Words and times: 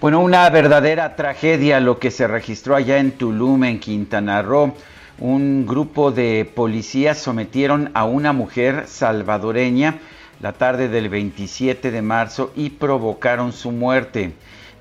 Bueno, 0.00 0.20
una 0.20 0.48
verdadera 0.48 1.14
tragedia 1.14 1.78
lo 1.78 1.98
que 1.98 2.10
se 2.10 2.26
registró 2.26 2.74
allá 2.74 2.96
en 2.96 3.10
Tulum, 3.10 3.64
en 3.64 3.78
Quintana 3.78 4.40
Roo. 4.40 4.72
Un 5.18 5.66
grupo 5.66 6.10
de 6.10 6.50
policías 6.54 7.18
sometieron 7.18 7.90
a 7.92 8.06
una 8.06 8.32
mujer 8.32 8.84
salvadoreña 8.86 9.98
la 10.40 10.54
tarde 10.54 10.88
del 10.88 11.10
27 11.10 11.90
de 11.90 12.00
marzo 12.00 12.50
y 12.56 12.70
provocaron 12.70 13.52
su 13.52 13.72
muerte. 13.72 14.32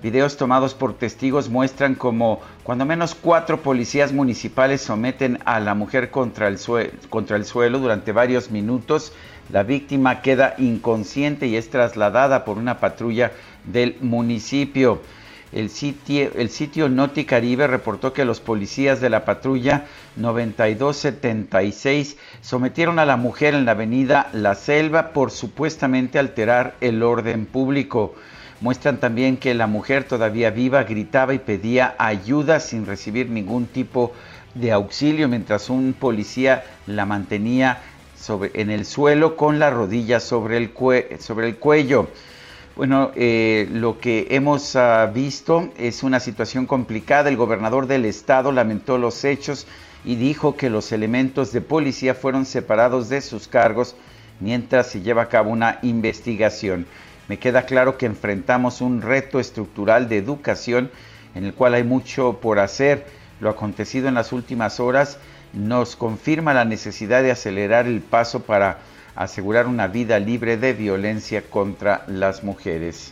Videos 0.01 0.37
tomados 0.37 0.73
por 0.73 0.93
testigos 0.93 1.49
muestran 1.49 1.95
como 1.95 2.39
cuando 2.63 2.85
menos 2.85 3.13
cuatro 3.13 3.61
policías 3.61 4.13
municipales 4.13 4.79
someten 4.79 5.39
a 5.43 5.59
la 5.59 5.75
mujer 5.75 6.11
contra 6.11 6.47
el, 6.47 6.57
contra 7.09 7.35
el 7.35 7.43
suelo 7.43 7.79
durante 7.79 8.13
varios 8.13 8.51
minutos. 8.51 9.11
La 9.51 9.63
víctima 9.63 10.21
queda 10.21 10.55
inconsciente 10.59 11.47
y 11.47 11.57
es 11.57 11.69
trasladada 11.69 12.45
por 12.45 12.57
una 12.57 12.79
patrulla 12.79 13.33
del 13.71 13.95
municipio. 14.01 15.01
El 15.51 15.71
sitio, 15.71 16.89
Noti 16.89 17.25
Caribe 17.25 17.65
reportó 17.65 18.13
que 18.13 18.23
los 18.23 18.39
policías 18.39 19.01
de 19.01 19.09
la 19.09 19.25
patrulla 19.25 19.85
9276 20.15 22.17
sometieron 22.41 22.99
a 22.99 23.05
la 23.05 23.17
mujer 23.17 23.55
en 23.55 23.65
la 23.65 23.71
avenida 23.71 24.29
La 24.31 24.53
Selva 24.53 25.11
por 25.11 25.31
supuestamente 25.31 26.19
alterar 26.19 26.75
el 26.81 27.01
orden 27.01 27.47
público. 27.47 28.13
Muestran 28.61 28.99
también 28.99 29.37
que 29.37 29.55
la 29.55 29.65
mujer 29.65 30.03
todavía 30.03 30.51
viva 30.51 30.83
gritaba 30.83 31.33
y 31.33 31.39
pedía 31.39 31.95
ayuda 31.97 32.59
sin 32.59 32.85
recibir 32.85 33.27
ningún 33.29 33.65
tipo 33.65 34.13
de 34.53 34.71
auxilio 34.71 35.27
mientras 35.27 35.71
un 35.71 35.93
policía 35.93 36.63
la 36.85 37.07
mantenía 37.07 37.81
en 38.53 38.69
el 38.69 38.85
suelo 38.85 39.35
con 39.35 39.57
la 39.57 39.71
rodilla 39.71 40.19
sobre 40.19 40.57
el 40.57 40.69
cuello. 40.71 42.07
Bueno, 42.79 43.11
eh, 43.17 43.67
lo 43.73 43.99
que 43.99 44.27
hemos 44.29 44.77
ah, 44.77 45.11
visto 45.13 45.69
es 45.77 46.01
una 46.01 46.21
situación 46.21 46.65
complicada. 46.65 47.27
El 47.27 47.35
gobernador 47.35 47.87
del 47.87 48.05
estado 48.05 48.53
lamentó 48.53 48.97
los 48.97 49.25
hechos 49.25 49.67
y 50.05 50.15
dijo 50.15 50.55
que 50.55 50.69
los 50.69 50.93
elementos 50.93 51.51
de 51.51 51.59
policía 51.59 52.15
fueron 52.15 52.45
separados 52.45 53.09
de 53.09 53.19
sus 53.19 53.49
cargos 53.49 53.97
mientras 54.39 54.87
se 54.87 55.01
lleva 55.01 55.23
a 55.23 55.27
cabo 55.27 55.51
una 55.51 55.79
investigación. 55.81 56.85
Me 57.27 57.37
queda 57.37 57.65
claro 57.65 57.97
que 57.97 58.05
enfrentamos 58.05 58.79
un 58.79 59.01
reto 59.01 59.41
estructural 59.41 60.07
de 60.07 60.15
educación 60.15 60.89
en 61.35 61.43
el 61.43 61.53
cual 61.53 61.73
hay 61.73 61.83
mucho 61.83 62.39
por 62.41 62.59
hacer. 62.59 63.05
Lo 63.41 63.49
acontecido 63.49 64.07
en 64.07 64.13
las 64.13 64.31
últimas 64.31 64.79
horas 64.79 65.19
nos 65.51 65.97
confirma 65.97 66.53
la 66.53 66.63
necesidad 66.63 67.23
de 67.23 67.31
acelerar 67.31 67.87
el 67.87 67.99
paso 67.99 68.43
para 68.43 68.77
asegurar 69.19 69.67
una 69.67 69.87
vida 69.87 70.17
libre 70.17 70.55
de 70.55 70.71
violencia 70.71 71.43
contra 71.49 72.05
las 72.07 72.41
mujeres. 72.45 73.11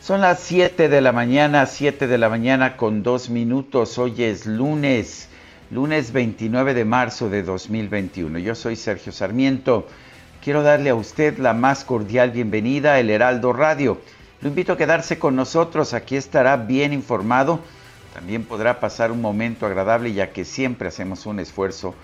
Son 0.00 0.22
las 0.22 0.40
7 0.40 0.88
de 0.88 1.02
la 1.02 1.12
mañana, 1.12 1.66
7 1.66 2.06
de 2.06 2.16
la 2.16 2.30
mañana 2.30 2.78
con 2.78 3.02
dos 3.02 3.28
minutos. 3.28 3.98
Hoy 3.98 4.22
es 4.22 4.46
lunes, 4.46 5.28
lunes 5.70 6.10
29 6.10 6.72
de 6.72 6.86
marzo 6.86 7.28
de 7.28 7.42
2021. 7.42 8.38
Yo 8.38 8.54
soy 8.54 8.76
Sergio 8.76 9.12
Sarmiento. 9.12 9.86
Quiero 10.42 10.62
darle 10.62 10.88
a 10.88 10.94
usted 10.94 11.36
la 11.36 11.52
más 11.52 11.84
cordial 11.84 12.30
bienvenida 12.30 12.98
El 12.98 13.10
Heraldo 13.10 13.52
Radio. 13.52 14.00
Lo 14.40 14.48
invito 14.48 14.72
a 14.72 14.78
quedarse 14.78 15.18
con 15.18 15.36
nosotros, 15.36 15.92
aquí 15.92 16.16
estará 16.16 16.56
bien 16.56 16.94
informado. 16.94 17.60
También 18.14 18.44
podrá 18.44 18.80
pasar 18.80 19.12
un 19.12 19.20
momento 19.20 19.66
agradable 19.66 20.14
ya 20.14 20.32
que 20.32 20.46
siempre 20.46 20.88
hacemos 20.88 21.26
un 21.26 21.40
esfuerzo 21.40 21.94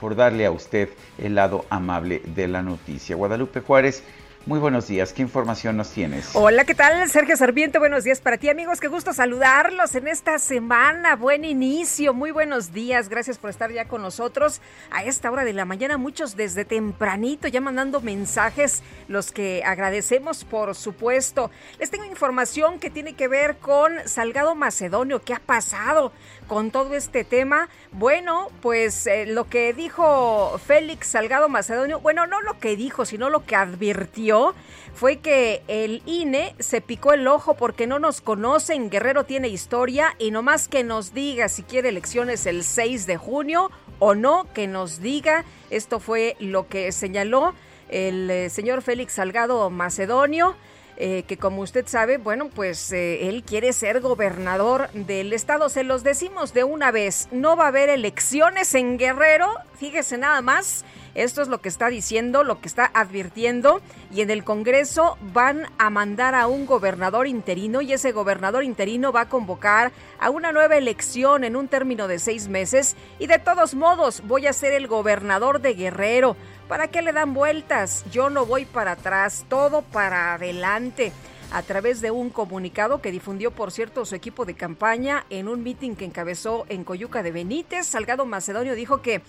por 0.00 0.16
darle 0.16 0.46
a 0.46 0.50
usted 0.50 0.88
el 1.18 1.34
lado 1.34 1.66
amable 1.68 2.22
de 2.24 2.48
la 2.48 2.62
noticia. 2.62 3.14
Guadalupe 3.16 3.60
Juárez 3.60 4.02
muy 4.46 4.58
buenos 4.58 4.88
días, 4.88 5.12
¿qué 5.12 5.20
información 5.20 5.76
nos 5.76 5.90
tienes? 5.90 6.30
Hola, 6.32 6.64
¿qué 6.64 6.74
tal? 6.74 7.06
Sergio 7.10 7.36
Sarmiento, 7.36 7.78
buenos 7.78 8.04
días 8.04 8.20
para 8.20 8.38
ti 8.38 8.48
amigos, 8.48 8.80
qué 8.80 8.88
gusto 8.88 9.12
saludarlos 9.12 9.94
en 9.94 10.08
esta 10.08 10.38
semana, 10.38 11.14
buen 11.14 11.44
inicio, 11.44 12.14
muy 12.14 12.30
buenos 12.30 12.72
días, 12.72 13.10
gracias 13.10 13.36
por 13.36 13.50
estar 13.50 13.70
ya 13.70 13.84
con 13.84 14.00
nosotros 14.00 14.62
a 14.90 15.04
esta 15.04 15.30
hora 15.30 15.44
de 15.44 15.52
la 15.52 15.66
mañana, 15.66 15.98
muchos 15.98 16.36
desde 16.36 16.64
tempranito 16.64 17.48
ya 17.48 17.60
mandando 17.60 18.00
mensajes, 18.00 18.82
los 19.08 19.30
que 19.30 19.62
agradecemos 19.62 20.46
por 20.46 20.74
supuesto. 20.74 21.50
Les 21.78 21.90
tengo 21.90 22.06
información 22.06 22.78
que 22.78 22.88
tiene 22.88 23.12
que 23.12 23.28
ver 23.28 23.58
con 23.58 23.92
Salgado 24.06 24.54
Macedonio, 24.54 25.20
¿qué 25.20 25.34
ha 25.34 25.40
pasado 25.40 26.12
con 26.50 26.72
todo 26.72 26.96
este 26.96 27.22
tema? 27.22 27.68
Bueno, 27.92 28.48
pues 28.60 29.06
eh, 29.06 29.24
lo 29.24 29.44
que 29.48 29.72
dijo 29.72 30.58
Félix 30.58 31.06
Salgado 31.06 31.48
Macedonio, 31.48 32.00
bueno, 32.00 32.26
no 32.26 32.40
lo 32.40 32.58
que 32.58 32.74
dijo, 32.74 33.04
sino 33.04 33.30
lo 33.30 33.46
que 33.46 33.54
advirtió 33.54 34.52
fue 34.92 35.18
que 35.18 35.62
el 35.68 36.02
INE 36.06 36.56
se 36.58 36.80
picó 36.80 37.12
el 37.12 37.28
ojo 37.28 37.54
porque 37.54 37.86
no 37.86 38.00
nos 38.00 38.20
conocen, 38.20 38.90
Guerrero 38.90 39.22
tiene 39.22 39.46
historia 39.46 40.16
y 40.18 40.32
no 40.32 40.42
más 40.42 40.66
que 40.66 40.82
nos 40.82 41.14
diga 41.14 41.48
si 41.48 41.62
quiere 41.62 41.90
elecciones 41.90 42.44
el 42.46 42.64
6 42.64 43.06
de 43.06 43.16
junio 43.16 43.70
o 44.00 44.16
no, 44.16 44.48
que 44.52 44.66
nos 44.66 45.00
diga. 45.00 45.44
Esto 45.70 46.00
fue 46.00 46.34
lo 46.40 46.66
que 46.66 46.90
señaló 46.90 47.54
el 47.90 48.28
eh, 48.28 48.50
señor 48.50 48.82
Félix 48.82 49.12
Salgado 49.12 49.70
Macedonio. 49.70 50.56
Eh, 51.02 51.22
que 51.26 51.38
como 51.38 51.62
usted 51.62 51.86
sabe, 51.86 52.18
bueno, 52.18 52.50
pues 52.54 52.92
eh, 52.92 53.30
él 53.30 53.42
quiere 53.42 53.72
ser 53.72 54.00
gobernador 54.00 54.90
del 54.92 55.32
estado. 55.32 55.70
Se 55.70 55.82
los 55.82 56.04
decimos 56.04 56.52
de 56.52 56.62
una 56.62 56.90
vez, 56.90 57.26
no 57.30 57.56
va 57.56 57.64
a 57.64 57.68
haber 57.68 57.88
elecciones 57.88 58.74
en 58.74 58.98
Guerrero, 58.98 59.48
fíjese 59.78 60.18
nada 60.18 60.42
más. 60.42 60.84
Esto 61.14 61.40
es 61.40 61.48
lo 61.48 61.60
que 61.62 61.70
está 61.70 61.88
diciendo, 61.88 62.44
lo 62.44 62.60
que 62.60 62.68
está 62.68 62.90
advirtiendo 62.92 63.80
y 64.12 64.20
en 64.20 64.30
el 64.30 64.44
Congreso 64.44 65.16
van 65.32 65.66
a 65.78 65.90
mandar 65.90 66.34
a 66.34 66.46
un 66.46 66.66
gobernador 66.66 67.26
interino 67.26 67.80
y 67.80 67.92
ese 67.94 68.12
gobernador 68.12 68.62
interino 68.62 69.10
va 69.10 69.22
a 69.22 69.28
convocar 69.28 69.92
a 70.20 70.30
una 70.30 70.52
nueva 70.52 70.76
elección 70.76 71.44
en 71.44 71.56
un 71.56 71.66
término 71.66 72.08
de 72.08 72.18
seis 72.18 72.48
meses 72.48 72.94
y 73.18 73.26
de 73.26 73.38
todos 73.38 73.74
modos 73.74 74.22
voy 74.26 74.46
a 74.46 74.52
ser 74.52 74.72
el 74.72 74.86
gobernador 74.86 75.60
de 75.60 75.74
Guerrero. 75.74 76.36
¿Para 76.70 76.86
qué 76.86 77.02
le 77.02 77.12
dan 77.12 77.34
vueltas? 77.34 78.04
Yo 78.12 78.30
no 78.30 78.46
voy 78.46 78.64
para 78.64 78.92
atrás, 78.92 79.44
todo 79.48 79.82
para 79.82 80.34
adelante 80.34 81.10
a 81.50 81.62
través 81.62 82.00
de 82.00 82.12
un 82.12 82.30
comunicado 82.30 83.02
que 83.02 83.10
difundió, 83.10 83.50
por 83.50 83.72
cierto, 83.72 84.04
su 84.04 84.14
equipo 84.14 84.44
de 84.44 84.54
campaña 84.54 85.26
en 85.30 85.48
un 85.48 85.64
mitin 85.64 85.96
que 85.96 86.04
encabezó 86.04 86.66
en 86.68 86.84
Coyuca 86.84 87.24
de 87.24 87.32
Benítez. 87.32 87.88
Salgado 87.88 88.24
Macedonio 88.24 88.76
dijo 88.76 89.02
que 89.02 89.20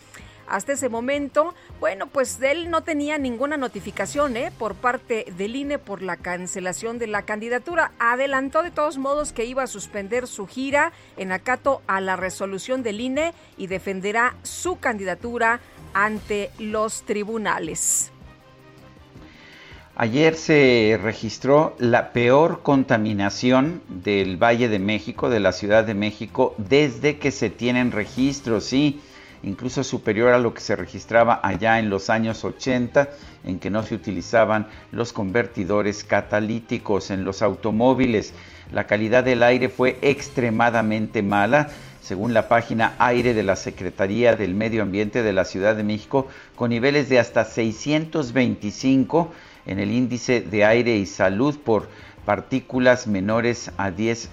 hasta 0.51 0.73
ese 0.73 0.89
momento, 0.89 1.55
bueno, 1.79 2.07
pues 2.07 2.41
él 2.41 2.69
no 2.69 2.81
tenía 2.81 3.17
ninguna 3.17 3.55
notificación 3.55 4.35
¿eh? 4.35 4.51
por 4.57 4.75
parte 4.75 5.25
del 5.37 5.55
INE 5.55 5.79
por 5.79 6.01
la 6.01 6.17
cancelación 6.17 6.99
de 6.99 7.07
la 7.07 7.21
candidatura. 7.23 7.93
Adelantó 7.99 8.61
de 8.61 8.69
todos 8.69 8.97
modos 8.97 9.31
que 9.31 9.45
iba 9.45 9.63
a 9.63 9.67
suspender 9.67 10.27
su 10.27 10.47
gira 10.47 10.91
en 11.15 11.31
acato 11.31 11.81
a 11.87 12.01
la 12.01 12.17
resolución 12.17 12.83
del 12.83 12.99
INE 12.99 13.33
y 13.57 13.67
defenderá 13.67 14.35
su 14.43 14.77
candidatura 14.77 15.61
ante 15.93 16.51
los 16.59 17.03
tribunales. 17.03 18.11
Ayer 19.95 20.35
se 20.35 20.99
registró 21.01 21.75
la 21.77 22.11
peor 22.11 22.61
contaminación 22.61 23.81
del 23.87 24.35
Valle 24.35 24.67
de 24.67 24.79
México, 24.79 25.29
de 25.29 25.39
la 25.39 25.51
Ciudad 25.53 25.85
de 25.85 25.93
México, 25.93 26.55
desde 26.57 27.19
que 27.19 27.31
se 27.31 27.49
tienen 27.49 27.91
registros, 27.91 28.65
sí 28.65 28.99
incluso 29.43 29.83
superior 29.83 30.33
a 30.33 30.39
lo 30.39 30.53
que 30.53 30.61
se 30.61 30.75
registraba 30.75 31.39
allá 31.43 31.79
en 31.79 31.89
los 31.89 32.09
años 32.09 32.43
80, 32.43 33.09
en 33.43 33.59
que 33.59 33.69
no 33.69 33.83
se 33.83 33.95
utilizaban 33.95 34.67
los 34.91 35.13
convertidores 35.13 36.03
catalíticos 36.03 37.11
en 37.11 37.23
los 37.23 37.41
automóviles. 37.41 38.33
La 38.71 38.87
calidad 38.87 39.23
del 39.23 39.43
aire 39.43 39.69
fue 39.69 39.97
extremadamente 40.01 41.23
mala, 41.23 41.69
según 42.01 42.33
la 42.33 42.47
página 42.47 42.95
aire 42.99 43.33
de 43.33 43.43
la 43.43 43.55
Secretaría 43.55 44.35
del 44.35 44.55
Medio 44.55 44.81
Ambiente 44.81 45.23
de 45.23 45.33
la 45.33 45.45
Ciudad 45.45 45.75
de 45.75 45.83
México, 45.83 46.27
con 46.55 46.69
niveles 46.69 47.09
de 47.09 47.19
hasta 47.19 47.45
625 47.45 49.31
en 49.65 49.79
el 49.79 49.91
índice 49.91 50.41
de 50.41 50.65
aire 50.65 50.97
y 50.97 51.05
salud 51.05 51.57
por 51.59 51.89
partículas 52.25 53.07
menores 53.07 53.71
a 53.77 53.91
10 53.91 54.29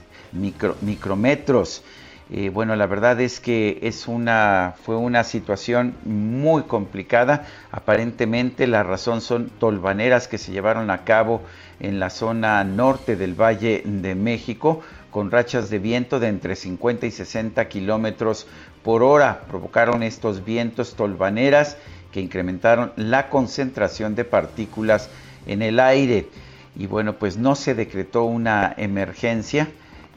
micrómetros. 0.83 1.83
Eh, 2.31 2.51
bueno, 2.51 2.77
la 2.77 2.87
verdad 2.87 3.19
es 3.23 3.41
que 3.41 3.79
es 3.83 4.07
una, 4.07 4.75
fue 4.83 4.97
una 4.97 5.25
situación 5.25 5.95
muy 6.05 6.65
complicada. 6.65 7.47
Aparentemente 7.71 8.67
la 8.67 8.83
razón 8.83 9.23
son 9.23 9.49
tolvaneras 9.49 10.29
que 10.29 10.37
se 10.37 10.53
llevaron 10.53 10.91
a 10.91 11.05
cabo 11.05 11.41
en 11.81 11.99
la 11.99 12.11
zona 12.11 12.63
norte 12.65 13.17
del 13.17 13.35
Valle 13.35 13.83
de 13.85 14.15
México 14.15 14.83
con 15.11 15.31
rachas 15.31 15.71
de 15.71 15.79
viento 15.79 16.21
de 16.21 16.29
entre 16.29 16.55
50 16.55 17.07
y 17.07 17.11
60 17.11 17.67
kilómetros 17.69 18.47
por 18.83 19.03
hora. 19.03 19.45
Provocaron 19.49 20.03
estos 20.03 20.45
vientos 20.45 20.97
tolvaneras 20.97 21.79
que 22.13 22.21
incrementaron 22.21 22.93
la 22.97 23.31
concentración 23.31 24.15
de 24.15 24.25
partículas 24.25 25.09
en 25.47 25.63
el 25.63 25.81
aire. 25.81 26.29
Y 26.77 26.87
bueno, 26.87 27.15
pues 27.15 27.39
no 27.39 27.55
se 27.55 27.75
decretó 27.75 28.25
una 28.25 28.75
emergencia 28.77 29.69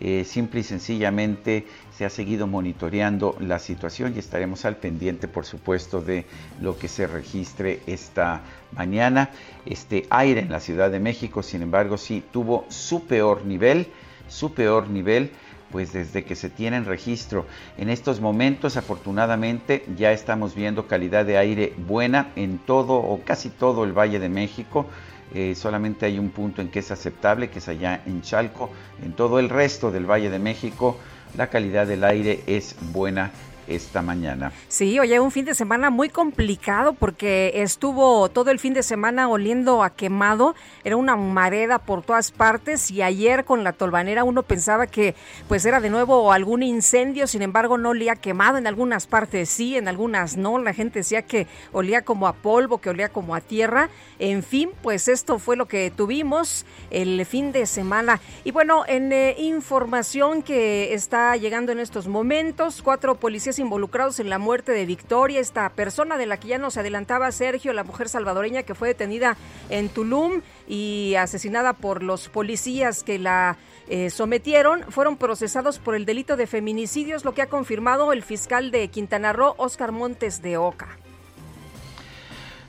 eh, 0.04 0.24
simple 0.26 0.62
y 0.62 0.64
sencillamente 0.64 1.68
se 2.02 2.06
ha 2.06 2.10
seguido 2.10 2.48
monitoreando 2.48 3.36
la 3.40 3.60
situación 3.60 4.14
y 4.16 4.20
estaremos 4.20 4.66
al 4.66 4.78
pendiente, 4.78 5.28
por 5.28 5.46
supuesto, 5.46 6.02
de 6.02 6.26
lo 6.60 6.76
que 6.76 6.88
se 6.88 7.06
registre 7.06 7.82
esta 7.86 8.42
mañana. 8.76 9.30
Este 9.68 10.08
aire 10.10 10.40
en 10.40 10.50
la 10.50 10.60
Ciudad 10.60 10.90
de 10.90 11.00
México, 11.00 11.44
sin 11.44 11.62
embargo, 11.62 12.00
sí 12.00 12.24
tuvo 12.34 12.66
su 12.70 13.06
peor 13.06 13.46
nivel, 13.46 13.86
su 14.28 14.52
peor 14.56 14.90
nivel 14.90 15.30
pues 15.72 15.94
desde 15.94 16.26
que 16.26 16.36
se 16.36 16.50
tiene 16.50 16.78
en 16.78 16.86
registro. 16.86 17.46
En 17.78 17.88
estos 17.88 18.20
momentos, 18.20 18.78
afortunadamente, 18.78 19.86
ya 19.96 20.12
estamos 20.12 20.56
viendo 20.56 20.88
calidad 20.88 21.24
de 21.24 21.38
aire 21.38 21.76
buena 21.78 22.32
en 22.36 22.58
todo 22.58 22.96
o 22.96 23.22
casi 23.24 23.50
todo 23.50 23.84
el 23.84 23.94
Valle 23.94 24.18
de 24.18 24.28
México. 24.28 24.88
Eh, 25.34 25.54
solamente 25.56 26.08
hay 26.08 26.18
un 26.18 26.32
punto 26.32 26.62
en 26.62 26.70
que 26.70 26.80
es 26.80 26.92
aceptable, 26.92 27.52
que 27.52 27.60
es 27.60 27.70
allá 27.70 28.02
en 28.08 28.22
Chalco. 28.22 28.72
En 29.04 29.14
todo 29.14 29.38
el 29.38 29.50
resto 29.50 29.92
del 29.92 30.10
Valle 30.10 30.30
de 30.30 30.40
México, 30.40 30.98
la 31.38 31.48
calidad 31.48 31.88
del 31.88 32.04
aire 32.04 32.44
es 32.48 32.76
buena 32.94 33.32
esta 33.76 34.02
mañana. 34.02 34.52
Sí, 34.68 35.00
oye, 35.00 35.20
un 35.20 35.32
fin 35.32 35.46
de 35.46 35.56
semana 35.56 35.90
muy 35.90 36.10
complicado 36.10 36.94
porque 36.94 37.52
estuvo 37.56 38.30
todo 38.30 38.52
el 38.52 38.60
fin 38.60 38.74
de 38.74 38.84
semana 38.84 39.30
oliendo 39.30 39.84
a 39.84 39.92
quemado, 39.92 40.56
era 40.84 40.96
una 40.96 41.16
mareda 41.16 41.80
por 41.80 42.04
todas 42.04 42.32
partes 42.32 42.92
y 42.92 43.02
ayer 43.02 43.46
con 43.46 43.64
la 43.64 43.74
tolvanera 43.74 44.24
uno 44.24 44.44
pensaba 44.44 44.88
que 44.88 45.16
pues 45.48 45.66
era 45.66 45.80
de 45.80 45.90
nuevo 45.90 46.32
algún 46.32 46.64
incendio, 46.64 47.28
sin 47.28 47.42
embargo 47.42 47.78
no 47.78 47.90
olía 47.90 48.16
quemado, 48.16 48.58
en 48.58 48.68
algunas 48.68 49.08
partes 49.08 49.50
sí, 49.50 49.76
en 49.76 49.88
algunas 49.88 50.38
no, 50.38 50.58
la 50.60 50.74
gente 50.74 51.00
decía 51.00 51.22
que 51.24 51.48
olía 51.72 52.04
como 52.04 52.28
a 52.28 52.34
polvo, 52.34 52.80
que 52.80 52.90
olía 52.90 53.10
como 53.10 53.36
a 53.36 53.42
tierra, 53.42 53.90
en 54.20 54.44
fin, 54.44 54.70
pues 54.82 55.08
esto 55.08 55.40
fue 55.40 55.56
lo 55.56 55.68
que 55.68 55.92
tuvimos 55.92 56.66
el 56.90 57.26
fin 57.26 57.52
de 57.52 57.66
semana. 57.66 58.20
Y 58.44 58.52
bueno, 58.52 58.84
en 58.88 59.12
eh, 59.12 59.36
información 59.40 60.44
que 60.44 60.94
está 60.94 61.36
llegando 61.38 61.72
en 61.72 61.80
estos 61.80 62.08
momentos, 62.08 62.82
cuatro 62.82 63.16
policías 63.16 63.60
involucrados 63.62 64.20
en 64.20 64.30
la 64.30 64.38
muerte 64.38 64.74
de 64.74 64.86
Victoria, 64.86 65.40
esta 65.40 65.70
persona 65.70 66.18
de 66.18 66.26
la 66.26 66.38
que 66.38 66.50
ya 66.50 66.58
nos 66.58 66.78
adelantaba 66.78 67.32
Sergio, 67.32 67.72
la 67.74 67.84
mujer 67.84 68.10
salvadoreña 68.10 68.64
que 68.64 68.76
fue 68.76 68.90
detenida 68.90 69.38
en 69.70 69.90
Tulum 69.90 70.42
y 70.68 71.16
asesinada 71.16 71.74
por 71.74 72.04
los 72.04 72.28
policías 72.28 73.04
que 73.04 73.20
la 73.20 73.58
eh, 73.88 74.10
sometieron, 74.10 74.84
fueron 74.90 75.18
procesados 75.18 75.80
por 75.80 75.96
el 75.96 76.06
delito 76.06 76.36
de 76.36 76.48
feminicidios, 76.48 77.24
lo 77.24 77.34
que 77.34 77.42
ha 77.42 77.48
confirmado 77.48 78.12
el 78.14 78.24
fiscal 78.24 78.72
de 78.72 78.88
Quintana 78.90 79.34
Roo, 79.34 79.54
Oscar 79.58 79.92
Montes 79.92 80.42
de 80.42 80.58
Oca. 80.58 80.98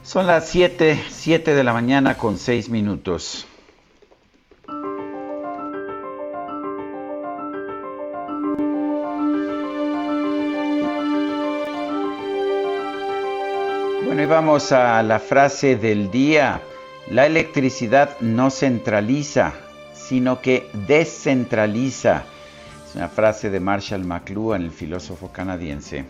Son 0.02 0.26
las 0.26 0.48
7, 0.48 1.00
7 1.08 1.54
de 1.54 1.64
la 1.64 1.72
mañana 1.72 2.16
con 2.18 2.38
6 2.38 2.68
minutos. 2.70 3.46
Bueno, 14.12 14.24
y 14.24 14.26
vamos 14.26 14.72
a 14.72 15.02
la 15.02 15.18
frase 15.18 15.74
del 15.76 16.10
día. 16.10 16.60
La 17.08 17.24
electricidad 17.24 18.20
no 18.20 18.50
centraliza, 18.50 19.54
sino 19.94 20.42
que 20.42 20.68
descentraliza. 20.86 22.24
Es 22.86 22.94
una 22.94 23.08
frase 23.08 23.48
de 23.48 23.58
Marshall 23.58 24.04
McLuhan, 24.04 24.64
el 24.64 24.70
filósofo 24.70 25.32
canadiense. 25.32 26.04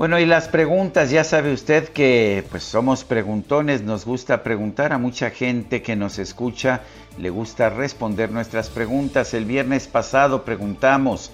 Bueno, 0.00 0.16
y 0.18 0.24
las 0.24 0.48
preguntas, 0.48 1.10
ya 1.10 1.24
sabe 1.24 1.52
usted 1.52 1.90
que 1.90 2.42
pues 2.50 2.62
somos 2.62 3.04
preguntones, 3.04 3.82
nos 3.82 4.06
gusta 4.06 4.42
preguntar 4.42 4.94
a 4.94 4.98
mucha 4.98 5.28
gente 5.28 5.82
que 5.82 5.94
nos 5.94 6.18
escucha, 6.18 6.80
le 7.18 7.28
gusta 7.28 7.68
responder 7.68 8.30
nuestras 8.30 8.70
preguntas. 8.70 9.34
El 9.34 9.44
viernes 9.44 9.88
pasado 9.88 10.46
preguntamos, 10.46 11.30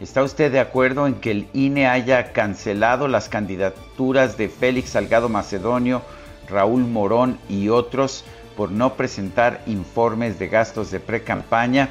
¿está 0.00 0.22
usted 0.22 0.52
de 0.52 0.60
acuerdo 0.60 1.08
en 1.08 1.14
que 1.14 1.32
el 1.32 1.48
INE 1.54 1.88
haya 1.88 2.32
cancelado 2.32 3.08
las 3.08 3.28
candidaturas 3.28 4.36
de 4.36 4.48
Félix 4.48 4.90
Salgado 4.90 5.28
Macedonio, 5.28 6.02
Raúl 6.48 6.84
Morón 6.84 7.40
y 7.48 7.68
otros 7.68 8.24
por 8.56 8.70
no 8.70 8.94
presentar 8.94 9.60
informes 9.66 10.38
de 10.38 10.46
gastos 10.46 10.92
de 10.92 11.00
pre-campaña? 11.00 11.88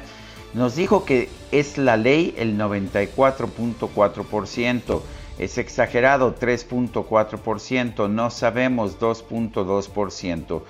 Nos 0.54 0.74
dijo 0.74 1.04
que 1.04 1.28
es 1.52 1.76
la 1.76 1.98
ley 1.98 2.34
el 2.38 2.56
94.4%. 2.56 5.02
Es 5.38 5.58
exagerado 5.58 6.34
3.4%, 6.38 8.08
no 8.08 8.30
sabemos 8.30 8.98
2.2%. 9.00 10.62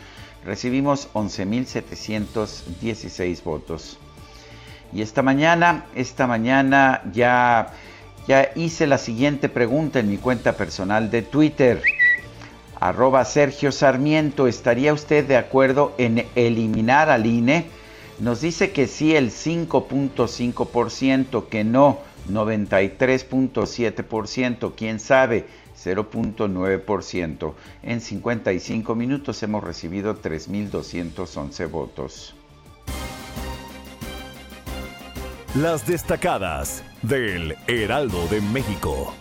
Recibimos 0.45 1.09
11.716 1.15 3.43
votos. 3.43 3.99
Y 4.93 5.01
esta 5.03 5.23
mañana, 5.23 5.87
esta 5.95 6.27
mañana 6.27 7.03
ya, 7.13 7.73
ya 8.29 8.51
hice 8.55 8.87
la 8.87 8.99
siguiente 8.99 9.49
pregunta 9.49 10.01
en 10.01 10.11
mi 10.11 10.19
cuenta 10.19 10.53
personal 10.57 11.11
de 11.11 11.23
Twitter. 11.23 11.81
Arroba 12.79 13.25
Sergio 13.25 13.73
Sarmiento, 13.73 14.47
¿estaría 14.47 14.93
usted 14.93 15.27
de 15.27 15.37
acuerdo 15.37 15.95
en 15.99 16.27
eliminar 16.35 17.11
al 17.11 17.27
INE? 17.27 17.67
Nos 18.19 18.41
dice 18.41 18.71
que 18.71 18.87
sí 18.87 19.15
el 19.17 19.31
5.5%, 19.31 21.49
que 21.49 21.65
no 21.65 21.99
93.7%, 22.29 24.75
quién 24.77 25.01
sabe, 25.01 25.47
0.9%. 25.83 27.55
En 27.83 28.01
55 28.01 28.95
minutos 28.95 29.43
hemos 29.43 29.65
recibido 29.65 30.21
3.211 30.21 31.71
votos. 31.71 32.37
Las 35.55 35.87
destacadas 35.87 36.83
del 37.03 37.57
Heraldo 37.69 38.27
de 38.27 38.41
México. 38.41 39.15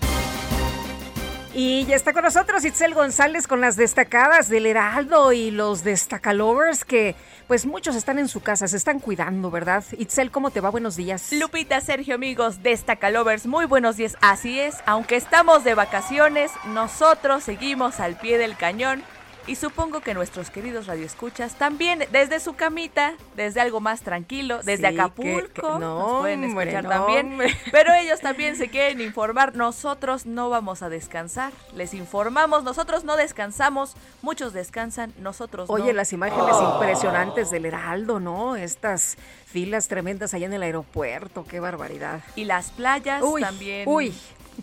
Y 1.54 1.86
ya 1.86 1.96
está 1.96 2.14
con 2.14 2.24
nosotros 2.24 2.66
Itzel 2.66 2.96
González 2.96 3.46
con 3.46 3.62
las 3.62 3.76
destacadas 3.76 4.50
del 4.50 4.66
Heraldo 4.66 5.34
y 5.34 5.52
los 5.52 5.84
destacalovers 5.84 6.84
que 6.84 7.16
pues 7.48 7.66
muchos 7.66 7.96
están 7.96 8.20
en 8.20 8.28
su 8.28 8.42
casa, 8.42 8.68
se 8.68 8.78
están 8.78 9.00
cuidando, 9.00 9.52
¿verdad? 9.52 9.84
Itzel, 9.98 10.32
¿cómo 10.32 10.52
te 10.52 10.62
va? 10.62 10.70
Buenos 10.70 10.96
días. 10.96 11.32
Lupita, 11.32 11.82
Sergio, 11.82 12.16
amigos, 12.16 12.64
destacalovers, 12.64 13.46
muy 13.46 13.66
buenos 13.66 13.98
días. 13.98 14.18
Así 14.22 14.60
es, 14.60 14.76
aunque 14.86 15.16
estamos 15.16 15.64
de 15.64 15.76
vacaciones, 15.76 16.52
nosotros 16.68 17.44
seguimos 17.44 18.00
al 18.00 18.16
pie 18.18 18.38
del 18.38 18.56
cañón 18.56 19.04
y 19.46 19.56
supongo 19.56 20.00
que 20.02 20.14
nuestros 20.14 20.50
queridos 20.50 20.88
radioescuchas 20.88 21.56
también, 21.56 22.06
desde 22.12 22.40
su 22.40 22.54
camita, 22.54 23.14
desde 23.36 23.62
algo 23.62 23.82
más 23.82 24.02
tranquilo, 24.02 24.62
desde 24.64 24.88
Acapulco, 24.88 25.80
nos 25.80 26.22
pueden 26.22 26.44
escuchar 26.44 26.88
también. 26.88 27.38
Pero 27.72 27.94
ellos 27.94 28.22
también 28.22 28.56
se 28.56 28.70
quieren 28.70 29.02
informar. 29.02 29.56
Nosotros 29.56 30.26
no 30.26 30.50
vamos 30.50 30.82
a 30.82 30.90
descansar. 30.90 31.52
Les 31.76 31.94
informamos, 31.94 32.64
nosotros 32.64 33.04
no 33.04 33.18
descansamos. 33.18 33.96
Muchos 34.22 34.54
descansan, 34.54 35.14
nosotros 35.20 35.68
no. 35.68 35.76
Oye, 35.76 35.94
las 35.94 36.14
imágenes 36.14 36.56
impresionantes 36.62 37.52
del 37.52 37.66
Heraldo, 37.66 38.20
¿no? 38.20 38.56
Estas 38.56 39.18
filas 39.46 39.88
tremendas 39.88 40.34
allá 40.34 40.46
en 40.46 40.54
el 40.54 40.64
aeropuerto, 40.64 41.46
qué 41.46 41.60
barbaridad. 41.60 42.22
Y 42.36 42.46
las 42.46 42.72
playas 42.72 43.22
también. 43.40 43.88
Uy, 43.88 44.14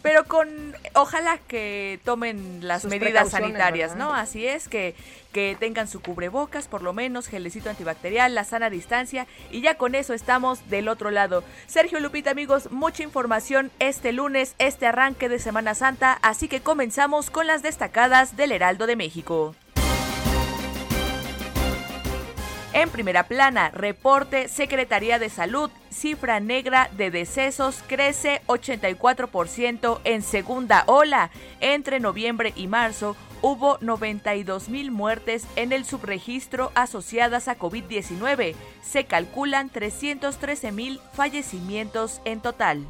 pero 0.02 0.25
con 0.25 0.49
ojalá 0.94 1.38
que 1.38 2.00
tomen 2.04 2.66
las 2.66 2.85
medidas 2.85 3.30
sanitarias, 3.30 3.97
¿no? 3.97 4.14
Así 4.14 4.47
es 4.47 4.68
que 4.68 4.94
que 5.32 5.56
tengan 5.59 5.88
su 5.88 6.00
cubrebocas, 6.00 6.68
por 6.68 6.82
lo 6.82 6.92
menos 6.92 7.28
gelecito 7.28 7.70
antibacterial, 7.70 8.35
la 8.35 8.44
sana 8.44 8.70
distancia 8.70 9.26
y 9.50 9.61
ya 9.61 9.76
con 9.76 9.94
eso 9.94 10.12
estamos 10.12 10.68
del 10.68 10.88
otro 10.88 11.11
lado. 11.11 11.44
Sergio 11.66 12.00
Lupita, 12.00 12.30
amigos, 12.30 12.70
mucha 12.70 13.02
información 13.02 13.70
este 13.78 14.12
lunes, 14.12 14.54
este 14.59 14.87
arranque 14.87 15.28
de 15.28 15.38
Semana 15.38 15.75
Santa, 15.75 16.18
así 16.23 16.49
que 16.49 16.61
comenzamos 16.61 17.30
con 17.30 17.47
las 17.47 17.62
destacadas 17.62 18.37
del 18.37 18.52
Heraldo 18.52 18.87
de 18.87 18.97
México. 18.97 19.54
En 22.72 22.88
primera 22.88 23.24
plana, 23.24 23.70
reporte 23.70 24.46
Secretaría 24.46 25.18
de 25.18 25.28
Salud, 25.28 25.70
cifra 25.90 26.38
negra 26.38 26.88
de 26.96 27.10
decesos 27.10 27.82
crece 27.88 28.42
84% 28.46 30.00
en 30.04 30.22
segunda 30.22 30.84
ola. 30.86 31.30
Entre 31.60 31.98
noviembre 31.98 32.52
y 32.54 32.68
marzo 32.68 33.16
hubo 33.42 33.78
92 33.80 34.68
mil 34.68 34.92
muertes 34.92 35.46
en 35.56 35.72
el 35.72 35.84
subregistro 35.84 36.70
asociadas 36.76 37.48
a 37.48 37.58
COVID-19. 37.58 38.54
Se 38.84 39.04
calculan 39.04 39.68
313 39.68 40.70
mil 40.70 41.00
fallecimientos 41.12 42.20
en 42.24 42.40
total. 42.40 42.86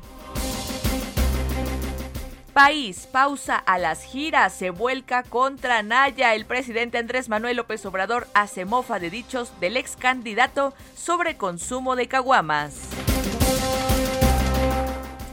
País, 2.63 3.09
pausa 3.11 3.57
a 3.57 3.79
las 3.79 4.05
giras, 4.05 4.53
se 4.53 4.69
vuelca 4.69 5.23
contra 5.23 5.83
Naya. 5.83 6.35
El 6.35 6.45
presidente 6.45 6.99
Andrés 6.99 7.31
Manuel 7.31 7.57
López 7.57 7.87
Obrador 7.87 8.27
hace 8.35 8.67
mofa 8.67 8.99
de 8.99 9.09
dichos 9.09 9.59
del 9.61 9.79
ex 9.79 9.97
candidato 9.97 10.75
sobre 10.95 11.39
consumo 11.39 11.97
de 11.97 12.07
caguamas. 12.07 12.75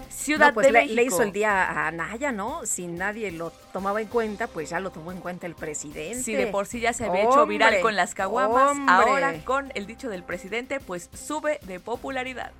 Ciudad 0.09 0.53
pues 0.53 0.67
de 0.67 0.71
le, 0.71 0.79
México. 0.79 0.95
le, 0.95 1.03
hizo 1.03 1.21
el 1.21 1.33
día 1.33 1.85
a 1.87 1.91
Naya, 1.91 2.31
¿no? 2.31 2.65
Si 2.65 2.87
nadie 2.87 3.29
lo 3.33 3.51
tomaba 3.73 3.99
en 3.99 4.07
cuenta, 4.07 4.47
pues 4.47 4.69
ya 4.69 4.79
lo 4.79 4.91
tomó 4.91 5.11
en 5.11 5.19
cuenta 5.19 5.47
el 5.47 5.55
presidente. 5.55 6.23
Si 6.23 6.33
de 6.33 6.47
por 6.47 6.65
sí 6.65 6.79
ya 6.79 6.93
se 6.93 7.03
había 7.03 7.23
hecho 7.23 7.45
viral 7.45 7.81
con 7.81 7.97
las 7.97 8.15
caguamas, 8.15 8.77
ahora 8.87 9.33
con 9.43 9.69
el 9.75 9.85
dicho 9.85 10.07
del 10.07 10.23
presidente, 10.23 10.79
pues 10.79 11.09
sube 11.13 11.59
de 11.63 11.81
popularidad. 11.81 12.53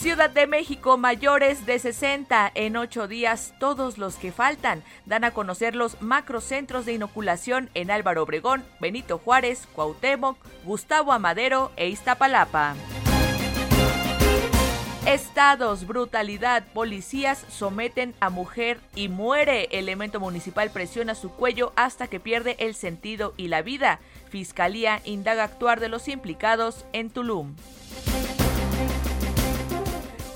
Ciudad 0.00 0.30
de 0.30 0.46
México, 0.46 0.96
mayores 0.96 1.66
de 1.66 1.78
60 1.78 2.50
en 2.54 2.78
ocho 2.78 3.06
días, 3.06 3.52
todos 3.60 3.98
los 3.98 4.14
que 4.14 4.32
faltan. 4.32 4.82
Dan 5.04 5.24
a 5.24 5.32
conocer 5.32 5.76
los 5.76 6.00
macrocentros 6.00 6.86
de 6.86 6.94
inoculación 6.94 7.68
en 7.74 7.90
Álvaro 7.90 8.22
Obregón, 8.22 8.64
Benito 8.80 9.18
Juárez, 9.18 9.68
Cuauhtémoc, 9.74 10.38
Gustavo 10.64 11.12
Amadero 11.12 11.70
e 11.76 11.90
Iztapalapa. 11.90 12.76
Estados, 15.04 15.86
brutalidad, 15.86 16.64
policías 16.72 17.44
someten 17.50 18.14
a 18.20 18.30
mujer 18.30 18.80
y 18.94 19.10
muere. 19.10 19.68
Elemento 19.70 20.18
municipal 20.18 20.70
presiona 20.70 21.14
su 21.14 21.28
cuello 21.30 21.74
hasta 21.76 22.06
que 22.06 22.20
pierde 22.20 22.56
el 22.58 22.74
sentido 22.74 23.34
y 23.36 23.48
la 23.48 23.60
vida. 23.60 24.00
Fiscalía 24.30 25.02
indaga 25.04 25.44
actuar 25.44 25.78
de 25.78 25.90
los 25.90 26.08
implicados 26.08 26.86
en 26.94 27.10
Tulum. 27.10 27.54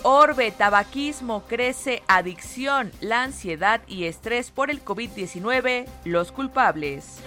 Orbe, 0.06 0.50
tabaquismo, 0.50 1.44
crece 1.49 2.02
adicción, 2.08 2.92
la 3.00 3.23
ansiedad 3.23 3.80
y 3.88 4.04
estrés 4.04 4.50
por 4.50 4.70
el 4.70 4.84
COVID-19, 4.84 5.87
los 6.04 6.30
culpables. 6.30 7.20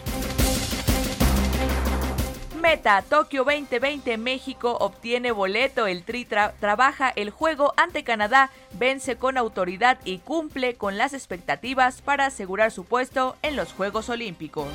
Meta, 2.62 3.02
Tokio 3.02 3.44
2020, 3.46 4.20
México 4.20 4.78
obtiene 4.80 5.32
boleto, 5.32 5.88
el 5.88 6.04
Tri 6.04 6.26
trabaja 6.26 7.10
el 7.10 7.32
juego 7.32 7.74
ante 7.78 8.04
Canadá, 8.04 8.52
vence 8.74 9.16
con 9.16 9.40
autoridad 9.40 9.98
y 10.06 10.20
cumple 10.20 10.76
con 10.76 11.00
las 11.00 11.14
expectativas 11.14 12.04
para 12.04 12.28
asegurar 12.28 12.72
su 12.72 12.86
puesto 12.86 13.38
en 13.42 13.56
los 13.56 13.74
Juegos 13.74 14.08
Olímpicos. 14.10 14.68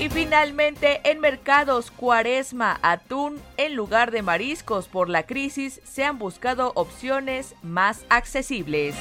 Y 0.00 0.10
finalmente, 0.10 1.00
en 1.02 1.18
mercados 1.18 1.90
cuaresma, 1.90 2.78
atún 2.82 3.42
en 3.56 3.74
lugar 3.74 4.12
de 4.12 4.22
mariscos 4.22 4.86
por 4.86 5.08
la 5.08 5.24
crisis, 5.24 5.80
se 5.82 6.04
han 6.04 6.20
buscado 6.20 6.70
opciones 6.76 7.56
más 7.62 8.04
accesibles. 8.08 8.94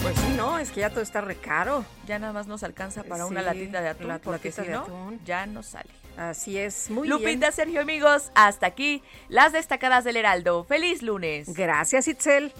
Pues 0.00 0.16
sí, 0.16 0.32
no, 0.34 0.58
es 0.58 0.70
que 0.70 0.80
ya 0.80 0.88
todo 0.88 1.02
está 1.02 1.20
recaro. 1.20 1.84
Ya 2.06 2.18
nada 2.18 2.32
más 2.32 2.46
nos 2.46 2.62
alcanza 2.62 3.02
para 3.02 3.26
una 3.26 3.42
latita 3.42 3.82
de 3.82 3.90
atún, 3.90 4.18
porque 4.24 4.50
si 4.50 4.62
no, 4.62 5.12
ya 5.26 5.44
no 5.44 5.62
sale. 5.62 5.90
Así 6.16 6.56
es, 6.56 6.88
muy 6.88 7.06
bien. 7.06 7.20
Lupita, 7.20 7.52
Sergio, 7.52 7.82
amigos, 7.82 8.32
hasta 8.34 8.66
aquí 8.66 9.02
las 9.28 9.52
destacadas 9.52 10.04
del 10.04 10.16
Heraldo. 10.16 10.64
¡Feliz 10.64 11.02
lunes! 11.02 11.54
Gracias, 11.54 12.08
Itzel. 12.08 12.54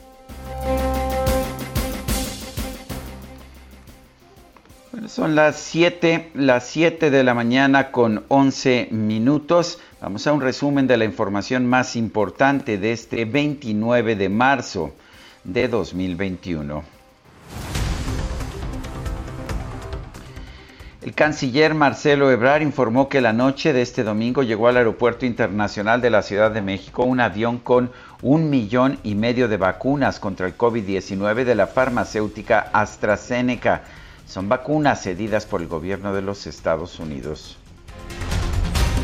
Son 5.07 5.37
las 5.37 5.57
7, 5.57 6.33
las 6.35 6.67
7 6.67 7.11
de 7.11 7.23
la 7.23 7.33
mañana 7.33 7.93
con 7.93 8.25
11 8.29 8.89
minutos. 8.91 9.79
Vamos 10.01 10.27
a 10.27 10.33
un 10.33 10.41
resumen 10.41 10.87
de 10.87 10.97
la 10.97 11.05
información 11.05 11.67
más 11.67 11.95
importante 11.95 12.77
de 12.77 12.93
este 12.93 13.25
29 13.25 14.17
de 14.17 14.29
marzo 14.29 14.93
de 15.45 15.69
2021. 15.69 16.83
El 21.03 21.15
canciller 21.15 21.73
Marcelo 21.73 22.31
Ebrard 22.31 22.61
informó 22.61 23.09
que 23.09 23.21
la 23.21 23.33
noche 23.33 23.73
de 23.73 23.83
este 23.83 24.03
domingo 24.03 24.43
llegó 24.43 24.69
al 24.69 24.77
Aeropuerto 24.77 25.25
Internacional 25.25 26.03
de 26.03 26.11
la 26.11 26.23
Ciudad 26.23 26.51
de 26.51 26.61
México 26.63 27.05
un 27.05 27.21
avión 27.21 27.59
con 27.59 27.91
un 28.23 28.51
millón 28.51 28.99
y 29.03 29.15
medio 29.15 29.49
de 29.49 29.57
vacunas 29.57 30.21
contra 30.21 30.47
el 30.47 30.59
COVID-19 30.59 31.45
de 31.45 31.55
la 31.55 31.69
farmacéutica 31.69 32.69
AstraZeneca 32.73 33.83
son 34.31 34.49
vacunas 34.49 35.03
cedidas 35.03 35.45
por 35.45 35.61
el 35.61 35.67
gobierno 35.67 36.15
de 36.15 36.23
los 36.23 36.47
Estados 36.47 37.01
Unidos. 37.01 37.59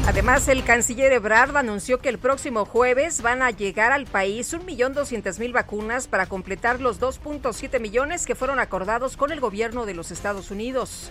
Además, 0.07 0.47
el 0.47 0.63
canciller 0.63 1.13
Ebrard 1.13 1.57
anunció 1.57 1.99
que 1.99 2.09
el 2.09 2.19
próximo 2.19 2.65
jueves 2.65 3.23
van 3.23 3.43
a 3.43 3.51
llegar 3.51 3.91
al 3.91 4.07
país 4.07 4.55
1.200.000 4.55 5.53
vacunas 5.53 6.07
para 6.07 6.27
completar 6.27 6.81
los 6.81 7.01
2.7 7.01 7.81
millones 7.81 8.25
que 8.25 8.37
fueron 8.37 8.61
acordados 8.61 9.17
con 9.17 9.33
el 9.33 9.41
gobierno 9.41 9.85
de 9.85 9.95
los 9.95 10.13
Estados 10.13 10.53
Unidos. 10.53 11.11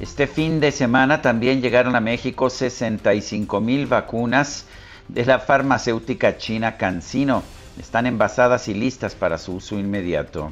Este 0.00 0.26
fin 0.26 0.58
de 0.58 0.72
semana 0.72 1.20
también 1.20 1.60
llegaron 1.60 1.94
a 1.96 2.00
México 2.00 2.46
65.000 2.46 3.86
vacunas 3.86 4.64
de 5.08 5.26
la 5.26 5.38
farmacéutica 5.38 6.38
china 6.38 6.78
CanSino. 6.78 7.42
Están 7.78 8.06
envasadas 8.06 8.68
y 8.68 8.74
listas 8.74 9.14
para 9.14 9.36
su 9.36 9.56
uso 9.56 9.78
inmediato. 9.78 10.50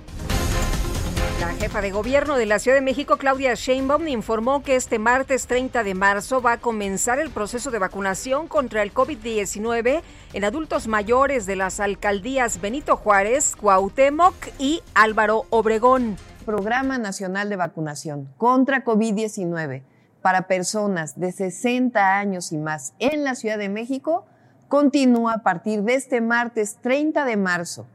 La 1.41 1.55
jefa 1.55 1.81
de 1.81 1.93
gobierno 1.93 2.37
de 2.37 2.47
la 2.47 2.59
Ciudad 2.59 2.77
de 2.77 2.83
México, 2.83 3.17
Claudia 3.17 3.55
Sheinbaum, 3.55 4.09
informó 4.09 4.65
que 4.65 4.75
este 4.75 4.99
martes 4.99 5.47
30 5.47 5.85
de 5.85 5.95
marzo 5.95 6.43
va 6.43 6.55
a 6.55 6.59
comenzar 6.59 7.21
el 7.21 7.31
proceso 7.31 7.71
de 7.71 7.79
vacunación 7.79 8.49
contra 8.49 8.83
el 8.83 8.93
COVID-19 8.93 10.03
en 10.33 10.45
adultos 10.45 10.89
mayores 10.89 11.47
de 11.47 11.55
las 11.55 11.79
alcaldías 11.79 12.61
Benito 12.61 12.97
Juárez, 12.97 13.55
Cuauhtémoc 13.55 14.35
y 14.59 14.83
Álvaro 14.95 15.45
Obregón. 15.51 16.17
Programa 16.45 16.99
Nacional 16.99 17.49
de 17.49 17.57
Vacunación 17.57 18.29
contra 18.37 18.85
COVID-19 18.85 19.85
para 20.21 20.49
personas 20.49 21.21
de 21.21 21.31
60 21.31 22.19
años 22.19 22.51
y 22.51 22.59
más 22.59 22.95
en 22.99 23.23
la 23.23 23.37
Ciudad 23.37 23.59
de 23.59 23.69
México 23.69 24.27
continúa 24.67 25.35
a 25.35 25.43
partir 25.45 25.83
de 25.83 25.95
este 25.95 26.21
martes 26.21 26.79
30 26.83 27.25
de 27.25 27.37
marzo 27.37 27.87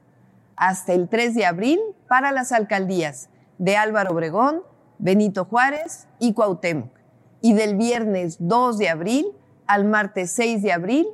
hasta 0.56 0.94
el 0.94 1.10
3 1.10 1.36
de 1.36 1.46
abril 1.46 1.82
para 2.08 2.32
las 2.32 2.54
alcaldías 2.54 3.30
de 3.58 3.78
Álvaro 3.78 4.12
Obregón, 4.12 4.64
Benito 4.98 5.46
Juárez 5.46 6.08
y 6.20 6.34
Cuauhtémoc. 6.34 6.90
Y 7.42 7.54
del 7.54 7.76
viernes 7.76 8.38
2 8.40 8.78
de 8.78 8.90
abril 8.90 9.28
al 9.68 9.86
martes 9.86 10.32
6 10.32 10.62
de 10.62 10.72
abril 10.72 11.08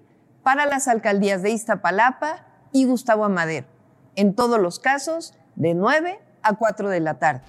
para 0.44 0.66
las 0.66 0.88
alcaldías 0.88 1.42
de 1.42 1.52
Iztapalapa 1.52 2.46
y 2.72 2.86
Gustavo 2.86 3.26
Amadero. 3.26 3.68
En 4.16 4.36
todos 4.36 4.60
los 4.60 4.80
casos, 4.80 5.34
de 5.56 5.74
9 5.74 6.20
a 6.42 6.56
4 6.56 6.90
de 6.90 7.00
la 7.00 7.20
tarde. 7.20 7.42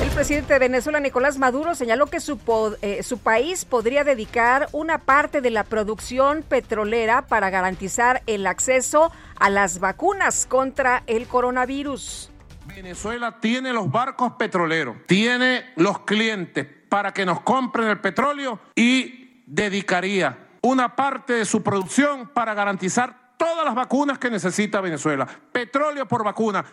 El 0.00 0.08
presidente 0.10 0.54
de 0.54 0.58
Venezuela, 0.58 1.00
Nicolás 1.00 1.38
Maduro, 1.38 1.74
señaló 1.74 2.06
que 2.06 2.18
su, 2.18 2.38
eh, 2.80 3.02
su, 3.02 3.18
país 3.18 3.64
podría 3.64 4.04
dedicar 4.04 4.68
una 4.72 4.98
parte 4.98 5.40
de 5.40 5.50
la 5.50 5.64
producción 5.64 6.42
petrolera 6.42 7.22
para 7.26 7.50
garantizar 7.50 8.22
el 8.26 8.46
acceso 8.46 9.12
a 9.38 9.50
las 9.50 9.78
vacunas 9.78 10.46
contra 10.46 11.02
el 11.06 11.26
coronavirus. 11.26 12.30
Venezuela 12.66 13.38
tiene 13.40 13.72
los 13.72 13.90
barcos 13.90 14.32
petroleros, 14.32 14.96
tiene 15.06 15.66
los 15.76 16.00
clientes 16.00 16.66
para 16.88 17.12
que 17.12 17.26
nos 17.26 17.40
compren 17.40 17.88
el 17.88 18.00
petróleo 18.00 18.58
y 18.74 19.42
dedicaría 19.46 20.38
una 20.62 20.96
parte 20.96 21.34
de 21.34 21.44
su 21.44 21.62
producción 21.62 22.28
para 22.28 22.54
garantizar 22.54 23.21
todas 23.42 23.64
las 23.64 23.74
vacunas 23.74 24.20
que 24.20 24.30
necesita 24.30 24.80
Venezuela. 24.80 25.26
Petróleo 25.50 26.06
por 26.06 26.22
vacuna. 26.22 26.64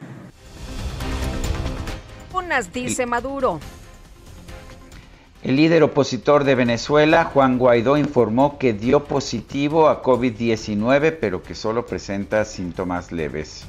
Unas, 2.32 2.72
dice 2.72 3.08
Maduro. 3.08 3.60
El 5.42 5.56
líder 5.56 5.82
opositor 5.82 6.44
de 6.44 6.54
Venezuela, 6.54 7.24
Juan 7.24 7.58
Guaidó, 7.58 7.98
informó 7.98 8.60
que 8.60 8.74
dio 8.74 9.06
positivo 9.06 9.90
a 9.90 10.04
COVID-19, 10.04 11.18
pero 11.20 11.42
que 11.42 11.56
solo 11.56 11.88
presenta 11.88 12.46
síntomas 12.46 13.12
leves 13.12 13.66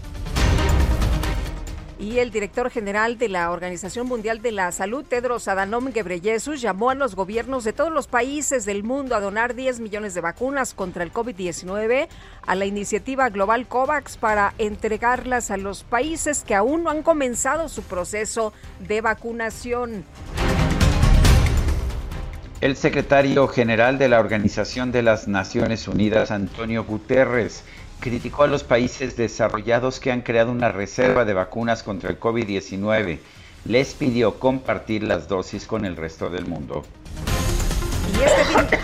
y 2.00 2.18
el 2.18 2.30
director 2.30 2.70
general 2.70 3.18
de 3.18 3.28
la 3.28 3.50
Organización 3.50 4.06
Mundial 4.06 4.40
de 4.40 4.52
la 4.52 4.72
Salud, 4.72 5.04
Tedros 5.04 5.48
Adhanom 5.48 5.92
Ghebreyesus, 5.92 6.62
llamó 6.62 6.88
a 6.88 6.94
los 6.94 7.14
gobiernos 7.14 7.62
de 7.62 7.74
todos 7.74 7.92
los 7.92 8.06
países 8.06 8.64
del 8.64 8.82
mundo 8.82 9.14
a 9.14 9.20
donar 9.20 9.54
10 9.54 9.80
millones 9.80 10.14
de 10.14 10.22
vacunas 10.22 10.72
contra 10.72 11.04
el 11.04 11.12
COVID-19 11.12 12.08
a 12.46 12.54
la 12.54 12.64
iniciativa 12.64 13.28
global 13.28 13.68
COVAX 13.68 14.16
para 14.16 14.54
entregarlas 14.56 15.50
a 15.50 15.58
los 15.58 15.84
países 15.84 16.42
que 16.42 16.54
aún 16.54 16.84
no 16.84 16.90
han 16.90 17.02
comenzado 17.02 17.68
su 17.68 17.82
proceso 17.82 18.54
de 18.78 19.02
vacunación. 19.02 20.04
El 22.62 22.76
secretario 22.76 23.46
general 23.48 23.98
de 23.98 24.08
la 24.08 24.20
Organización 24.20 24.90
de 24.92 25.02
las 25.02 25.28
Naciones 25.28 25.88
Unidas, 25.88 26.30
Antonio 26.30 26.84
Guterres, 26.84 27.62
criticó 28.00 28.42
a 28.42 28.46
los 28.46 28.64
países 28.64 29.16
desarrollados 29.16 30.00
que 30.00 30.10
han 30.10 30.22
creado 30.22 30.50
una 30.50 30.72
reserva 30.72 31.24
de 31.24 31.34
vacunas 31.34 31.82
contra 31.82 32.10
el 32.10 32.18
COVID-19. 32.18 33.18
Les 33.66 33.94
pidió 33.94 34.38
compartir 34.38 35.02
las 35.02 35.28
dosis 35.28 35.66
con 35.66 35.84
el 35.84 35.96
resto 35.96 36.30
del 36.30 36.46
mundo. 36.46 36.82
Este 38.24 38.44
fin, 38.44 38.80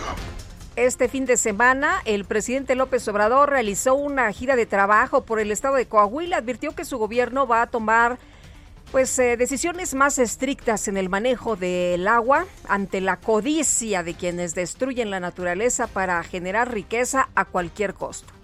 este 0.76 1.08
fin 1.08 1.24
de 1.24 1.36
semana, 1.36 2.02
el 2.04 2.26
presidente 2.26 2.74
López 2.74 3.08
Obrador 3.08 3.50
realizó 3.50 3.94
una 3.94 4.30
gira 4.32 4.54
de 4.54 4.66
trabajo 4.66 5.24
por 5.24 5.40
el 5.40 5.50
estado 5.50 5.76
de 5.76 5.86
Coahuila. 5.86 6.36
Advirtió 6.36 6.74
que 6.74 6.84
su 6.84 6.98
gobierno 6.98 7.46
va 7.46 7.62
a 7.62 7.66
tomar 7.66 8.18
pues 8.92 9.18
eh, 9.18 9.36
decisiones 9.36 9.94
más 9.94 10.18
estrictas 10.18 10.86
en 10.88 10.96
el 10.96 11.08
manejo 11.08 11.56
del 11.56 12.06
agua 12.06 12.46
ante 12.68 13.00
la 13.00 13.16
codicia 13.16 14.02
de 14.02 14.14
quienes 14.14 14.54
destruyen 14.54 15.10
la 15.10 15.18
naturaleza 15.18 15.86
para 15.86 16.22
generar 16.22 16.72
riqueza 16.72 17.28
a 17.34 17.44
cualquier 17.46 17.94
costo. 17.94 18.35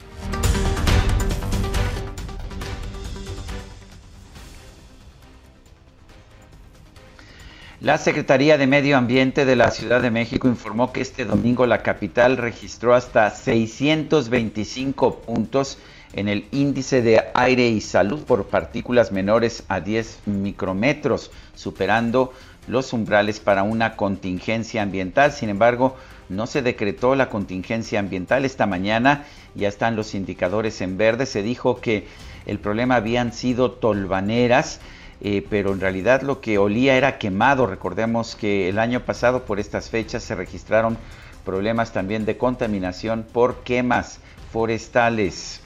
La 7.82 7.98
Secretaría 7.98 8.58
de 8.58 8.68
Medio 8.68 8.96
Ambiente 8.96 9.44
de 9.44 9.56
la 9.56 9.72
Ciudad 9.72 10.00
de 10.00 10.12
México 10.12 10.46
informó 10.46 10.92
que 10.92 11.00
este 11.00 11.24
domingo 11.24 11.66
la 11.66 11.82
capital 11.82 12.36
registró 12.36 12.94
hasta 12.94 13.28
625 13.28 15.16
puntos 15.16 15.78
en 16.12 16.28
el 16.28 16.46
índice 16.52 17.02
de 17.02 17.24
aire 17.34 17.66
y 17.66 17.80
salud 17.80 18.22
por 18.22 18.46
partículas 18.46 19.10
menores 19.10 19.64
a 19.66 19.80
10 19.80 20.20
micrómetros, 20.26 21.32
superando 21.56 22.32
los 22.68 22.92
umbrales 22.92 23.40
para 23.40 23.64
una 23.64 23.96
contingencia 23.96 24.80
ambiental. 24.80 25.32
Sin 25.32 25.48
embargo, 25.48 25.96
no 26.28 26.46
se 26.46 26.62
decretó 26.62 27.16
la 27.16 27.30
contingencia 27.30 27.98
ambiental 27.98 28.44
esta 28.44 28.66
mañana, 28.66 29.24
ya 29.56 29.66
están 29.66 29.96
los 29.96 30.14
indicadores 30.14 30.80
en 30.82 30.98
verde. 30.98 31.26
Se 31.26 31.42
dijo 31.42 31.80
que 31.80 32.06
el 32.46 32.60
problema 32.60 32.94
habían 32.94 33.32
sido 33.32 33.72
tolvaneras 33.72 34.78
eh, 35.24 35.46
pero 35.48 35.72
en 35.72 35.80
realidad 35.80 36.22
lo 36.22 36.40
que 36.40 36.58
olía 36.58 36.96
era 36.96 37.16
quemado. 37.16 37.66
Recordemos 37.66 38.34
que 38.34 38.68
el 38.68 38.80
año 38.80 39.04
pasado 39.04 39.44
por 39.44 39.60
estas 39.60 39.88
fechas 39.88 40.24
se 40.24 40.34
registraron 40.34 40.98
problemas 41.44 41.92
también 41.92 42.24
de 42.24 42.36
contaminación 42.36 43.24
por 43.32 43.62
quemas 43.62 44.18
forestales. 44.52 45.60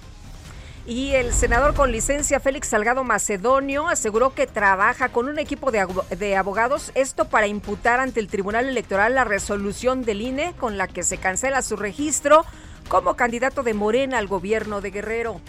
Y 0.86 1.12
el 1.14 1.32
senador 1.32 1.74
con 1.74 1.90
licencia 1.90 2.38
Félix 2.38 2.68
Salgado 2.68 3.02
Macedonio 3.02 3.88
aseguró 3.88 4.34
que 4.34 4.46
trabaja 4.46 5.08
con 5.08 5.26
un 5.26 5.38
equipo 5.38 5.72
de, 5.72 5.84
de, 6.16 6.36
abogados, 6.36 6.92
esto 6.94 7.24
para 7.24 7.48
imputar 7.48 7.98
ante 7.98 8.20
el 8.20 8.28
Tribunal 8.28 8.68
Electoral 8.68 9.14
la 9.14 9.24
resolución 9.24 10.02
del 10.02 10.20
INE 10.20 10.52
con 10.58 10.76
la 10.76 10.86
que 10.86 11.02
se 11.02 11.16
cancela 11.16 11.62
su 11.62 11.76
registro 11.76 12.44
como 12.88 13.16
candidato 13.16 13.62
de 13.62 13.74
Morena 13.74 14.18
al 14.18 14.28
gobierno 14.28 14.80
de 14.80 14.90
Guerrero. 14.90 15.40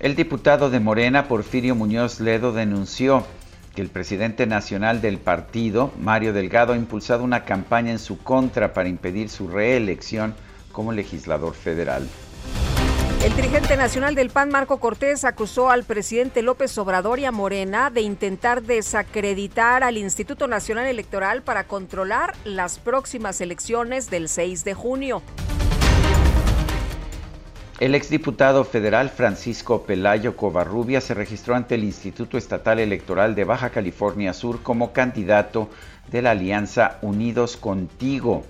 El 0.00 0.16
diputado 0.16 0.70
de 0.70 0.80
Morena, 0.80 1.28
Porfirio 1.28 1.74
Muñoz 1.74 2.20
Ledo, 2.20 2.52
denunció 2.52 3.26
que 3.74 3.82
el 3.82 3.90
presidente 3.90 4.46
nacional 4.46 5.02
del 5.02 5.18
partido, 5.18 5.92
Mario 6.00 6.32
Delgado, 6.32 6.72
ha 6.72 6.76
impulsado 6.76 7.22
una 7.22 7.44
campaña 7.44 7.90
en 7.90 7.98
su 7.98 8.16
contra 8.16 8.72
para 8.72 8.88
impedir 8.88 9.28
su 9.28 9.48
reelección 9.48 10.34
como 10.72 10.92
legislador 10.92 11.52
federal. 11.52 12.08
El 13.22 13.36
dirigente 13.36 13.76
nacional 13.76 14.14
del 14.14 14.30
PAN, 14.30 14.48
Marco 14.48 14.80
Cortés, 14.80 15.26
acusó 15.26 15.68
al 15.68 15.84
presidente 15.84 16.40
López 16.40 16.78
Obrador 16.78 17.18
y 17.18 17.26
a 17.26 17.30
Morena 17.30 17.90
de 17.90 18.00
intentar 18.00 18.62
desacreditar 18.62 19.84
al 19.84 19.98
Instituto 19.98 20.48
Nacional 20.48 20.86
Electoral 20.86 21.42
para 21.42 21.64
controlar 21.64 22.34
las 22.44 22.78
próximas 22.78 23.42
elecciones 23.42 24.08
del 24.08 24.30
6 24.30 24.64
de 24.64 24.72
junio. 24.72 25.22
El 27.80 27.94
exdiputado 27.94 28.64
federal 28.64 29.08
Francisco 29.08 29.84
Pelayo 29.84 30.36
Covarrubia 30.36 31.00
se 31.00 31.14
registró 31.14 31.54
ante 31.54 31.76
el 31.76 31.84
Instituto 31.84 32.36
Estatal 32.36 32.78
Electoral 32.78 33.34
de 33.34 33.44
Baja 33.44 33.70
California 33.70 34.34
Sur 34.34 34.62
como 34.62 34.92
candidato 34.92 35.70
de 36.12 36.20
la 36.20 36.32
Alianza 36.32 36.98
Unidos 37.00 37.56
Contigo, 37.56 38.44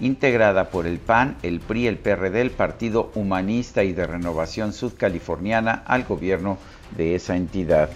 integrada 0.00 0.70
por 0.70 0.86
el 0.86 0.98
PAN, 0.98 1.36
el 1.42 1.60
PRI, 1.60 1.88
el 1.88 1.98
PRD, 1.98 2.40
el 2.40 2.52
Partido 2.52 3.12
Humanista 3.14 3.84
y 3.84 3.92
de 3.92 4.06
Renovación 4.06 4.72
Sudcaliforniana 4.72 5.82
al 5.84 6.04
gobierno 6.04 6.56
de 6.96 7.16
esa 7.16 7.36
entidad. 7.36 7.90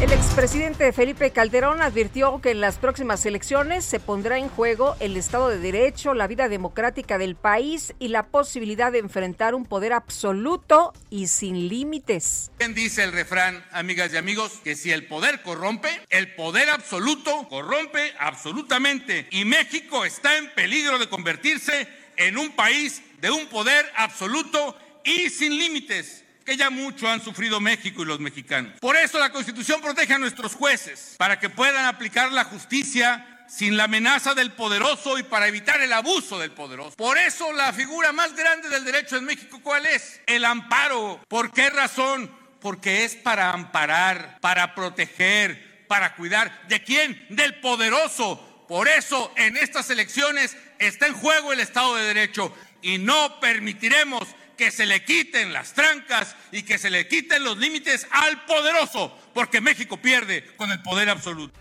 El 0.00 0.12
expresidente 0.12 0.92
Felipe 0.92 1.30
Calderón 1.30 1.80
advirtió 1.80 2.40
que 2.40 2.50
en 2.50 2.60
las 2.60 2.78
próximas 2.78 3.24
elecciones 3.26 3.84
se 3.84 4.00
pondrá 4.00 4.38
en 4.38 4.48
juego 4.48 4.96
el 4.98 5.16
Estado 5.16 5.48
de 5.48 5.58
Derecho, 5.58 6.14
la 6.14 6.26
vida 6.26 6.48
democrática 6.48 7.16
del 7.16 7.36
país 7.36 7.94
y 8.00 8.08
la 8.08 8.26
posibilidad 8.26 8.90
de 8.90 8.98
enfrentar 8.98 9.54
un 9.54 9.64
poder 9.64 9.92
absoluto 9.92 10.92
y 11.10 11.28
sin 11.28 11.68
límites. 11.68 12.50
¿Quién 12.58 12.74
dice 12.74 13.04
el 13.04 13.12
refrán, 13.12 13.64
amigas 13.70 14.12
y 14.12 14.16
amigos, 14.16 14.60
que 14.64 14.74
si 14.74 14.90
el 14.90 15.06
poder 15.06 15.42
corrompe, 15.42 15.88
el 16.10 16.34
poder 16.34 16.70
absoluto 16.70 17.48
corrompe 17.48 18.12
absolutamente 18.18 19.28
y 19.30 19.44
México 19.44 20.04
está 20.04 20.36
en 20.36 20.52
peligro 20.54 20.98
de 20.98 21.08
convertirse 21.08 21.88
en 22.16 22.36
un 22.36 22.50
país 22.56 23.00
de 23.20 23.30
un 23.30 23.46
poder 23.46 23.90
absoluto 23.96 24.76
y 25.04 25.30
sin 25.30 25.56
límites? 25.56 26.23
Que 26.44 26.56
ya 26.56 26.70
mucho 26.70 27.08
han 27.08 27.22
sufrido 27.22 27.60
México 27.60 28.02
y 28.02 28.06
los 28.06 28.20
mexicanos. 28.20 28.72
Por 28.80 28.96
eso 28.96 29.18
la 29.18 29.32
Constitución 29.32 29.80
protege 29.80 30.14
a 30.14 30.18
nuestros 30.18 30.54
jueces, 30.54 31.14
para 31.18 31.38
que 31.40 31.48
puedan 31.48 31.86
aplicar 31.86 32.32
la 32.32 32.44
justicia 32.44 33.26
sin 33.48 33.76
la 33.76 33.84
amenaza 33.84 34.34
del 34.34 34.52
poderoso 34.52 35.18
y 35.18 35.22
para 35.22 35.46
evitar 35.46 35.80
el 35.80 35.92
abuso 35.92 36.38
del 36.38 36.50
poderoso. 36.50 36.96
Por 36.96 37.18
eso 37.18 37.52
la 37.52 37.72
figura 37.72 38.12
más 38.12 38.34
grande 38.34 38.68
del 38.68 38.84
derecho 38.84 39.16
en 39.16 39.24
México, 39.24 39.60
¿cuál 39.62 39.86
es? 39.86 40.20
El 40.26 40.44
amparo. 40.44 41.20
¿Por 41.28 41.52
qué 41.52 41.70
razón? 41.70 42.30
Porque 42.60 43.04
es 43.04 43.14
para 43.14 43.50
amparar, 43.50 44.38
para 44.40 44.74
proteger, 44.74 45.86
para 45.86 46.14
cuidar 46.14 46.66
de 46.68 46.82
quién? 46.82 47.26
Del 47.30 47.60
poderoso. 47.60 48.64
Por 48.66 48.88
eso 48.88 49.32
en 49.36 49.56
estas 49.56 49.90
elecciones 49.90 50.56
está 50.78 51.06
en 51.06 51.14
juego 51.14 51.52
el 51.52 51.60
Estado 51.60 51.94
de 51.96 52.06
Derecho 52.06 52.54
y 52.80 52.98
no 52.98 53.38
permitiremos 53.40 54.26
que 54.56 54.70
se 54.70 54.86
le 54.86 55.04
quiten 55.04 55.52
las 55.52 55.74
trancas 55.74 56.36
y 56.52 56.62
que 56.62 56.78
se 56.78 56.90
le 56.90 57.08
quiten 57.08 57.44
los 57.44 57.58
límites 57.58 58.06
al 58.10 58.44
poderoso, 58.44 59.16
porque 59.32 59.60
México 59.60 59.96
pierde 59.96 60.44
con 60.56 60.70
el 60.70 60.80
poder 60.82 61.10
absoluto. 61.10 61.52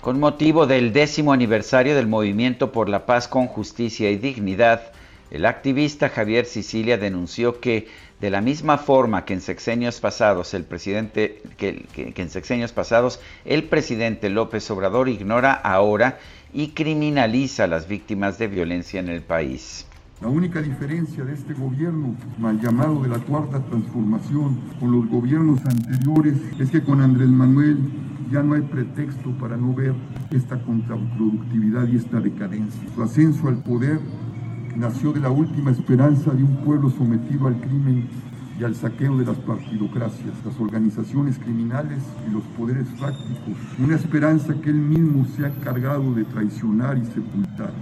Con 0.00 0.18
motivo 0.18 0.66
del 0.66 0.92
décimo 0.92 1.32
aniversario 1.32 1.94
del 1.94 2.06
Movimiento 2.06 2.72
por 2.72 2.88
la 2.88 3.04
Paz 3.04 3.28
con 3.28 3.46
Justicia 3.46 4.10
y 4.10 4.16
Dignidad, 4.16 4.92
el 5.30 5.44
activista 5.44 6.08
Javier 6.08 6.46
Sicilia 6.46 6.96
denunció 6.96 7.60
que 7.60 7.86
de 8.18 8.30
la 8.30 8.40
misma 8.40 8.78
forma 8.78 9.24
que 9.24 9.34
en 9.34 9.40
sexenios 9.40 10.00
pasados 10.00 10.54
el 10.54 10.64
presidente 10.64 11.42
que, 11.56 11.86
en 11.94 12.30
sexenios 12.30 12.72
pasados 12.72 13.20
el 13.44 13.64
presidente 13.64 14.28
López 14.28 14.70
Obrador 14.70 15.08
ignora 15.08 15.52
ahora 15.52 16.18
y 16.52 16.68
criminaliza 16.68 17.64
a 17.64 17.68
las 17.68 17.86
víctimas 17.86 18.38
de 18.38 18.48
violencia 18.48 19.00
en 19.00 19.08
el 19.08 19.22
país. 19.22 19.86
La 20.20 20.28
única 20.28 20.60
diferencia 20.60 21.24
de 21.24 21.32
este 21.32 21.54
gobierno, 21.54 22.14
mal 22.38 22.60
llamado 22.60 23.02
de 23.02 23.08
la 23.08 23.18
cuarta 23.20 23.58
transformación, 23.64 24.58
con 24.78 24.92
los 24.92 25.08
gobiernos 25.08 25.64
anteriores, 25.64 26.34
es 26.58 26.70
que 26.70 26.82
con 26.82 27.00
Andrés 27.00 27.30
Manuel 27.30 27.78
ya 28.30 28.42
no 28.42 28.54
hay 28.54 28.60
pretexto 28.60 29.30
para 29.38 29.56
no 29.56 29.72
ver 29.72 29.94
esta 30.30 30.62
contraproductividad 30.62 31.88
y 31.88 31.96
esta 31.96 32.20
decadencia. 32.20 32.82
Su 32.94 33.02
ascenso 33.02 33.48
al 33.48 33.62
poder 33.62 33.98
nació 34.76 35.14
de 35.14 35.20
la 35.20 35.30
última 35.30 35.70
esperanza 35.70 36.32
de 36.32 36.44
un 36.44 36.56
pueblo 36.58 36.90
sometido 36.90 37.46
al 37.46 37.58
crimen 37.58 38.06
y 38.60 38.64
al 38.64 38.74
saqueo 38.74 39.16
de 39.16 39.24
las 39.24 39.38
partidocracias, 39.38 40.34
las 40.44 40.60
organizaciones 40.60 41.38
criminales 41.38 42.02
y 42.28 42.30
los 42.30 42.42
poderes 42.58 42.86
fácticos. 42.98 43.56
Una 43.78 43.96
esperanza 43.96 44.52
que 44.60 44.68
él 44.68 44.80
mismo 44.80 45.24
se 45.34 45.46
ha 45.46 45.48
encargado 45.48 46.12
de 46.12 46.24
traicionar 46.24 46.98
y 46.98 47.06
sepultar. 47.06 47.72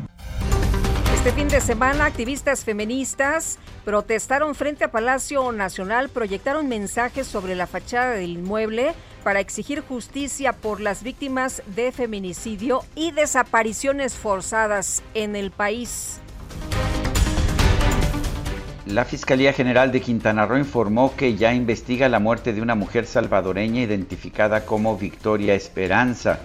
Este 1.29 1.43
fin 1.43 1.49
de 1.49 1.61
semana, 1.61 2.07
activistas 2.07 2.65
feministas 2.65 3.59
protestaron 3.85 4.55
frente 4.55 4.85
a 4.85 4.91
Palacio 4.91 5.53
Nacional, 5.53 6.09
proyectaron 6.09 6.69
mensajes 6.69 7.27
sobre 7.27 7.55
la 7.55 7.67
fachada 7.67 8.13
del 8.13 8.31
inmueble 8.31 8.95
para 9.25 9.39
exigir 9.39 9.83
justicia 9.83 10.55
por 10.55 10.81
las 10.81 11.03
víctimas 11.03 11.63
de 11.77 11.93
feminicidio 11.93 12.81
y 12.95 13.11
desapariciones 13.11 14.15
forzadas 14.15 15.03
en 15.13 15.37
el 15.37 15.51
país. 15.51 16.19
La 18.87 19.05
Fiscalía 19.05 19.53
General 19.53 19.93
de 19.93 20.01
Quintana 20.01 20.47
Roo 20.47 20.57
informó 20.57 21.15
que 21.15 21.37
ya 21.37 21.53
investiga 21.53 22.09
la 22.09 22.21
muerte 22.21 22.55
de 22.55 22.63
una 22.63 22.75
mujer 22.75 23.05
salvadoreña 23.05 23.83
identificada 23.83 24.65
como 24.65 24.97
Victoria 24.97 25.55
Esperanza, 25.55 26.41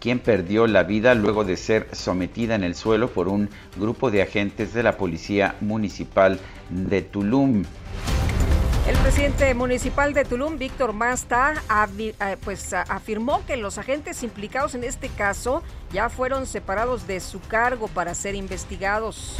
quien 0.00 0.18
perdió 0.18 0.66
la 0.66 0.82
vida 0.82 1.14
luego 1.14 1.44
de 1.44 1.56
ser 1.56 1.88
sometida 1.92 2.54
en 2.54 2.64
el 2.64 2.74
suelo 2.74 3.10
por 3.10 3.28
un 3.28 3.48
grupo 3.76 4.10
de 4.10 4.22
agentes 4.22 4.74
de 4.74 4.82
la 4.82 4.96
Policía 4.96 5.56
Municipal 5.60 6.38
de 6.70 7.02
Tulum. 7.02 7.64
El 8.88 8.96
presidente 8.98 9.52
municipal 9.54 10.14
de 10.14 10.24
Tulum, 10.24 10.58
Víctor 10.58 10.92
Masta, 10.92 11.54
eh, 11.98 12.36
pues, 12.44 12.72
afirmó 12.72 13.44
que 13.44 13.56
los 13.56 13.78
agentes 13.78 14.22
implicados 14.22 14.76
en 14.76 14.84
este 14.84 15.08
caso 15.08 15.64
ya 15.92 16.08
fueron 16.08 16.46
separados 16.46 17.08
de 17.08 17.18
su 17.18 17.40
cargo 17.40 17.88
para 17.88 18.14
ser 18.14 18.36
investigados. 18.36 19.36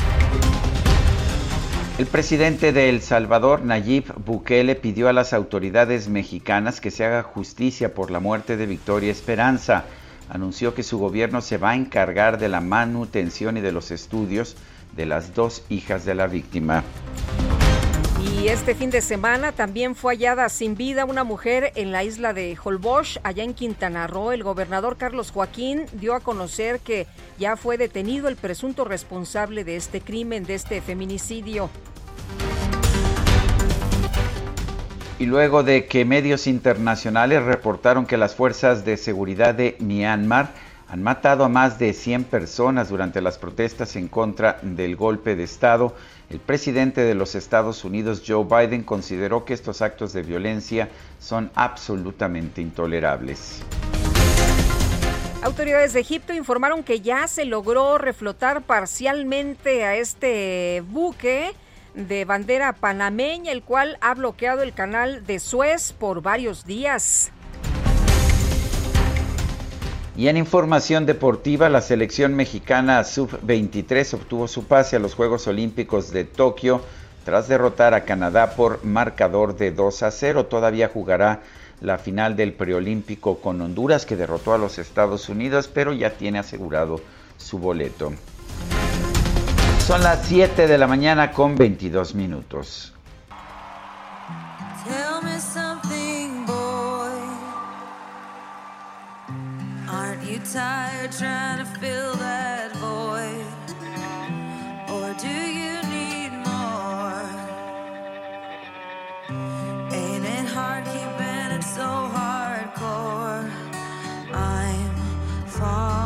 El 1.98 2.06
presidente 2.06 2.72
de 2.72 2.90
El 2.90 3.00
Salvador, 3.00 3.62
Nayib 3.62 4.12
Bukele, 4.16 4.74
pidió 4.74 5.08
a 5.08 5.12
las 5.12 5.32
autoridades 5.32 6.08
mexicanas 6.08 6.80
que 6.80 6.90
se 6.90 7.04
haga 7.04 7.22
justicia 7.22 7.94
por 7.94 8.10
la 8.10 8.18
muerte 8.18 8.56
de 8.56 8.66
Victoria 8.66 9.12
Esperanza. 9.12 9.84
Anunció 10.28 10.74
que 10.74 10.82
su 10.82 10.98
gobierno 10.98 11.40
se 11.40 11.58
va 11.58 11.70
a 11.70 11.76
encargar 11.76 12.38
de 12.38 12.48
la 12.48 12.60
manutención 12.60 13.56
y 13.56 13.60
de 13.60 13.72
los 13.72 13.90
estudios 13.90 14.56
de 14.96 15.06
las 15.06 15.34
dos 15.34 15.62
hijas 15.68 16.04
de 16.04 16.14
la 16.14 16.26
víctima. 16.26 16.82
Y 18.36 18.48
este 18.48 18.74
fin 18.74 18.90
de 18.90 19.00
semana 19.00 19.52
también 19.52 19.94
fue 19.94 20.14
hallada 20.14 20.48
sin 20.48 20.76
vida 20.76 21.04
una 21.04 21.24
mujer 21.24 21.72
en 21.74 21.90
la 21.90 22.04
isla 22.04 22.32
de 22.32 22.56
Holbox, 22.62 23.20
allá 23.22 23.44
en 23.44 23.54
Quintana 23.54 24.06
Roo. 24.06 24.32
El 24.32 24.42
gobernador 24.42 24.96
Carlos 24.96 25.30
Joaquín 25.30 25.86
dio 25.92 26.14
a 26.14 26.20
conocer 26.20 26.80
que 26.80 27.06
ya 27.38 27.56
fue 27.56 27.78
detenido 27.78 28.28
el 28.28 28.36
presunto 28.36 28.84
responsable 28.84 29.64
de 29.64 29.76
este 29.76 30.00
crimen, 30.00 30.44
de 30.44 30.54
este 30.54 30.80
feminicidio. 30.80 31.70
Y 35.18 35.24
luego 35.24 35.62
de 35.62 35.86
que 35.86 36.04
medios 36.04 36.46
internacionales 36.46 37.42
reportaron 37.42 38.04
que 38.04 38.18
las 38.18 38.34
fuerzas 38.34 38.84
de 38.84 38.98
seguridad 38.98 39.54
de 39.54 39.76
Myanmar 39.80 40.50
han 40.88 41.02
matado 41.02 41.44
a 41.44 41.48
más 41.48 41.78
de 41.78 41.94
100 41.94 42.24
personas 42.24 42.90
durante 42.90 43.22
las 43.22 43.38
protestas 43.38 43.96
en 43.96 44.08
contra 44.08 44.58
del 44.60 44.94
golpe 44.94 45.34
de 45.34 45.44
Estado, 45.44 45.96
el 46.28 46.38
presidente 46.38 47.00
de 47.00 47.14
los 47.14 47.34
Estados 47.34 47.84
Unidos, 47.84 48.22
Joe 48.26 48.44
Biden, 48.44 48.82
consideró 48.82 49.46
que 49.46 49.54
estos 49.54 49.80
actos 49.80 50.12
de 50.12 50.22
violencia 50.22 50.90
son 51.18 51.50
absolutamente 51.54 52.60
intolerables. 52.60 53.62
Autoridades 55.42 55.94
de 55.94 56.00
Egipto 56.00 56.34
informaron 56.34 56.82
que 56.82 57.00
ya 57.00 57.26
se 57.26 57.46
logró 57.46 57.96
reflotar 57.96 58.62
parcialmente 58.62 59.84
a 59.84 59.96
este 59.96 60.82
buque 60.88 61.54
de 61.96 62.24
bandera 62.24 62.74
panameña, 62.74 63.50
el 63.50 63.62
cual 63.62 63.98
ha 64.00 64.14
bloqueado 64.14 64.62
el 64.62 64.72
canal 64.72 65.26
de 65.26 65.40
Suez 65.40 65.92
por 65.92 66.22
varios 66.22 66.64
días. 66.64 67.32
Y 70.16 70.28
en 70.28 70.36
información 70.36 71.04
deportiva, 71.04 71.68
la 71.68 71.82
selección 71.82 72.34
mexicana 72.34 73.02
sub-23 73.04 74.14
obtuvo 74.14 74.48
su 74.48 74.64
pase 74.64 74.96
a 74.96 74.98
los 74.98 75.14
Juegos 75.14 75.46
Olímpicos 75.46 76.10
de 76.10 76.24
Tokio 76.24 76.80
tras 77.24 77.48
derrotar 77.48 77.92
a 77.92 78.04
Canadá 78.04 78.52
por 78.54 78.84
marcador 78.84 79.56
de 79.56 79.72
2 79.72 80.04
a 80.04 80.10
0. 80.10 80.46
Todavía 80.46 80.88
jugará 80.88 81.42
la 81.80 81.98
final 81.98 82.36
del 82.36 82.52
preolímpico 82.52 83.40
con 83.40 83.60
Honduras 83.60 84.06
que 84.06 84.16
derrotó 84.16 84.54
a 84.54 84.58
los 84.58 84.78
Estados 84.78 85.28
Unidos, 85.28 85.68
pero 85.68 85.92
ya 85.92 86.10
tiene 86.10 86.38
asegurado 86.38 87.00
su 87.36 87.58
boleto. 87.58 88.12
Son 89.86 90.02
las 90.02 90.26
7 90.26 90.66
de 90.66 90.78
la 90.78 90.88
mañana 90.88 91.30
con 91.30 91.54
22 91.54 92.16
minutos. 92.16 92.92
tired 100.52 101.10
trying 101.12 101.58
to 101.58 101.64
fill 101.80 102.14
that 102.14 102.74
void? 102.76 103.46
Or 104.92 105.12
do 105.18 105.28
you 105.28 105.74
need 105.94 106.32
more? 106.46 107.28
Ain't 109.92 110.24
it 110.24 110.46
hard 110.46 110.84
keeping 110.84 111.50
it 111.56 111.62
so 111.62 111.88
hardcore? 112.14 113.50
I'm 114.32 114.96
falling. 115.46 116.05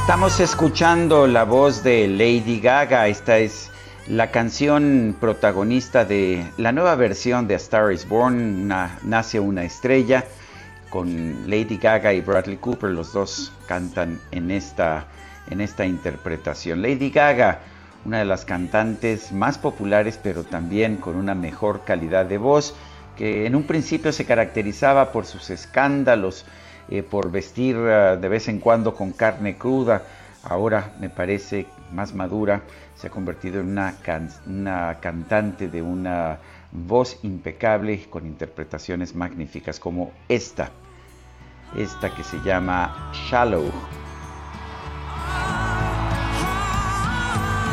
Estamos 0.00 0.40
escuchando 0.40 1.26
la 1.26 1.44
voz 1.44 1.82
de 1.82 2.06
Lady 2.06 2.60
Gaga. 2.60 3.08
Esta 3.08 3.38
es 3.38 3.70
la 4.06 4.30
canción 4.30 5.16
protagonista 5.18 6.04
de 6.04 6.46
la 6.58 6.72
nueva 6.72 6.94
versión 6.96 7.48
de 7.48 7.54
Star 7.54 7.92
is 7.92 8.06
Born, 8.06 8.68
Nace 9.02 9.40
una 9.40 9.64
estrella, 9.64 10.26
con 10.90 11.48
Lady 11.48 11.76
Gaga 11.76 12.12
y 12.12 12.20
Bradley 12.20 12.56
Cooper. 12.56 12.90
Los 12.90 13.12
dos 13.12 13.52
cantan 13.66 14.20
en 14.30 14.50
esta, 14.50 15.06
en 15.50 15.60
esta 15.60 15.86
interpretación. 15.86 16.82
Lady 16.82 17.10
Gaga, 17.10 17.60
una 18.04 18.18
de 18.18 18.24
las 18.24 18.44
cantantes 18.44 19.32
más 19.32 19.58
populares, 19.58 20.18
pero 20.22 20.44
también 20.44 20.96
con 20.96 21.16
una 21.16 21.34
mejor 21.34 21.84
calidad 21.84 22.26
de 22.26 22.38
voz 22.38 22.74
que 23.18 23.46
en 23.46 23.56
un 23.56 23.64
principio 23.64 24.12
se 24.12 24.24
caracterizaba 24.24 25.10
por 25.10 25.26
sus 25.26 25.50
escándalos, 25.50 26.44
eh, 26.88 27.02
por 27.02 27.32
vestir 27.32 27.76
ah, 27.76 28.16
de 28.16 28.28
vez 28.28 28.46
en 28.48 28.60
cuando 28.60 28.94
con 28.94 29.10
carne 29.10 29.56
cruda, 29.56 30.02
ahora 30.44 30.92
me 31.00 31.10
parece 31.10 31.66
más 31.92 32.14
madura, 32.14 32.62
se 32.94 33.08
ha 33.08 33.10
convertido 33.10 33.60
en 33.60 33.70
una, 33.70 33.94
una 34.46 34.98
cantante 35.00 35.68
de 35.68 35.82
una 35.82 36.38
voz 36.72 37.18
impecable 37.22 38.08
con 38.10 38.26
interpretaciones 38.26 39.14
magníficas 39.14 39.80
como 39.80 40.12
esta, 40.28 40.70
esta 41.76 42.14
que 42.14 42.22
se 42.22 42.38
llama 42.38 43.10
Shallow. 43.12 43.70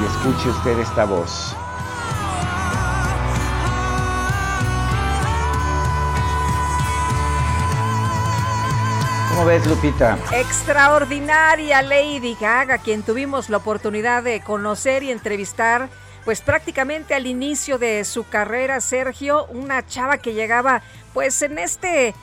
Y 0.01 0.05
escuche 0.05 0.49
usted 0.49 0.79
esta 0.79 1.05
voz. 1.05 1.55
¿Cómo 9.29 9.47
ves, 9.47 9.67
Lupita? 9.67 10.17
Extraordinaria 10.31 11.81
Lady 11.81 12.37
Gaga, 12.39 12.77
quien 12.77 13.03
tuvimos 13.03 13.49
la 13.49 13.57
oportunidad 13.57 14.23
de 14.23 14.39
conocer 14.41 15.03
y 15.03 15.11
entrevistar 15.11 15.89
pues 16.25 16.41
prácticamente 16.41 17.13
al 17.13 17.27
inicio 17.27 17.77
de 17.77 18.03
su 18.03 18.27
carrera, 18.27 18.81
Sergio, 18.81 19.45
una 19.45 19.85
chava 19.85 20.17
que 20.17 20.33
llegaba 20.33 20.81
pues 21.13 21.41
en 21.43 21.59
este 21.59 22.13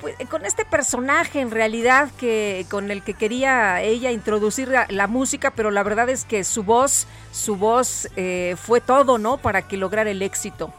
pues, 0.00 0.14
con 0.28 0.44
este 0.44 0.64
personaje 0.64 1.40
en 1.40 1.50
realidad 1.50 2.08
que 2.18 2.66
con 2.70 2.90
el 2.90 3.02
que 3.02 3.14
quería 3.14 3.80
ella 3.80 4.10
introducir 4.10 4.72
la, 4.88 5.06
música, 5.06 5.50
pero 5.50 5.70
la 5.70 5.82
verdad 5.82 6.08
es 6.08 6.24
que 6.24 6.44
su 6.44 6.62
voz, 6.62 7.06
su 7.32 7.56
voz 7.56 8.08
eh, 8.16 8.56
fue 8.60 8.80
todo, 8.80 9.18
¿no? 9.18 9.38
Para 9.38 9.62
que 9.62 9.76
lograra 9.76 10.10
el 10.10 10.22
éxito. 10.22 10.72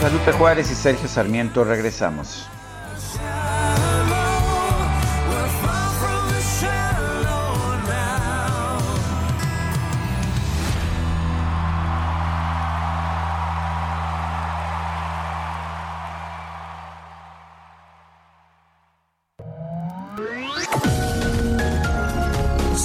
Guadalupe 0.00 0.32
Juárez 0.32 0.70
y 0.70 0.74
Sergio 0.74 1.08
Sarmiento 1.08 1.64
regresamos. 1.64 2.48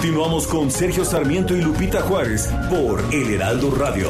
Continuamos 0.00 0.46
con 0.46 0.70
Sergio 0.70 1.04
Sarmiento 1.04 1.54
y 1.54 1.60
Lupita 1.60 2.00
Juárez 2.00 2.50
por 2.70 3.04
El 3.12 3.34
Heraldo 3.34 3.70
Radio. 3.70 4.08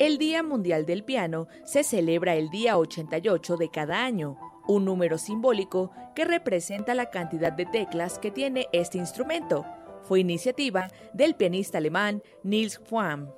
El 0.00 0.18
Día 0.18 0.42
Mundial 0.42 0.86
del 0.86 1.04
Piano 1.04 1.46
se 1.62 1.84
celebra 1.84 2.34
el 2.34 2.50
día 2.50 2.78
88 2.78 3.56
de 3.56 3.70
cada 3.70 4.04
año, 4.04 4.36
un 4.66 4.84
número 4.84 5.18
simbólico 5.18 5.92
que 6.16 6.24
representa 6.24 6.96
la 6.96 7.10
cantidad 7.10 7.52
de 7.52 7.66
teclas 7.66 8.18
que 8.18 8.32
tiene 8.32 8.66
este 8.72 8.98
instrumento. 8.98 9.64
Fue 10.02 10.18
iniciativa 10.18 10.88
del 11.14 11.36
pianista 11.36 11.78
alemán 11.78 12.24
Niels 12.42 12.80
Fromm. 12.80 13.28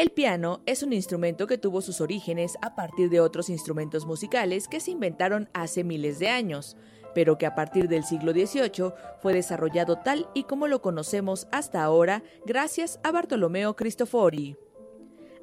El 0.00 0.12
piano 0.12 0.62
es 0.64 0.82
un 0.82 0.94
instrumento 0.94 1.46
que 1.46 1.58
tuvo 1.58 1.82
sus 1.82 2.00
orígenes 2.00 2.56
a 2.62 2.74
partir 2.74 3.10
de 3.10 3.20
otros 3.20 3.50
instrumentos 3.50 4.06
musicales 4.06 4.66
que 4.66 4.80
se 4.80 4.92
inventaron 4.92 5.50
hace 5.52 5.84
miles 5.84 6.18
de 6.18 6.30
años, 6.30 6.78
pero 7.14 7.36
que 7.36 7.44
a 7.44 7.54
partir 7.54 7.86
del 7.86 8.04
siglo 8.04 8.32
XVIII 8.32 8.94
fue 9.20 9.34
desarrollado 9.34 9.98
tal 9.98 10.26
y 10.32 10.44
como 10.44 10.68
lo 10.68 10.80
conocemos 10.80 11.48
hasta 11.52 11.84
ahora 11.84 12.22
gracias 12.46 12.98
a 13.02 13.12
Bartolomeo 13.12 13.76
Cristofori. 13.76 14.56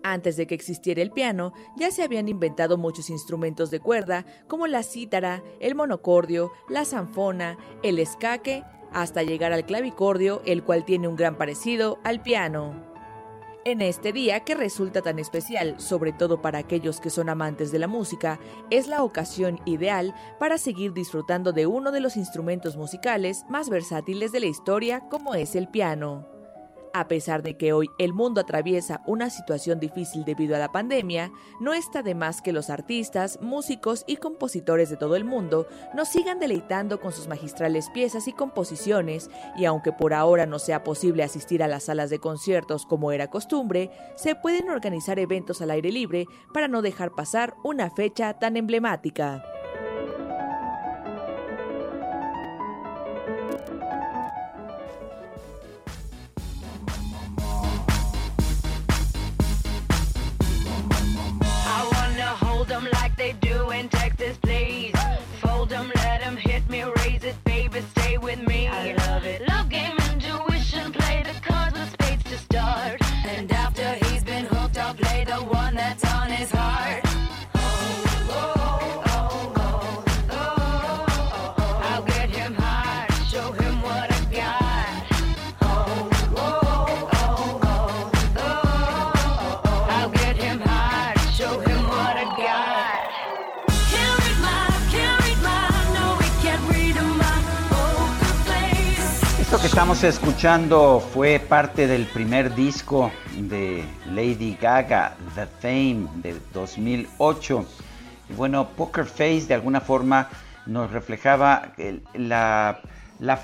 Antes 0.02 0.38
de 0.38 0.48
que 0.48 0.56
existiera 0.56 1.04
el 1.04 1.12
piano, 1.12 1.54
ya 1.76 1.92
se 1.92 2.02
habían 2.02 2.28
inventado 2.28 2.80
muchos 2.80 3.12
instrumentos 3.12 3.70
de 3.70 3.80
cuerda, 3.80 4.26
como 4.48 4.66
la 4.66 4.82
cítara, 4.82 5.44
el 5.60 5.76
monocordio, 5.76 6.52
la 6.68 6.84
zanfona, 6.84 7.60
el 7.84 8.00
escaque, 8.00 8.64
hasta 8.92 9.22
llegar 9.22 9.54
al 9.54 9.68
clavicordio, 9.68 10.42
el 10.48 10.64
cual 10.64 10.84
tiene 10.84 11.08
un 11.08 11.16
gran 11.16 11.38
parecido 11.38 12.00
al 12.04 12.24
piano. 12.24 12.87
En 13.68 13.82
este 13.82 14.14
día 14.14 14.46
que 14.46 14.56
resulta 14.56 15.02
tan 15.02 15.20
especial, 15.20 15.78
sobre 15.78 16.14
todo 16.14 16.42
para 16.42 16.58
aquellos 16.58 17.02
que 17.02 17.10
son 17.10 17.28
amantes 17.28 17.70
de 17.70 17.80
la 17.80 17.88
música, 17.90 18.40
es 18.70 18.88
la 18.88 19.04
ocasión 19.04 19.60
ideal 19.66 20.16
para 20.40 20.58
seguir 20.58 20.94
disfrutando 20.94 21.52
de 21.52 21.68
uno 21.68 21.92
de 21.92 22.00
los 22.00 22.16
instrumentos 22.16 22.78
musicales 22.78 23.44
más 23.50 23.70
versátiles 23.70 24.32
de 24.32 24.40
la 24.40 24.46
historia 24.46 25.02
como 25.10 25.36
es 25.36 25.54
el 25.54 25.68
piano. 25.68 26.37
A 26.98 27.08
pesar 27.08 27.44
de 27.44 27.58
que 27.58 27.74
hoy 27.74 27.92
el 28.00 28.12
mundo 28.12 28.42
atraviesa 28.42 29.04
una 29.06 29.30
situación 29.30 29.80
difícil 29.80 30.26
debido 30.26 30.56
a 30.56 30.60
la 30.60 30.72
pandemia, 30.72 31.32
no 31.60 31.76
está 31.76 32.02
de 32.02 32.16
más 32.16 32.42
que 32.42 32.52
los 32.52 32.72
artistas, 32.72 33.38
músicos 33.40 34.04
y 34.08 34.18
compositores 34.18 34.90
de 34.90 34.98
todo 34.98 35.16
el 35.16 35.24
mundo 35.24 35.68
nos 35.94 36.08
sigan 36.08 36.40
deleitando 36.40 37.00
con 37.00 37.12
sus 37.12 37.28
magistrales 37.28 37.92
piezas 37.92 38.28
y 38.28 38.34
composiciones, 38.34 39.30
y 39.56 39.66
aunque 39.66 39.92
por 39.92 40.16
ahora 40.16 40.48
no 40.48 40.58
sea 40.58 40.84
posible 40.84 41.22
asistir 41.22 41.62
a 41.62 41.68
las 41.68 41.84
salas 41.84 42.10
de 42.10 42.18
conciertos 42.18 42.88
como 42.88 43.12
era 43.12 43.30
costumbre, 43.30 43.92
se 44.16 44.34
pueden 44.34 44.72
organizar 44.72 45.20
eventos 45.20 45.62
al 45.62 45.70
aire 45.70 45.92
libre 45.92 46.26
para 46.52 46.68
no 46.68 46.82
dejar 46.82 47.12
pasar 47.12 47.54
una 47.64 47.92
fecha 47.92 48.34
tan 48.40 48.58
emblemática. 48.58 49.44
this 64.18 64.36
place. 64.38 64.57
Estamos 99.68 100.02
escuchando 100.06 101.02
fue 101.02 101.40
parte 101.40 101.88
del 101.88 102.06
primer 102.06 102.56
disco 102.56 103.12
de 103.36 103.84
Lady 104.14 104.58
Gaga, 104.60 105.18
The 105.36 105.46
Fame, 105.46 106.08
de 106.24 106.40
2008. 106.54 107.66
Y 108.30 108.34
bueno, 108.34 108.70
Poker 108.70 109.06
Face 109.06 109.42
de 109.42 109.56
alguna 109.56 109.82
forma 109.82 110.30
nos 110.66 110.90
reflejaba 110.92 111.74
la, 112.14 112.80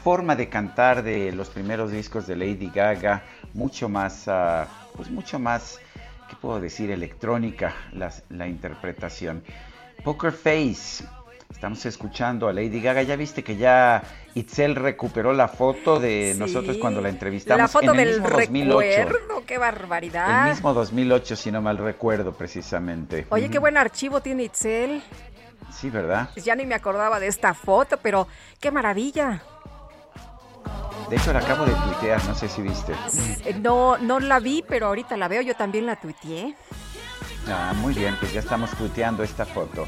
forma 0.02 0.38
de 0.38 0.48
cantar 0.48 1.04
de 1.04 1.34
los 1.34 1.50
primeros 1.50 1.92
discos 1.92 2.26
de 2.26 2.38
Lady 2.38 2.72
Gaga, 2.74 3.24
mucho 3.54 3.90
más, 3.90 4.30
ah, 4.30 4.66
pues 4.96 5.12
mucho 5.12 5.40
más, 5.40 5.78
¿qué 6.30 6.38
puedo 6.38 6.62
decir? 6.62 6.90
Electrónica 6.90 7.76
la 8.30 8.48
interpretación. 8.48 9.44
Poker 10.06 10.32
Face 10.32 11.04
Estamos 11.54 11.86
escuchando 11.86 12.50
a 12.50 12.54
Lady 12.54 12.82
Gaga. 12.82 13.04
Ya 13.04 13.16
viste 13.16 13.44
que 13.44 13.56
ya 13.56 14.04
Itzel 14.34 14.76
recuperó 14.76 15.32
la 15.32 15.48
foto 15.48 16.00
de 16.00 16.36
nosotros 16.38 16.78
cuando 16.78 17.00
la 17.00 17.08
entrevistamos. 17.08 17.62
La 17.62 17.68
foto 17.70 17.94
en 17.94 18.00
el 18.02 18.22
del 18.22 18.24
recuerdo, 18.24 19.44
qué 19.46 19.58
barbaridad. 19.58 20.48
El 20.48 20.54
mismo 20.54 20.74
2008, 20.74 21.36
si 21.36 21.52
no 21.52 21.62
mal 21.62 21.78
recuerdo, 21.78 22.34
precisamente. 22.34 23.28
Oye, 23.30 23.50
qué 23.50 23.60
buen 23.60 23.78
archivo 23.78 24.20
tiene 24.20 24.44
Itzel. 24.44 25.02
Sí, 25.72 25.90
¿verdad? 25.90 26.30
Ya 26.36 26.56
ni 26.56 26.66
me 26.66 26.76
acordaba 26.76 27.20
de 27.20 27.28
esta 27.28 27.54
foto, 27.54 27.98
pero 27.98 28.28
qué 28.60 28.70
maravilla. 28.70 29.42
De 31.10 31.16
hecho, 31.16 31.32
la 31.32 31.40
acabo 31.40 31.66
de 31.66 31.74
tuitear, 31.74 32.24
no 32.26 32.36
sé 32.36 32.50
si 32.50 32.62
viste. 32.62 32.94
Eh, 33.46 33.56
no, 33.62 33.98
no 33.98 34.20
la 34.20 34.40
vi, 34.40 34.64
pero 34.68 34.88
ahorita 34.88 35.16
la 35.16 35.28
veo, 35.28 35.42
yo 35.42 35.56
también 35.56 35.86
la 35.86 35.96
tuiteé. 35.96 36.56
Ah, 37.48 37.74
muy 37.76 37.94
bien, 37.94 38.16
pues 38.20 38.34
ya 38.34 38.40
estamos 38.40 38.72
tuiteando 38.72 39.24
esta 39.24 39.46
foto. 39.46 39.88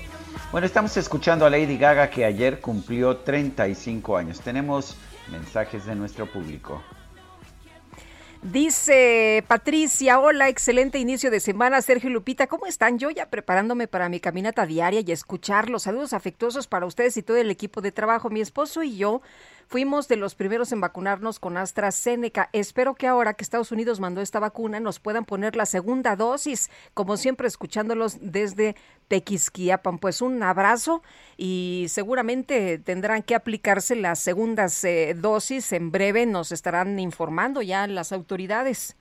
Bueno, 0.56 0.68
estamos 0.68 0.96
escuchando 0.96 1.46
a 1.46 1.50
Lady 1.50 1.78
Gaga 1.78 2.10
que 2.10 2.24
ayer 2.24 2.62
cumplió 2.62 3.18
35 3.18 4.16
años. 4.16 4.40
Tenemos 4.40 4.96
mensajes 5.30 5.86
de 5.86 5.96
nuestro 5.96 6.32
público. 6.32 6.82
Dice 8.42 9.44
Patricia, 9.50 10.18
hola, 10.18 10.48
excelente 10.48 10.98
inicio 10.98 11.30
de 11.30 11.42
semana. 11.42 11.82
Sergio 11.82 12.10
y 12.10 12.14
Lupita, 12.14 12.48
¿cómo 12.48 12.68
están? 12.68 12.98
Yo 12.98 13.10
ya 13.10 13.30
preparándome 13.30 13.90
para 13.90 14.08
mi 14.08 14.22
caminata 14.22 14.66
diaria 14.66 15.02
y 15.06 15.12
escucharlos. 15.12 15.84
Saludos 15.84 16.14
afectuosos 16.14 16.68
para 16.68 16.86
ustedes 16.86 17.18
y 17.18 17.22
todo 17.22 17.36
el 17.36 17.52
equipo 17.52 17.82
de 17.82 17.92
trabajo. 17.92 18.30
Mi 18.30 18.40
esposo 18.40 18.82
y 18.82 18.96
yo 18.96 19.22
Fuimos 19.68 20.08
de 20.08 20.16
los 20.16 20.36
primeros 20.36 20.72
en 20.72 20.80
vacunarnos 20.80 21.40
con 21.40 21.58
AstraZeneca. 21.58 22.50
Espero 22.54 22.94
que 22.94 23.08
ahora 23.08 23.34
que 23.34 23.44
Estados 23.44 23.72
Unidos 23.72 24.00
mandó 24.00 24.22
esta 24.22 24.40
vacuna 24.40 24.80
nos 24.80 25.00
puedan 25.00 25.26
poner 25.26 25.56
la 25.56 25.66
segunda 25.66 26.16
dosis, 26.16 26.70
como 26.94 27.18
siempre 27.18 27.48
escuchándolos 27.48 28.18
desde 28.22 28.76
Tequisquiapan. 29.08 29.98
Pues 29.98 30.22
un 30.22 30.42
abrazo 30.44 31.02
y 31.36 31.88
seguramente 31.90 32.78
tendrán 32.78 33.24
que 33.24 33.34
aplicarse 33.34 33.96
las 33.96 34.20
segundas 34.20 34.84
eh, 34.84 35.16
dosis. 35.20 35.74
En 35.74 35.92
breve 35.92 36.28
nos 36.28 36.52
estarán 36.52 37.00
informando 37.00 37.64
ya 37.64 37.88
las 37.88 38.12
autoridades. 38.12 38.96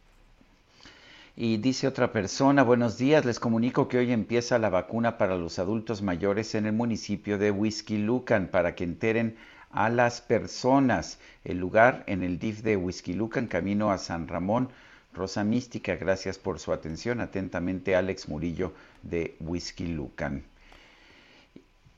Y 1.36 1.56
dice 1.56 1.88
otra 1.88 2.12
persona, 2.12 2.62
buenos 2.62 2.96
días, 2.96 3.24
les 3.24 3.40
comunico 3.40 3.88
que 3.88 3.98
hoy 3.98 4.12
empieza 4.12 4.58
la 4.60 4.70
vacuna 4.70 5.18
para 5.18 5.36
los 5.36 5.58
adultos 5.58 6.00
mayores 6.00 6.54
en 6.54 6.66
el 6.66 6.72
municipio 6.72 7.38
de 7.38 7.50
Whisky 7.50 7.98
Lucan 7.98 8.46
para 8.46 8.76
que 8.76 8.84
enteren 8.84 9.36
a 9.74 9.90
las 9.90 10.20
personas. 10.20 11.18
El 11.44 11.58
lugar 11.58 12.04
en 12.06 12.22
el 12.22 12.38
DIF 12.38 12.62
de 12.62 12.76
Lucan, 13.14 13.46
camino 13.46 13.90
a 13.90 13.98
San 13.98 14.28
Ramón. 14.28 14.70
Rosa 15.12 15.44
Mística, 15.44 15.94
gracias 15.96 16.38
por 16.38 16.58
su 16.58 16.72
atención. 16.72 17.20
Atentamente, 17.20 17.94
Alex 17.94 18.28
Murillo 18.28 18.72
de 19.02 19.36
Lucan. 19.78 20.44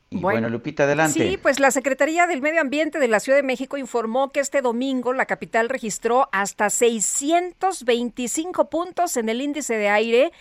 Y 0.09 0.19
bueno, 0.19 0.49
Lupita, 0.49 0.85
adelante. 0.85 1.29
Sí, 1.29 1.37
pues 1.37 1.59
la 1.59 1.71
Secretaría 1.71 2.27
del 2.27 2.41
Medio 2.41 2.61
Ambiente 2.61 2.99
de 2.99 3.09
la 3.09 3.19
Ciudad 3.19 3.39
de 3.39 3.43
México 3.43 3.77
informó 3.77 4.31
que 4.31 4.41
este 4.41 4.63
domingo 4.63 5.13
la 5.13 5.27
capital 5.27 5.69
registró 5.69 6.29
hasta 6.31 6.71
625 6.71 8.71
puntos 8.71 9.17
en 9.17 9.29
el 9.29 9.41
índice 9.41 9.77
de 9.77 9.89
aire 9.89 10.33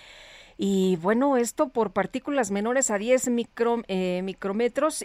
y 0.58 0.96
bueno, 0.98 1.36
esto 1.36 1.70
por 1.70 1.92
partículas 1.92 2.50
menores 2.50 2.90
a 2.90 2.98
10 2.98 3.30
micro, 3.30 3.84
eh, 3.88 4.24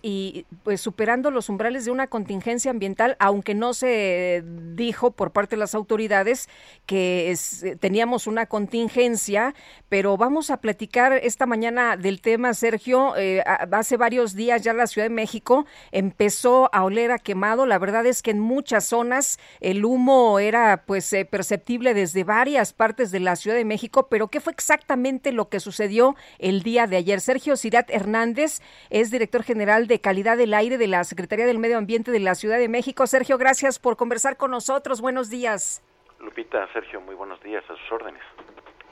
y 0.03 0.47
pues 0.63 0.81
superando 0.81 1.31
los 1.31 1.49
umbrales 1.49 1.85
de 1.85 1.91
una 1.91 2.07
contingencia 2.07 2.71
ambiental, 2.71 3.17
aunque 3.19 3.55
no 3.55 3.75
se 3.75 4.45
dijo 4.75 5.11
por 5.11 5.33
parte 5.33 5.57
de 5.57 5.61
las 5.61 5.75
autoridades 5.75 6.49
que 6.87 7.35
teníamos 7.81 8.27
una 8.27 8.47
contingencia, 8.47 9.55
pero 9.89 10.17
vamos 10.17 10.51
a 10.51 10.59
platicar 10.59 11.13
esta 11.15 11.47
mañana 11.47 11.97
del 11.97 12.21
tema, 12.21 12.55
Sergio. 12.55 13.17
Eh, 13.17 13.43
hace 13.73 13.97
varios 13.97 14.35
días 14.35 14.63
ya 14.63 14.73
la 14.73 14.87
Ciudad 14.87 15.07
de 15.07 15.15
México 15.15 15.67
empezó 15.91 16.71
a 16.73 16.85
oler 16.85 17.11
a 17.11 17.19
quemado. 17.19 17.67
La 17.67 17.79
verdad 17.79 18.07
es 18.07 18.23
que 18.23 18.31
en 18.31 18.41
muchas 18.41 18.85
zonas 18.85 19.39
el 19.61 19.85
humo 19.85 20.39
era 20.39 20.85
pues 20.87 21.13
eh, 21.13 21.25
perceptible 21.25 21.95
desde 21.95 22.25
varias 22.25 22.73
partes 22.73 23.11
de 23.11 23.21
la 23.21 23.37
Ciudad 23.37 23.57
de 23.57 23.65
México, 23.65 24.07
pero 24.09 24.29
¿qué 24.29 24.41
fue 24.41 24.53
exactamente 24.53 25.33
lo 25.33 25.40
lo 25.41 25.49
que 25.49 25.59
sucedió 25.59 26.17
el 26.39 26.63
día 26.63 26.87
de 26.87 26.99
ayer. 26.99 27.19
Sergio 27.23 27.57
Cirat 27.57 27.89
Hernández 27.89 28.61
es 28.91 29.11
director 29.11 29.43
general 29.43 29.87
de 29.87 29.99
calidad 29.99 30.37
del 30.37 30.53
aire 30.53 30.77
de 30.77 30.87
la 30.87 31.03
Secretaría 31.03 31.47
del 31.47 31.59
Medio 31.59 31.79
Ambiente 31.79 32.11
de 32.11 32.21
la 32.21 32.35
Ciudad 32.35 32.59
de 32.59 32.69
México. 32.69 33.07
Sergio, 33.07 33.39
gracias 33.39 33.79
por 33.79 33.97
conversar 33.97 34.37
con 34.37 34.51
nosotros. 34.51 35.01
Buenos 35.01 35.31
días. 35.31 35.83
Lupita, 36.21 36.71
Sergio, 36.75 37.01
muy 37.01 37.15
buenos 37.15 37.43
días, 37.43 37.65
a 37.71 37.75
sus 37.75 37.91
órdenes. 37.91 38.21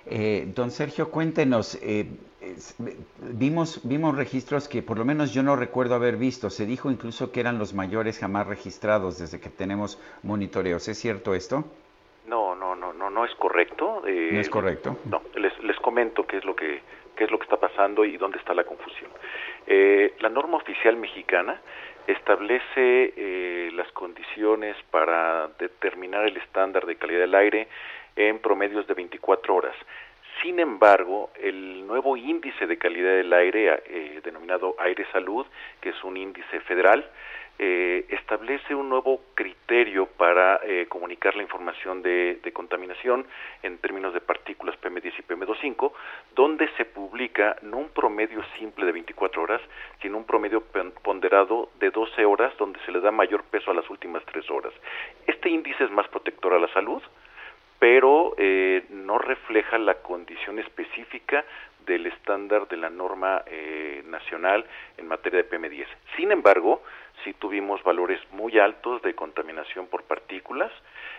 Eh, 0.06 0.50
don 0.54 0.70
Sergio, 0.70 1.11
cuéntenos, 1.11 1.78
eh, 1.82 2.06
vimos, 3.18 3.82
vimos 3.84 4.16
registros 4.16 4.68
que 4.68 4.82
por 4.82 4.96
lo 4.96 5.04
menos 5.04 5.34
yo 5.34 5.42
no 5.42 5.54
recuerdo 5.54 5.96
haber 5.96 6.16
visto. 6.16 6.48
Se 6.48 6.64
dijo 6.64 6.90
incluso 6.90 7.30
que 7.30 7.40
eran 7.40 7.58
los 7.58 7.74
mayores 7.74 8.18
jamás 8.18 8.46
registrados 8.46 9.18
desde 9.18 9.38
que 9.38 9.50
tenemos 9.50 9.98
monitoreos. 10.22 10.88
¿Es 10.88 10.96
cierto 10.96 11.34
esto? 11.34 11.64
No, 12.29 12.55
no, 12.55 12.77
no, 12.77 12.93
no, 12.93 13.11
no 13.11 13.25
es 13.25 13.35
correcto. 13.35 14.03
Eh, 14.07 14.31
no 14.33 14.41
es 14.41 14.51
correcto. 14.51 14.99
No, 15.07 15.23
les, 15.35 15.59
les 15.64 15.77
comento 15.79 16.27
qué 16.27 16.37
es 16.37 16.45
lo 16.45 16.55
que 16.55 16.81
qué 17.19 17.25
es 17.25 17.31
lo 17.33 17.38
que 17.38 17.45
está 17.45 17.57
pasando 17.57 18.05
y 18.05 18.17
dónde 18.17 18.38
está 18.38 18.55
la 18.55 18.62
confusión. 18.62 19.11
Eh, 19.67 20.14
la 20.21 20.29
norma 20.29 20.57
oficial 20.57 20.97
mexicana 20.97 21.61
establece 22.07 23.12
eh, 23.17 23.71
las 23.75 23.91
condiciones 23.93 24.77
para 24.93 25.49
determinar 25.59 26.27
el 26.27 26.37
estándar 26.37 26.87
de 26.87 26.97
calidad 26.97 27.21
del 27.21 27.35
aire 27.35 27.69
en 28.14 28.38
promedios 28.38 28.87
de 28.87 28.95
24 28.95 29.55
horas. 29.55 29.75
Sin 30.41 30.61
embargo, 30.61 31.31
el 31.35 31.85
nuevo 31.87 32.17
índice 32.17 32.69
de 32.69 32.79
calidad 32.79 33.17
del 33.17 33.33
aire, 33.33 33.83
eh, 33.87 34.21
denominado 34.23 34.77
Aire 34.79 35.05
Salud, 35.11 35.45
que 35.81 35.88
es 35.88 36.05
un 36.05 36.17
índice 36.17 36.61
federal, 36.61 37.05
eh, 37.59 38.07
establece 38.09 38.75
un 38.75 38.88
nuevo 38.88 39.21
criterio 39.35 40.07
para 40.07 40.61
eh, 40.62 40.87
comunicar 40.88 41.35
la 41.35 41.42
información 41.42 42.03
de, 42.03 42.40
contaminación 42.53 43.27
en 43.62 43.79
términos 43.79 44.14
de 44.14 44.21
partículas 44.21 44.77
PM10 44.81 45.12
y 45.18 45.23
PM2.5, 45.23 45.92
donde 46.35 46.68
se 46.77 46.85
publica 46.85 47.57
no 47.62 47.79
un 47.79 47.88
promedio 47.90 48.42
simple 48.59 48.87
de 48.87 48.92
24 48.92 49.42
horas, 49.42 49.61
sino 50.01 50.18
un 50.18 50.25
promedio 50.25 50.62
ponderado 51.03 51.71
de 51.79 51.90
12 51.90 52.25
horas, 52.25 52.57
donde 52.59 52.81
se 52.87 52.92
le 52.92 53.01
da 53.01 53.11
mayor 53.11 53.44
peso 53.44 53.71
a 53.71 53.75
las 53.75 53.88
últimas 53.90 54.25
3 54.27 54.51
horas. 54.51 54.73
Este 55.27 55.51
índice 55.51 55.85
es 55.85 55.90
más 55.90 56.09
protector 56.09 56.55
a 56.55 56.59
la 56.59 56.73
salud, 56.73 57.03
pero 57.79 58.35
eh, 58.38 58.85
no 58.90 59.18
refleja 59.18 59.79
la 59.79 59.94
condición 59.94 60.59
específica 60.59 61.44
del 61.88 62.07
estándar 62.07 62.68
de 62.68 62.77
la 62.77 62.90
norma 62.90 63.42
nacional 64.05 64.64
en 64.96 65.09
materia 65.09 65.42
de 65.42 65.51
PM10. 65.51 65.87
Sin 66.16 66.31
embargo, 66.31 66.83
sí 67.24 67.33
tuvimos 67.35 67.83
valores 67.83 68.20
muy 68.33 68.59
altos 68.59 69.03
de 69.03 69.14
contaminación 69.14 69.87
por 69.87 70.05
partículas. 70.05 70.70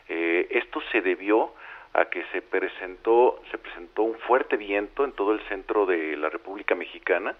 Eh, 0.07 0.47
esto 0.51 0.81
se 0.91 1.01
debió 1.01 1.53
a 1.93 2.05
que 2.05 2.23
se 2.31 2.41
presentó, 2.41 3.41
se 3.51 3.57
presentó 3.57 4.03
un 4.03 4.17
fuerte 4.19 4.57
viento 4.57 5.03
en 5.03 5.11
todo 5.13 5.33
el 5.33 5.41
centro 5.47 5.85
de 5.85 6.15
la 6.17 6.29
República 6.29 6.75
Mexicana. 6.75 7.35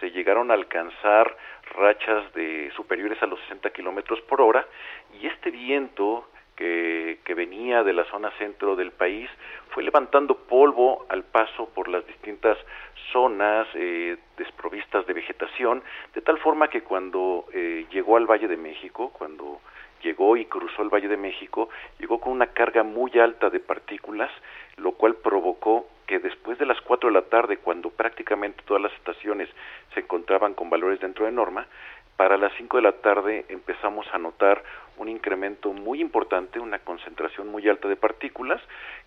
Se 0.00 0.10
llegaron 0.10 0.50
a 0.50 0.54
alcanzar 0.54 1.36
rachas 1.74 2.32
de 2.34 2.72
superiores 2.74 3.22
a 3.22 3.26
los 3.26 3.38
60 3.42 3.70
kilómetros 3.70 4.20
por 4.22 4.40
hora 4.40 4.66
y 5.20 5.26
este 5.26 5.50
viento 5.50 6.28
que, 6.56 7.18
que, 7.24 7.34
venía 7.34 7.82
de 7.82 7.92
la 7.92 8.04
zona 8.04 8.30
centro 8.38 8.76
del 8.76 8.90
país 8.90 9.28
fue 9.70 9.82
levantando 9.82 10.36
polvo 10.36 11.06
al 11.08 11.24
paso 11.24 11.68
por 11.74 11.88
las 11.88 12.06
distintas 12.06 12.58
zonas 13.12 13.66
eh, 13.74 14.16
desprovistas 14.36 15.06
de 15.06 15.12
vegetación, 15.12 15.82
de 16.14 16.20
tal 16.20 16.38
forma 16.38 16.68
que 16.68 16.82
cuando 16.82 17.46
eh, 17.52 17.86
llegó 17.90 18.16
al 18.16 18.26
Valle 18.26 18.48
de 18.48 18.56
México, 18.56 19.10
cuando 19.12 19.60
llegó 20.02 20.36
y 20.36 20.46
cruzó 20.46 20.82
el 20.82 20.88
Valle 20.88 21.08
de 21.08 21.16
México, 21.16 21.68
llegó 21.98 22.18
con 22.18 22.32
una 22.32 22.48
carga 22.48 22.82
muy 22.82 23.10
alta 23.18 23.50
de 23.50 23.60
partículas, 23.60 24.30
lo 24.76 24.92
cual 24.92 25.14
provocó 25.16 25.86
que 26.06 26.18
después 26.18 26.58
de 26.58 26.66
las 26.66 26.80
4 26.80 27.08
de 27.08 27.14
la 27.14 27.22
tarde, 27.22 27.58
cuando 27.58 27.90
prácticamente 27.90 28.62
todas 28.66 28.82
las 28.82 28.92
estaciones 28.94 29.48
se 29.94 30.00
encontraban 30.00 30.54
con 30.54 30.68
valores 30.68 31.00
dentro 31.00 31.24
de 31.24 31.32
norma, 31.32 31.66
para 32.16 32.36
las 32.36 32.52
5 32.56 32.76
de 32.76 32.82
la 32.82 32.92
tarde 32.92 33.44
empezamos 33.48 34.06
a 34.12 34.18
notar 34.18 34.62
un 34.96 35.08
incremento 35.08 35.72
muy 35.72 36.00
importante, 36.00 36.60
una 36.60 36.78
concentración 36.78 37.48
muy 37.48 37.68
alta 37.68 37.88
de 37.88 37.96
partículas 37.96 38.60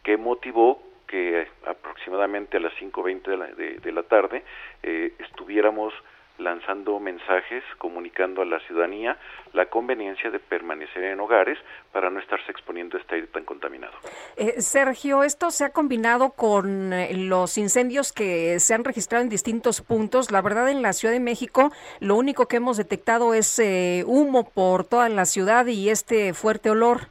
que 0.04 0.18
motivó 0.18 0.82
que 1.08 1.48
aproximadamente 1.66 2.58
a 2.58 2.60
las 2.60 2.74
5.20 2.74 3.22
de 3.24 3.38
la, 3.38 3.46
de, 3.48 3.92
la 3.92 4.04
tarde 4.04 4.44
eh, 4.84 5.14
estuviéramos 5.20 5.94
lanzando 6.38 7.00
mensajes 7.00 7.64
comunicando 7.78 8.42
a 8.42 8.46
la 8.46 8.60
ciudadanía 8.62 9.18
la 9.54 9.68
conveniencia 9.68 10.30
de 10.32 10.40
permanecer 10.40 11.04
en 11.04 11.20
hogares 11.20 11.58
para 11.92 12.10
no 12.10 12.20
estarse 12.20 12.52
exponiendo 12.52 12.98
a 12.98 13.02
este 13.02 13.16
aire 13.16 13.28
tan 13.28 13.46
contaminado. 13.46 13.94
Eh, 14.36 14.62
Sergio, 14.62 15.24
esto 15.24 15.52
se 15.52 15.66
ha 15.66 15.70
combinado 15.70 16.32
con 16.32 16.94
eh, 16.94 17.16
los 17.16 17.58
incendios 17.58 18.12
que 18.12 18.60
se 18.60 18.74
han 18.74 18.84
registrado 18.84 19.24
en 19.24 19.30
distintos 19.30 19.82
puntos. 19.82 20.32
La 20.32 20.42
verdad, 20.42 20.70
en 20.70 20.82
la 20.82 20.94
Ciudad 20.94 21.14
de 21.14 21.20
México, 21.20 21.72
lo 22.00 22.16
único 22.16 22.48
que 22.48 22.58
hemos 22.58 22.78
detectado 22.78 23.34
es 23.34 23.62
humo 24.06 24.50
por 24.50 24.86
toda 24.86 25.10
la 25.10 25.26
ciudad 25.26 25.66
y 25.68 25.90
este 25.90 26.34
fuerte 26.34 26.70
olor. 26.70 27.10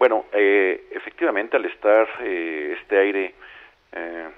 Bueno, 0.00 0.24
eh, 0.32 0.88
efectivamente 0.92 1.58
al 1.58 1.66
estar 1.66 2.08
eh, 2.22 2.74
este 2.80 2.98
aire 2.98 3.34
eh, 3.92 4.28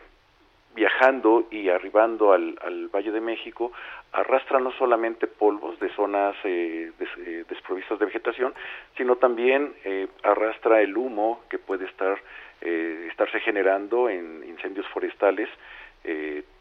viajando 0.74 1.46
y 1.50 1.68
arribando 1.68 2.32
al, 2.32 2.88
Valle 2.94 3.10
de 3.10 3.20
México, 3.20 3.72
arrastra 4.12 4.58
no 4.58 4.72
solamente 4.72 5.26
polvos 5.26 5.78
de 5.80 5.88
zonas 5.90 6.36
desprovistas 6.42 7.98
de 7.98 8.06
vegetación, 8.06 8.54
sino 8.96 9.16
también 9.16 9.74
arrastra 10.22 10.82
el 10.82 10.96
humo 10.96 11.42
que 11.48 11.58
puede 11.58 11.86
estar 11.86 12.18
estarse 12.60 13.40
generando 13.40 14.08
en 14.08 14.44
incendios 14.46 14.86
forestales, 14.88 15.48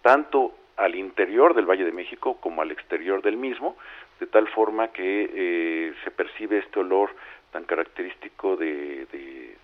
tanto 0.01 0.53
al 0.77 0.95
interior 0.95 1.53
del 1.53 1.65
Valle 1.65 1.85
de 1.85 1.91
México 1.91 2.37
como 2.39 2.61
al 2.61 2.71
exterior 2.71 3.21
del 3.21 3.37
mismo, 3.37 3.75
de 4.19 4.27
tal 4.27 4.47
forma 4.47 4.89
que 4.89 5.93
se 6.03 6.11
percibe 6.11 6.59
este 6.59 6.79
olor 6.79 7.11
tan 7.51 7.65
característico 7.65 8.55
de, 8.55 9.05
de, 9.11 9.55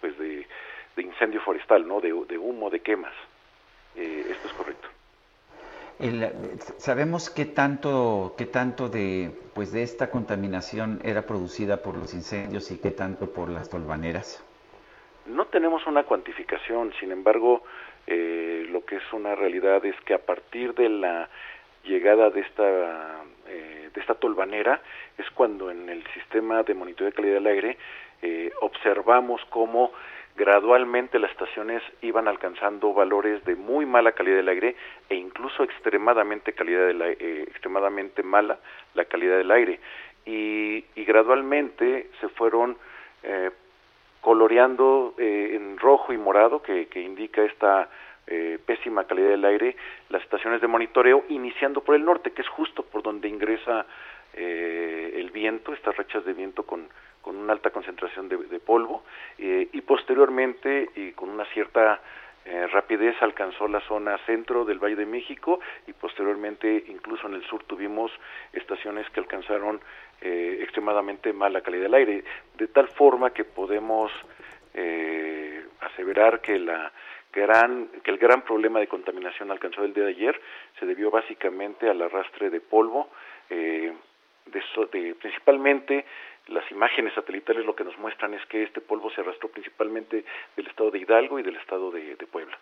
pues 0.00 0.16
de, 0.18 0.46
incendio 1.02 1.40
forestal, 1.42 1.86
¿no? 1.86 2.00
De, 2.00 2.12
humo, 2.12 2.70
de 2.70 2.80
quemas. 2.80 3.12
Eh, 3.96 4.26
esto 4.30 4.48
es 4.48 4.54
correcto. 4.54 4.88
sabemos 6.78 7.30
qué 7.30 7.46
tanto, 7.46 8.34
qué 8.36 8.46
tanto 8.46 8.88
de, 8.88 9.30
pues 9.54 9.72
de 9.72 9.82
esta 9.82 10.10
contaminación 10.10 11.00
era 11.04 11.22
producida 11.22 11.78
por 11.78 11.96
los 11.96 12.14
incendios 12.14 12.70
y 12.70 12.78
qué 12.78 12.90
tanto 12.90 13.32
por 13.32 13.48
las 13.48 13.68
tolvaneras. 13.70 14.44
No 15.26 15.46
tenemos 15.46 15.86
una 15.86 16.04
cuantificación, 16.04 16.92
sin 17.00 17.10
embargo, 17.10 17.64
eh, 18.06 18.66
lo 18.70 18.84
que 18.84 18.96
es 18.96 19.12
una 19.12 19.34
realidad 19.34 19.84
es 19.84 19.96
que 20.02 20.14
a 20.14 20.18
partir 20.18 20.74
de 20.74 20.88
la 20.88 21.28
llegada 21.82 22.30
de 22.30 22.40
esta 22.40 23.24
eh, 23.48 23.90
de 23.94 24.00
esta 24.00 24.14
tolvanera 24.14 24.80
es 25.18 25.28
cuando 25.30 25.70
en 25.70 25.88
el 25.88 26.04
sistema 26.12 26.62
de 26.62 26.74
monitoreo 26.74 27.10
de 27.10 27.16
calidad 27.16 27.34
del 27.34 27.46
aire 27.46 27.78
eh, 28.22 28.52
observamos 28.60 29.40
cómo 29.50 29.92
gradualmente 30.36 31.18
las 31.18 31.30
estaciones 31.30 31.82
iban 32.02 32.28
alcanzando 32.28 32.92
valores 32.92 33.44
de 33.44 33.56
muy 33.56 33.86
mala 33.86 34.12
calidad 34.12 34.36
del 34.36 34.48
aire 34.48 34.76
e 35.08 35.14
incluso 35.14 35.62
extremadamente 35.62 36.52
calidad 36.52 36.90
eh, 36.90 37.44
extremadamente 37.48 38.22
mala 38.22 38.58
la 38.94 39.04
calidad 39.06 39.38
del 39.38 39.50
aire. 39.50 39.80
Y, 40.24 40.84
y 40.94 41.04
gradualmente 41.04 42.10
se 42.20 42.28
fueron 42.28 42.76
eh, 43.22 43.50
coloreando 44.20 45.14
eh, 45.18 45.52
en 45.54 45.78
rojo 45.78 46.12
y 46.12 46.18
morado 46.18 46.60
que, 46.60 46.86
que 46.86 47.00
indica 47.00 47.42
esta 47.42 47.88
eh, 48.26 48.58
pésima 48.66 49.04
calidad 49.04 49.28
del 49.28 49.44
aire 49.44 49.76
las 50.08 50.20
estaciones 50.22 50.60
de 50.60 50.66
monitoreo 50.66 51.24
iniciando 51.28 51.80
por 51.80 51.94
el 51.94 52.04
norte 52.04 52.32
que 52.32 52.42
es 52.42 52.48
justo 52.48 52.82
por 52.82 53.04
donde 53.04 53.28
ingresa 53.28 53.86
eh, 54.34 55.12
el 55.14 55.30
viento 55.30 55.72
estas 55.72 55.96
rachas 55.96 56.24
de 56.24 56.32
viento 56.32 56.64
con 56.64 56.88
con 57.26 57.36
una 57.36 57.54
alta 57.54 57.70
concentración 57.70 58.28
de, 58.28 58.36
de 58.36 58.60
polvo 58.60 59.02
eh, 59.36 59.68
y 59.72 59.80
posteriormente 59.80 60.90
y 60.94 61.10
con 61.10 61.28
una 61.28 61.44
cierta 61.46 62.00
eh, 62.44 62.68
rapidez 62.68 63.20
alcanzó 63.20 63.66
la 63.66 63.80
zona 63.80 64.16
centro 64.18 64.64
del 64.64 64.78
Valle 64.78 64.94
de 64.94 65.06
México 65.06 65.58
y 65.88 65.92
posteriormente 65.92 66.84
incluso 66.86 67.26
en 67.26 67.34
el 67.34 67.42
sur 67.42 67.64
tuvimos 67.64 68.12
estaciones 68.52 69.10
que 69.10 69.18
alcanzaron 69.18 69.80
eh, 70.20 70.58
extremadamente 70.60 71.32
mala 71.32 71.62
calidad 71.62 71.82
del 71.82 71.94
aire, 71.94 72.22
de 72.56 72.68
tal 72.68 72.86
forma 72.86 73.30
que 73.30 73.42
podemos 73.42 74.12
eh, 74.74 75.66
aseverar 75.80 76.40
que 76.40 76.60
la 76.60 76.92
gran 77.32 77.88
que 78.04 78.12
el 78.12 78.18
gran 78.18 78.42
problema 78.42 78.78
de 78.78 78.86
contaminación 78.86 79.50
alcanzado 79.50 79.84
el 79.84 79.92
día 79.92 80.04
de 80.04 80.10
ayer 80.10 80.40
se 80.78 80.86
debió 80.86 81.10
básicamente 81.10 81.90
al 81.90 82.00
arrastre 82.00 82.50
de 82.50 82.60
polvo 82.60 83.10
eh, 83.50 83.92
de, 84.46 84.62
de, 84.92 85.14
principalmente 85.16 86.04
las 86.48 86.70
imágenes 86.70 87.14
satelitales 87.14 87.64
lo 87.64 87.74
que 87.74 87.84
nos 87.84 87.98
muestran 87.98 88.34
es 88.34 88.44
que 88.46 88.62
este 88.62 88.80
polvo 88.80 89.10
se 89.10 89.20
arrastró 89.20 89.48
principalmente 89.48 90.24
del 90.56 90.66
estado 90.66 90.90
de 90.90 90.98
Hidalgo 90.98 91.38
y 91.38 91.42
del 91.42 91.56
estado 91.56 91.90
de, 91.90 92.16
de 92.16 92.26
Puebla. 92.26 92.56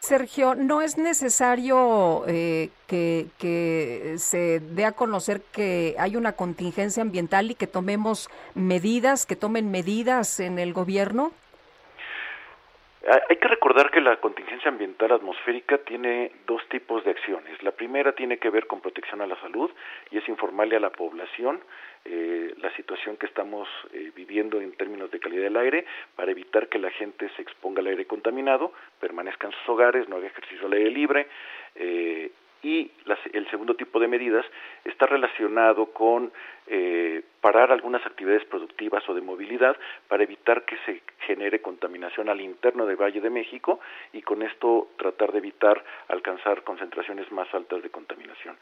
Sergio, 0.00 0.54
¿no 0.54 0.82
es 0.82 0.98
necesario 0.98 2.24
eh, 2.28 2.68
que, 2.86 3.26
que, 3.38 4.16
se 4.18 4.60
dé 4.60 4.84
a 4.84 4.92
conocer 4.92 5.40
que 5.50 5.94
hay 5.98 6.16
una 6.16 6.32
contingencia 6.32 7.02
ambiental 7.02 7.50
y 7.50 7.54
que 7.54 7.66
tomemos 7.66 8.28
medidas, 8.54 9.24
que 9.24 9.34
tomen 9.34 9.70
medidas 9.70 10.40
en 10.40 10.58
el 10.58 10.74
gobierno? 10.74 11.32
Hay 13.28 13.36
que 13.36 13.48
recordar 13.48 13.90
que 13.90 14.00
la 14.00 14.16
contingencia 14.16 14.70
ambiental 14.70 15.12
atmosférica 15.12 15.76
tiene 15.78 16.32
dos 16.46 16.66
tipos 16.70 17.04
de 17.04 17.10
acciones. 17.10 17.62
La 17.62 17.72
primera 17.72 18.12
tiene 18.12 18.38
que 18.38 18.48
ver 18.48 18.66
con 18.66 18.80
protección 18.80 19.20
a 19.20 19.26
la 19.26 19.38
salud 19.40 19.70
y 20.10 20.18
es 20.18 20.28
informarle 20.28 20.76
a 20.76 20.80
la 20.80 20.90
población 20.90 21.60
eh, 22.04 22.54
la 22.60 22.74
situación 22.76 23.16
que 23.16 23.26
estamos 23.26 23.68
eh, 23.92 24.12
viviendo 24.14 24.60
en 24.60 24.72
términos 24.72 25.10
de 25.10 25.20
calidad 25.20 25.44
del 25.44 25.56
aire 25.56 25.86
para 26.16 26.30
evitar 26.30 26.68
que 26.68 26.78
la 26.78 26.90
gente 26.90 27.30
se 27.36 27.42
exponga 27.42 27.80
al 27.80 27.86
aire 27.86 28.06
contaminado, 28.06 28.72
permanezca 29.00 29.46
en 29.46 29.52
sus 29.52 29.68
hogares, 29.68 30.08
no 30.08 30.16
haga 30.16 30.26
ejercicio 30.26 30.66
al 30.66 30.74
aire 30.74 30.90
libre 30.90 31.28
eh, 31.74 32.30
y 32.64 32.90
las, 33.04 33.18
el 33.32 33.48
segundo 33.50 33.74
tipo 33.74 34.00
de 34.00 34.08
medidas 34.08 34.44
está 34.84 35.06
relacionado 35.06 35.86
con 35.92 36.32
eh, 36.66 37.22
parar 37.42 37.70
algunas 37.70 38.04
actividades 38.06 38.46
productivas 38.46 39.06
o 39.06 39.14
de 39.14 39.20
movilidad 39.20 39.76
para 40.08 40.22
evitar 40.22 40.64
que 40.64 40.78
se 40.86 41.02
genere 41.26 41.60
contaminación 41.60 42.30
al 42.30 42.40
interno 42.40 42.86
del 42.86 42.96
Valle 42.96 43.20
de 43.20 43.28
México 43.28 43.80
y 44.14 44.22
con 44.22 44.42
esto 44.42 44.88
tratar 44.96 45.32
de 45.32 45.38
evitar 45.38 45.84
alcanzar 46.08 46.62
concentraciones 46.64 47.30
más 47.30 47.52
altas 47.52 47.82
de 47.82 47.90
contaminación. 47.90 48.56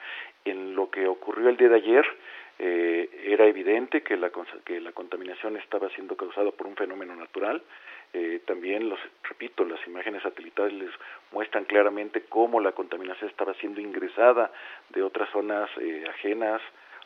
En 0.44 0.74
lo 0.74 0.90
que 0.90 1.06
ocurrió 1.06 1.48
el 1.48 1.56
día 1.56 1.68
de 1.68 1.76
ayer, 1.76 2.04
eh, 2.58 3.08
era 3.24 3.46
evidente 3.46 4.02
que 4.02 4.16
la, 4.16 4.30
que 4.64 4.80
la 4.80 4.92
contaminación 4.92 5.56
estaba 5.56 5.88
siendo 5.90 6.16
causada 6.16 6.50
por 6.50 6.66
un 6.66 6.76
fenómeno 6.76 7.14
natural, 7.16 7.62
eh, 8.12 8.40
también, 8.46 8.88
los, 8.88 9.00
repito, 9.22 9.64
las 9.64 9.84
imágenes 9.86 10.22
satelitales 10.22 10.90
muestran 11.32 11.64
claramente 11.64 12.24
cómo 12.28 12.60
la 12.60 12.72
contaminación 12.72 13.30
estaba 13.30 13.54
siendo 13.54 13.80
ingresada 13.80 14.50
de 14.90 15.02
otras 15.02 15.30
zonas 15.30 15.70
eh, 15.80 16.04
ajenas 16.08 16.60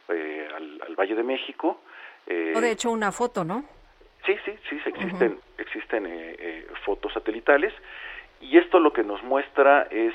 eh, 0.09 0.49
al, 0.55 0.83
al, 0.87 0.97
Valle 0.97 1.15
de 1.15 1.23
México. 1.23 1.81
Eh, 2.27 2.53
de 2.61 2.71
hecho, 2.71 2.91
una 2.91 3.13
foto, 3.13 3.45
¿no? 3.45 3.65
Sí, 4.25 4.35
sí, 4.45 4.53
sí, 4.69 4.81
existen, 4.85 5.33
uh 5.33 5.35
-huh. 5.37 5.63
existen 5.63 6.07
eh, 6.07 6.37
eh, 6.39 6.67
fotos 6.85 7.13
satelitales 7.13 7.73
y 8.41 8.59
esto 8.59 8.81
lo 8.81 8.93
que 8.93 9.05
nos 9.05 9.23
muestra 9.23 9.87
es 9.91 10.13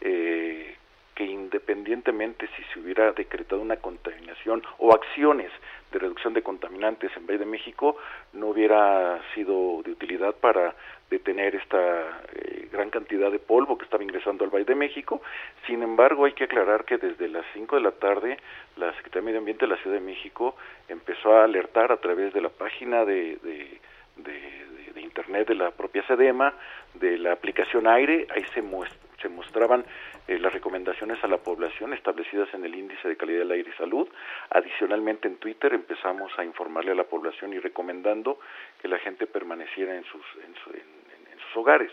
eh, 0.00 0.76
que 1.14 1.24
independientemente 1.24 2.48
si 2.56 2.62
se 2.72 2.80
hubiera 2.80 3.12
decretado 3.12 3.60
una 3.60 3.76
contaminación 3.76 4.62
o 4.78 4.94
acciones 4.94 5.50
de 5.92 5.98
reducción 5.98 6.32
de 6.32 6.42
contaminantes 6.42 7.10
en 7.16 7.26
Valle 7.26 7.40
de 7.40 7.46
México 7.46 7.96
no 8.32 8.48
hubiera 8.48 9.20
sido 9.34 9.82
de 9.82 9.90
utilidad 9.90 10.34
para 10.34 10.74
detener 11.10 11.54
esta 11.54 12.22
eh, 12.34 12.68
gran 12.72 12.88
cantidad 12.88 13.30
de 13.30 13.38
polvo 13.38 13.76
que 13.76 13.84
estaba 13.84 14.02
ingresando 14.02 14.44
al 14.44 14.50
Valle 14.50 14.64
de 14.64 14.74
México. 14.74 15.20
Sin 15.66 15.82
embargo, 15.82 16.24
hay 16.24 16.32
que 16.32 16.44
aclarar 16.44 16.86
que 16.86 16.96
desde 16.96 17.28
las 17.28 17.44
5 17.52 17.76
de 17.76 17.82
la 17.82 17.92
tarde 17.92 18.38
la 18.76 18.92
Secretaría 18.94 19.20
de 19.20 19.26
Medio 19.26 19.38
Ambiente 19.40 19.66
de 19.66 19.72
la 19.72 19.82
Ciudad 19.82 19.96
de 19.96 20.02
México 20.02 20.56
empezó 20.88 21.36
a 21.36 21.44
alertar 21.44 21.92
a 21.92 21.98
través 21.98 22.32
de 22.32 22.40
la 22.40 22.48
página 22.48 23.04
de, 23.04 23.36
de, 23.42 23.80
de, 24.16 24.92
de 24.94 25.00
Internet 25.02 25.48
de 25.48 25.54
la 25.54 25.70
propia 25.70 26.06
SEDEMA, 26.06 26.54
de 26.94 27.18
la 27.18 27.32
aplicación 27.32 27.86
aire, 27.86 28.26
ahí 28.34 28.44
se, 28.54 28.62
muestra, 28.62 28.98
se 29.22 29.28
mostraban 29.28 29.84
eh, 30.28 30.38
las 30.38 30.52
recomendaciones 30.52 31.22
a 31.24 31.28
la 31.28 31.38
población 31.38 31.94
establecidas 31.94 32.52
en 32.52 32.64
el 32.64 32.74
índice 32.74 33.08
de 33.08 33.16
calidad 33.16 33.38
del 33.40 33.52
aire 33.52 33.70
y 33.70 33.78
salud. 33.78 34.08
Adicionalmente 34.50 35.28
en 35.28 35.36
Twitter 35.36 35.72
empezamos 35.72 36.30
a 36.38 36.44
informarle 36.44 36.92
a 36.92 36.96
la 36.96 37.04
población 37.04 37.52
y 37.52 37.58
recomendando 37.58 38.38
que 38.80 38.88
la 38.88 38.98
gente 38.98 39.26
permaneciera 39.26 39.94
en 39.94 40.04
sus, 40.04 40.24
en, 40.44 40.54
su, 40.56 40.70
en, 40.70 41.32
en 41.32 41.38
sus 41.38 41.56
hogares. 41.56 41.92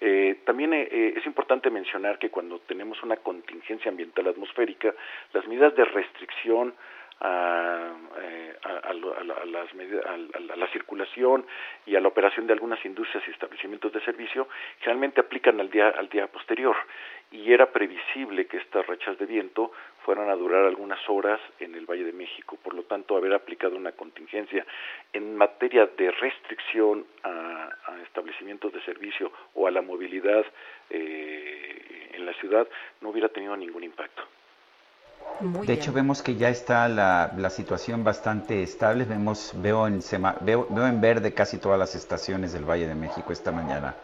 Eh, 0.00 0.40
también 0.44 0.72
eh, 0.72 1.14
es 1.16 1.26
importante 1.26 1.68
mencionar 1.70 2.18
que 2.18 2.30
cuando 2.30 2.58
tenemos 2.60 3.02
una 3.02 3.16
contingencia 3.16 3.90
ambiental 3.90 4.28
atmosférica, 4.28 4.94
las 5.34 5.46
medidas 5.46 5.74
de 5.76 5.84
restricción 5.84 6.74
a, 7.20 7.92
eh, 8.30 8.56
a, 8.62 8.68
a, 8.68 8.90
a, 8.90 9.44
las, 9.44 9.68
a, 9.74 10.56
la 10.56 10.66
circulación 10.68 11.44
y 11.86 11.96
a 11.96 12.00
la 12.00 12.08
operación 12.08 12.46
de 12.46 12.52
algunas 12.52 12.84
industrias 12.84 13.26
y 13.26 13.30
establecimientos 13.30 13.92
de 13.92 14.00
servicio 14.02 14.48
generalmente 14.78 15.20
aplican 15.20 15.58
al 15.60 15.68
día, 15.68 15.88
al 15.88 16.08
día 16.08 16.26
posterior 16.28 16.76
y 17.32 17.52
era 17.52 17.70
previsible 17.72 18.46
que 18.46 18.58
estas 18.58 18.86
rachas 18.86 19.18
de 19.18 19.26
viento 19.26 19.72
fueran 20.04 20.30
a 20.30 20.36
durar 20.36 20.64
algunas 20.64 20.98
horas 21.08 21.40
en 21.60 21.74
el 21.74 21.86
Valle 21.86 22.04
de 22.04 22.12
México. 22.12 22.58
Por 22.62 22.74
lo 22.74 22.82
tanto, 22.84 23.16
haber 23.16 23.34
aplicado 23.34 23.76
una 23.76 23.92
contingencia 23.92 24.64
en 25.12 25.36
materia 25.36 25.86
de 25.86 26.10
restricción 26.10 27.06
a, 27.22 27.68
a 27.86 28.02
establecimientos 28.02 28.72
de 28.72 28.82
servicio 28.82 29.32
o 29.54 29.66
a 29.66 29.70
la 29.70 29.82
movilidad 29.82 30.44
eh, 30.88 32.10
en 32.14 32.26
la 32.26 32.32
ciudad 32.34 32.68
no 33.00 33.10
hubiera 33.10 33.28
tenido 33.28 33.56
ningún 33.56 33.84
impacto. 33.84 34.22
Muy 35.40 35.66
de 35.66 35.72
bien. 35.72 35.78
hecho, 35.78 35.92
vemos 35.92 36.22
que 36.22 36.36
ya 36.36 36.50
está 36.50 36.88
la, 36.88 37.32
la, 37.36 37.50
situación 37.50 38.04
bastante 38.04 38.62
estable. 38.62 39.04
Vemos, 39.04 39.52
veo 39.56 39.86
en, 39.86 40.02
sema, 40.02 40.36
veo, 40.40 40.66
veo 40.68 40.86
en 40.86 41.00
verde 41.00 41.32
casi 41.32 41.58
todas 41.58 41.78
las 41.78 41.94
estaciones 41.94 42.52
del 42.52 42.64
Valle 42.64 42.86
de 42.86 42.94
México 42.94 43.32
esta 43.32 43.50
mañana. 43.50 43.94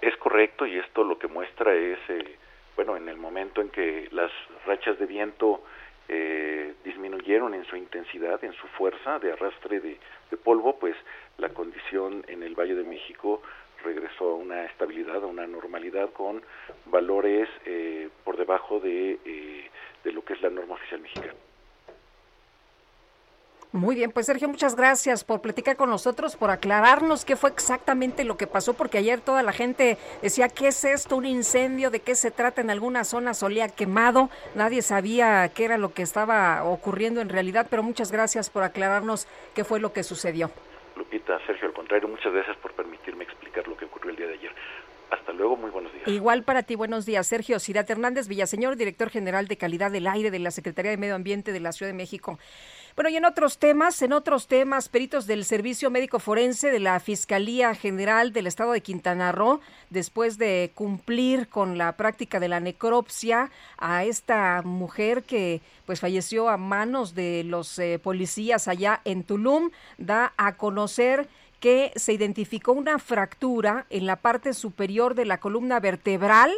Es 0.00 0.16
correcto 0.16 0.66
y 0.66 0.78
esto 0.78 1.02
lo 1.02 1.18
que 1.18 1.26
muestra 1.26 1.74
es, 1.74 1.98
eh, 2.08 2.36
bueno, 2.76 2.96
en 2.96 3.08
el 3.08 3.16
momento 3.16 3.60
en 3.60 3.70
que 3.70 4.08
las 4.12 4.30
rachas 4.66 4.98
de 4.98 5.06
viento 5.06 5.62
eh, 6.08 6.74
disminuyeron 6.84 7.54
en 7.54 7.64
su 7.64 7.76
intensidad, 7.76 8.42
en 8.44 8.52
su 8.52 8.66
fuerza 8.68 9.18
de 9.18 9.32
arrastre 9.32 9.80
de, 9.80 9.98
de 10.30 10.36
polvo, 10.36 10.78
pues 10.78 10.94
la 11.38 11.48
condición 11.48 12.24
en 12.28 12.42
el 12.42 12.54
Valle 12.54 12.74
de 12.74 12.84
México 12.84 13.42
regresó 13.82 14.30
a 14.30 14.34
una 14.34 14.64
estabilidad, 14.64 15.22
a 15.22 15.26
una 15.26 15.46
normalidad 15.46 16.10
con 16.12 16.42
valores 16.86 17.48
eh, 17.66 18.08
por 18.24 18.36
debajo 18.36 18.80
de, 18.80 19.18
eh, 19.24 19.70
de 20.04 20.12
lo 20.12 20.24
que 20.24 20.34
es 20.34 20.42
la 20.42 20.50
norma 20.50 20.74
oficial 20.74 21.00
mexicana. 21.00 21.34
Muy 23.74 23.94
bien, 23.94 24.10
pues 24.10 24.26
Sergio, 24.26 24.48
muchas 24.48 24.76
gracias 24.76 25.24
por 25.24 25.40
platicar 25.40 25.76
con 25.76 25.88
nosotros, 25.88 26.36
por 26.36 26.50
aclararnos 26.50 27.24
qué 27.24 27.36
fue 27.36 27.48
exactamente 27.48 28.22
lo 28.22 28.36
que 28.36 28.46
pasó, 28.46 28.74
porque 28.74 28.98
ayer 28.98 29.22
toda 29.22 29.42
la 29.42 29.52
gente 29.52 29.96
decía, 30.20 30.50
¿qué 30.50 30.68
es 30.68 30.84
esto? 30.84 31.16
¿Un 31.16 31.24
incendio? 31.24 31.90
¿De 31.90 32.00
qué 32.00 32.14
se 32.14 32.30
trata? 32.30 32.60
En 32.60 32.68
alguna 32.68 33.04
zona 33.04 33.32
solía 33.32 33.70
quemado, 33.70 34.28
nadie 34.54 34.82
sabía 34.82 35.50
qué 35.54 35.64
era 35.64 35.78
lo 35.78 35.94
que 35.94 36.02
estaba 36.02 36.64
ocurriendo 36.64 37.22
en 37.22 37.30
realidad, 37.30 37.66
pero 37.70 37.82
muchas 37.82 38.12
gracias 38.12 38.50
por 38.50 38.62
aclararnos 38.62 39.26
qué 39.54 39.64
fue 39.64 39.80
lo 39.80 39.94
que 39.94 40.02
sucedió. 40.02 40.50
Lupita, 40.94 41.40
Sergio, 41.46 41.68
al 41.68 41.72
contrario, 41.72 42.08
muchas 42.08 42.30
gracias 42.30 42.58
por 42.58 42.72
permitirme 42.74 43.24
explicar 43.24 43.66
lo 43.66 43.76
que 43.78 43.86
ocurrió 43.86 44.10
el 44.10 44.16
día 44.16 44.26
de 44.26 44.34
ayer. 44.34 44.52
Hasta 45.12 45.30
luego, 45.34 45.58
muy 45.58 45.70
buenos 45.70 45.92
días. 45.92 46.08
Igual 46.08 46.42
para 46.42 46.62
ti, 46.62 46.74
buenos 46.74 47.04
días. 47.04 47.26
Sergio 47.26 47.60
Cirat 47.60 47.88
Hernández 47.90 48.28
Villaseñor, 48.28 48.76
director 48.76 49.10
general 49.10 49.46
de 49.46 49.58
calidad 49.58 49.90
del 49.90 50.06
aire 50.06 50.30
de 50.30 50.38
la 50.38 50.50
Secretaría 50.50 50.90
de 50.90 50.96
Medio 50.96 51.14
Ambiente 51.14 51.52
de 51.52 51.60
la 51.60 51.72
Ciudad 51.72 51.92
de 51.92 51.96
México. 51.96 52.38
Bueno, 52.96 53.10
y 53.10 53.16
en 53.16 53.26
otros 53.26 53.58
temas, 53.58 54.00
en 54.00 54.14
otros 54.14 54.46
temas, 54.46 54.88
peritos 54.88 55.26
del 55.26 55.44
Servicio 55.44 55.90
Médico 55.90 56.18
Forense 56.18 56.70
de 56.70 56.78
la 56.78 56.98
Fiscalía 56.98 57.74
General 57.74 58.32
del 58.32 58.46
Estado 58.46 58.72
de 58.72 58.80
Quintana 58.80 59.32
Roo, 59.32 59.60
después 59.90 60.38
de 60.38 60.72
cumplir 60.74 61.48
con 61.48 61.76
la 61.76 61.92
práctica 61.98 62.40
de 62.40 62.48
la 62.48 62.60
necropsia 62.60 63.50
a 63.76 64.04
esta 64.04 64.62
mujer 64.62 65.24
que 65.24 65.60
pues 65.84 66.00
falleció 66.00 66.48
a 66.48 66.56
manos 66.56 67.14
de 67.14 67.44
los 67.44 67.78
eh, 67.78 67.98
policías 68.02 68.66
allá 68.66 69.02
en 69.04 69.24
Tulum, 69.24 69.70
da 69.98 70.32
a 70.38 70.56
conocer 70.56 71.28
que 71.62 71.92
se 71.94 72.12
identificó 72.12 72.72
una 72.72 72.98
fractura 72.98 73.86
en 73.88 74.04
la 74.04 74.16
parte 74.16 74.52
superior 74.52 75.14
de 75.14 75.24
la 75.24 75.38
columna 75.38 75.78
vertebral 75.78 76.52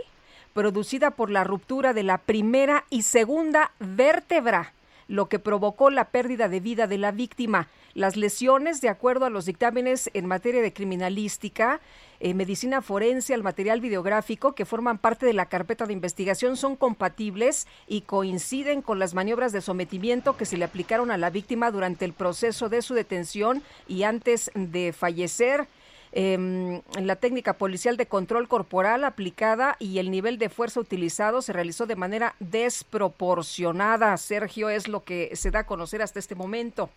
producida 0.55 1.11
por 1.11 1.30
la 1.30 1.44
ruptura 1.44 1.92
de 1.92 2.02
la 2.02 2.16
primera 2.16 2.86
y 2.88 3.02
segunda 3.02 3.72
vértebra 3.80 4.72
lo 5.07 5.28
que 5.28 5.38
provocó 5.38 5.90
la 5.90 6.07
pérdida 6.07 6.48
de 6.48 6.61
vida 6.61 6.86
de 6.86 6.96
la 6.96 7.12
víctima. 7.12 7.68
Las 7.95 8.16
lesiones, 8.16 8.80
de 8.80 8.88
acuerdo 8.88 9.24
a 9.24 9.30
los 9.30 9.47
dictámenes 9.47 10.11
en 10.14 10.26
materia 10.26 10.61
de 10.61 10.72
criminalística, 10.72 11.80
eh, 12.18 12.34
medicina 12.34 12.82
forense, 12.82 13.34
al 13.34 13.45
material 13.45 13.80
videográfico 13.80 14.55
que 14.57 14.64
forman 14.64 14.99
parte 14.99 15.26
de 15.26 15.32
la 15.32 15.47
carpeta 15.47 15.86
de 15.86 15.92
investigación 15.92 16.57
son 16.57 16.74
compatibles 16.74 17.68
y 17.86 18.01
coinciden 18.01 18.82
con 18.82 18.99
las 18.99 19.14
maniobras 19.14 19.53
de 19.53 19.61
sometimiento 19.61 20.36
que 20.36 20.45
se 20.45 20.57
le 20.57 20.64
aplicaron 20.64 21.12
a 21.12 21.18
la 21.18 21.30
víctima 21.30 21.70
durante 21.70 22.05
el 22.05 22.14
proceso 22.14 22.68
de 22.68 22.82
su 22.82 22.95
detención 22.95 23.62
y 23.86 24.03
antes 24.03 24.51
de 24.55 24.92
fallecer 24.92 25.68
eh, 26.16 26.80
la 27.01 27.16
técnica 27.16 27.55
policial 27.55 27.97
de 27.97 28.07
control 28.07 28.49
corporal 28.49 29.05
aplicada 29.05 29.76
y 29.78 29.99
el 29.99 30.11
nivel 30.11 30.38
de 30.38 30.49
fuerza 30.49 30.80
utilizado 30.80 31.42
se 31.42 31.53
realizó 31.53 31.86
de 31.86 31.97
manera 31.97 32.34
desproporcionada. 32.40 34.16
Sergio, 34.16 34.68
es 34.68 34.88
lo 34.88 35.05
que 35.05 35.34
se 35.34 35.53
da 35.53 35.61
a 35.61 35.66
conocer 35.66 36.03
hasta 36.03 36.18
este 36.18 36.34
momento. 36.34 36.90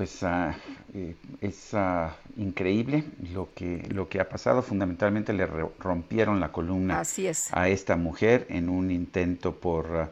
Pues 0.00 0.22
uh, 0.22 0.50
eh, 0.94 1.14
es 1.42 1.74
uh, 1.74 2.08
increíble 2.40 3.04
lo 3.34 3.50
que, 3.54 3.86
lo 3.90 4.08
que 4.08 4.18
ha 4.18 4.30
pasado. 4.30 4.62
Fundamentalmente 4.62 5.34
le 5.34 5.44
rompieron 5.44 6.40
la 6.40 6.52
columna 6.52 7.02
a 7.52 7.68
esta 7.68 7.96
mujer 7.96 8.46
en 8.48 8.70
un 8.70 8.90
intento 8.90 9.56
por... 9.56 9.90
Uh, 9.90 10.06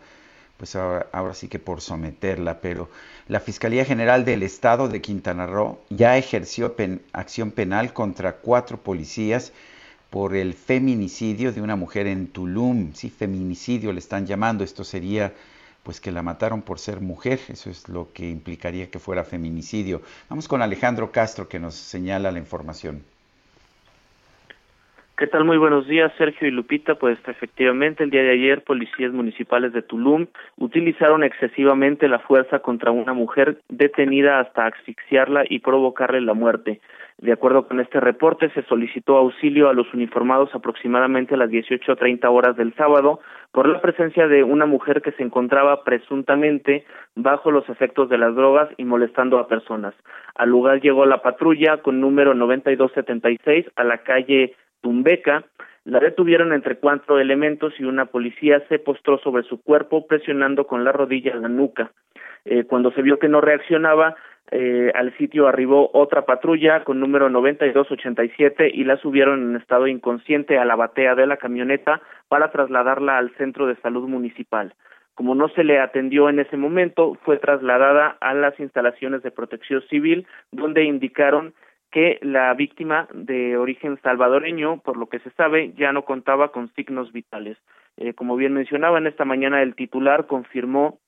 pues 0.59 0.77
ahora, 0.77 1.33
sí 1.33 1.49
que 1.49 1.59
por 1.59 1.81
someterla, 1.81 2.61
pero 2.61 2.91
la 3.29 3.41
Fiscalía 3.41 3.87
General 3.87 4.27
del 4.27 4.43
Estado 4.43 4.89
de 4.89 5.01
Quintana 5.01 5.47
Roo 5.47 5.81
ya 5.89 6.19
ejerció 6.19 6.77
acción 7.15 7.51
penal 7.53 7.95
contra 7.95 8.37
cuatro 8.37 8.77
policías 8.77 9.55
por 10.11 10.37
el 10.37 10.53
feminicidio 10.53 11.51
de 11.51 11.63
una 11.63 11.77
mujer 11.77 12.07
en 12.09 12.27
Tulum. 12.27 12.93
Sí, 12.93 13.09
feminicidio 13.09 13.95
le 13.95 14.01
están 14.01 14.27
llamando. 14.27 14.65
Esto 14.65 14.85
sería 14.85 15.33
pues 15.89 16.03
que 16.03 16.13
la 16.13 16.23
mataron 16.23 16.61
por 16.61 16.79
ser 16.79 17.01
mujer. 17.01 17.39
Eso 17.49 17.71
es 17.71 17.89
lo 17.89 18.13
que 18.13 18.29
implicaría 18.29 18.91
que 18.91 18.99
fuera 18.99 19.25
feminicidio. 19.25 20.03
Vamos 20.29 20.47
con 20.47 20.61
Alejandro 20.61 21.13
Castro 21.13 21.49
que 21.49 21.59
nos 21.59 21.77
señala 21.77 22.31
la 22.31 22.39
información. 22.39 23.05
¿Qué 25.17 25.27
tal? 25.27 25.47
Muy 25.47 25.57
buenos 25.57 25.89
días, 25.89 26.13
Sergio 26.19 26.47
y 26.47 26.51
Lupita. 26.51 26.97
Pues 26.97 27.19
efectivamente, 27.27 28.05
el 28.05 28.11
día 28.11 28.23
de 28.23 28.33
ayer, 28.33 28.65
policías 28.65 29.15
municipales 29.15 29.73
de 29.73 29.81
Tulum 29.81 30.27
utilizaron 30.59 31.25
excesivamente 31.25 32.07
la 32.07 32.19
fuerza 32.19 32.59
contra 32.59 32.91
una 32.91 33.15
mujer 33.15 33.63
detenida 33.71 34.41
hasta 34.41 34.67
asfixiarla 34.67 35.45
y 35.49 35.61
provocarle 35.61 36.21
la 36.21 36.35
muerte. 36.35 36.83
De 37.19 37.33
acuerdo 37.33 37.67
con 37.67 37.81
este 37.81 37.99
reporte, 37.99 38.49
se 38.51 38.63
solicitó 38.63 39.17
auxilio 39.17 39.69
a 39.69 39.75
los 39.75 39.93
uniformados 39.93 40.55
aproximadamente 40.55 41.35
a 41.35 41.37
las 41.37 41.51
18.30 41.51 42.25
horas 42.31 42.57
del 42.57 42.73
sábado 42.75 43.19
por 43.51 43.67
la 43.67 43.81
presencia 43.81 44.29
de 44.29 44.45
una 44.45 44.67
mujer 44.67 45.03
que 45.03 45.11
se 45.13 45.25
encontraba 45.25 45.83
presuntamente 45.83 46.85
bajo 47.17 47.51
los 47.51 47.69
efectos 47.69 48.09
de 48.09 48.19
las 48.19 48.37
drogas 48.37 48.69
y 48.77 48.85
molestando 48.85 49.41
a 49.41 49.49
personas. 49.49 49.95
Al 50.37 50.51
lugar 50.51 50.81
llegó 50.81 51.07
la 51.07 51.21
patrulla 51.21 51.79
con 51.79 52.01
número 52.01 52.35
9276 52.35 53.67
a 53.75 53.83
la 53.83 53.99
calle 53.99 54.55
Tumbeca, 54.81 55.45
la 55.85 55.99
detuvieron 55.99 56.53
entre 56.53 56.77
cuatro 56.77 57.19
elementos 57.19 57.73
y 57.81 57.85
una 57.85 58.07
policía 58.07 58.63
se 58.69 58.79
postró 58.79 59.19
sobre 59.19 59.43
su 59.43 59.61
cuerpo 59.61 60.07
presionando 60.07 60.69
con 60.69 60.85
la 60.85 60.93
rodilla 60.93 61.35
la 61.35 61.49
nuca. 61.49 61.91
Eh, 62.45 62.65
cuando 62.65 62.93
se 62.93 63.03
vio 63.03 63.19
que 63.19 63.29
no 63.29 63.41
reaccionaba, 63.41 64.15
eh, 64.51 64.91
al 64.95 65.17
sitio 65.19 65.47
arribó 65.47 65.91
otra 65.93 66.25
patrulla 66.25 66.85
con 66.85 67.01
número 67.01 67.29
9287 67.29 68.71
y 68.73 68.85
la 68.85 68.97
subieron 68.97 69.51
en 69.51 69.57
estado 69.57 69.87
inconsciente 69.87 70.59
a 70.59 70.65
la 70.65 70.77
batea 70.77 71.15
de 71.15 71.27
la 71.27 71.37
camioneta 71.37 72.01
para 72.29 72.51
trasladarla 72.51 73.19
al 73.19 73.35
centro 73.37 73.67
de 73.67 73.77
salud 73.77 74.09
municipal. 74.09 74.75
Como 75.15 75.35
no 75.35 75.49
se 75.49 75.65
le 75.65 75.81
atendió 75.81 76.29
en 76.29 76.39
ese 76.39 76.57
momento, 76.57 77.19
fue 77.25 77.39
trasladada 77.39 78.17
a 78.21 78.35
las 78.35 78.59
instalaciones 78.61 79.23
de 79.23 79.33
protección 79.33 79.83
civil, 79.91 80.27
donde 80.53 80.85
indicaron 80.85 81.55
que 81.91 82.19
la 82.23 82.55
víctima 82.55 83.09
de 83.13 83.57
origen 83.57 83.99
salvadoreño, 84.03 84.81
por 84.81 84.97
lo 84.97 85.09
que 85.09 85.19
se 85.19 85.31
sabe, 85.31 85.73
ya 85.77 85.93
no 85.93 86.05
contaba 86.05 86.53
con 86.53 86.73
signos 86.75 87.13
vitales. 87.13 87.59
Eh, 87.97 88.15
como 88.15 88.37
bien 88.37 88.55
mencionaba, 88.55 88.99
en 88.99 89.09
esta 89.09 89.25
mañana 89.25 89.61
el 89.63 89.75
titular 89.75 90.27
confirmó 90.27 91.01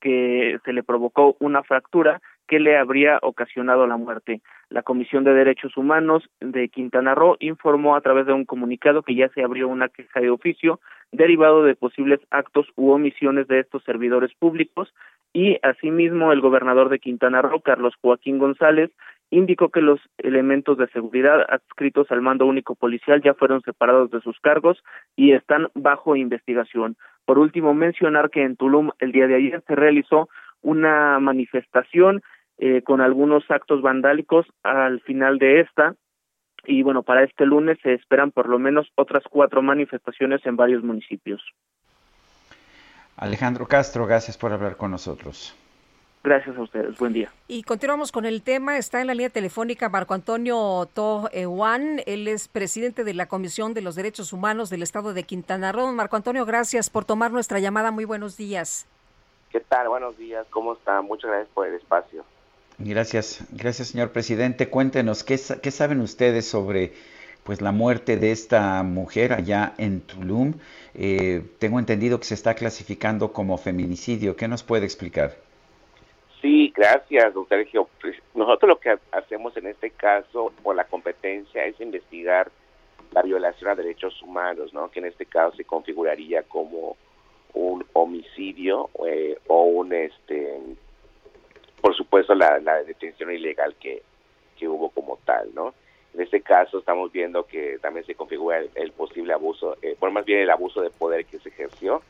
que 0.00 0.58
se 0.64 0.72
le 0.72 0.82
provocó 0.82 1.36
una 1.38 1.62
fractura 1.62 2.20
que 2.46 2.60
le 2.60 2.76
habría 2.76 3.18
ocasionado 3.22 3.86
la 3.86 3.96
muerte. 3.96 4.40
La 4.68 4.82
Comisión 4.82 5.24
de 5.24 5.34
Derechos 5.34 5.76
Humanos 5.76 6.28
de 6.40 6.68
Quintana 6.68 7.14
Roo 7.14 7.36
informó 7.40 7.96
a 7.96 8.00
través 8.00 8.26
de 8.26 8.32
un 8.32 8.44
comunicado 8.44 9.02
que 9.02 9.14
ya 9.14 9.28
se 9.30 9.42
abrió 9.42 9.68
una 9.68 9.88
queja 9.88 10.20
de 10.20 10.30
oficio 10.30 10.80
derivado 11.12 11.62
de 11.62 11.74
posibles 11.74 12.20
actos 12.30 12.66
u 12.76 12.90
omisiones 12.90 13.46
de 13.48 13.60
estos 13.60 13.84
servidores 13.84 14.32
públicos 14.34 14.92
y 15.32 15.58
asimismo 15.62 16.32
el 16.32 16.40
gobernador 16.40 16.88
de 16.88 16.98
Quintana 16.98 17.42
Roo, 17.42 17.60
Carlos 17.60 17.94
Joaquín 18.00 18.38
González, 18.38 18.90
indicó 19.30 19.70
que 19.70 19.80
los 19.80 19.98
elementos 20.18 20.76
de 20.76 20.88
seguridad 20.88 21.46
adscritos 21.48 22.10
al 22.10 22.20
mando 22.20 22.44
único 22.44 22.74
policial 22.74 23.22
ya 23.22 23.32
fueron 23.32 23.62
separados 23.62 24.10
de 24.10 24.20
sus 24.20 24.38
cargos 24.40 24.82
y 25.16 25.32
están 25.32 25.68
bajo 25.74 26.16
investigación. 26.16 26.96
Por 27.24 27.38
último, 27.38 27.72
mencionar 27.72 28.28
que 28.28 28.42
en 28.42 28.56
Tulum 28.56 28.90
el 28.98 29.12
día 29.12 29.26
de 29.26 29.36
ayer 29.36 29.62
se 29.66 29.74
realizó 29.74 30.28
una 30.62 31.18
manifestación 31.18 32.22
eh, 32.58 32.82
con 32.82 33.00
algunos 33.00 33.44
actos 33.50 33.82
vandálicos 33.82 34.46
al 34.62 35.00
final 35.00 35.38
de 35.38 35.60
esta 35.60 35.94
y 36.64 36.82
bueno, 36.82 37.02
para 37.02 37.24
este 37.24 37.44
lunes 37.44 37.78
se 37.82 37.94
esperan 37.94 38.30
por 38.30 38.48
lo 38.48 38.58
menos 38.58 38.86
otras 38.94 39.24
cuatro 39.28 39.62
manifestaciones 39.62 40.44
en 40.46 40.56
varios 40.56 40.82
municipios. 40.84 41.42
Alejandro 43.16 43.66
Castro, 43.66 44.06
gracias 44.06 44.38
por 44.38 44.52
hablar 44.52 44.76
con 44.76 44.90
nosotros. 44.90 45.56
Gracias 46.24 46.56
a 46.56 46.62
ustedes. 46.62 46.96
Buen 46.98 47.12
día. 47.12 47.30
Y 47.48 47.64
continuamos 47.64 48.12
con 48.12 48.24
el 48.24 48.42
tema. 48.42 48.78
Está 48.78 49.00
en 49.00 49.08
la 49.08 49.14
línea 49.14 49.30
telefónica 49.30 49.88
Marco 49.88 50.14
Antonio 50.14 50.88
To 50.94 51.28
Ewan. 51.32 52.00
Él 52.06 52.28
es 52.28 52.46
presidente 52.46 53.02
de 53.02 53.12
la 53.12 53.26
Comisión 53.26 53.74
de 53.74 53.82
los 53.82 53.96
Derechos 53.96 54.32
Humanos 54.32 54.70
del 54.70 54.84
Estado 54.84 55.14
de 55.14 55.24
Quintana 55.24 55.72
Roo. 55.72 55.90
Marco 55.92 56.14
Antonio, 56.14 56.46
gracias 56.46 56.90
por 56.90 57.04
tomar 57.04 57.32
nuestra 57.32 57.58
llamada. 57.58 57.90
Muy 57.90 58.04
buenos 58.04 58.36
días. 58.36 58.86
¿Qué 59.52 59.60
tal? 59.60 59.88
Buenos 59.88 60.16
días. 60.16 60.46
¿Cómo 60.48 60.72
está? 60.72 61.02
Muchas 61.02 61.30
gracias 61.30 61.50
por 61.52 61.66
el 61.66 61.74
espacio. 61.74 62.24
Gracias. 62.78 63.44
Gracias, 63.52 63.88
señor 63.88 64.10
presidente. 64.10 64.70
Cuéntenos, 64.70 65.22
¿qué, 65.22 65.38
qué 65.62 65.70
saben 65.70 66.00
ustedes 66.00 66.48
sobre 66.48 66.94
pues 67.44 67.60
la 67.60 67.70
muerte 67.70 68.16
de 68.16 68.32
esta 68.32 68.82
mujer 68.82 69.34
allá 69.34 69.74
en 69.76 70.00
Tulum? 70.00 70.54
Eh, 70.94 71.42
tengo 71.58 71.78
entendido 71.78 72.18
que 72.18 72.24
se 72.24 72.34
está 72.34 72.54
clasificando 72.54 73.34
como 73.34 73.58
feminicidio. 73.58 74.36
¿Qué 74.36 74.48
nos 74.48 74.62
puede 74.62 74.86
explicar? 74.86 75.36
Sí, 76.40 76.72
gracias, 76.74 77.34
don 77.34 77.46
Sergio. 77.46 77.90
Pues, 78.00 78.16
nosotros 78.34 78.70
lo 78.70 78.80
que 78.80 78.98
hacemos 79.10 79.54
en 79.58 79.66
este 79.66 79.90
caso, 79.90 80.50
por 80.62 80.74
la 80.74 80.84
competencia, 80.84 81.66
es 81.66 81.78
investigar 81.78 82.50
la 83.12 83.20
violación 83.20 83.68
a 83.68 83.74
derechos 83.74 84.20
humanos, 84.22 84.72
¿no? 84.72 84.90
Que 84.90 85.00
en 85.00 85.06
este 85.06 85.26
caso 85.26 85.54
se 85.56 85.64
configuraría 85.64 86.42
como 86.44 86.96
un 87.54 87.84
homicidio 87.92 88.90
eh, 89.06 89.38
o 89.48 89.64
un, 89.64 89.92
este, 89.92 90.58
por 91.80 91.94
supuesto, 91.94 92.34
la, 92.34 92.58
detención 92.84 93.32
ilegal 93.32 93.74
que, 93.76 94.02
que 94.58 94.68
hubo 94.68 94.90
como 94.90 95.18
tal, 95.24 95.50
¿no? 95.54 95.74
En 96.14 96.20
este 96.20 96.42
caso 96.42 96.78
estamos 96.78 97.10
viendo 97.10 97.46
que 97.46 97.78
también 97.80 98.04
se 98.04 98.14
configura 98.14 98.58
el, 98.74 98.92
posible 98.92 99.32
abuso, 99.32 99.76
eh, 99.80 99.96
más 100.12 100.24
bien 100.24 100.40
el 100.40 100.50
abuso 100.50 100.82
de 100.82 100.90
poder 100.90 101.24
que 101.24 101.38
se 101.38 101.48
ejerció 101.48 102.02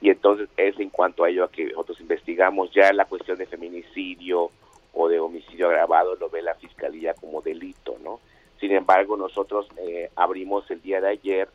y 0.00 0.10
entonces 0.10 0.48
es 0.56 0.78
en 0.78 0.90
cuanto 0.90 1.24
a 1.24 1.28
ello 1.28 1.44
a 1.44 1.50
que 1.50 1.64
nosotros 1.66 2.00
investigamos 2.00 2.70
ya 2.72 2.92
la 2.92 3.04
cuestión 3.04 3.36
de 3.38 3.46
feminicidio 3.46 4.50
o 4.94 5.08
de 5.08 5.20
homicidio 5.20 5.68
agravado 5.68 6.16
lo 6.16 6.30
ve 6.30 6.42
la 6.42 6.54
fiscalía 6.54 7.14
como 7.14 7.42
delito, 7.42 7.96
¿no? 8.02 8.20
Sin 8.58 8.72
embargo, 8.72 9.16
nosotros 9.16 9.68
eh, 9.78 10.10
abrimos 10.16 10.70
el 10.70 10.82
día 10.82 11.00
de 11.00 11.08
ayer 11.08 11.48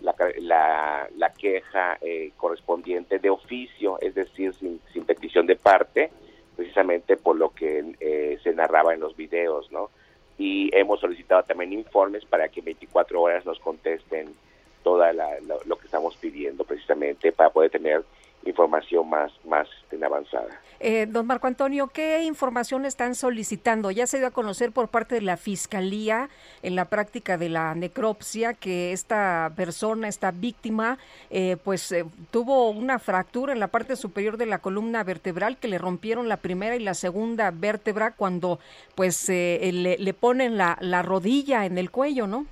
la, 0.00 1.08
la, 1.16 1.32
queja 1.32 1.98
eh, 2.00 2.32
correspondiente 2.36 3.18
de 3.18 3.30
oficio, 3.30 3.98
es 4.00 4.14
decir, 4.14 4.54
sin, 4.54 4.80
sin, 4.92 5.04
petición 5.04 5.46
de 5.46 5.56
parte, 5.56 6.10
precisamente 6.54 7.16
por 7.16 7.36
lo 7.36 7.50
que 7.50 7.94
eh, 8.00 8.38
se 8.42 8.52
narraba 8.52 8.94
en 8.94 9.00
los 9.00 9.16
videos, 9.16 9.70
¿no? 9.72 9.90
Y 10.38 10.70
hemos 10.76 11.00
solicitado 11.00 11.42
también 11.44 11.72
informes 11.72 12.24
para 12.24 12.48
que 12.48 12.60
24 12.60 13.20
horas 13.20 13.46
nos 13.46 13.58
contesten 13.58 14.34
toda 14.82 15.12
lo, 15.12 15.76
que 15.78 15.86
estamos 15.86 16.16
pidiendo 16.16 16.64
precisamente 16.64 17.32
para 17.32 17.50
poder 17.50 17.70
tener 17.70 18.04
información 18.46 19.08
más, 19.08 19.32
más 19.44 19.68
este, 19.82 20.04
avanzada. 20.04 20.48
Eh, 20.78 21.06
don 21.06 21.26
Marco 21.26 21.46
Antonio, 21.46 21.88
¿qué 21.88 22.22
información 22.24 22.84
están 22.84 23.14
solicitando? 23.14 23.90
Ya 23.90 24.06
se 24.06 24.18
dio 24.18 24.26
a 24.26 24.30
conocer 24.30 24.72
por 24.72 24.88
parte 24.88 25.14
de 25.14 25.22
la 25.22 25.36
Fiscalía 25.36 26.28
en 26.62 26.76
la 26.76 26.86
práctica 26.86 27.38
de 27.38 27.48
la 27.48 27.74
necropsia 27.74 28.54
que 28.54 28.92
esta 28.92 29.52
persona, 29.56 30.08
esta 30.08 30.30
víctima, 30.30 30.98
eh, 31.30 31.56
pues 31.64 31.90
eh, 31.92 32.04
tuvo 32.30 32.70
una 32.70 32.98
fractura 32.98 33.52
en 33.52 33.60
la 33.60 33.68
parte 33.68 33.96
superior 33.96 34.36
de 34.36 34.46
la 34.46 34.58
columna 34.58 35.02
vertebral 35.02 35.56
que 35.56 35.68
le 35.68 35.78
rompieron 35.78 36.28
la 36.28 36.36
primera 36.36 36.76
y 36.76 36.80
la 36.80 36.94
segunda 36.94 37.50
vértebra 37.50 38.12
cuando 38.12 38.58
pues 38.94 39.28
le, 39.28 39.96
le, 39.98 40.14
ponen 40.14 40.56
la, 40.56 40.76
la 40.80 41.02
rodilla 41.02 41.64
en 41.64 41.78
el 41.78 41.90
cuello, 41.90 42.26
¿no? 42.26 42.46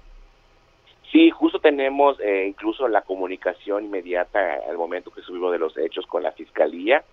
Sí, 1.14 1.30
justo 1.30 1.60
tenemos 1.60 2.18
incluso 2.44 2.88
la 2.88 3.02
comunicación 3.02 3.84
inmediata 3.84 4.58
al 4.68 4.76
momento 4.76 5.12
que 5.12 5.22
subimos 5.22 5.52
de 5.52 5.60
los 5.60 5.78
hechos 5.78 6.04
con 6.08 6.24
la 6.24 6.32
Fiscalía 6.32 7.04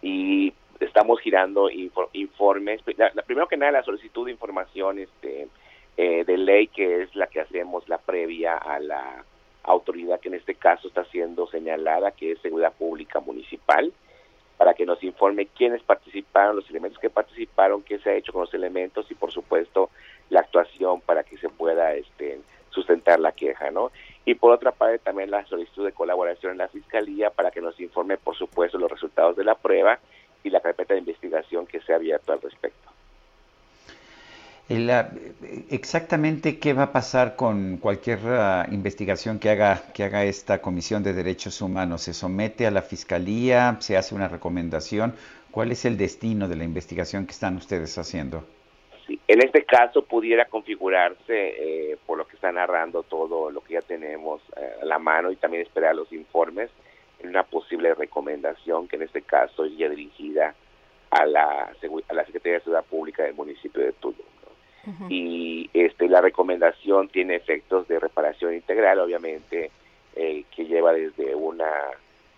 y 0.00 0.54
estamos 0.78 1.18
girando 1.18 1.68
informes. 2.12 2.80
La, 2.96 3.10
primero 3.22 3.48
que 3.48 3.56
nada, 3.56 3.72
la 3.72 3.82
solicitud 3.82 4.26
de 4.26 4.30
información 4.30 5.00
este, 5.00 5.48
eh, 5.96 6.22
de 6.24 6.38
ley, 6.38 6.68
que 6.68 7.02
es 7.02 7.16
la 7.16 7.26
que 7.26 7.40
hacemos 7.40 7.88
la 7.88 7.98
previa 7.98 8.56
a 8.56 8.78
la 8.78 9.24
autoridad 9.64 10.20
que 10.20 10.28
en 10.28 10.34
este 10.34 10.54
caso 10.54 10.86
está 10.86 11.04
siendo 11.06 11.48
señalada, 11.48 12.12
que 12.12 12.30
es 12.30 12.38
Seguridad 12.38 12.74
Pública 12.74 13.18
Municipal, 13.18 13.92
para 14.56 14.74
que 14.74 14.86
nos 14.86 15.02
informe 15.02 15.46
quiénes 15.46 15.82
participaron, 15.82 16.54
los 16.54 16.70
elementos 16.70 17.00
que 17.00 17.10
participaron, 17.10 17.82
qué 17.82 17.98
se 17.98 18.10
ha 18.10 18.14
hecho 18.14 18.32
con 18.32 18.42
los 18.42 18.54
elementos 18.54 19.10
y, 19.10 19.16
por 19.16 19.32
supuesto, 19.32 19.90
la 20.30 20.40
actuación 20.42 21.00
para 21.00 21.24
que 21.24 21.38
se 21.38 21.48
pueda 21.48 21.92
este, 21.94 22.38
sustentar 22.78 23.18
la 23.20 23.32
queja, 23.32 23.70
¿no? 23.70 23.90
Y 24.24 24.34
por 24.34 24.52
otra 24.52 24.72
parte 24.72 24.98
también 24.98 25.30
la 25.30 25.44
solicitud 25.46 25.84
de 25.84 25.92
colaboración 25.92 26.52
en 26.52 26.58
la 26.58 26.68
Fiscalía 26.68 27.30
para 27.30 27.50
que 27.50 27.60
nos 27.60 27.78
informe, 27.80 28.16
por 28.16 28.36
supuesto, 28.36 28.78
los 28.78 28.90
resultados 28.90 29.36
de 29.36 29.44
la 29.44 29.54
prueba 29.54 29.98
y 30.44 30.50
la 30.50 30.60
carpeta 30.60 30.94
de 30.94 31.00
investigación 31.00 31.66
que 31.66 31.80
se 31.80 31.92
ha 31.92 31.96
abierto 31.96 32.32
al 32.32 32.40
respecto. 32.40 32.88
exactamente 35.70 36.58
qué 36.58 36.74
va 36.74 36.84
a 36.84 36.92
pasar 36.92 37.36
con 37.36 37.78
cualquier 37.78 38.20
ah, 38.26 38.66
investigación 38.70 39.38
que 39.38 39.50
haga, 39.50 39.82
que 39.94 40.04
haga 40.04 40.24
esta 40.24 40.60
Comisión 40.60 41.02
de 41.02 41.14
Derechos 41.14 41.60
Humanos. 41.62 42.02
¿Se 42.02 42.12
somete 42.12 42.66
a 42.66 42.70
la 42.70 42.82
Fiscalía? 42.82 43.76
¿Se 43.80 43.96
hace 43.96 44.14
una 44.14 44.28
recomendación? 44.28 45.14
¿Cuál 45.50 45.72
es 45.72 45.84
el 45.84 45.96
destino 45.96 46.48
de 46.48 46.56
la 46.56 46.64
investigación 46.64 47.26
que 47.26 47.32
están 47.32 47.56
ustedes 47.56 47.96
haciendo? 47.96 48.44
En 49.08 49.42
este 49.42 49.64
caso 49.64 50.02
pudiera 50.02 50.44
configurarse, 50.46 51.22
eh, 51.92 51.96
por 52.06 52.18
lo 52.18 52.26
que 52.26 52.36
está 52.36 52.52
narrando 52.52 53.02
todo 53.02 53.50
lo 53.50 53.62
que 53.62 53.74
ya 53.74 53.82
tenemos 53.82 54.42
eh, 54.56 54.80
a 54.82 54.84
la 54.84 54.98
mano 54.98 55.30
y 55.30 55.36
también 55.36 55.62
esperar 55.62 55.94
los 55.94 56.12
informes, 56.12 56.70
en 57.20 57.30
una 57.30 57.42
posible 57.42 57.94
recomendación 57.94 58.86
que 58.86 58.96
en 58.96 59.02
este 59.02 59.22
caso 59.22 59.66
iría 59.66 59.88
dirigida 59.88 60.54
a 61.10 61.26
la, 61.26 61.72
a 62.08 62.14
la 62.14 62.24
Secretaría 62.26 62.58
de 62.58 62.64
Seguridad 62.64 62.84
Pública 62.84 63.22
del 63.24 63.34
municipio 63.34 63.82
de 63.82 63.92
Tulum. 63.92 64.16
Y 65.10 65.68
este, 65.74 66.08
la 66.08 66.22
recomendación 66.22 67.08
tiene 67.08 67.34
efectos 67.34 67.86
de 67.88 67.98
reparación 67.98 68.54
integral, 68.54 69.00
obviamente, 69.00 69.70
eh, 70.16 70.44
que 70.54 70.64
lleva 70.64 70.94
desde 70.94 71.34
una 71.34 71.70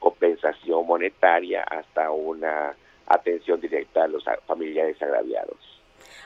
compensación 0.01 0.85
monetaria 0.85 1.63
hasta 1.63 2.11
una 2.11 2.75
atención 3.07 3.61
directa 3.61 4.05
a 4.05 4.09
los 4.09 4.25
familiares 4.47 5.01
agraviados. 5.01 5.70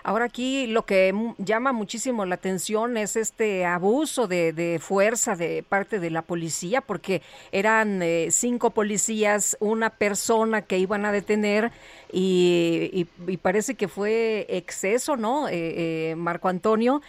Ahora 0.07 0.27
aquí 0.27 0.67
lo 0.67 0.83
que 0.83 1.15
llama 1.39 1.73
muchísimo 1.73 2.27
la 2.27 2.35
atención 2.35 2.99
es 2.99 3.17
este 3.17 3.65
abuso 3.65 4.29
de, 4.29 4.79
fuerza 4.79 5.35
de 5.35 5.65
parte 5.67 5.99
de 5.99 6.11
la 6.11 6.21
policía, 6.21 6.83
porque 6.83 7.23
eran 7.53 8.03
eh, 8.03 8.27
cinco 8.31 8.69
policías, 8.69 9.57
una 9.61 9.89
persona 9.89 10.61
que 10.61 10.77
iban 10.79 11.07
a 11.07 11.13
detener 11.13 11.71
y, 12.13 13.07
parece 13.41 13.77
que 13.77 13.89
fue 13.89 14.45
exceso, 14.51 15.17
¿no? 15.17 15.49
Eh, 15.49 16.11
eh, 16.11 16.15
Marco 16.17 16.49
Antonio, 16.49 17.01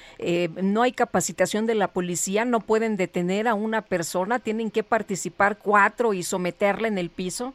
no 0.62 0.82
hay 0.82 0.94
capacitación 0.94 1.66
de 1.66 1.76
la 1.76 1.90
policía, 1.90 2.46
no 2.46 2.62
pueden 2.62 2.96
detener 2.96 3.50
a 3.50 3.56
una 3.56 3.82
persona, 3.82 4.40
tienen 4.40 4.72
que 4.72 4.84
participar 4.84 5.58
cuatro 5.58 6.14
y 6.14 6.24
someterla 6.24 6.88
en 6.88 6.98
el 6.98 7.10
piso. 7.10 7.54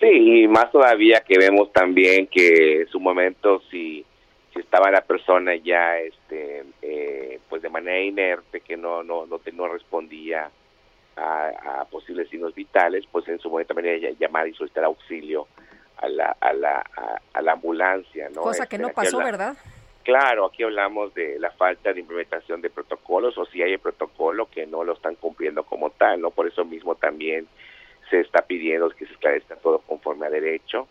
Sí, 0.00 0.06
y 0.06 0.48
más 0.48 0.70
todavía 0.70 1.24
que 1.26 1.38
vemos 1.38 1.72
también 1.72 2.28
que 2.28 2.82
en 2.82 2.88
su 2.88 3.00
momento 3.00 3.62
si, 3.68 4.04
si 4.58 4.64
estaba 4.64 4.90
la 4.90 5.02
persona 5.02 5.54
ya 5.54 5.98
este 5.98 6.64
eh, 6.82 7.38
pues 7.48 7.62
de 7.62 7.68
manera 7.68 8.00
inerte 8.00 8.60
que 8.60 8.76
no 8.76 9.04
no 9.04 9.24
no, 9.26 9.40
no 9.52 9.68
respondía 9.68 10.50
a, 11.16 11.84
posibles 11.90 12.28
signos 12.28 12.54
vitales, 12.54 13.04
pues 13.10 13.26
en 13.26 13.40
su 13.40 13.50
momento 13.50 13.74
también 13.74 14.16
llamar 14.18 14.46
y 14.46 14.54
solicitar 14.54 14.84
auxilio 14.84 15.48
a 15.96 16.08
la 16.08 16.36
a 16.40 16.52
la 16.52 16.84
a, 17.32 17.42
la 17.42 17.52
ambulancia, 17.52 18.28
¿no? 18.30 18.42
Cosa 18.42 18.66
que 18.66 18.76
este, 18.76 18.86
no 18.88 18.94
pasó, 18.94 19.18
¿verdad? 19.18 19.56
Claro, 20.04 20.46
aquí 20.46 20.62
hablamos 20.62 21.12
de 21.14 21.38
la 21.38 21.50
falta 21.50 21.92
de 21.92 22.00
implementación 22.00 22.60
de 22.60 22.70
protocolos 22.70 23.36
o 23.36 23.46
si 23.46 23.62
hay 23.62 23.72
el 23.72 23.78
protocolo 23.80 24.48
que 24.48 24.66
no 24.66 24.84
lo 24.84 24.94
están 24.94 25.16
cumpliendo 25.16 25.64
como 25.64 25.90
tal, 25.90 26.20
¿no? 26.20 26.30
Por 26.30 26.46
eso 26.46 26.64
mismo 26.64 26.94
también 26.94 27.48
se 28.10 28.20
está 28.20 28.42
pidiendo 28.42 28.88
que 28.90 29.06
se 29.06 29.12
esclarezca 29.12 29.56
todo 29.56 29.80
conforme 29.80 30.26
a 30.26 30.30
derecho 30.30 30.88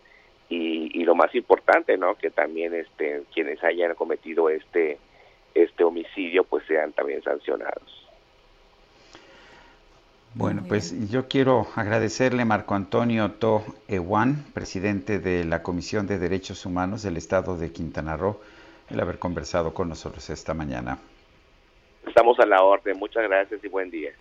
y, 0.50 1.04
lo 1.04 1.16
más 1.16 1.34
importante, 1.36 1.98
¿no? 1.98 2.16
Que 2.16 2.30
también 2.30 2.74
este, 2.74 3.24
quienes 3.34 3.64
hayan 3.64 3.96
cometido 3.96 4.50
este 4.50 4.98
este 5.54 5.84
homicidio 5.84 6.44
pues 6.44 6.66
sean 6.68 6.92
también 6.92 7.24
sancionados. 7.24 8.08
Bueno, 10.36 10.64
pues 10.68 11.10
yo 11.10 11.28
quiero 11.28 11.66
agradecerle 11.76 12.46
Marco 12.46 12.76
Antonio 12.76 13.32
To 13.32 13.64
Ewan, 13.88 14.46
presidente 14.54 15.18
de 15.18 15.46
la 15.46 15.64
Comisión 15.64 16.06
de 16.06 16.20
Derechos 16.20 16.66
Humanos 16.68 17.02
del 17.02 17.18
Estado 17.18 17.58
de 17.58 17.72
Quintana 17.72 18.18
Roo, 18.18 18.40
el 18.92 19.00
haber 19.00 19.18
conversado 19.18 19.74
con 19.74 19.90
nosotros 19.90 20.30
esta 20.30 20.54
mañana. 20.54 21.00
Estamos 22.06 22.38
a 22.40 22.46
la 22.46 22.62
orden. 22.62 23.00
Muchas 23.00 23.24
gracias 23.24 23.64
y 23.64 23.68
buen 23.68 23.90
día. 23.90 24.12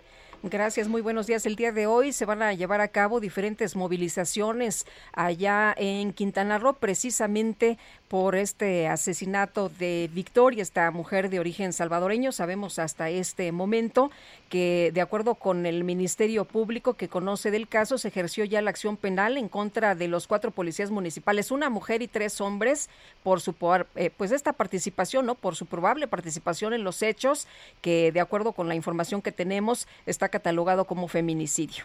Gracias, 0.42 0.86
muy 0.86 1.00
buenos 1.00 1.26
días. 1.26 1.46
El 1.46 1.56
día 1.56 1.72
de 1.72 1.86
hoy 1.86 2.12
se 2.12 2.26
van 2.26 2.42
a 2.42 2.52
llevar 2.52 2.80
a 2.80 2.88
cabo 2.88 3.20
diferentes 3.20 3.74
movilizaciones 3.74 4.86
allá 5.12 5.74
en 5.76 6.12
Quintana 6.12 6.58
Roo, 6.58 6.74
precisamente 6.74 7.78
por 8.08 8.36
este 8.36 8.86
asesinato 8.86 9.68
de 9.68 10.08
Victoria, 10.12 10.62
esta 10.62 10.90
mujer 10.90 11.30
de 11.30 11.40
origen 11.40 11.72
salvadoreño. 11.72 12.30
Sabemos 12.30 12.78
hasta 12.78 13.10
este 13.10 13.50
momento 13.50 14.10
que, 14.48 14.92
de 14.94 15.00
acuerdo 15.00 15.34
con 15.34 15.66
el 15.66 15.82
Ministerio 15.82 16.44
Público 16.44 16.94
que 16.94 17.08
conoce 17.08 17.50
del 17.50 17.66
caso, 17.66 17.98
se 17.98 18.08
ejerció 18.08 18.44
ya 18.44 18.62
la 18.62 18.70
acción 18.70 18.96
penal 18.96 19.38
en 19.38 19.48
contra 19.48 19.94
de 19.94 20.06
los 20.06 20.28
cuatro 20.28 20.52
policías 20.52 20.90
municipales, 20.90 21.50
una 21.50 21.70
mujer 21.70 22.02
y 22.02 22.08
tres 22.08 22.40
hombres, 22.40 22.88
por 23.24 23.40
su 23.40 23.56
eh, 23.96 24.10
pues 24.16 24.30
esta 24.30 24.52
participación, 24.52 25.26
¿no? 25.26 25.34
Por 25.34 25.56
su 25.56 25.66
probable 25.66 26.06
participación 26.06 26.74
en 26.74 26.84
los 26.84 27.02
hechos, 27.02 27.48
que 27.80 28.12
de 28.12 28.20
acuerdo 28.20 28.52
con 28.52 28.68
la 28.68 28.76
información 28.76 29.22
que 29.22 29.32
tenemos 29.32 29.88
está 30.04 30.25
catalogado 30.28 30.84
como 30.84 31.08
feminicidio. 31.08 31.84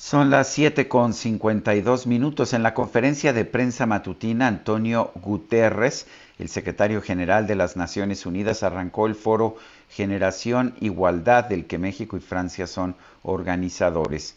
Son 0.00 0.30
las 0.30 0.48
7 0.54 0.88
con 0.88 1.12
52 1.12 2.06
minutos. 2.06 2.54
En 2.54 2.62
la 2.62 2.72
conferencia 2.72 3.34
de 3.34 3.44
prensa 3.44 3.84
matutina, 3.84 4.46
Antonio 4.46 5.12
Guterres, 5.14 6.06
el 6.38 6.48
secretario 6.48 7.02
general 7.02 7.46
de 7.46 7.54
las 7.54 7.76
Naciones 7.76 8.24
Unidas, 8.24 8.62
arrancó 8.62 9.06
el 9.06 9.14
foro 9.14 9.58
Generación 9.90 10.74
Igualdad 10.80 11.44
del 11.44 11.66
que 11.66 11.76
México 11.76 12.16
y 12.16 12.20
Francia 12.20 12.66
son 12.66 12.96
organizadores. 13.22 14.36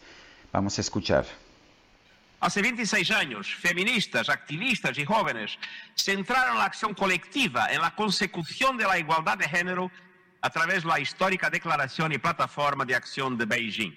Vamos 0.52 0.76
a 0.76 0.82
escuchar. 0.82 1.24
Hace 2.40 2.60
26 2.60 3.10
años, 3.12 3.54
feministas, 3.54 4.28
activistas 4.28 4.98
y 4.98 5.06
jóvenes 5.06 5.58
centraron 5.96 6.58
la 6.58 6.66
acción 6.66 6.92
colectiva 6.92 7.72
en 7.72 7.80
la 7.80 7.94
consecución 7.94 8.76
de 8.76 8.84
la 8.84 8.98
igualdad 8.98 9.38
de 9.38 9.48
género 9.48 9.90
a 10.44 10.50
través 10.50 10.82
de 10.82 10.90
la 10.90 11.00
histórica 11.00 11.48
Declaración 11.48 12.12
y 12.12 12.18
Plataforma 12.18 12.84
de 12.84 12.94
Acción 12.94 13.38
de 13.38 13.46
Beijing. 13.46 13.94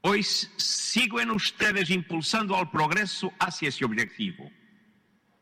Hoy 0.00 0.22
siguen 0.22 1.30
ustedes 1.30 1.90
impulsando 1.90 2.56
al 2.56 2.70
progreso 2.70 3.30
hacia 3.38 3.68
ese 3.68 3.84
objetivo. 3.84 4.50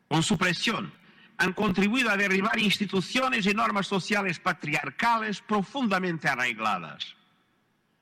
Con 0.09 0.21
su 0.21 0.37
presión, 0.37 0.93
han 1.37 1.53
contribuido 1.53 2.09
a 2.09 2.17
derribar 2.17 2.59
instituciones 2.59 3.45
y 3.45 3.53
normas 3.53 3.87
sociales 3.87 4.37
patriarcales 4.37 5.39
profundamente 5.39 6.27
arraigadas. 6.27 7.15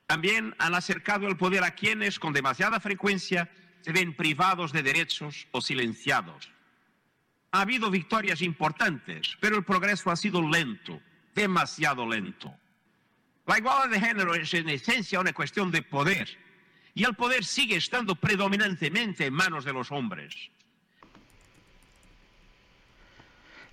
También 0.06 0.52
han 0.58 0.74
acercado 0.74 1.28
el 1.28 1.36
poder 1.36 1.62
a 1.62 1.76
quienes 1.76 2.18
con 2.18 2.32
demasiada 2.32 2.80
frecuencia 2.80 3.48
se 3.82 3.92
ven 3.92 4.16
privados 4.16 4.72
de 4.72 4.82
derechos 4.82 5.46
o 5.52 5.60
silenciados. 5.60 6.50
Ha 7.52 7.60
habido 7.60 7.88
victorias 7.88 8.42
importantes, 8.42 9.36
pero 9.38 9.54
el 9.54 9.62
progreso 9.62 10.10
ha 10.10 10.16
sido 10.16 10.42
lento, 10.42 11.00
demasiado 11.34 12.06
lento. 12.06 12.52
La 13.46 13.58
igualdad 13.58 13.90
de 13.90 14.00
género 14.00 14.34
es 14.34 14.54
en 14.54 14.68
esencia 14.68 15.20
una 15.20 15.32
cuestión 15.32 15.70
de 15.70 15.82
poder 15.82 16.28
y 16.94 17.04
el 17.04 17.14
poder 17.14 17.44
sigue 17.44 17.76
estando 17.76 18.14
predominantemente 18.14 19.26
en 19.26 19.34
manos 19.34 19.64
de 19.64 19.72
los 19.72 19.90
hombres. 19.92 20.34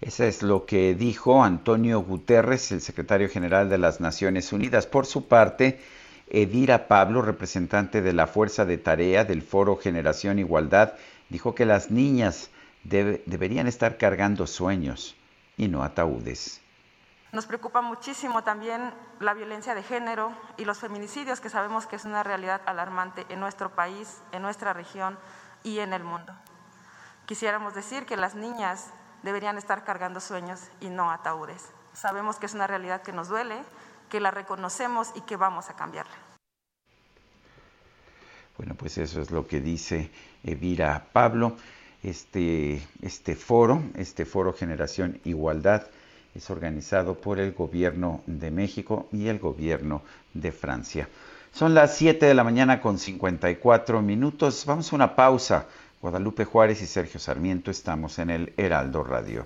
Eso 0.01 0.23
es 0.23 0.41
lo 0.41 0.65
que 0.65 0.95
dijo 0.95 1.43
Antonio 1.43 1.99
Guterres, 2.01 2.71
el 2.71 2.81
secretario 2.81 3.29
general 3.29 3.69
de 3.69 3.77
las 3.77 4.01
Naciones 4.01 4.51
Unidas. 4.51 4.87
Por 4.87 5.05
su 5.05 5.27
parte, 5.27 5.79
Edira 6.27 6.87
Pablo, 6.87 7.21
representante 7.21 8.01
de 8.01 8.11
la 8.11 8.25
Fuerza 8.25 8.65
de 8.65 8.79
Tarea 8.79 9.25
del 9.25 9.43
Foro 9.43 9.77
Generación 9.77 10.39
Igualdad, 10.39 10.93
dijo 11.29 11.53
que 11.53 11.65
las 11.65 11.91
niñas 11.91 12.49
deberían 12.83 13.67
estar 13.67 13.97
cargando 13.97 14.47
sueños 14.47 15.15
y 15.55 15.67
no 15.67 15.83
ataúdes. 15.83 16.60
Nos 17.31 17.45
preocupa 17.45 17.81
muchísimo 17.81 18.43
también 18.43 18.93
la 19.21 19.33
violencia 19.33 19.73
de 19.73 19.83
género 19.83 20.35
y 20.57 20.65
los 20.65 20.79
feminicidios, 20.79 21.39
que 21.39 21.49
sabemos 21.49 21.87
que 21.87 21.95
es 21.95 22.03
una 22.03 22.23
realidad 22.23 22.61
alarmante 22.65 23.25
en 23.29 23.39
nuestro 23.39 23.73
país, 23.73 24.21
en 24.33 24.41
nuestra 24.41 24.73
región 24.73 25.17
y 25.63 25.79
en 25.79 25.93
el 25.93 26.03
mundo. 26.03 26.33
Quisiéramos 27.25 27.73
decir 27.73 28.05
que 28.05 28.17
las 28.17 28.35
niñas 28.35 28.89
deberían 29.23 29.57
estar 29.57 29.85
cargando 29.85 30.19
sueños 30.19 30.59
y 30.81 30.89
no 30.89 31.09
ataúdes. 31.09 31.69
Sabemos 31.93 32.37
que 32.37 32.47
es 32.47 32.53
una 32.53 32.67
realidad 32.67 33.01
que 33.01 33.13
nos 33.13 33.29
duele, 33.29 33.63
que 34.09 34.19
la 34.19 34.31
reconocemos 34.31 35.11
y 35.15 35.21
que 35.21 35.37
vamos 35.37 35.69
a 35.69 35.75
cambiarla. 35.75 36.15
Bueno, 38.57 38.75
pues 38.75 38.97
eso 38.97 39.21
es 39.21 39.31
lo 39.31 39.47
que 39.47 39.61
dice 39.61 40.11
Evira 40.43 41.07
Pablo. 41.13 41.55
Este, 42.03 42.85
este 43.01 43.35
foro, 43.35 43.81
este 43.95 44.25
foro 44.25 44.53
Generación 44.53 45.21
Igualdad, 45.23 45.87
es 46.35 46.49
organizado 46.49 47.15
por 47.15 47.39
el 47.39 47.53
gobierno 47.53 48.21
de 48.25 48.51
México 48.51 49.07
y 49.11 49.27
el 49.27 49.39
gobierno 49.39 50.01
de 50.33 50.51
Francia. 50.51 51.09
Son 51.53 51.73
las 51.73 51.97
7 51.97 52.25
de 52.25 52.33
la 52.33 52.43
mañana 52.43 52.81
con 52.81 52.97
54 52.97 54.01
minutos. 54.01 54.65
Vamos 54.65 54.91
a 54.91 54.95
una 54.95 55.15
pausa. 55.15 55.65
Guadalupe 56.01 56.45
Juárez 56.45 56.81
y 56.81 56.87
Sergio 56.87 57.19
Sarmiento 57.19 57.69
estamos 57.69 58.17
en 58.19 58.29
el 58.29 58.53
Heraldo 58.57 59.03
Radio. 59.03 59.45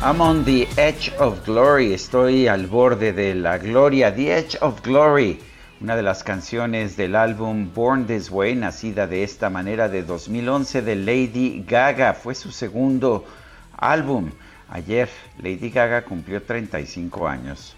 I'm 0.00 0.20
on 0.20 0.44
the 0.44 0.68
edge 0.76 1.12
of 1.18 1.44
glory. 1.44 1.92
Estoy 1.92 2.46
al 2.46 2.68
borde 2.68 3.12
de 3.12 3.34
la 3.34 3.58
gloria. 3.58 4.14
The 4.14 4.30
edge 4.30 4.56
of 4.60 4.80
glory. 4.80 5.40
Una 5.80 5.96
de 5.96 6.02
las 6.02 6.22
canciones 6.22 6.96
del 6.96 7.16
álbum 7.16 7.72
Born 7.74 8.06
This 8.06 8.30
Way, 8.30 8.54
nacida 8.54 9.08
de 9.08 9.24
esta 9.24 9.50
manera 9.50 9.88
de 9.88 10.04
2011 10.04 10.82
de 10.82 10.94
Lady 10.94 11.64
Gaga. 11.66 12.14
Fue 12.14 12.36
su 12.36 12.52
segundo 12.52 13.26
álbum. 13.76 14.30
Ayer 14.70 15.08
Lady 15.38 15.68
Gaga 15.68 16.02
cumplió 16.02 16.44
35 16.44 17.26
años. 17.26 17.74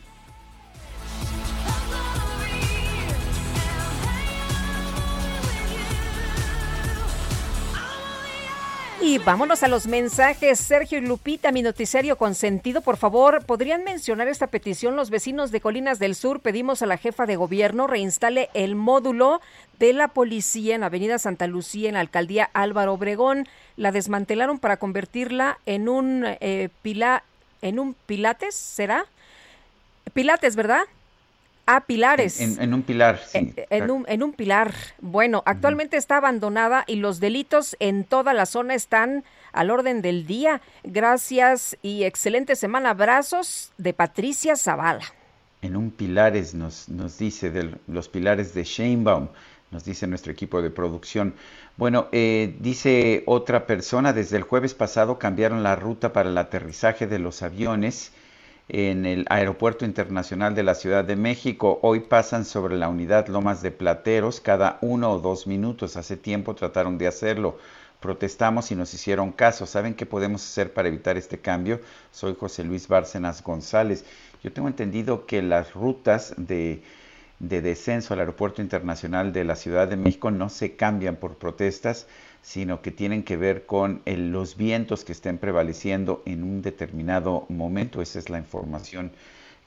Y 9.02 9.16
vámonos 9.16 9.62
a 9.62 9.68
los 9.68 9.86
mensajes. 9.86 10.60
Sergio 10.60 10.98
y 10.98 11.00
Lupita, 11.00 11.52
mi 11.52 11.62
noticiario 11.62 12.16
consentido, 12.16 12.82
por 12.82 12.98
favor, 12.98 13.42
¿podrían 13.46 13.82
mencionar 13.82 14.28
esta 14.28 14.48
petición? 14.48 14.94
Los 14.94 15.08
vecinos 15.08 15.50
de 15.50 15.62
Colinas 15.62 15.98
del 15.98 16.14
Sur 16.14 16.40
pedimos 16.40 16.82
a 16.82 16.86
la 16.86 16.98
jefa 16.98 17.24
de 17.24 17.36
gobierno 17.36 17.86
reinstale 17.86 18.50
el 18.52 18.74
módulo 18.74 19.40
de 19.78 19.94
la 19.94 20.08
policía 20.08 20.74
en 20.74 20.84
Avenida 20.84 21.18
Santa 21.18 21.46
Lucía, 21.46 21.88
en 21.88 21.94
la 21.94 22.00
alcaldía 22.00 22.50
Álvaro 22.52 22.92
Obregón. 22.92 23.48
La 23.76 23.90
desmantelaron 23.90 24.58
para 24.58 24.76
convertirla 24.76 25.58
en 25.64 25.88
un 25.88 26.26
eh, 26.26 26.68
en 27.62 27.78
un 27.78 27.94
pilates, 28.06 28.54
¿será? 28.54 29.06
Pilates, 30.12 30.56
¿verdad? 30.56 30.82
Ah, 31.66 31.84
pilares. 31.86 32.40
En, 32.40 32.74
un 32.74 32.82
pilar, 32.82 33.20
sí. 33.24 33.54
En, 33.70 33.90
un, 33.90 34.04
en 34.08 34.22
un 34.22 34.32
pilar. 34.32 34.74
Bueno, 35.00 35.42
actualmente 35.46 35.96
está 35.96 36.16
abandonada 36.16 36.84
y 36.86 36.96
los 36.96 37.20
delitos 37.20 37.76
en 37.78 38.04
toda 38.04 38.34
la 38.34 38.46
zona 38.46 38.74
están 38.74 39.22
al 39.52 39.70
orden 39.70 40.02
del 40.02 40.26
día. 40.26 40.60
Gracias 40.82 41.76
y 41.82 42.04
excelente 42.04 42.56
semana. 42.56 42.90
Abrazos 42.90 43.72
de 43.78 43.92
Patricia 43.92 44.56
Zavala. 44.56 45.04
En 45.62 45.76
un 45.76 45.90
pilares 45.90 46.54
nos, 46.54 46.88
nos 46.88 47.18
dice, 47.18 47.50
de 47.50 47.74
los 47.86 48.08
pilares 48.08 48.54
de 48.54 48.64
Sheinbaum, 48.64 49.28
nos 49.70 49.84
dice 49.84 50.06
nuestro 50.06 50.32
equipo 50.32 50.62
de 50.62 50.70
producción. 50.70 51.34
Bueno, 51.76 52.08
eh, 52.12 52.56
dice 52.60 53.22
otra 53.26 53.66
persona, 53.66 54.12
desde 54.12 54.36
el 54.36 54.42
jueves 54.42 54.74
pasado 54.74 55.18
cambiaron 55.18 55.62
la 55.62 55.76
ruta 55.76 56.12
para 56.12 56.30
el 56.30 56.38
aterrizaje 56.38 57.06
de 57.06 57.18
los 57.18 57.42
aviones 57.42 58.12
en 58.72 59.04
el 59.04 59.26
Aeropuerto 59.30 59.84
Internacional 59.84 60.54
de 60.54 60.62
la 60.62 60.76
Ciudad 60.76 61.04
de 61.04 61.16
México. 61.16 61.80
Hoy 61.82 62.00
pasan 62.00 62.44
sobre 62.44 62.76
la 62.76 62.88
unidad 62.88 63.26
Lomas 63.26 63.62
de 63.62 63.72
Plateros 63.72 64.40
cada 64.40 64.78
uno 64.80 65.10
o 65.10 65.18
dos 65.18 65.48
minutos. 65.48 65.96
Hace 65.96 66.16
tiempo 66.16 66.54
trataron 66.54 66.96
de 66.96 67.08
hacerlo. 67.08 67.58
Protestamos 67.98 68.70
y 68.70 68.76
nos 68.76 68.94
hicieron 68.94 69.32
caso. 69.32 69.66
¿Saben 69.66 69.94
qué 69.94 70.06
podemos 70.06 70.44
hacer 70.44 70.72
para 70.72 70.88
evitar 70.88 71.16
este 71.16 71.40
cambio? 71.40 71.80
Soy 72.12 72.36
José 72.38 72.62
Luis 72.62 72.86
Bárcenas 72.86 73.42
González. 73.42 74.04
Yo 74.42 74.52
tengo 74.52 74.68
entendido 74.68 75.26
que 75.26 75.42
las 75.42 75.74
rutas 75.74 76.32
de, 76.36 76.82
de 77.40 77.62
descenso 77.62 78.14
al 78.14 78.20
Aeropuerto 78.20 78.62
Internacional 78.62 79.32
de 79.32 79.44
la 79.44 79.56
Ciudad 79.56 79.88
de 79.88 79.96
México 79.96 80.30
no 80.30 80.48
se 80.48 80.76
cambian 80.76 81.16
por 81.16 81.34
protestas 81.34 82.06
sino 82.42 82.82
que 82.82 82.90
tienen 82.90 83.22
que 83.22 83.36
ver 83.36 83.66
con 83.66 84.02
los 84.06 84.56
vientos 84.56 85.04
que 85.04 85.12
estén 85.12 85.38
prevaleciendo 85.38 86.22
en 86.26 86.42
un 86.42 86.62
determinado 86.62 87.46
momento. 87.48 88.00
Esa 88.02 88.18
es 88.18 88.30
la 88.30 88.38
información 88.38 89.12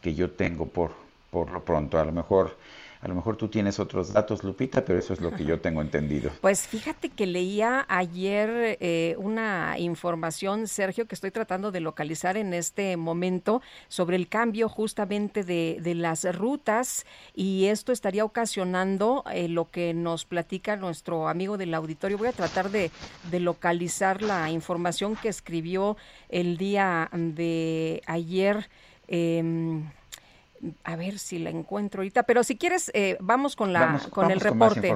que 0.02 0.16
yo 0.16 0.32
tengo 0.32 0.68
por, 0.68 0.92
por 1.32 1.52
lo 1.52 1.64
pronto. 1.64 2.00
A 2.00 2.06
lo 2.06 2.12
mejor 2.12 2.58
A 3.04 3.10
lo 3.10 3.16
mejor 3.16 3.36
tú 3.36 3.50
tienes 3.50 3.80
otros 3.80 4.14
datos, 4.14 4.46
Lupita, 4.46 4.86
pero 4.86 4.98
eso 4.98 5.12
es 5.12 5.20
lo 5.20 5.32
que 5.32 5.44
yo 5.44 5.60
tengo 5.60 5.82
entendido. 5.82 6.32
Pues 6.42 6.68
fíjate 6.68 7.10
que 7.10 7.26
leía 7.26 7.86
ayer 7.90 8.78
eh, 8.80 9.16
una 9.18 9.76
información, 9.80 10.68
Sergio, 10.68 11.08
que 11.08 11.16
estoy 11.16 11.32
tratando 11.32 11.72
de 11.72 11.80
localizar 11.80 12.38
en 12.38 12.54
este 12.54 12.96
momento 12.96 13.62
sobre 13.88 14.16
el 14.16 14.28
cambio 14.28 14.70
justamente 14.70 15.44
de, 15.44 15.96
las 15.96 16.24
rutas 16.36 17.06
y 17.36 17.66
esto 17.66 17.92
estaría 17.92 18.24
ocasionando 18.24 19.24
eh, 19.34 19.48
lo 19.48 19.70
que 19.70 19.94
nos 19.94 20.26
platica 20.26 20.76
nuestro 20.76 21.28
amigo 21.28 21.58
del 21.58 21.74
auditorio. 21.74 22.18
Voy 22.18 22.28
a 22.28 22.34
tratar 22.34 22.70
de, 22.70 22.92
de 23.32 23.40
localizar 23.40 24.22
la 24.22 24.50
información 24.50 25.16
que 25.16 25.30
escribió 25.30 25.98
el 26.30 26.58
día 26.58 27.10
de 27.12 28.02
ayer. 28.06 28.70
Eh, 29.08 29.84
a 30.84 30.96
ver 30.96 31.20
si 31.20 31.40
la 31.40 31.50
encuentro 31.50 32.02
ahorita, 32.02 32.24
pero 32.24 32.44
si 32.44 32.58
quieres, 32.58 32.92
eh, 32.94 33.18
vamos 33.20 33.56
con, 33.56 33.74
la, 33.74 34.00
con 34.10 34.32
el 34.32 34.40
reporte. 34.40 34.96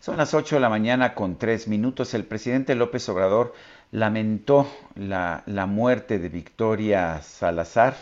Son 0.00 0.16
las 0.16 0.32
8 0.32 0.56
de 0.56 0.60
la 0.60 0.70
mañana 0.70 1.14
con 1.14 1.36
tres 1.36 1.68
minutos. 1.68 2.14
El 2.14 2.24
presidente 2.24 2.74
López 2.74 3.06
Obrador 3.10 3.54
lamentó 3.90 4.66
la, 4.94 5.42
la 5.44 5.66
muerte 5.66 6.18
de 6.18 6.30
Victoria 6.30 7.20
Salazar, 7.20 7.94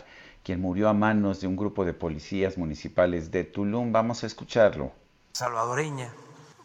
quien 0.45 0.61
murió 0.61 0.89
a 0.89 0.95
manos 0.95 1.41
de 1.41 1.49
un 1.49 1.57
grupo 1.57 1.85
de 1.85 1.95
policías 1.95 2.57
municipales 2.57 3.33
de 3.33 3.45
Tulum. 3.45 3.91
Vamos 3.91 4.23
a 4.23 4.27
escucharlo. 4.27 4.93
Salvadoreña 5.33 6.13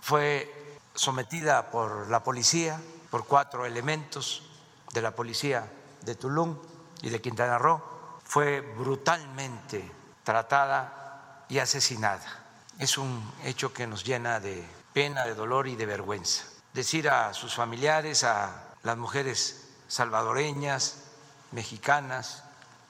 fue 0.02 0.48
sometida 0.94 1.72
por 1.72 2.10
la 2.10 2.24
policía, 2.24 2.80
por 3.10 3.26
cuatro 3.26 3.66
elementos 3.66 4.52
de 4.94 5.02
la 5.02 5.16
policía 5.16 5.66
de 6.06 6.14
Tulum 6.14 6.58
y 7.02 7.10
de 7.10 7.22
Quintana 7.22 7.58
Roo 7.58 7.82
fue 8.24 8.62
brutalmente 8.62 9.92
tratada 10.24 11.46
y 11.50 11.60
asesinada. 11.60 12.44
Es 12.80 12.98
un 12.98 13.32
hecho 13.44 13.74
que 13.74 13.88
nos 13.88 14.04
llena 14.04 14.40
de 14.40 14.68
pena, 14.94 15.26
de 15.26 15.36
dolor 15.36 15.68
y 15.68 15.76
de 15.76 15.86
vergüenza. 15.86 16.46
Decir 16.74 17.10
a 17.10 17.34
sus 17.34 17.54
familiares, 17.54 18.24
a 18.24 18.64
las 18.84 18.98
mujeres 18.98 19.70
salvadoreñas, 19.88 21.04
mexicanas, 21.52 22.44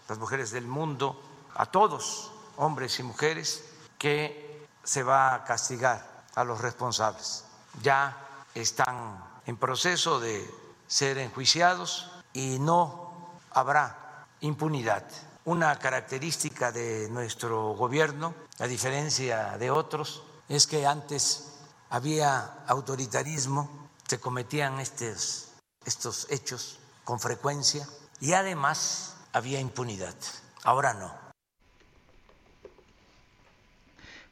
las 0.08 0.18
mujeres 0.18 0.52
del 0.52 0.66
mundo, 0.66 1.22
a 1.56 1.66
todos, 1.66 2.32
hombres 2.58 3.00
y 3.00 3.04
mujeres, 3.04 3.66
que 3.98 4.68
se 4.84 5.04
va 5.04 5.34
a 5.34 5.44
castigar 5.44 6.24
a 6.36 6.44
los 6.44 6.62
responsables. 6.62 7.46
Ya 7.82 8.18
están 8.54 9.18
en 9.46 9.58
proceso 9.58 10.20
de 10.20 10.50
ser 10.88 11.18
enjuiciados 11.18 12.12
y 12.34 12.60
no 12.60 13.32
habrá 13.52 14.03
impunidad. 14.44 15.04
Una 15.46 15.78
característica 15.80 16.72
de 16.72 17.10
nuestro 17.10 17.74
gobierno, 17.74 18.34
a 18.60 18.68
diferencia 18.68 19.58
de 19.58 19.72
otros, 19.72 20.24
es 20.48 20.68
que 20.68 20.86
antes 20.86 21.60
había 21.90 22.64
autoritarismo, 22.68 23.90
se 24.08 24.20
cometían 24.20 24.80
estos, 24.80 25.54
estos 25.86 26.28
hechos 26.30 26.80
con 27.04 27.20
frecuencia 27.20 27.88
y 28.20 28.34
además 28.34 29.18
había 29.34 29.60
impunidad. 29.60 30.16
Ahora 30.64 30.94
no. 30.94 31.24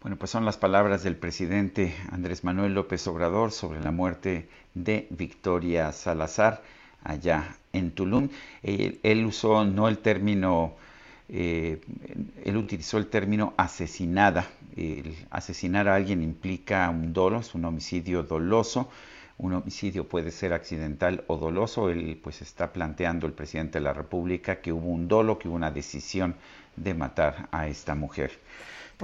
Bueno, 0.01 0.18
pues 0.18 0.32
son 0.32 0.45
las 0.45 0.57
palabras 0.57 1.03
del 1.03 1.16
presidente 1.16 1.95
Andrés 2.12 2.43
Manuel 2.43 2.74
López 2.74 3.05
Obrador 3.07 3.51
sobre 3.51 3.82
la 3.82 3.91
muerte 3.91 4.49
de 4.74 5.07
Victoria 5.12 5.91
Salazar 5.91 6.64
allá 7.03 7.55
en 7.74 7.91
Tulum. 7.91 8.30
Él, 8.63 9.26
usó 9.26 9.63
no 9.65 9.88
el 9.88 9.99
término, 9.99 10.76
eh, 11.30 11.82
él 12.43 12.57
utilizó 12.57 12.97
el 12.97 13.07
término 13.07 13.53
asesinada. 13.57 14.47
Asesinar 15.30 15.88
a 15.88 15.95
alguien 15.95 16.24
implica 16.24 16.89
un 16.89 17.13
dolo, 17.13 17.39
es 17.39 17.53
un 17.55 17.65
homicidio 17.65 18.24
doloso. 18.24 18.89
Un 19.38 19.53
homicidio 19.53 20.07
puede 20.07 20.30
ser 20.30 20.53
accidental 20.53 21.24
o 21.28 21.38
doloso. 21.38 21.89
Él 21.89 22.19
pues 22.22 22.41
está 22.41 22.72
planteando 22.72 23.26
el 23.26 23.34
presidente 23.34 23.80
de 23.80 23.84
la 23.84 23.93
República 23.93 24.61
que 24.61 24.72
hubo 24.72 24.89
un 24.89 25.07
dolo, 25.07 25.39
que 25.39 25.47
hubo 25.47 25.55
una 25.55 25.72
decisión 25.72 26.36
de 26.76 26.93
matar 26.93 27.49
a 27.51 27.67
esta 27.67 27.95
mujer. 27.95 28.32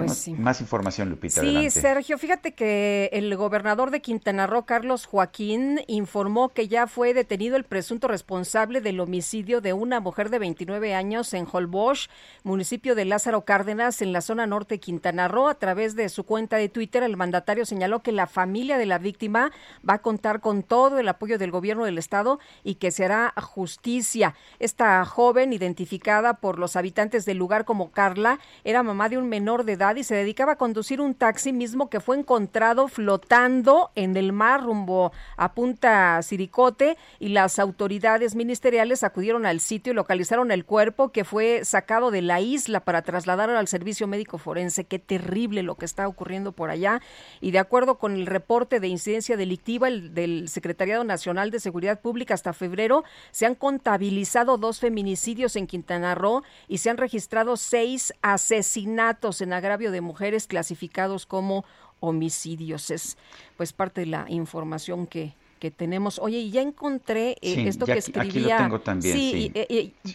Pues 0.06 0.28
más 0.30 0.62
información, 0.62 1.10
Lupita. 1.10 1.42
Sí, 1.42 1.70
Sergio, 1.70 2.18
fíjate 2.18 2.54
que 2.54 3.10
el 3.14 3.36
gobernador 3.36 3.92
de 3.92 4.02
Quintana 4.02 4.48
Roo, 4.48 4.66
Carlos 4.66 5.06
Joaquín, 5.06 5.82
informó 5.88 6.50
que 6.50 6.68
ya 6.68 6.88
fue 6.88 7.14
detenido 7.14 7.56
el 7.56 7.64
presunto 7.64 8.08
responsable 8.08 8.82
del 8.82 9.00
homicidio 9.00 9.62
de 9.62 9.74
una 9.74 10.00
mujer 10.00 10.30
de 10.30 10.40
29 10.40 10.94
años 10.94 11.34
en 11.34 11.48
Holbox, 11.52 12.10
municipio 12.44 12.96
de 12.96 13.06
Lázaro 13.06 13.46
Cárdenas, 13.46 14.02
en 14.02 14.14
la 14.14 14.22
zona 14.22 14.46
norte 14.46 14.76
de 14.76 14.80
Quintana 14.80 15.28
Roo. 15.28 15.48
A 15.48 15.56
través 15.56 15.96
de 15.96 16.10
su 16.10 16.26
cuenta 16.26 16.58
de 16.58 16.70
Twitter, 16.70 17.04
el 17.04 17.18
mandatario 17.18 17.66
señaló 17.66 18.02
que 18.02 18.12
la 18.12 18.28
familia 18.28 18.78
de 18.78 18.86
la 18.86 19.00
víctima 19.00 19.52
va 19.88 19.96
a 19.96 20.02
contar 20.02 20.42
con 20.42 20.64
todo 20.64 21.00
el 21.00 21.08
apoyo 21.08 21.38
del 21.38 21.52
gobierno 21.52 21.86
del 21.86 21.98
estado 21.98 22.40
y 22.64 22.76
que 22.76 22.92
se 22.92 23.06
hará 23.06 23.34
justicia. 23.42 24.36
Esta 24.60 25.04
joven, 25.06 25.54
identificada 25.54 26.36
por 26.36 26.60
los 26.60 26.76
habitantes 26.76 27.26
del 27.26 27.38
lugar 27.38 27.66
como 27.66 27.92
Carla, 27.92 28.40
era 28.64 28.84
mamá 28.84 29.10
de 29.10 29.18
un 29.18 29.30
menor 29.30 29.64
de 29.64 29.74
edad 29.74 29.87
y 29.96 30.04
se 30.04 30.16
dedicaba 30.16 30.54
a 30.54 30.58
conducir 30.58 31.00
un 31.00 31.14
taxi 31.14 31.54
mismo 31.54 31.90
que 31.90 32.00
fue 32.00 32.18
encontrado 32.18 32.88
flotando 32.88 33.92
en 33.96 34.18
el 34.18 34.34
mar 34.34 34.64
rumbo 34.64 35.14
a 35.38 35.54
Punta 35.54 36.22
Siricote 36.22 36.98
y 37.20 37.30
las 37.30 37.60
autoridades 37.60 38.36
ministeriales 38.36 39.04
acudieron 39.04 39.46
al 39.46 39.60
sitio 39.60 39.94
y 39.94 39.96
localizaron 39.96 40.52
el 40.52 40.66
cuerpo 40.66 41.10
que 41.10 41.24
fue 41.24 41.64
sacado 41.64 42.12
de 42.12 42.22
la 42.22 42.42
isla 42.42 42.82
para 42.82 43.04
trasladarlo 43.04 43.58
al 43.58 43.68
servicio 43.68 44.08
médico 44.08 44.38
forense. 44.38 44.84
Qué 44.84 45.00
terrible 45.00 45.64
lo 45.64 45.76
que 45.76 45.86
está 45.86 46.08
ocurriendo 46.08 46.52
por 46.52 46.70
allá. 46.70 47.02
Y 47.40 47.52
de 47.52 47.60
acuerdo 47.60 48.00
con 48.00 48.16
el 48.16 48.26
reporte 48.26 48.80
de 48.80 48.88
incidencia 48.88 49.38
delictiva 49.38 49.90
del 49.90 50.50
Secretariado 50.50 51.04
Nacional 51.04 51.52
de 51.52 51.60
Seguridad 51.60 52.02
Pública 52.02 52.34
hasta 52.34 52.54
febrero, 52.54 53.04
se 53.32 53.46
han 53.46 53.56
contabilizado 53.56 54.58
dos 54.58 54.80
feminicidios 54.80 55.56
en 55.56 55.68
Quintana 55.68 56.16
Roo 56.16 56.44
y 56.68 56.80
se 56.80 56.90
han 56.90 56.98
registrado 56.98 57.58
seis 57.58 58.14
asesinatos 58.22 59.42
en 59.42 59.54
agravio 59.54 59.77
de 59.78 60.02
mujeres 60.02 60.48
clasificados 60.48 61.26
como 61.26 61.66
homicidios. 62.00 62.92
Es 62.92 63.18
pues 63.56 63.74
parte 63.74 64.02
de 64.02 64.08
la 64.08 64.26
información 64.30 65.08
que, 65.08 65.36
que 65.58 65.72
tenemos. 65.72 66.20
Oye, 66.20 66.40
y 66.40 66.52
ya 66.52 66.62
encontré 66.62 67.38
eh, 67.42 67.68
esto 67.68 67.86
que 67.86 67.94
escribía. 67.94 68.58
tengo 68.58 68.80
también, 68.80 69.16
sí, 69.16 69.52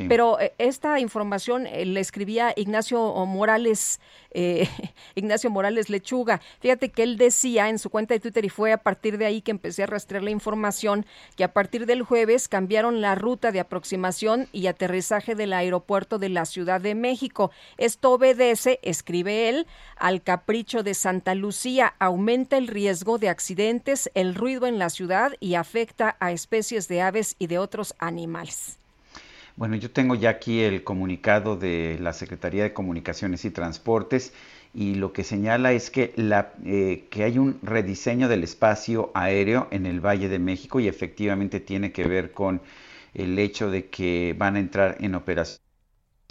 pero 0.09 0.41
eh, 0.41 0.53
esta 0.59 0.99
información 1.01 1.67
eh, 1.67 1.85
le 1.85 2.01
escribía 2.01 2.53
Ignacio 2.57 3.01
Morales, 3.27 4.01
Ignacio 5.15 5.51
Morales 5.51 5.91
Lechuga. 5.91 6.41
Fíjate 6.61 6.91
que 6.91 7.03
él 7.03 7.19
decía 7.19 7.69
en 7.69 7.79
su 7.79 7.91
cuenta 7.91 8.15
de 8.15 8.21
Twitter 8.21 8.45
y 8.45 8.49
fue 8.49 8.73
a 8.73 8.79
partir 8.79 9.19
de 9.19 9.27
ahí 9.27 9.43
que 9.43 9.51
empecé 9.51 9.83
a 9.83 9.87
rastrear 9.87 10.23
la 10.23 10.31
información 10.31 11.05
que 11.37 11.45
a 11.45 11.53
partir 11.53 11.87
del 11.87 12.03
jueves 12.03 12.49
cambiaron 12.49 13.01
la 13.01 13.15
ruta 13.15 13.53
de 13.53 13.61
aproximación 13.61 14.49
y 14.53 14.67
aterrizaje 14.69 15.35
del 15.35 15.53
aeropuerto 15.53 16.19
de 16.19 16.29
la 16.29 16.45
Ciudad 16.47 16.81
de 16.81 16.95
México. 16.95 17.51
Esto 17.77 18.13
obedece, 18.13 18.81
escribe 18.83 19.49
él, 19.49 19.67
al 19.97 20.23
capricho 20.23 20.83
de 20.83 20.95
Santa 20.95 21.35
Lucía. 21.35 21.95
Aumenta 21.99 22.57
el 22.57 22.69
riesgo 22.69 23.19
de 23.19 23.29
accidentes, 23.29 24.11
el 24.15 24.35
ruido 24.35 24.67
en 24.67 24.79
la 24.79 24.91
ciudad 24.91 25.32
y 25.41 25.55
afecta 25.55 26.17
a 26.21 26.33
especies 26.33 26.89
de 26.89 27.03
aves 27.03 27.37
y 27.39 27.47
de 27.47 27.59
otros 27.59 27.95
animales. 27.99 28.79
Bueno, 29.57 29.77
yo 29.77 29.91
tengo 29.91 30.15
ya 30.15 30.31
aquí 30.31 30.61
el 30.61 30.83
comunicado 30.83 31.57
de 31.57 31.99
la 32.01 32.13
Secretaría 32.13 32.63
de 32.63 32.73
Comunicaciones 32.73 33.45
y 33.45 33.51
Transportes 33.51 34.33
y 34.75 34.95
lo 34.95 35.13
que 35.13 35.25
señala 35.25 35.73
es 35.73 35.91
que, 35.91 36.15
la, 36.17 36.55
eh, 36.65 37.05
que 37.11 37.25
hay 37.25 37.39
un 37.39 37.59
rediseño 37.63 38.29
del 38.29 38.45
espacio 38.45 39.11
aéreo 39.15 39.69
en 39.71 39.85
el 39.85 40.01
Valle 40.01 40.29
de 40.31 40.39
México 40.39 40.81
y 40.81 40.89
efectivamente 40.89 41.61
tiene 41.61 41.93
que 41.93 42.05
ver 42.05 42.33
con 42.33 42.63
el 43.13 43.39
hecho 43.39 43.71
de 43.71 43.89
que 43.89 44.35
van 44.39 44.57
a 44.57 44.61
entrar 44.61 44.97
en 45.01 45.15
operación 45.15 45.61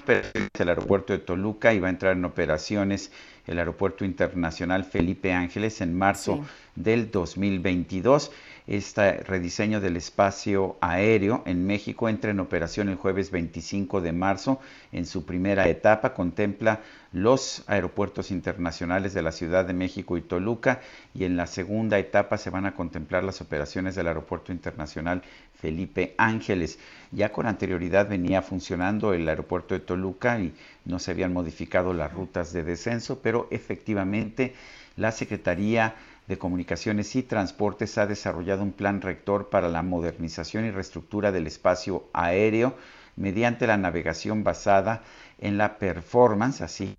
el 0.07 0.69
aeropuerto 0.69 1.13
de 1.13 1.19
Toluca 1.19 1.73
y 1.73 1.79
va 1.79 1.87
a 1.87 1.91
entrar 1.91 2.17
en 2.17 2.25
operaciones 2.25 3.11
el 3.45 3.59
aeropuerto 3.59 4.03
internacional 4.05 4.83
Felipe 4.83 5.31
Ángeles 5.31 5.79
en 5.81 5.95
marzo 5.95 6.43
del 6.75 7.11
2022 7.11 8.31
este 8.67 9.17
rediseño 9.23 9.81
del 9.81 9.97
espacio 9.97 10.77
aéreo 10.81 11.43
en 11.45 11.65
México 11.65 12.07
entra 12.09 12.31
en 12.31 12.39
operación 12.39 12.89
el 12.89 12.95
jueves 12.95 13.31
25 13.31 14.01
de 14.01 14.11
marzo. 14.11 14.59
En 14.91 15.05
su 15.05 15.25
primera 15.25 15.67
etapa 15.67 16.13
contempla 16.13 16.81
los 17.11 17.63
aeropuertos 17.67 18.31
internacionales 18.31 19.13
de 19.13 19.21
la 19.21 19.31
Ciudad 19.31 19.65
de 19.65 19.73
México 19.73 20.17
y 20.17 20.21
Toluca 20.21 20.81
y 21.13 21.25
en 21.25 21.35
la 21.35 21.47
segunda 21.47 21.99
etapa 21.99 22.37
se 22.37 22.49
van 22.49 22.65
a 22.65 22.75
contemplar 22.75 23.23
las 23.23 23.41
operaciones 23.41 23.95
del 23.95 24.07
Aeropuerto 24.07 24.51
Internacional 24.51 25.21
Felipe 25.55 26.15
Ángeles. 26.17 26.79
Ya 27.11 27.31
con 27.31 27.47
anterioridad 27.47 28.07
venía 28.07 28.41
funcionando 28.41 29.13
el 29.13 29.27
aeropuerto 29.27 29.73
de 29.73 29.81
Toluca 29.81 30.39
y 30.39 30.53
no 30.85 30.99
se 30.99 31.11
habían 31.11 31.33
modificado 31.33 31.93
las 31.93 32.13
rutas 32.13 32.53
de 32.53 32.63
descenso, 32.63 33.19
pero 33.21 33.47
efectivamente 33.51 34.53
la 34.97 35.11
Secretaría 35.11 35.95
de 36.31 36.37
Comunicaciones 36.37 37.15
y 37.15 37.23
Transportes 37.23 37.97
ha 37.97 38.07
desarrollado 38.07 38.63
un 38.63 38.71
plan 38.71 39.01
rector 39.01 39.49
para 39.49 39.67
la 39.67 39.83
modernización 39.83 40.65
y 40.65 40.71
reestructura 40.71 41.31
del 41.31 41.45
espacio 41.45 42.05
aéreo 42.13 42.75
mediante 43.17 43.67
la 43.67 43.77
navegación 43.77 44.43
basada 44.43 45.03
en 45.39 45.57
la 45.57 45.77
performance, 45.77 46.61
así 46.61 46.95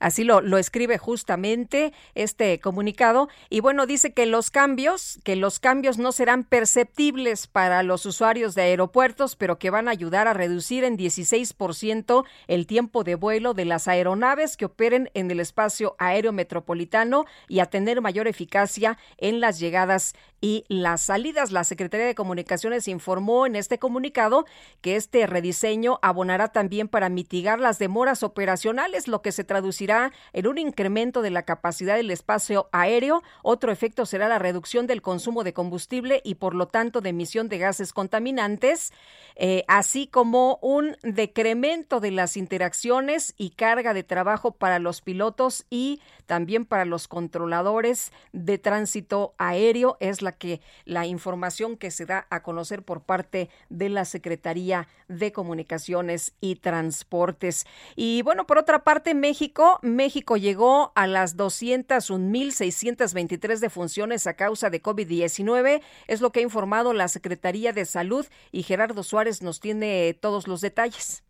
Así 0.00 0.24
lo, 0.24 0.40
lo 0.40 0.58
escribe 0.58 0.98
justamente 0.98 1.92
este 2.14 2.58
comunicado. 2.58 3.28
Y 3.50 3.60
bueno, 3.60 3.86
dice 3.86 4.12
que 4.12 4.26
los 4.26 4.50
cambios, 4.50 5.20
que 5.22 5.36
los 5.36 5.60
cambios 5.60 5.98
no 5.98 6.10
serán 6.10 6.42
perceptibles 6.42 7.46
para 7.46 7.82
los 7.82 8.06
usuarios 8.06 8.54
de 8.54 8.62
aeropuertos, 8.62 9.36
pero 9.36 9.58
que 9.58 9.70
van 9.70 9.86
a 9.86 9.92
ayudar 9.92 10.26
a 10.26 10.32
reducir 10.32 10.84
en 10.84 10.96
16% 10.96 12.24
el 12.48 12.66
tiempo 12.66 13.04
de 13.04 13.14
vuelo 13.14 13.54
de 13.54 13.66
las 13.66 13.86
aeronaves 13.86 14.56
que 14.56 14.64
operen 14.64 15.10
en 15.14 15.30
el 15.30 15.38
espacio 15.38 15.94
aéreo 15.98 16.32
metropolitano 16.32 17.26
y 17.46 17.60
a 17.60 17.66
tener 17.66 18.00
mayor 18.00 18.26
eficacia 18.26 18.98
en 19.18 19.40
las 19.40 19.60
llegadas 19.60 20.14
y 20.40 20.64
las 20.68 21.02
salidas. 21.02 21.52
La 21.52 21.64
Secretaría 21.64 22.06
de 22.06 22.14
Comunicaciones 22.14 22.88
informó 22.88 23.46
en 23.46 23.56
este 23.56 23.78
comunicado 23.78 24.46
que 24.80 24.96
este 24.96 25.26
rediseño 25.26 25.98
abonará 26.02 26.48
también 26.48 26.88
para 26.88 27.08
mitigar 27.08 27.60
las 27.60 27.78
demoras 27.78 28.22
operacionales, 28.22 29.08
lo 29.08 29.22
que 29.22 29.32
se 29.32 29.44
traducirá 29.44 30.12
en 30.32 30.46
un 30.46 30.58
incremento 30.58 31.22
de 31.22 31.30
la 31.30 31.42
capacidad 31.42 31.96
del 31.96 32.10
espacio 32.10 32.68
aéreo. 32.72 33.22
Otro 33.42 33.72
efecto 33.72 34.06
será 34.06 34.28
la 34.28 34.38
reducción 34.38 34.86
del 34.86 35.02
consumo 35.02 35.44
de 35.44 35.52
combustible 35.52 36.20
y 36.24 36.36
por 36.36 36.54
lo 36.54 36.66
tanto 36.66 37.00
de 37.00 37.10
emisión 37.10 37.48
de 37.48 37.58
gases 37.58 37.92
contaminantes, 37.92 38.92
eh, 39.36 39.64
así 39.68 40.06
como 40.06 40.58
un 40.62 40.96
decremento 41.02 42.00
de 42.00 42.10
las 42.10 42.36
interacciones 42.36 43.34
y 43.36 43.50
carga 43.50 43.94
de 43.94 44.02
trabajo 44.02 44.52
para 44.52 44.78
los 44.78 45.00
pilotos 45.00 45.66
y 45.70 46.00
también 46.26 46.64
para 46.64 46.84
los 46.84 47.08
controladores 47.08 48.12
de 48.32 48.58
tránsito 48.58 49.34
aéreo. 49.38 49.96
Es 50.00 50.22
la 50.22 50.29
que 50.32 50.60
la 50.84 51.06
información 51.06 51.76
que 51.76 51.90
se 51.90 52.06
da 52.06 52.26
a 52.30 52.42
conocer 52.42 52.82
por 52.82 53.02
parte 53.02 53.50
de 53.68 53.88
la 53.88 54.04
Secretaría 54.04 54.88
de 55.08 55.32
Comunicaciones 55.32 56.34
y 56.40 56.56
Transportes. 56.56 57.66
Y 57.96 58.22
bueno, 58.22 58.46
por 58.46 58.58
otra 58.58 58.84
parte, 58.84 59.14
México, 59.14 59.78
México 59.82 60.36
llegó 60.36 60.92
a 60.94 61.06
las 61.06 61.36
201.623 61.36 63.58
defunciones 63.58 64.26
a 64.26 64.34
causa 64.34 64.68
de 64.70 64.82
COVID-19, 64.82 65.82
es 66.06 66.20
lo 66.20 66.32
que 66.32 66.40
ha 66.40 66.42
informado 66.42 66.92
la 66.92 67.06
Secretaría 67.08 67.72
de 67.72 67.84
Salud 67.84 68.26
y 68.52 68.62
Gerardo 68.62 69.02
Suárez 69.02 69.42
nos 69.42 69.60
tiene 69.60 70.14
todos 70.14 70.48
los 70.48 70.60
detalles. 70.60 71.22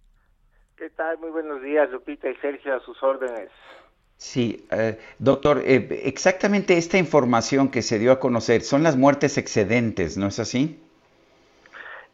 ¿Qué 0.76 0.90
tal? 0.90 1.18
Muy 1.18 1.30
buenos 1.30 1.60
días, 1.60 1.90
Lupita 1.90 2.30
y 2.30 2.36
Sergio, 2.36 2.76
a 2.76 2.80
sus 2.84 3.02
órdenes. 3.02 3.50
Sí, 4.16 4.66
eh, 4.70 4.98
doctor, 5.18 5.62
eh, 5.64 6.02
exactamente 6.04 6.76
esta 6.78 6.98
información 6.98 7.70
que 7.70 7.82
se 7.82 7.98
dio 7.98 8.12
a 8.12 8.20
conocer 8.20 8.62
son 8.62 8.82
las 8.82 8.96
muertes 8.96 9.38
excedentes, 9.38 10.16
¿no 10.16 10.28
es 10.28 10.38
así? 10.38 10.80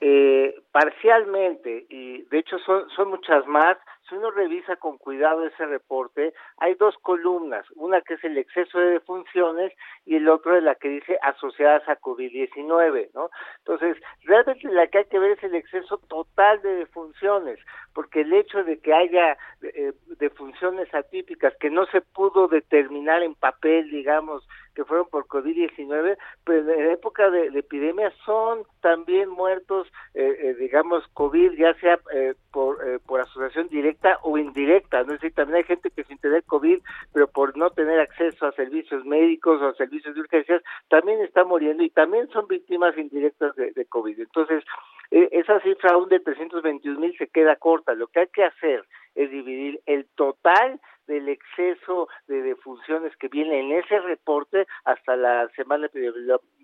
Eh, 0.01 0.55
parcialmente, 0.72 1.86
y 1.90 2.22
de 2.22 2.38
hecho 2.38 2.59
son, 2.61 2.88
son 2.96 3.11
muchas 3.11 3.46
más, 3.46 3.76
si 4.11 4.16
uno 4.16 4.30
revisa 4.32 4.76
con 4.76 4.98
cuidado 4.98 5.46
ese 5.46 5.64
reporte, 5.64 6.34
hay 6.58 6.74
dos 6.74 6.96
columnas, 6.98 7.64
una 7.76 8.00
que 8.02 8.14
es 8.14 8.24
el 8.24 8.36
exceso 8.36 8.78
de 8.78 8.90
defunciones 8.90 9.72
y 10.04 10.16
el 10.16 10.28
otro 10.28 10.56
es 10.56 10.62
la 10.62 10.74
que 10.74 10.88
dice 10.88 11.18
asociadas 11.22 11.88
a 11.88 11.98
COVID-19, 12.00 13.11
¿no? 13.14 13.30
Entonces, 13.58 13.96
realmente 14.24 14.68
la 14.68 14.88
que 14.88 14.98
hay 14.98 15.04
que 15.04 15.18
ver 15.18 15.32
es 15.32 15.44
el 15.44 15.54
exceso 15.54 15.98
total 16.08 16.61
de 16.62 16.74
defunciones, 16.74 17.58
porque 17.94 18.22
el 18.22 18.32
hecho 18.32 18.64
de 18.64 18.80
que 18.80 18.92
haya 18.92 19.38
eh, 19.62 19.92
defunciones 20.18 20.92
atípicas 20.92 21.54
que 21.61 21.70
no 21.70 21.86
se 21.86 22.00
pudo 22.00 22.48
determinar 22.48 23.22
en 23.22 23.34
papel, 23.34 23.90
digamos, 23.90 24.46
que 24.75 24.85
fueron 24.85 25.07
por 25.09 25.27
COVID-19, 25.27 26.16
pero 26.45 26.73
en 26.73 26.91
época 26.91 27.31
de, 27.31 27.49
epidemia 27.59 28.12
son 28.25 28.64
también 28.81 29.29
muertos, 29.29 29.89
eh, 30.14 30.37
eh, 30.41 30.55
digamos, 30.55 31.07
COVID, 31.14 31.53
ya 31.53 31.75
sea 31.75 31.99
por, 32.51 32.79
por 33.07 33.21
asociación 33.21 33.68
directa 33.68 34.18
o 34.23 34.39
indirecta, 34.39 35.03
¿no? 35.03 35.14
Es 35.14 35.21
decir, 35.21 35.35
también 35.35 35.59
hay 35.59 35.64
gente 35.64 35.91
que 35.91 36.05
sin 36.05 36.18
tener 36.18 36.45
COVID, 36.45 36.81
pero 37.12 37.29
por 37.29 37.57
no 37.57 37.71
tener 37.71 38.01
acceso 38.01 38.47
a 38.47 38.53
servicios 38.53 39.05
médicos 39.05 39.61
o 39.61 39.68
a 39.68 39.75
servicios 39.75 40.14
de 40.14 40.21
urgencias, 40.21 40.62
también 40.89 41.21
está 41.21 41.45
muriendo 41.45 41.83
y 41.83 41.91
también 41.91 42.29
son 42.29 42.47
víctimas 42.49 42.97
indirectas 42.97 43.55
de, 43.57 43.73
de 43.73 43.85
COVID. 43.87 44.18
Entonces, 44.21 44.64
eh, 45.11 45.29
esa 45.33 45.61
cifra 45.61 45.93
aún 45.93 46.09
de 46.09 46.21
321 46.21 47.01
mil 47.01 47.16
se 47.18 47.29
queda 47.29 47.57
corta. 47.57 47.95
Lo 47.95 48.07
que 48.07 48.21
hay 48.21 48.29
que 48.29 48.45
hacer 48.45 48.85
es 49.14 49.31
dividir 49.31 49.81
el 49.87 50.07
total 50.14 50.81
del 51.11 51.28
exceso 51.28 52.08
de 52.28 52.40
defunciones 52.42 53.14
que 53.16 53.26
viene 53.26 53.58
en 53.58 53.72
ese 53.72 53.98
reporte 53.98 54.66
hasta 54.84 55.16
la 55.16 55.48
semana 55.56 55.90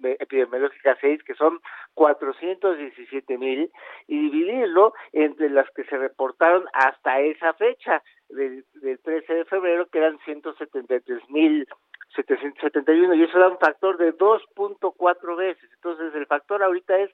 epidemiológica 0.02 0.96
6, 1.00 1.24
que 1.24 1.34
son 1.34 1.58
417 1.94 3.38
mil, 3.38 3.70
y 4.06 4.30
dividirlo 4.30 4.94
entre 5.12 5.50
las 5.50 5.68
que 5.70 5.82
se 5.84 5.98
reportaron 5.98 6.64
hasta 6.72 7.20
esa 7.20 7.54
fecha, 7.54 8.02
del, 8.28 8.64
13 9.02 9.34
de 9.34 9.44
febrero, 9.46 9.86
que 9.86 9.98
eran 9.98 10.18
173 10.24 11.28
mil 11.30 11.66
771 12.14 13.14
y 13.14 13.24
eso 13.24 13.38
da 13.38 13.48
un 13.48 13.58
factor 13.58 13.98
de 13.98 14.16
2.4 14.16 15.36
veces. 15.36 15.70
Entonces 15.74 16.14
el 16.14 16.26
factor 16.26 16.62
ahorita 16.62 16.96
es 16.98 17.10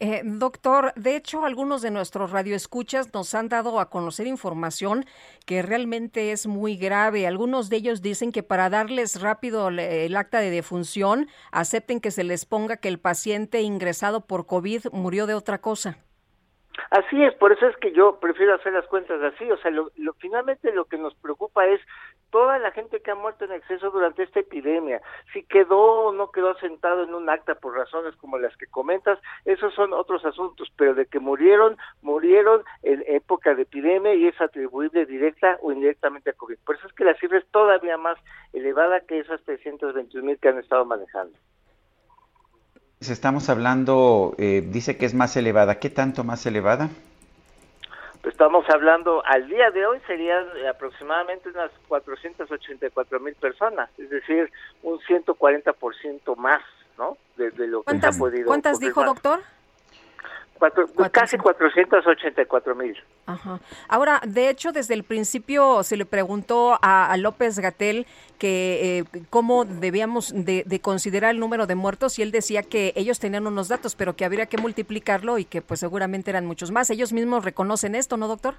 Eh, 0.00 0.22
doctor, 0.24 0.92
de 0.94 1.16
hecho, 1.16 1.44
algunos 1.44 1.82
de 1.82 1.90
nuestros 1.90 2.30
radioescuchas 2.30 3.12
nos 3.12 3.34
han 3.34 3.48
dado 3.48 3.80
a 3.80 3.90
conocer 3.90 4.28
información 4.28 5.04
que 5.44 5.60
realmente 5.60 6.30
es 6.30 6.46
muy 6.46 6.76
grave. 6.76 7.26
Algunos 7.26 7.68
de 7.68 7.78
ellos 7.78 8.00
dicen 8.00 8.30
que 8.30 8.44
para 8.44 8.70
darles 8.70 9.20
rápido 9.20 9.68
el 9.68 10.16
acta 10.16 10.38
de 10.38 10.50
defunción, 10.50 11.28
acepten 11.50 12.00
que 12.00 12.12
se 12.12 12.22
les 12.22 12.44
ponga 12.46 12.76
que 12.76 12.88
el 12.88 13.00
paciente 13.00 13.62
ingresado 13.62 14.24
por 14.24 14.46
COVID 14.46 14.86
murió 14.92 15.26
de 15.26 15.34
otra 15.34 15.60
cosa. 15.60 15.98
Así 16.90 17.22
es, 17.22 17.34
por 17.34 17.52
eso 17.52 17.66
es 17.66 17.76
que 17.76 17.92
yo 17.92 18.18
prefiero 18.20 18.54
hacer 18.54 18.72
las 18.72 18.86
cuentas 18.86 19.20
así, 19.22 19.50
o 19.50 19.56
sea, 19.58 19.70
lo, 19.70 19.90
finalmente 20.18 20.72
lo 20.72 20.86
que 20.86 20.96
nos 20.96 21.14
preocupa 21.16 21.66
es 21.66 21.80
toda 22.30 22.58
la 22.58 22.70
gente 22.70 23.00
que 23.00 23.10
ha 23.10 23.14
muerto 23.14 23.44
en 23.44 23.52
exceso 23.52 23.90
durante 23.90 24.22
esta 24.22 24.40
epidemia, 24.40 25.00
si 25.32 25.42
quedó 25.44 25.78
o 25.78 26.12
no 26.12 26.30
quedó 26.30 26.54
sentado 26.58 27.04
en 27.04 27.14
un 27.14 27.28
acta 27.28 27.54
por 27.56 27.76
razones 27.76 28.16
como 28.16 28.38
las 28.38 28.56
que 28.56 28.66
comentas, 28.66 29.18
esos 29.44 29.74
son 29.74 29.92
otros 29.92 30.24
asuntos, 30.24 30.68
pero 30.76 30.94
de 30.94 31.06
que 31.06 31.20
murieron, 31.20 31.76
murieron 32.02 32.62
en 32.82 33.04
época 33.06 33.54
de 33.54 33.62
epidemia 33.62 34.14
y 34.14 34.26
es 34.26 34.40
atribuible 34.40 35.06
directa 35.06 35.58
o 35.62 35.72
indirectamente 35.72 36.30
a 36.30 36.34
COVID. 36.34 36.58
Por 36.64 36.76
eso 36.76 36.86
es 36.86 36.92
que 36.94 37.04
la 37.04 37.14
cifra 37.14 37.38
es 37.38 37.46
todavía 37.50 37.96
más 37.96 38.18
elevada 38.52 39.00
que 39.00 39.18
esas 39.18 39.42
321 39.42 40.26
mil 40.26 40.38
que 40.38 40.48
han 40.48 40.58
estado 40.58 40.84
manejando. 40.84 41.36
Estamos 43.00 43.48
hablando, 43.48 44.34
eh, 44.38 44.62
dice 44.66 44.96
que 44.96 45.06
es 45.06 45.14
más 45.14 45.36
elevada. 45.36 45.78
¿Qué 45.78 45.88
tanto 45.88 46.24
más 46.24 46.44
elevada? 46.46 46.88
Estamos 48.24 48.68
hablando, 48.68 49.24
al 49.24 49.48
día 49.48 49.70
de 49.70 49.86
hoy 49.86 49.98
serían 50.06 50.44
aproximadamente 50.68 51.48
unas 51.48 51.70
484 51.86 53.20
mil 53.20 53.34
personas, 53.36 53.88
es 53.96 54.10
decir, 54.10 54.50
un 54.82 54.98
140% 54.98 56.36
más, 56.36 56.60
¿no? 56.98 57.16
De, 57.36 57.50
lo 57.66 57.84
que 57.84 57.98
se 57.98 58.06
ha 58.06 58.10
podido. 58.10 58.46
¿Cuántas 58.46 58.80
dijo, 58.80 59.04
doctor? 59.04 59.40
Casi 61.12 61.38
484 61.38 62.74
mil. 62.74 62.96
Ahora, 63.88 64.20
de 64.26 64.48
hecho, 64.48 64.72
desde 64.72 64.94
el 64.94 65.04
principio 65.04 65.82
se 65.82 65.96
le 65.96 66.06
preguntó 66.06 66.78
a, 66.82 67.16
López 67.18 67.58
Gatel 67.58 68.06
que 68.38 68.98
eh, 68.98 69.04
cómo 69.30 69.64
debíamos 69.64 70.32
de, 70.34 70.80
considerar 70.80 71.32
el 71.32 71.40
número 71.40 71.66
de 71.66 71.74
muertos 71.74 72.18
y 72.18 72.22
él 72.22 72.30
decía 72.30 72.62
que 72.62 72.92
ellos 72.96 73.18
tenían 73.18 73.46
unos 73.46 73.68
datos, 73.68 73.96
pero 73.96 74.14
que 74.14 74.24
habría 74.24 74.46
que 74.46 74.58
multiplicarlo 74.58 75.38
y 75.38 75.44
que 75.44 75.62
pues 75.62 75.80
seguramente 75.80 76.30
eran 76.30 76.46
muchos 76.46 76.70
más. 76.70 76.90
Ellos 76.90 77.12
mismos 77.12 77.44
reconocen 77.44 77.94
esto, 77.94 78.16
¿no, 78.16 78.28
doctor? 78.28 78.54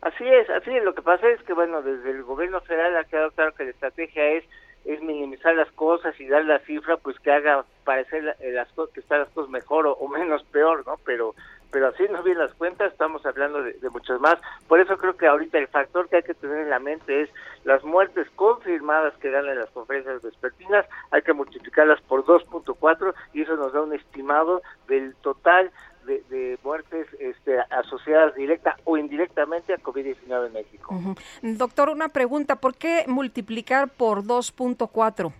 Así 0.00 0.24
es, 0.24 0.48
así 0.50 0.70
es. 0.70 0.84
Lo 0.84 0.94
que 0.94 1.02
pasa 1.02 1.28
es 1.28 1.42
que, 1.42 1.52
bueno, 1.52 1.82
desde 1.82 2.10
el 2.10 2.22
gobierno 2.22 2.60
federal 2.60 2.96
ha 2.96 3.04
quedado 3.04 3.30
claro 3.32 3.52
que 3.54 3.64
la 3.64 3.70
estrategia 3.70 4.24
es 4.32 4.44
es 4.86 5.02
minimizar 5.02 5.54
las 5.54 5.70
cosas 5.72 6.18
y 6.20 6.26
dar 6.26 6.44
la 6.44 6.60
cifra 6.60 6.96
pues 6.96 7.18
que 7.20 7.32
haga 7.32 7.64
parecer 7.84 8.36
eh, 8.40 8.52
las 8.52 8.70
cosas 8.72 8.94
que 8.94 9.00
están 9.00 9.20
las 9.20 9.28
cosas 9.30 9.50
mejor 9.50 9.86
o, 9.86 10.08
menos 10.08 10.42
peor 10.44 10.86
no 10.86 10.96
pero 11.04 11.34
pero 11.70 11.88
así 11.88 12.04
no 12.10 12.22
bien 12.22 12.38
las 12.38 12.54
cuentas 12.54 12.92
estamos 12.92 13.26
hablando 13.26 13.62
de, 13.62 13.72
de, 13.74 13.90
muchas 13.90 14.20
más. 14.20 14.36
Por 14.68 14.80
eso 14.80 14.96
creo 14.96 15.16
que 15.16 15.26
ahorita 15.26 15.58
el 15.58 15.66
factor 15.66 16.08
que 16.08 16.16
hay 16.16 16.22
que 16.22 16.32
tener 16.32 16.58
en 16.58 16.70
la 16.70 16.78
mente 16.78 17.22
es 17.22 17.30
las 17.64 17.82
muertes 17.84 18.28
confirmadas 18.36 19.12
que 19.18 19.30
dan 19.30 19.46
en 19.46 19.58
las 19.58 19.68
conferencias 19.70 20.22
vespertinas 20.22 20.86
hay 21.10 21.22
que 21.22 21.32
multiplicarlas 21.32 22.00
por 22.02 22.24
2.4 22.24 23.14
y 23.34 23.42
eso 23.42 23.56
nos 23.56 23.72
da 23.72 23.82
un 23.82 23.92
estimado 23.92 24.62
del 24.86 25.14
total 25.16 25.70
de, 26.06 26.58
muertes 26.62 27.06
este, 27.18 27.58
asociadas 27.70 28.34
directa 28.34 28.76
o 28.84 28.96
indirectamente 28.96 29.74
a 29.74 29.78
COVID-19 29.78 30.46
en 30.46 30.52
México. 30.52 30.94
Doctor, 31.42 31.90
una 31.90 32.08
pregunta, 32.08 32.56
¿por 32.56 32.74
qué 32.74 33.04
multiplicar 33.06 33.88
por 33.88 34.22
2.4? 34.22 35.32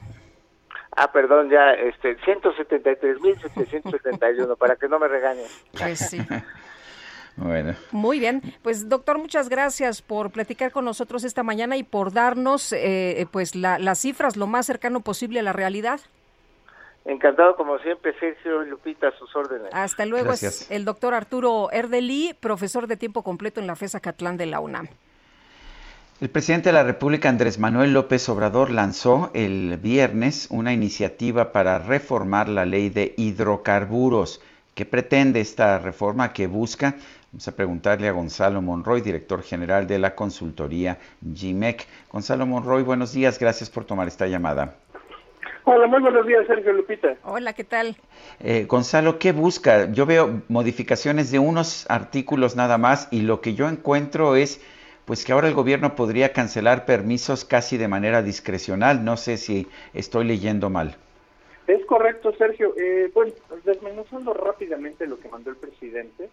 Ah, 0.98 1.12
perdón, 1.12 1.50
ya, 1.50 1.72
este, 1.72 2.16
173.771, 2.18 4.56
para 4.56 4.76
que 4.76 4.88
no 4.88 4.98
me 4.98 5.08
regañen. 5.08 5.44
Pues 5.72 5.98
sí. 5.98 6.18
Bueno. 7.36 7.74
Muy 7.92 8.18
bien, 8.18 8.42
pues 8.62 8.88
doctor, 8.88 9.18
muchas 9.18 9.48
gracias 9.48 10.00
por 10.00 10.30
platicar 10.30 10.72
con 10.72 10.84
nosotros 10.84 11.22
esta 11.22 11.42
mañana 11.42 11.76
y 11.76 11.82
por 11.82 12.12
darnos 12.12 12.72
eh, 12.72 13.26
pues 13.30 13.54
las 13.54 13.98
cifras 13.98 14.36
lo 14.36 14.46
más 14.46 14.66
cercano 14.66 15.00
posible 15.00 15.40
a 15.40 15.42
la 15.42 15.52
realidad. 15.52 16.00
Encantado 17.06 17.54
como 17.54 17.78
siempre, 17.78 18.18
Sergio 18.18 18.64
y 18.64 18.68
Lupita, 18.68 19.08
a 19.08 19.12
sus 19.12 19.34
órdenes. 19.36 19.68
Hasta 19.72 20.06
luego, 20.06 20.32
es 20.32 20.68
el 20.72 20.84
doctor 20.84 21.14
Arturo 21.14 21.70
Erdeli, 21.70 22.34
profesor 22.40 22.88
de 22.88 22.96
tiempo 22.96 23.22
completo 23.22 23.60
en 23.60 23.68
la 23.68 23.76
FESA 23.76 24.00
Catlán 24.00 24.36
de 24.36 24.46
la 24.46 24.58
UNAM. 24.58 24.88
El 26.20 26.30
presidente 26.30 26.70
de 26.70 26.72
la 26.72 26.82
República, 26.82 27.28
Andrés 27.28 27.60
Manuel 27.60 27.92
López 27.92 28.28
Obrador, 28.28 28.70
lanzó 28.70 29.30
el 29.34 29.76
viernes 29.76 30.48
una 30.50 30.72
iniciativa 30.72 31.52
para 31.52 31.78
reformar 31.78 32.48
la 32.48 32.64
ley 32.64 32.88
de 32.88 33.14
hidrocarburos. 33.16 34.40
¿Qué 34.74 34.84
pretende 34.84 35.40
esta 35.40 35.78
reforma 35.78 36.32
que 36.32 36.48
busca? 36.48 36.96
Vamos 37.36 37.48
a 37.48 37.54
preguntarle 37.54 38.08
a 38.08 38.12
Gonzalo 38.12 38.62
Monroy, 38.62 39.02
director 39.02 39.42
general 39.42 39.86
de 39.86 39.98
la 39.98 40.14
consultoría 40.14 40.96
GIMEC. 41.34 41.86
Gonzalo 42.10 42.46
Monroy, 42.46 42.82
buenos 42.82 43.12
días, 43.12 43.38
gracias 43.38 43.68
por 43.68 43.84
tomar 43.84 44.08
esta 44.08 44.26
llamada. 44.26 44.76
Hola, 45.64 45.86
muy 45.86 46.00
buenos 46.00 46.26
días, 46.26 46.46
Sergio 46.46 46.72
Lupita. 46.72 47.14
Hola, 47.24 47.52
¿qué 47.52 47.64
tal? 47.64 47.98
Eh, 48.40 48.64
Gonzalo, 48.66 49.18
¿qué 49.18 49.32
busca? 49.32 49.92
Yo 49.92 50.06
veo 50.06 50.40
modificaciones 50.48 51.30
de 51.30 51.38
unos 51.38 51.84
artículos 51.90 52.56
nada 52.56 52.78
más 52.78 53.06
y 53.10 53.20
lo 53.20 53.42
que 53.42 53.52
yo 53.52 53.68
encuentro 53.68 54.34
es 54.34 54.62
pues 55.04 55.26
que 55.26 55.32
ahora 55.32 55.48
el 55.48 55.54
gobierno 55.54 55.94
podría 55.94 56.32
cancelar 56.32 56.86
permisos 56.86 57.44
casi 57.44 57.76
de 57.76 57.86
manera 57.86 58.22
discrecional. 58.22 59.04
No 59.04 59.18
sé 59.18 59.36
si 59.36 59.68
estoy 59.92 60.24
leyendo 60.24 60.70
mal. 60.70 60.96
Es 61.66 61.84
correcto, 61.84 62.32
Sergio. 62.38 62.72
Eh, 62.78 63.10
bueno, 63.12 63.32
desmenuzando 63.62 64.32
rápidamente 64.32 65.06
lo 65.06 65.18
que 65.18 65.28
mandó 65.28 65.50
el 65.50 65.56
presidente, 65.56 66.30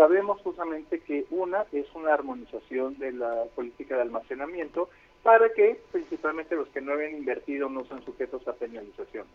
sabemos 0.00 0.40
justamente 0.40 1.00
que 1.00 1.26
una 1.30 1.66
es 1.72 1.84
una 1.94 2.14
armonización 2.14 2.98
de 2.98 3.12
la 3.12 3.44
política 3.54 3.96
de 3.96 4.00
almacenamiento 4.00 4.88
para 5.22 5.52
que 5.52 5.78
principalmente 5.92 6.56
los 6.56 6.68
que 6.68 6.80
no 6.80 6.94
habían 6.94 7.16
invertido 7.16 7.68
no 7.68 7.84
sean 7.84 8.02
sujetos 8.06 8.48
a 8.48 8.54
penalización, 8.54 9.26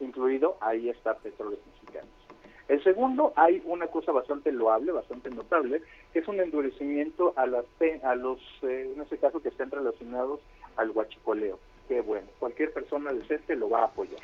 incluido 0.00 0.56
ahí 0.62 0.88
está 0.88 1.12
Petróleos 1.18 1.60
Mexicanos. 1.74 2.08
El 2.68 2.82
segundo, 2.82 3.34
hay 3.36 3.60
una 3.66 3.88
cosa 3.88 4.10
bastante 4.12 4.50
loable, 4.50 4.92
bastante 4.92 5.28
notable, 5.28 5.82
que 6.14 6.20
es 6.20 6.28
un 6.28 6.40
endurecimiento 6.40 7.34
a, 7.36 7.44
las, 7.46 7.66
a 8.02 8.14
los, 8.14 8.40
eh, 8.62 8.90
en 8.94 9.02
este 9.02 9.18
caso, 9.18 9.42
que 9.42 9.50
estén 9.50 9.70
relacionados 9.70 10.40
al 10.76 10.90
huachicoleo. 10.90 11.58
Que 11.86 12.00
bueno, 12.00 12.28
cualquier 12.38 12.72
persona 12.72 13.12
decente 13.12 13.56
lo 13.56 13.68
va 13.68 13.80
a 13.80 13.86
apoyar. 13.86 14.20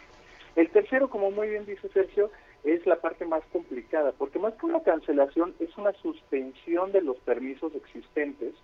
El 0.56 0.70
tercero, 0.70 1.10
como 1.10 1.30
muy 1.30 1.50
bien 1.50 1.66
dice 1.66 1.88
Sergio, 1.88 2.30
es 2.64 2.86
la 2.86 2.96
parte 2.96 3.26
más 3.26 3.42
complicada, 3.52 4.12
porque 4.12 4.38
más 4.38 4.54
que 4.54 4.66
una 4.66 4.82
cancelación 4.82 5.54
es 5.60 5.76
una 5.76 5.92
suspensión 5.92 6.92
de 6.92 7.02
los 7.02 7.18
permisos 7.18 7.74
existentes 7.74 8.54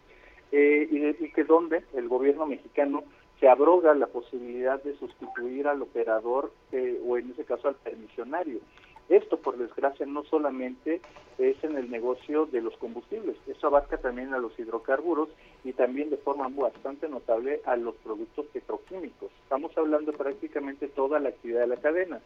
eh, 0.52 0.89
y, 0.90 1.24
y, 1.24 1.32
que 1.32 1.44
donde 1.44 1.85
el 1.94 2.09
gobierno 2.09 2.47
mexicano 2.47 3.05
se 3.39 3.48
abroga 3.48 3.94
la 3.94 4.06
posibilidad 4.06 4.82
de 4.82 4.97
sustituir 4.97 5.66
al 5.68 5.82
operador 5.82 6.52
eh, 6.72 7.01
o 7.06 7.16
en 7.16 7.31
ese 7.31 7.44
caso 7.44 7.68
al 7.68 7.77
permisionario. 7.77 8.60
Esto, 9.09 9.39
por 9.39 9.59
desgracia, 9.59 10.06
no 10.06 10.22
solamente 10.24 11.01
es 11.39 11.62
en 11.64 11.77
el 11.77 11.90
negocio 11.90 12.47
de 12.47 12.60
los 12.60 12.77
combustibles, 12.77 13.36
eso 13.48 13.66
abarca 13.66 13.97
también 13.97 14.35
a 14.35 14.39
los 14.39 14.56
hidrocarburos 14.59 15.31
y 15.64 15.72
también 15.72 16.10
de 16.10 16.16
forma 16.18 16.48
bastante 16.48 17.09
notable 17.09 17.60
a 17.64 17.77
los 17.77 17.97
productos 17.97 18.47
petroquímicos. 18.52 19.32
Estamos 19.43 19.77
hablando 19.77 20.12
prácticamente 20.12 20.86
toda 20.86 21.18
la 21.18 21.31
actividad 21.31 21.62
de 21.62 21.66
la 21.66 21.77
cadena. 21.78 22.20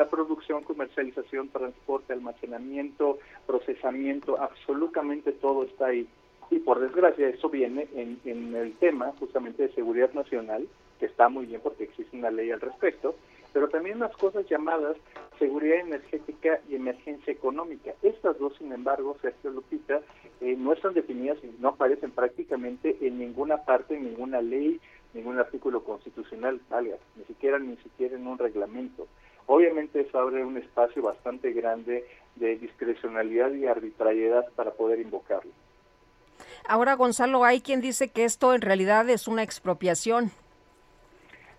La 0.00 0.08
producción, 0.08 0.64
comercialización, 0.64 1.50
transporte, 1.50 2.14
almacenamiento, 2.14 3.18
procesamiento, 3.46 4.40
absolutamente 4.40 5.30
todo 5.30 5.64
está 5.64 5.88
ahí. 5.88 6.08
Y 6.50 6.60
por 6.60 6.80
desgracia 6.80 7.28
eso 7.28 7.50
viene 7.50 7.86
en, 7.94 8.54
el 8.54 8.72
tema 8.76 9.12
justamente 9.18 9.64
de 9.64 9.74
seguridad 9.74 10.10
nacional, 10.14 10.66
que 10.98 11.04
está 11.04 11.28
muy 11.28 11.44
bien 11.44 11.60
porque 11.62 11.84
existe 11.84 12.16
una 12.16 12.30
ley 12.30 12.50
al 12.50 12.62
respecto, 12.62 13.14
pero 13.52 13.68
también 13.68 13.96
unas 13.96 14.16
cosas 14.16 14.48
llamadas 14.48 14.96
seguridad 15.38 15.80
energética 15.80 16.60
y 16.70 16.76
emergencia 16.76 17.30
económica. 17.30 17.92
Estas 18.00 18.38
dos, 18.38 18.56
sin 18.56 18.72
embargo, 18.72 19.18
Sergio 19.20 19.50
Lupita, 19.50 20.00
eh, 20.40 20.56
no 20.56 20.72
están 20.72 20.94
definidas 20.94 21.36
y 21.44 21.54
no 21.60 21.68
aparecen 21.68 22.10
prácticamente 22.10 22.96
en 23.02 23.18
ninguna 23.18 23.58
parte, 23.66 23.96
en 23.96 24.04
ninguna 24.04 24.40
ley, 24.40 24.80
ningún 25.12 25.38
artículo 25.38 25.84
constitucional, 25.84 26.58
ni 27.16 27.24
siquiera 27.24 27.58
ni 27.58 27.76
siquiera 27.76 28.16
en 28.16 28.26
un 28.26 28.38
reglamento. 28.38 29.06
Obviamente 29.52 30.02
eso 30.02 30.16
abre 30.16 30.44
un 30.44 30.56
espacio 30.58 31.02
bastante 31.02 31.52
grande 31.52 32.06
de 32.36 32.54
discrecionalidad 32.54 33.52
y 33.52 33.66
arbitrariedad 33.66 34.46
para 34.54 34.70
poder 34.70 35.00
invocarlo. 35.00 35.50
Ahora, 36.68 36.94
Gonzalo, 36.94 37.42
hay 37.42 37.60
quien 37.60 37.80
dice 37.80 38.10
que 38.10 38.24
esto 38.24 38.54
en 38.54 38.60
realidad 38.60 39.10
es 39.10 39.26
una 39.26 39.42
expropiación. 39.42 40.30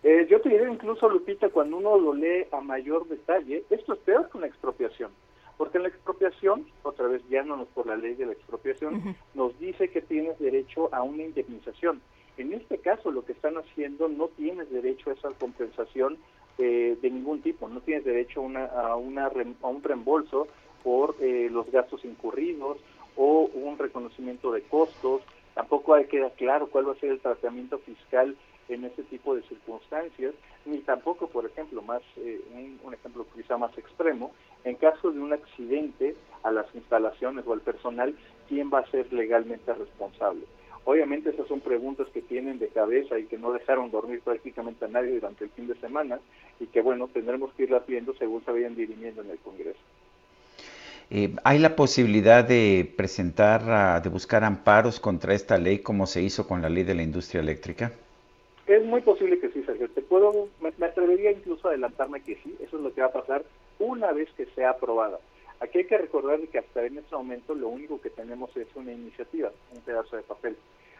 Eh, 0.03 0.25
yo 0.29 0.39
te 0.39 0.47
diré 0.47 0.71
incluso, 0.71 1.09
Lupita, 1.09 1.49
cuando 1.49 1.75
uno 1.75 1.97
lo 1.97 2.13
lee 2.13 2.45
a 2.53 2.61
mayor 2.61 3.09
detalle, 3.09 3.65
esto 3.69 3.91
es 3.95 3.99
peor 3.99 4.29
que 4.29 4.37
una 4.37 4.47
expropiación. 4.47 5.11
Porque 5.57 5.77
en 5.77 5.83
la 5.83 5.89
expropiación, 5.89 6.65
otra 6.83 7.07
vez 7.07 7.21
guiándonos 7.27 7.67
por 7.67 7.87
la 7.87 7.97
ley 7.97 8.13
de 8.13 8.25
la 8.25 8.31
expropiación, 8.31 9.17
nos 9.33 9.59
dice 9.59 9.89
que 9.89 10.01
tienes 10.01 10.39
derecho 10.39 10.87
a 10.95 11.03
una 11.03 11.23
indemnización. 11.23 12.01
En 12.37 12.53
este 12.53 12.77
caso, 12.77 13.11
lo 13.11 13.25
que 13.25 13.33
están 13.33 13.57
haciendo, 13.57 14.07
no 14.07 14.29
tienes 14.29 14.71
derecho 14.71 15.09
a 15.09 15.13
esa 15.13 15.29
compensación 15.31 16.17
eh, 16.57 16.97
de 17.01 17.09
ningún 17.09 17.41
tipo, 17.41 17.67
no 17.67 17.81
tienes 17.81 18.05
derecho 18.05 18.41
a, 18.41 18.43
una, 18.43 18.65
a, 18.65 18.95
una, 18.95 19.31
a 19.61 19.67
un 19.67 19.83
reembolso 19.83 20.47
por 20.83 21.15
eh, 21.19 21.49
los 21.51 21.71
gastos 21.71 22.03
incurridos 22.05 22.77
o 23.15 23.49
un 23.53 23.77
reconocimiento 23.77 24.51
de 24.51 24.61
costos, 24.63 25.21
tampoco 25.53 25.93
hay 25.93 26.05
queda 26.05 26.29
claro 26.31 26.67
cuál 26.67 26.87
va 26.87 26.93
a 26.93 26.99
ser 26.99 27.11
el 27.11 27.19
tratamiento 27.19 27.79
fiscal 27.79 28.35
en 28.69 28.85
ese 28.85 29.03
tipo 29.03 29.35
de 29.35 29.41
circunstancias, 29.43 30.33
ni 30.65 30.79
tampoco, 30.79 31.27
por 31.27 31.45
ejemplo, 31.45 31.81
más 31.81 32.01
eh, 32.17 32.39
un, 32.83 32.93
ejemplo 32.93 33.25
quizá 33.35 33.57
más 33.57 33.77
extremo, 33.77 34.31
en 34.63 34.75
caso 34.75 35.11
de 35.11 35.19
un 35.19 35.33
accidente 35.33 36.15
a 36.43 36.51
las 36.51 36.73
instalaciones 36.73 37.45
o 37.45 37.53
al 37.53 37.61
personal, 37.61 38.15
¿quién 38.47 38.71
va 38.73 38.79
a 38.79 38.91
ser 38.91 39.11
legalmente 39.11 39.73
responsable? 39.73 40.45
Obviamente 40.83 41.29
esas 41.29 41.47
son 41.47 41.59
preguntas 41.59 42.07
que 42.13 42.21
tienen 42.21 42.57
de 42.57 42.67
cabeza 42.69 43.19
y 43.19 43.25
que 43.25 43.37
no 43.37 43.53
dejaron 43.53 43.91
dormir 43.91 44.21
prácticamente 44.21 44.85
a 44.85 44.87
nadie 44.87 45.11
durante 45.11 45.43
el 45.43 45.51
fin 45.51 45.67
de 45.67 45.75
semana 45.75 46.19
y 46.59 46.65
que 46.67 46.81
bueno, 46.81 47.07
tendremos 47.07 47.53
que 47.53 47.63
irlas 47.63 47.85
viendo 47.85 48.13
según 48.15 48.43
se 48.43 48.51
vayan 48.51 48.75
dirimiendo 48.75 49.21
en 49.21 49.29
el 49.29 49.37
Congreso. 49.39 49.79
Eh, 51.13 51.35
¿Hay 51.43 51.59
la 51.59 51.75
posibilidad 51.75 52.43
de 52.43 52.89
presentar, 52.95 54.01
de 54.01 54.09
buscar 54.09 54.45
amparos 54.45 54.99
contra 54.99 55.33
esta 55.33 55.57
ley 55.57 55.79
como 55.79 56.07
se 56.07 56.21
hizo 56.21 56.47
con 56.47 56.61
la 56.61 56.69
ley 56.69 56.83
de 56.83 56.95
la 56.95 57.03
industria 57.03 57.41
eléctrica? 57.41 57.91
Es 58.65 58.85
muy 58.85 59.01
posible 59.01 59.37
que 59.37 59.49
sí, 59.49 59.61
Sergio. 59.65 59.89
Te 59.89 60.01
puedo, 60.01 60.47
me, 60.61 60.85
atrevería 60.85 61.31
incluso 61.31 61.67
a 61.67 61.71
adelantarme 61.71 62.21
que 62.21 62.35
sí. 62.41 62.55
Eso 62.61 62.77
es 62.77 62.83
lo 62.83 62.93
que 62.93 63.01
va 63.01 63.07
a 63.07 63.11
pasar 63.11 63.43
una 63.79 64.13
vez 64.13 64.29
que 64.37 64.45
sea 64.55 64.69
aprobada. 64.69 65.19
Aquí 65.61 65.77
hay 65.77 65.85
que 65.85 65.97
recordar 65.97 66.39
que 66.47 66.57
hasta 66.57 66.83
en 66.83 66.97
este 66.97 67.15
momento 67.15 67.53
lo 67.53 67.69
único 67.69 68.01
que 68.01 68.09
tenemos 68.09 68.55
es 68.57 68.67
una 68.75 68.91
iniciativa, 68.91 69.51
un 69.71 69.81
pedazo 69.81 70.15
de 70.15 70.23
papel. 70.23 70.57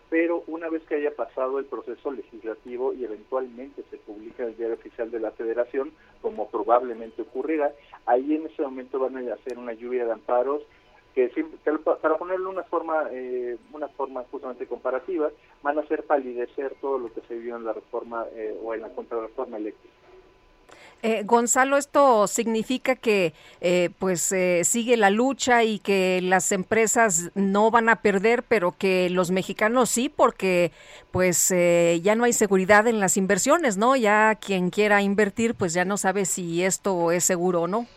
Pero 0.08 0.44
una 0.46 0.70
vez 0.70 0.84
que 0.84 0.96
haya 0.96 1.16
pasado 1.16 1.58
el 1.58 1.66
proceso 1.66 2.12
legislativo 2.12 2.94
y 2.94 3.04
eventualmente 3.04 3.84
se 3.90 3.98
publica 3.98 4.44
el 4.44 4.56
diario 4.56 4.76
oficial 4.76 5.10
de 5.10 5.20
la 5.20 5.32
Federación, 5.32 5.92
como 6.22 6.48
probablemente 6.50 7.24
ocurrirá, 7.24 7.72
ahí 8.06 8.36
en 8.36 8.46
ese 8.46 8.62
momento 8.62 9.00
van 9.00 9.18
a 9.18 9.34
hacer 9.34 9.58
una 9.58 9.74
lluvia 9.74 10.06
de 10.06 10.12
amparos 10.12 10.62
que, 11.16 11.30
para 12.02 12.18
ponerle 12.18 12.46
una 12.46 12.64
forma 12.64 13.08
eh, 13.12 13.58
una 13.74 13.90
forma 13.90 14.24
justamente 14.32 14.66
comparativa 14.66 15.30
van 15.62 15.78
a 15.78 15.82
hacer 15.82 16.04
palidecer 16.04 16.76
todo 16.80 17.00
lo 17.00 17.14
que 17.14 17.22
se 17.22 17.38
vio 17.38 17.58
en 17.58 17.66
la 17.66 17.74
reforma 17.74 18.26
eh, 18.34 18.58
o 18.64 18.74
en 18.74 18.82
la 18.82 18.90
contrarreforma 18.90 19.58
eléctrica. 19.58 20.01
Eh, 21.04 21.24
Gonzalo, 21.26 21.78
esto 21.78 22.28
significa 22.28 22.96
que 22.96 23.34
pues 24.00 24.34
sigue 24.64 24.98
la 24.98 25.10
lucha 25.10 25.64
y 25.64 25.80
que 25.80 26.20
las 26.22 26.52
empresas 26.52 27.32
no 27.36 27.72
van 27.72 27.90
a 27.90 28.02
perder, 28.02 28.44
pero 28.44 28.76
que 28.78 29.10
los 29.10 29.32
mexicanos 29.32 29.90
sí, 29.90 30.10
porque 30.10 30.72
pues 31.12 31.50
ya 31.50 32.16
no 32.16 32.24
hay 32.24 32.34
seguridad 32.34 32.88
en 32.88 33.00
las 33.00 33.18
inversiones, 33.18 33.78
¿no? 33.78 33.96
Ya 33.96 34.36
quien 34.36 34.70
quiera 34.70 35.02
invertir, 35.02 35.56
pues 35.56 35.74
ya 35.74 35.86
no 35.86 35.98
sabe 35.98 36.26
si 36.26 36.64
esto 36.64 37.12
es 37.12 37.24
seguro 37.24 37.62
o 37.64 37.68
no. 37.68 37.88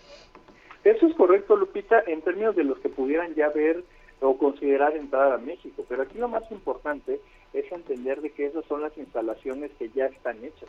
Eso 0.85 1.06
es 1.06 1.14
correcto, 1.14 1.56
Lupita, 1.56 2.02
en 2.06 2.20
términos 2.22 2.55
de 2.56 2.64
los 2.64 2.78
que 2.78 2.90
pudieran 2.90 3.35
ya 3.35 3.48
ver 3.48 3.85
o 4.20 4.36
considerar 4.39 4.97
entrar 4.97 5.32
a 5.32 5.39
México. 5.39 5.85
Pero 5.89 6.02
aquí 6.02 6.18
lo 6.18 6.28
más 6.28 6.51
importante 6.51 7.20
es 7.52 7.70
entender 7.72 8.20
de 8.20 8.31
que 8.31 8.47
esas 8.47 8.64
son 8.66 8.82
las 8.82 8.97
instalaciones 8.97 9.70
que 9.78 9.90
ya 9.90 10.06
están 10.06 10.44
hechas. 10.44 10.68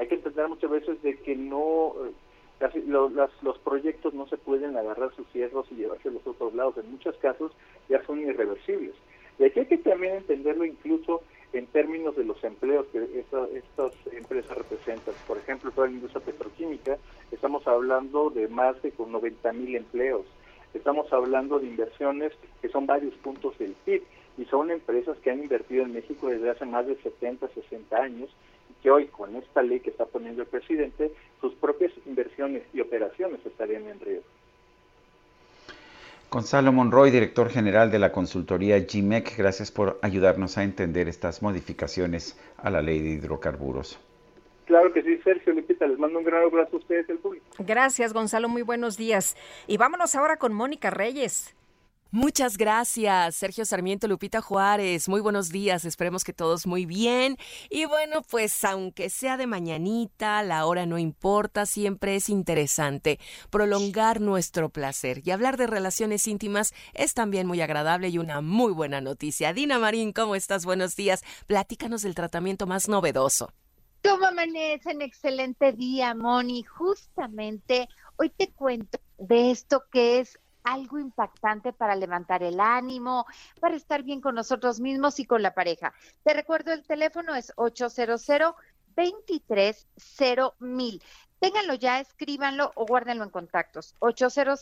Hay 0.00 0.08
que 0.08 0.14
entender 0.14 0.48
muchas 0.48 0.70
veces 0.70 1.02
de 1.02 1.14
que 1.18 1.36
no, 1.36 1.92
eh, 2.62 2.82
los, 2.86 3.58
proyectos 3.58 4.14
no 4.14 4.26
se 4.28 4.38
pueden 4.38 4.74
agarrar 4.74 5.14
sus 5.14 5.28
cierros 5.28 5.66
y 5.70 5.74
llevarse 5.74 6.08
a 6.08 6.12
los 6.12 6.26
otros 6.26 6.54
lados. 6.54 6.78
En 6.78 6.90
muchos 6.90 7.14
casos 7.18 7.52
ya 7.86 8.02
son 8.06 8.20
irreversibles. 8.20 8.94
Y 9.38 9.44
aquí 9.44 9.60
hay 9.60 9.66
que 9.66 9.76
también 9.76 10.16
entenderlo 10.16 10.64
incluso 10.64 11.20
en 11.52 11.66
términos 11.66 12.16
de 12.16 12.24
los 12.24 12.42
empleos 12.42 12.86
que 12.86 13.04
estas 13.20 13.92
empresas 14.10 14.56
representan. 14.56 15.14
Por 15.26 15.36
ejemplo, 15.36 15.70
toda 15.70 15.88
la 15.88 15.92
industria 15.92 16.24
petroquímica, 16.24 16.96
estamos 17.30 17.66
hablando 17.66 18.30
de 18.30 18.48
más 18.48 18.80
de 18.80 18.94
90 18.98 19.52
mil 19.52 19.76
empleos. 19.76 20.24
Estamos 20.72 21.12
hablando 21.12 21.58
de 21.58 21.66
inversiones 21.66 22.32
que 22.62 22.70
son 22.70 22.86
varios 22.86 23.12
puntos 23.16 23.58
del 23.58 23.74
PIB 23.84 24.02
y 24.38 24.46
son 24.46 24.70
empresas 24.70 25.18
que 25.18 25.30
han 25.30 25.42
invertido 25.42 25.84
en 25.84 25.92
México 25.92 26.28
desde 26.28 26.48
hace 26.48 26.64
más 26.64 26.86
de 26.86 26.96
70, 27.02 27.48
60 27.48 27.96
años 27.98 28.30
y 28.70 28.82
que 28.82 28.90
hoy 28.90 29.06
con 29.06 29.36
esta 29.36 29.62
ley 29.62 29.80
que 29.80 29.90
está 29.90 30.06
poniendo 30.06 30.42
el 30.42 30.48
presidente, 30.48 31.12
sus 31.40 31.54
propias 31.54 31.92
inversiones 32.06 32.62
y 32.72 32.80
operaciones 32.80 33.40
estarían 33.44 33.86
en 33.88 34.00
riesgo. 34.00 34.24
Gonzalo 36.30 36.70
Monroy, 36.70 37.10
director 37.10 37.50
general 37.50 37.90
de 37.90 37.98
la 37.98 38.12
consultoría 38.12 38.78
GMEC, 38.78 39.36
gracias 39.36 39.72
por 39.72 39.98
ayudarnos 40.00 40.58
a 40.58 40.62
entender 40.62 41.08
estas 41.08 41.42
modificaciones 41.42 42.38
a 42.56 42.70
la 42.70 42.82
ley 42.82 43.00
de 43.00 43.10
hidrocarburos. 43.10 43.98
Claro 44.66 44.92
que 44.92 45.02
sí, 45.02 45.18
Sergio 45.24 45.52
Lupita, 45.52 45.88
les 45.88 45.98
mando 45.98 46.20
un 46.20 46.24
gran 46.24 46.44
abrazo 46.44 46.76
a 46.76 46.78
ustedes, 46.78 47.08
el 47.08 47.18
público. 47.18 47.44
Gracias, 47.58 48.12
Gonzalo, 48.12 48.48
muy 48.48 48.62
buenos 48.62 48.96
días. 48.96 49.36
Y 49.66 49.78
vámonos 49.78 50.14
ahora 50.14 50.36
con 50.36 50.52
Mónica 50.52 50.90
Reyes. 50.90 51.56
Muchas 52.12 52.56
gracias, 52.56 53.36
Sergio 53.36 53.64
Sarmiento, 53.64 54.08
Lupita 54.08 54.40
Juárez. 54.40 55.08
Muy 55.08 55.20
buenos 55.20 55.50
días, 55.50 55.84
esperemos 55.84 56.24
que 56.24 56.32
todos 56.32 56.66
muy 56.66 56.84
bien. 56.84 57.36
Y 57.68 57.84
bueno, 57.84 58.22
pues 58.28 58.64
aunque 58.64 59.10
sea 59.10 59.36
de 59.36 59.46
mañanita, 59.46 60.42
la 60.42 60.66
hora 60.66 60.86
no 60.86 60.98
importa, 60.98 61.66
siempre 61.66 62.16
es 62.16 62.28
interesante 62.28 63.20
prolongar 63.50 64.20
nuestro 64.20 64.70
placer. 64.70 65.22
Y 65.24 65.30
hablar 65.30 65.56
de 65.56 65.68
relaciones 65.68 66.26
íntimas 66.26 66.74
es 66.94 67.14
también 67.14 67.46
muy 67.46 67.60
agradable 67.60 68.08
y 68.08 68.18
una 68.18 68.40
muy 68.40 68.72
buena 68.72 69.00
noticia. 69.00 69.52
Dina 69.52 69.78
Marín, 69.78 70.12
¿cómo 70.12 70.34
estás? 70.34 70.64
Buenos 70.64 70.96
días. 70.96 71.22
Platícanos 71.46 72.02
del 72.02 72.16
tratamiento 72.16 72.66
más 72.66 72.88
novedoso. 72.88 73.52
¿Cómo 74.02 74.26
amanecen? 74.26 75.00
Excelente 75.00 75.72
día, 75.74 76.16
Moni. 76.16 76.64
Justamente 76.64 77.88
hoy 78.16 78.30
te 78.30 78.50
cuento 78.50 78.98
de 79.18 79.52
esto 79.52 79.84
que 79.92 80.18
es 80.18 80.40
algo 80.72 80.98
impactante 80.98 81.72
para 81.72 81.94
levantar 81.94 82.42
el 82.42 82.60
ánimo, 82.60 83.26
para 83.60 83.76
estar 83.76 84.02
bien 84.02 84.20
con 84.20 84.34
nosotros 84.34 84.80
mismos 84.80 85.18
y 85.20 85.26
con 85.26 85.42
la 85.42 85.54
pareja. 85.54 85.92
Te 86.22 86.34
recuerdo, 86.34 86.72
el 86.72 86.84
teléfono 86.84 87.34
es 87.34 87.52
800 87.56 88.24
23 88.96 89.86
mil. 90.60 91.02
Ténganlo 91.38 91.72
ya, 91.72 92.00
escríbanlo 92.00 92.70
o 92.74 92.84
guárdenlo 92.84 93.24
en 93.24 93.30
contactos. 93.30 93.94
800 94.00 94.60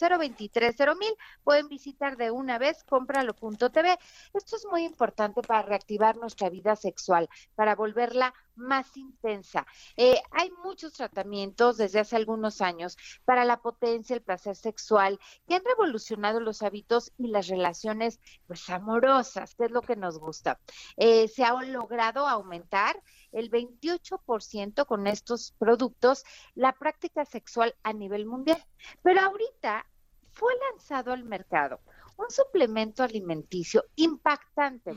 mil. 0.97 1.17
Pueden 1.43 1.69
visitar 1.69 2.17
de 2.17 2.31
una 2.31 2.57
vez 2.59 2.85
cómpralo.tv. 2.85 3.99
Esto 4.33 4.57
es 4.57 4.65
muy 4.71 4.85
importante 4.85 5.43
para 5.43 5.63
reactivar 5.63 6.17
nuestra 6.19 6.51
vida 6.51 6.77
sexual, 6.77 7.29
para 7.57 7.75
volverla 7.75 8.33
más 8.59 8.97
intensa. 8.97 9.67
Eh, 9.97 10.21
hay 10.33 10.51
muchos 10.63 10.93
tratamientos 10.93 11.77
desde 11.77 12.01
hace 12.01 12.17
algunos 12.17 12.61
años 12.61 12.97
para 13.25 13.45
la 13.45 13.61
potencia, 13.61 14.15
el 14.15 14.23
placer 14.23 14.57
sexual, 14.57 15.19
que 15.47 15.55
han 15.55 15.65
revolucionado 15.65 16.41
los 16.41 16.63
hábitos 16.63 17.13
y 17.17 17.29
las 17.29 17.49
relaciones 17.49 18.21
pues, 18.47 18.69
amorosas, 18.69 19.55
que 19.55 19.65
es 19.65 19.71
lo 19.71 19.83
que 19.83 19.97
nos 19.97 20.19
gusta. 20.19 20.61
Eh, 20.97 21.29
se 21.29 21.45
ha 21.45 21.53
logrado 21.63 22.27
aumentar 22.27 23.03
el 23.33 23.51
28% 23.51 24.87
con 24.87 25.07
estos 25.07 25.53
productos 25.59 26.25
la 26.55 26.73
práctica 26.73 27.25
sexual 27.25 27.75
a 27.83 27.93
nivel 27.93 28.27
mundial. 28.27 28.63
Pero 29.03 29.21
ahorita 29.21 29.87
fue 30.33 30.53
lanzado 30.71 31.13
al 31.13 31.25
mercado 31.25 31.81
un 32.19 32.31
suplemento 32.31 33.03
alimenticio 33.03 33.85
impactante, 33.97 34.95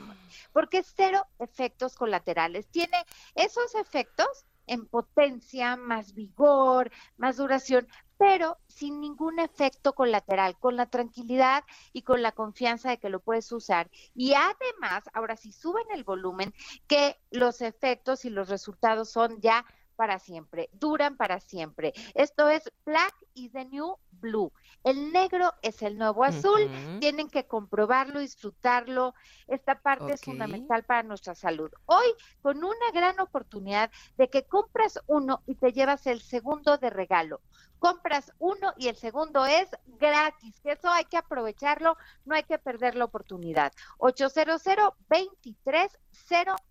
porque 0.52 0.82
cero 0.82 1.26
efectos 1.38 1.94
colaterales. 1.94 2.66
Tiene 2.68 2.96
esos 3.34 3.74
efectos 3.76 4.44
en 4.66 4.86
potencia, 4.86 5.76
más 5.76 6.14
vigor, 6.14 6.90
más 7.16 7.36
duración, 7.36 7.88
pero 8.18 8.58
sin 8.68 9.00
ningún 9.00 9.38
efecto 9.40 9.94
colateral, 9.94 10.56
con 10.58 10.76
la 10.76 10.86
tranquilidad 10.86 11.64
y 11.92 12.02
con 12.02 12.22
la 12.22 12.32
confianza 12.32 12.90
de 12.90 12.98
que 12.98 13.08
lo 13.08 13.20
puedes 13.20 13.50
usar. 13.50 13.90
Y 14.14 14.34
además, 14.34 15.04
ahora 15.12 15.36
si 15.36 15.52
suben 15.52 15.86
el 15.92 16.04
volumen, 16.04 16.54
que 16.86 17.18
los 17.30 17.60
efectos 17.62 18.24
y 18.24 18.30
los 18.30 18.48
resultados 18.48 19.10
son 19.10 19.40
ya 19.40 19.64
para 19.92 20.18
siempre, 20.18 20.68
duran 20.72 21.16
para 21.16 21.40
siempre. 21.40 21.92
Esto 22.14 22.48
es 22.48 22.70
Black 22.84 23.14
is 23.34 23.52
the 23.52 23.64
New 23.64 23.96
Blue. 24.10 24.52
El 24.84 25.12
negro 25.12 25.52
es 25.62 25.82
el 25.82 25.96
nuevo 25.96 26.24
azul. 26.24 26.70
Tienen 27.00 27.28
que 27.28 27.46
comprobarlo, 27.46 28.20
disfrutarlo. 28.20 29.14
Esta 29.46 29.80
parte 29.80 30.14
es 30.14 30.22
fundamental 30.22 30.84
para 30.84 31.02
nuestra 31.02 31.34
salud. 31.34 31.70
Hoy, 31.86 32.06
con 32.40 32.58
una 32.58 32.90
gran 32.92 33.20
oportunidad 33.20 33.90
de 34.16 34.28
que 34.28 34.44
compras 34.44 34.98
uno 35.06 35.42
y 35.46 35.54
te 35.54 35.72
llevas 35.72 36.06
el 36.06 36.20
segundo 36.20 36.78
de 36.78 36.90
regalo. 36.90 37.40
Compras 37.78 38.32
uno 38.38 38.72
y 38.76 38.88
el 38.88 38.96
segundo 38.96 39.44
es 39.44 39.68
gratis. 39.98 40.60
Eso 40.64 40.88
hay 40.88 41.04
que 41.04 41.16
aprovecharlo, 41.16 41.96
no 42.24 42.34
hay 42.34 42.44
que 42.44 42.58
perder 42.58 42.94
la 42.94 43.04
oportunidad. 43.04 43.72
800 43.98 44.62
23 45.08 45.98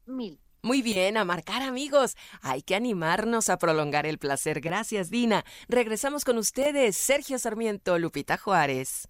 mil. 0.05 0.39
Muy 0.63 0.83
bien, 0.83 1.17
a 1.17 1.25
marcar 1.25 1.63
amigos. 1.63 2.15
Hay 2.43 2.61
que 2.61 2.75
animarnos 2.75 3.49
a 3.49 3.57
prolongar 3.57 4.05
el 4.05 4.19
placer. 4.19 4.61
Gracias, 4.61 5.09
Dina. 5.09 5.43
Regresamos 5.67 6.23
con 6.23 6.37
ustedes, 6.37 6.95
Sergio 6.95 7.39
Sarmiento, 7.39 7.97
Lupita 7.97 8.37
Juárez. 8.37 9.09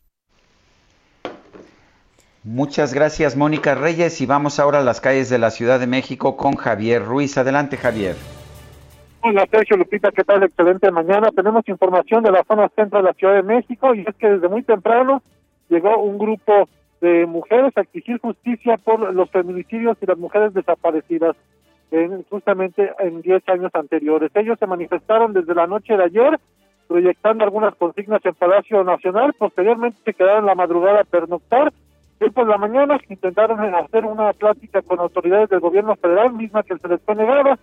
Muchas 2.46 2.94
gracias, 2.94 3.36
Mónica 3.36 3.76
Reyes. 3.76 4.22
Y 4.22 4.26
vamos 4.26 4.62
ahora 4.62 4.80
a 4.80 4.84
las 4.84 5.02
calles 5.02 5.30
de 5.30 5.40
la 5.40 5.52
Ciudad 5.52 5.80
de 5.80 5.88
México 5.88 6.38
con 6.38 6.56
Javier 6.56 7.04
Ruiz. 7.04 7.38
Adelante, 7.38 7.76
Javier. 7.76 8.16
Hola, 9.22 9.46
Sergio 9.52 9.76
Lupita, 9.76 10.10
¿qué 10.12 10.24
tal? 10.24 10.44
Excelente 10.44 10.90
mañana. 10.90 11.32
Tenemos 11.36 11.68
información 11.68 12.24
de 12.24 12.32
la 12.32 12.46
zona 12.46 12.72
centro 12.78 13.00
de 13.00 13.10
la 13.10 13.14
Ciudad 13.14 13.36
de 13.36 13.44
México 13.44 13.94
y 13.94 14.06
es 14.08 14.16
que 14.16 14.30
desde 14.30 14.48
muy 14.48 14.64
temprano 14.64 15.22
llegó 15.68 15.98
un 15.98 16.18
grupo 16.18 16.70
de 17.02 17.26
mujeres 17.26 17.76
a 17.76 17.82
exigir 17.82 18.20
justicia 18.20 18.78
por 18.78 19.14
los 19.14 19.30
feminicidios 19.32 19.98
y 20.02 20.06
las 20.06 20.18
mujeres 20.18 20.54
desaparecidas 20.54 21.36
en, 21.90 22.24
justamente 22.30 22.92
en 23.00 23.22
10 23.22 23.50
años 23.50 23.72
anteriores. 23.74 24.32
Ellos 24.36 24.58
se 24.60 24.68
manifestaron 24.68 25.34
desde 25.34 25.56
la 25.56 25.68
noche 25.68 25.98
de 25.98 26.04
ayer 26.04 26.40
proyectando 26.88 27.46
algunas 27.46 27.74
consignas 27.76 28.20
en 28.26 28.36
Palacio 28.36 28.84
Nacional, 28.84 29.34
posteriormente 29.40 29.98
se 30.04 30.14
quedaron 30.14 30.46
la 30.46 30.56
madrugada 30.56 31.00
a 31.00 31.06
pernoctar 31.06 31.72
y 32.20 32.30
por 32.30 32.46
la 32.48 32.58
mañana 32.58 33.00
intentaron 33.08 33.62
hacer 33.74 34.06
una 34.06 34.34
plática 34.34 34.82
con 34.82 35.00
autoridades 35.00 35.50
del 35.50 35.62
gobierno 35.62 35.96
federal, 35.96 36.34
misma 36.34 36.64
que 36.64 36.78
se 36.78 36.88
les 36.90 37.02
fue 37.02 37.16
negada. 37.16 37.58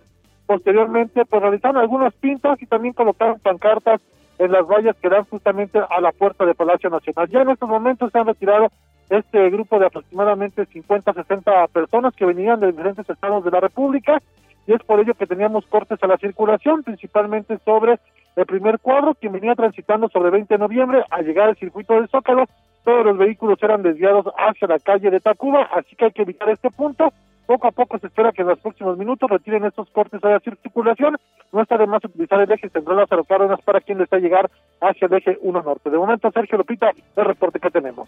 Posteriormente, 0.47 1.25
pues 1.25 1.41
realizaron 1.43 1.77
algunos 1.77 2.11
pintos 2.15 2.59
y 2.59 2.65
también 2.65 2.95
colocaron 2.95 3.39
pancartas 3.39 4.01
en 4.39 4.51
las 4.51 4.65
vallas 4.65 4.95
que 4.99 5.09
dan 5.09 5.25
justamente 5.25 5.77
a 5.77 6.01
la 6.01 6.11
puerta 6.11 6.43
de 6.45 6.55
Palacio 6.55 6.89
Nacional. 6.89 7.29
Ya 7.29 7.41
en 7.41 7.51
estos 7.51 7.69
momentos 7.69 8.11
se 8.11 8.17
han 8.17 8.25
retirado 8.25 8.69
este 9.09 9.49
grupo 9.49 9.79
de 9.79 9.87
aproximadamente 9.87 10.65
50, 10.65 11.13
60 11.13 11.67
personas 11.67 12.15
que 12.15 12.25
venían 12.25 12.59
de 12.59 12.67
diferentes 12.67 13.09
estados 13.09 13.43
de 13.43 13.51
la 13.51 13.59
República 13.59 14.21
y 14.67 14.73
es 14.73 14.83
por 14.83 14.99
ello 14.99 15.15
que 15.15 15.25
teníamos 15.25 15.65
cortes 15.65 16.01
a 16.03 16.07
la 16.07 16.17
circulación, 16.17 16.83
principalmente 16.83 17.57
sobre 17.65 17.99
el 18.35 18.45
primer 18.45 18.79
cuadro, 18.79 19.15
que 19.15 19.27
venía 19.27 19.55
transitando 19.55 20.09
sobre 20.09 20.29
20 20.29 20.53
de 20.53 20.59
noviembre 20.59 21.03
al 21.09 21.25
llegar 21.25 21.49
al 21.49 21.57
circuito 21.57 21.95
del 21.95 22.07
Zócalo, 22.07 22.45
todos 22.83 23.05
los 23.05 23.17
vehículos 23.17 23.61
eran 23.61 23.83
desviados 23.83 24.25
hacia 24.37 24.67
la 24.67 24.79
calle 24.79 25.09
de 25.09 25.19
Tacuba, 25.19 25.69
así 25.73 25.95
que 25.95 26.05
hay 26.05 26.11
que 26.11 26.21
evitar 26.21 26.49
este 26.49 26.71
punto. 26.71 27.11
Poco 27.45 27.67
a 27.67 27.71
poco 27.71 27.97
se 27.97 28.07
espera 28.07 28.31
que 28.31 28.43
en 28.43 28.47
los 28.47 28.59
próximos 28.59 28.97
minutos 28.97 29.29
retiren 29.29 29.65
estos 29.65 29.89
cortes 29.89 30.23
a 30.23 30.29
la 30.29 30.39
circulación. 30.39 31.17
No 31.51 31.61
está 31.61 31.77
de 31.77 31.87
más 31.87 32.03
utilizar 32.05 32.39
el 32.39 32.51
eje 32.51 32.69
central 32.69 32.97
Lázaro 32.97 33.23
Cárdenas 33.23 33.59
para 33.61 33.81
quien 33.81 33.97
desea 33.97 34.19
llegar 34.19 34.49
hacia 34.81 35.07
el 35.07 35.13
eje 35.13 35.37
1 35.41 35.61
norte. 35.63 35.89
De 35.89 35.97
momento, 35.97 36.31
Sergio 36.31 36.59
Lopita, 36.59 36.91
el 37.15 37.25
reporte 37.25 37.59
que 37.59 37.71
tenemos. 37.71 38.07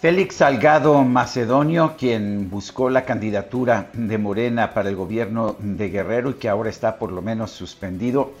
Félix 0.00 0.36
Salgado 0.36 1.02
Macedonio, 1.02 1.96
quien 1.98 2.48
buscó 2.48 2.88
la 2.88 3.04
candidatura 3.04 3.88
de 3.92 4.16
Morena 4.16 4.72
para 4.72 4.90
el 4.90 4.94
gobierno 4.94 5.56
de 5.58 5.88
Guerrero 5.88 6.30
y 6.30 6.34
que 6.34 6.48
ahora 6.48 6.70
está 6.70 6.98
por 6.98 7.10
lo 7.10 7.20
menos 7.20 7.50
suspendido, 7.50 8.32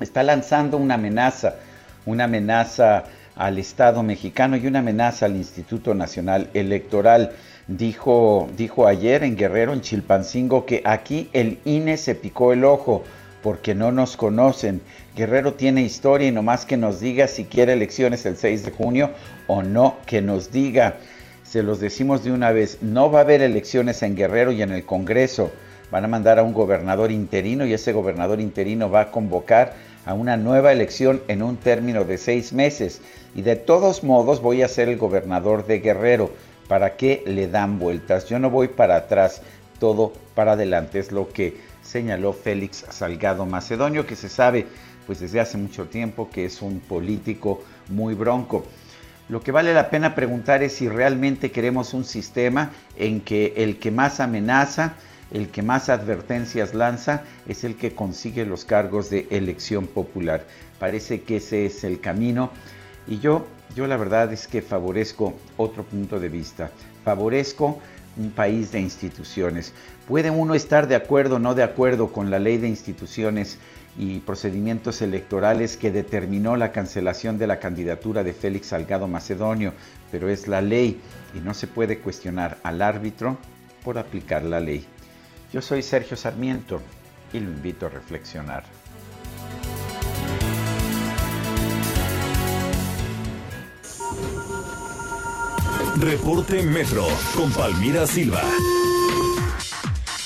está 0.00 0.22
lanzando 0.22 0.78
una 0.78 0.94
amenaza, 0.94 1.56
una 2.06 2.24
amenaza 2.24 3.04
al 3.34 3.58
Estado 3.58 4.02
mexicano 4.02 4.56
y 4.56 4.66
una 4.66 4.78
amenaza 4.78 5.26
al 5.26 5.36
Instituto 5.36 5.94
Nacional 5.94 6.48
Electoral. 6.54 7.32
Dijo, 7.66 8.48
dijo 8.56 8.86
ayer 8.86 9.22
en 9.22 9.36
Guerrero, 9.36 9.74
en 9.74 9.82
Chilpancingo, 9.82 10.64
que 10.64 10.80
aquí 10.82 11.28
el 11.34 11.58
INE 11.66 11.98
se 11.98 12.14
picó 12.14 12.54
el 12.54 12.64
ojo 12.64 13.04
porque 13.42 13.74
no 13.74 13.92
nos 13.92 14.16
conocen. 14.16 14.80
Guerrero 15.16 15.54
tiene 15.54 15.82
historia 15.82 16.28
y 16.28 16.32
nomás 16.32 16.64
que 16.64 16.76
nos 16.76 17.00
diga 17.00 17.28
si 17.28 17.44
quiere 17.44 17.74
elecciones 17.74 18.26
el 18.26 18.36
6 18.36 18.64
de 18.64 18.70
junio 18.70 19.10
o 19.46 19.62
no 19.62 19.96
que 20.06 20.22
nos 20.22 20.50
diga. 20.50 20.96
Se 21.44 21.62
los 21.62 21.78
decimos 21.80 22.24
de 22.24 22.32
una 22.32 22.50
vez, 22.50 22.78
no 22.82 23.10
va 23.10 23.20
a 23.20 23.22
haber 23.22 23.40
elecciones 23.40 24.02
en 24.02 24.16
Guerrero 24.16 24.52
y 24.52 24.62
en 24.62 24.72
el 24.72 24.84
Congreso. 24.84 25.52
Van 25.90 26.04
a 26.04 26.08
mandar 26.08 26.38
a 26.38 26.42
un 26.42 26.52
gobernador 26.52 27.12
interino 27.12 27.64
y 27.64 27.72
ese 27.72 27.92
gobernador 27.92 28.40
interino 28.40 28.90
va 28.90 29.02
a 29.02 29.10
convocar 29.12 29.74
a 30.04 30.14
una 30.14 30.36
nueva 30.36 30.72
elección 30.72 31.22
en 31.28 31.42
un 31.42 31.56
término 31.56 32.04
de 32.04 32.18
seis 32.18 32.52
meses. 32.52 33.00
Y 33.34 33.42
de 33.42 33.56
todos 33.56 34.02
modos 34.02 34.40
voy 34.42 34.62
a 34.62 34.68
ser 34.68 34.88
el 34.88 34.96
gobernador 34.96 35.66
de 35.66 35.78
Guerrero. 35.78 36.30
¿Para 36.68 36.96
qué 36.96 37.22
le 37.26 37.46
dan 37.46 37.78
vueltas? 37.78 38.28
Yo 38.28 38.38
no 38.38 38.50
voy 38.50 38.68
para 38.68 38.96
atrás, 38.96 39.42
todo 39.78 40.12
para 40.34 40.52
adelante. 40.52 40.98
Es 40.98 41.12
lo 41.12 41.28
que 41.28 41.56
señaló 41.86 42.32
Félix 42.32 42.84
Salgado 42.90 43.46
Macedonio, 43.46 44.06
que 44.06 44.16
se 44.16 44.28
sabe 44.28 44.66
pues 45.06 45.20
desde 45.20 45.40
hace 45.40 45.56
mucho 45.56 45.86
tiempo 45.86 46.28
que 46.30 46.44
es 46.44 46.60
un 46.60 46.80
político 46.80 47.62
muy 47.88 48.14
bronco. 48.14 48.66
Lo 49.28 49.40
que 49.40 49.52
vale 49.52 49.72
la 49.72 49.90
pena 49.90 50.14
preguntar 50.14 50.62
es 50.62 50.74
si 50.74 50.88
realmente 50.88 51.50
queremos 51.50 51.94
un 51.94 52.04
sistema 52.04 52.70
en 52.96 53.20
que 53.20 53.54
el 53.56 53.78
que 53.78 53.90
más 53.90 54.20
amenaza, 54.20 54.94
el 55.32 55.48
que 55.48 55.62
más 55.62 55.88
advertencias 55.88 56.74
lanza, 56.74 57.24
es 57.48 57.64
el 57.64 57.76
que 57.76 57.94
consigue 57.94 58.44
los 58.44 58.64
cargos 58.64 59.10
de 59.10 59.26
elección 59.30 59.86
popular. 59.86 60.46
Parece 60.78 61.22
que 61.22 61.36
ese 61.36 61.66
es 61.66 61.82
el 61.84 62.00
camino 62.00 62.50
y 63.08 63.18
yo, 63.18 63.46
yo 63.74 63.86
la 63.86 63.96
verdad 63.96 64.32
es 64.32 64.46
que 64.46 64.62
favorezco 64.62 65.34
otro 65.56 65.84
punto 65.84 66.20
de 66.20 66.28
vista. 66.28 66.70
Favorezco 67.04 67.80
un 68.16 68.30
país 68.30 68.72
de 68.72 68.80
instituciones. 68.80 69.72
Puede 70.08 70.30
uno 70.30 70.54
estar 70.54 70.88
de 70.88 70.94
acuerdo 70.94 71.36
o 71.36 71.38
no 71.38 71.54
de 71.54 71.62
acuerdo 71.62 72.12
con 72.12 72.30
la 72.30 72.38
ley 72.38 72.58
de 72.58 72.68
instituciones 72.68 73.58
y 73.98 74.20
procedimientos 74.20 75.00
electorales 75.02 75.76
que 75.76 75.90
determinó 75.90 76.56
la 76.56 76.72
cancelación 76.72 77.38
de 77.38 77.46
la 77.46 77.58
candidatura 77.58 78.22
de 78.24 78.32
Félix 78.32 78.68
Salgado 78.68 79.08
Macedonio, 79.08 79.72
pero 80.10 80.28
es 80.28 80.48
la 80.48 80.60
ley 80.60 81.00
y 81.34 81.40
no 81.40 81.54
se 81.54 81.66
puede 81.66 81.98
cuestionar 81.98 82.58
al 82.62 82.82
árbitro 82.82 83.38
por 83.82 83.98
aplicar 83.98 84.42
la 84.42 84.60
ley. 84.60 84.86
Yo 85.52 85.62
soy 85.62 85.82
Sergio 85.82 86.16
Sarmiento 86.16 86.80
y 87.32 87.40
lo 87.40 87.50
invito 87.50 87.86
a 87.86 87.90
reflexionar. 87.90 88.64
Reporte 96.00 96.62
Metro 96.62 97.04
con 97.36 97.50
Palmira 97.52 98.06
Silva. 98.06 98.40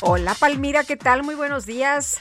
Hola 0.02 0.32
Palmira, 0.38 0.84
¿qué 0.84 0.96
tal? 0.96 1.22
Muy 1.22 1.34
buenos 1.34 1.66
días. 1.66 2.20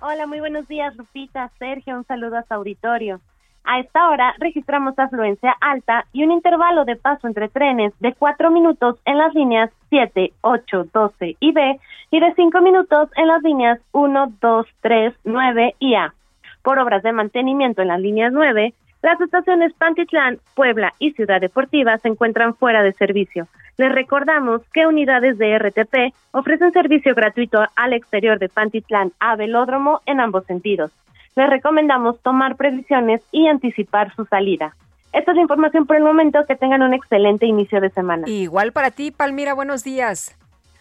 Hola, 0.00 0.26
muy 0.26 0.40
buenos 0.40 0.68
días, 0.68 0.94
Lupita, 0.96 1.50
Sergio, 1.58 1.96
un 1.96 2.04
saludo 2.04 2.36
a 2.38 2.42
su 2.42 2.54
auditorio. 2.54 3.20
A 3.64 3.80
esta 3.80 4.08
hora 4.08 4.34
registramos 4.38 4.96
afluencia 4.98 5.56
alta 5.60 6.06
y 6.12 6.22
un 6.22 6.30
intervalo 6.30 6.84
de 6.84 6.96
paso 6.96 7.26
entre 7.26 7.48
trenes 7.48 7.92
de 7.98 8.14
4 8.14 8.50
minutos 8.50 8.96
en 9.04 9.18
las 9.18 9.34
líneas 9.34 9.70
7, 9.88 10.32
8, 10.40 10.84
12 10.92 11.36
y 11.40 11.52
B 11.52 11.80
y 12.10 12.20
de 12.20 12.34
5 12.34 12.60
minutos 12.60 13.10
en 13.16 13.26
las 13.26 13.42
líneas 13.42 13.80
1, 13.92 14.34
2, 14.40 14.66
3, 14.82 15.14
9 15.24 15.74
y 15.80 15.94
A. 15.96 16.14
Por 16.62 16.78
obras 16.78 17.02
de 17.02 17.12
mantenimiento 17.12 17.82
en 17.82 17.88
las 17.88 18.00
líneas 18.00 18.32
9, 18.32 18.72
las 19.02 19.20
estaciones 19.20 19.72
Pantitlán, 19.74 20.38
Puebla 20.54 20.92
y 20.98 21.12
Ciudad 21.12 21.40
Deportiva 21.40 21.98
se 21.98 22.08
encuentran 22.08 22.54
fuera 22.54 22.82
de 22.82 22.92
servicio. 22.92 23.46
Les 23.76 23.92
recordamos 23.92 24.62
que 24.72 24.86
unidades 24.86 25.38
de 25.38 25.58
RTP 25.58 26.14
ofrecen 26.32 26.72
servicio 26.72 27.14
gratuito 27.14 27.64
al 27.76 27.92
exterior 27.92 28.38
de 28.38 28.48
Pantitlán 28.48 29.12
a 29.20 29.36
Velódromo 29.36 30.00
en 30.06 30.20
ambos 30.20 30.46
sentidos. 30.46 30.90
Les 31.36 31.50
recomendamos 31.50 32.18
tomar 32.22 32.56
previsiones 32.56 33.20
y 33.30 33.46
anticipar 33.46 34.14
su 34.16 34.24
salida. 34.24 34.74
Esta 35.12 35.32
es 35.32 35.36
la 35.36 35.42
información 35.42 35.86
por 35.86 35.96
el 35.96 36.02
momento. 36.02 36.44
Que 36.46 36.56
tengan 36.56 36.82
un 36.82 36.94
excelente 36.94 37.46
inicio 37.46 37.80
de 37.80 37.90
semana. 37.90 38.26
Igual 38.26 38.72
para 38.72 38.90
ti, 38.90 39.10
Palmira. 39.10 39.52
Buenos 39.52 39.84
días. 39.84 40.34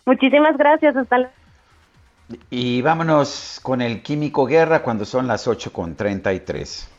Muchísimas 0.05 0.57
gracias. 0.57 0.95
Hasta 0.95 1.17
luego. 1.17 1.33
Y 2.49 2.81
vámonos 2.81 3.59
con 3.61 3.81
el 3.81 4.01
Químico 4.01 4.45
Guerra 4.45 4.81
cuando 4.81 5.05
son 5.05 5.27
las 5.27 5.47
8 5.47 5.71
con 5.71 5.95
33. 5.95 6.94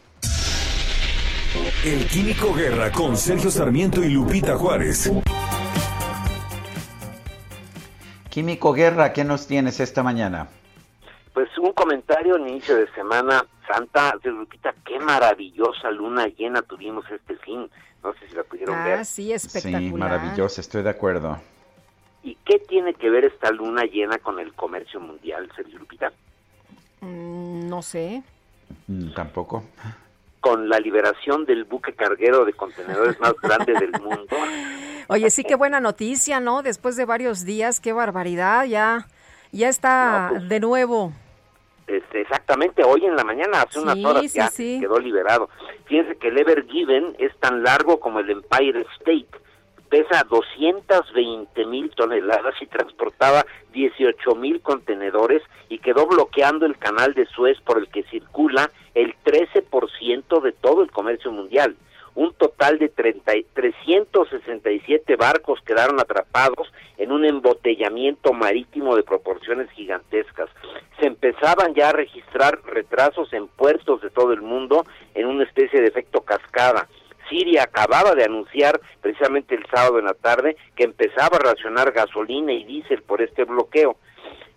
El 1.86 2.04
Químico 2.08 2.52
Guerra 2.52 2.90
con 2.90 3.16
Sergio 3.16 3.48
Sarmiento 3.48 4.02
y 4.02 4.08
Lupita 4.08 4.56
Juárez. 4.56 5.08
Químico 8.28 8.72
Guerra, 8.72 9.12
¿qué 9.12 9.22
nos 9.22 9.46
tienes 9.46 9.78
esta 9.78 10.02
mañana? 10.02 10.48
Pues 11.32 11.48
un 11.58 11.72
comentario 11.74 12.34
al 12.34 12.40
inicio 12.40 12.74
de 12.74 12.92
Semana 12.92 13.46
Santa 13.72 14.18
de 14.20 14.32
Lupita, 14.32 14.74
qué 14.84 14.98
maravillosa 14.98 15.92
luna 15.92 16.26
llena 16.26 16.60
tuvimos 16.62 17.04
este 17.08 17.36
fin. 17.36 17.70
No 18.02 18.12
sé 18.14 18.30
si 18.30 18.34
la 18.34 18.42
pudieron 18.42 18.82
ver. 18.82 18.98
Ah, 18.98 19.04
sí, 19.04 19.32
espectacular. 19.32 19.80
Sí, 19.80 19.92
maravillosa, 19.92 20.60
estoy 20.60 20.82
de 20.82 20.90
acuerdo. 20.90 21.38
¿Y 22.24 22.34
qué 22.44 22.58
tiene 22.58 22.94
que 22.94 23.10
ver 23.10 23.26
esta 23.26 23.52
luna 23.52 23.84
llena 23.84 24.18
con 24.18 24.40
el 24.40 24.52
comercio 24.54 24.98
mundial, 24.98 25.48
Sergio 25.54 25.78
Lupita? 25.78 26.10
Mm, 27.00 27.68
no 27.68 27.80
sé. 27.80 28.24
Mm, 28.88 29.12
tampoco. 29.14 29.62
Con 30.46 30.68
la 30.68 30.78
liberación 30.78 31.44
del 31.44 31.64
buque 31.64 31.92
carguero 31.94 32.44
de 32.44 32.52
contenedores 32.52 33.18
más 33.18 33.34
grande 33.42 33.72
del 33.74 33.90
mundo. 34.00 34.36
Oye, 35.08 35.28
sí, 35.30 35.42
qué 35.42 35.56
buena 35.56 35.80
noticia, 35.80 36.38
¿no? 36.38 36.62
Después 36.62 36.94
de 36.96 37.04
varios 37.04 37.44
días, 37.44 37.80
qué 37.80 37.92
barbaridad, 37.92 38.64
ya, 38.64 39.06
ya 39.50 39.68
está 39.68 40.28
No, 40.28 40.28
pues, 40.38 40.48
de 40.48 40.60
nuevo. 40.60 41.12
Este, 41.88 42.20
exactamente, 42.20 42.82
hoy 42.84 43.04
en 43.06 43.16
la 43.16 43.24
mañana, 43.24 43.62
hace 43.62 43.80
unas 43.80 43.94
Sí, 43.96 44.04
horas 44.04 44.22
sí, 44.22 44.38
ya 44.38 44.48
sí. 44.48 44.78
quedó 44.80 44.98
liberado. 45.00 45.48
Fíjense 45.86 46.16
que 46.16 46.28
el 46.28 46.38
Ever 46.38 46.64
Given 46.66 47.16
es 47.18 47.36
tan 47.38 47.62
largo 47.64 47.98
como 48.00 48.20
el 48.20 48.30
Empire 48.30 48.86
State. 48.98 49.28
Pesa 49.88 50.24
220 50.28 51.64
mil 51.66 51.90
toneladas 51.90 52.54
y 52.60 52.66
transportaba 52.66 53.46
18 53.72 54.34
mil 54.34 54.60
contenedores 54.60 55.42
y 55.68 55.78
quedó 55.78 56.06
bloqueando 56.06 56.66
el 56.66 56.76
canal 56.76 57.14
de 57.14 57.26
Suez 57.26 57.60
por 57.60 57.78
el 57.78 57.88
que 57.88 58.02
circula 58.04 58.70
el 58.94 59.14
13% 59.24 60.40
de 60.42 60.52
todo 60.52 60.82
el 60.82 60.90
comercio 60.90 61.30
mundial. 61.30 61.76
Un 62.14 62.32
total 62.34 62.78
de 62.78 62.88
30 62.88 63.36
y- 63.36 63.44
367 63.52 65.16
barcos 65.16 65.60
quedaron 65.62 66.00
atrapados 66.00 66.72
en 66.96 67.12
un 67.12 67.24
embotellamiento 67.24 68.32
marítimo 68.32 68.96
de 68.96 69.02
proporciones 69.02 69.70
gigantescas. 69.72 70.48
Se 70.98 71.06
empezaban 71.06 71.74
ya 71.74 71.90
a 71.90 71.92
registrar 71.92 72.58
retrasos 72.64 73.32
en 73.34 73.48
puertos 73.48 74.00
de 74.00 74.10
todo 74.10 74.32
el 74.32 74.40
mundo 74.40 74.86
en 75.14 75.26
una 75.26 75.44
especie 75.44 75.80
de 75.80 75.88
efecto 75.88 76.22
cascada. 76.22 76.88
Siria 77.28 77.64
acababa 77.64 78.14
de 78.14 78.24
anunciar 78.24 78.80
precisamente 79.00 79.54
el 79.54 79.66
sábado 79.66 79.98
en 79.98 80.06
la 80.06 80.14
tarde 80.14 80.56
que 80.74 80.84
empezaba 80.84 81.36
a 81.36 81.52
racionar 81.52 81.92
gasolina 81.92 82.52
y 82.52 82.64
diésel 82.64 83.02
por 83.02 83.22
este 83.22 83.44
bloqueo. 83.44 83.96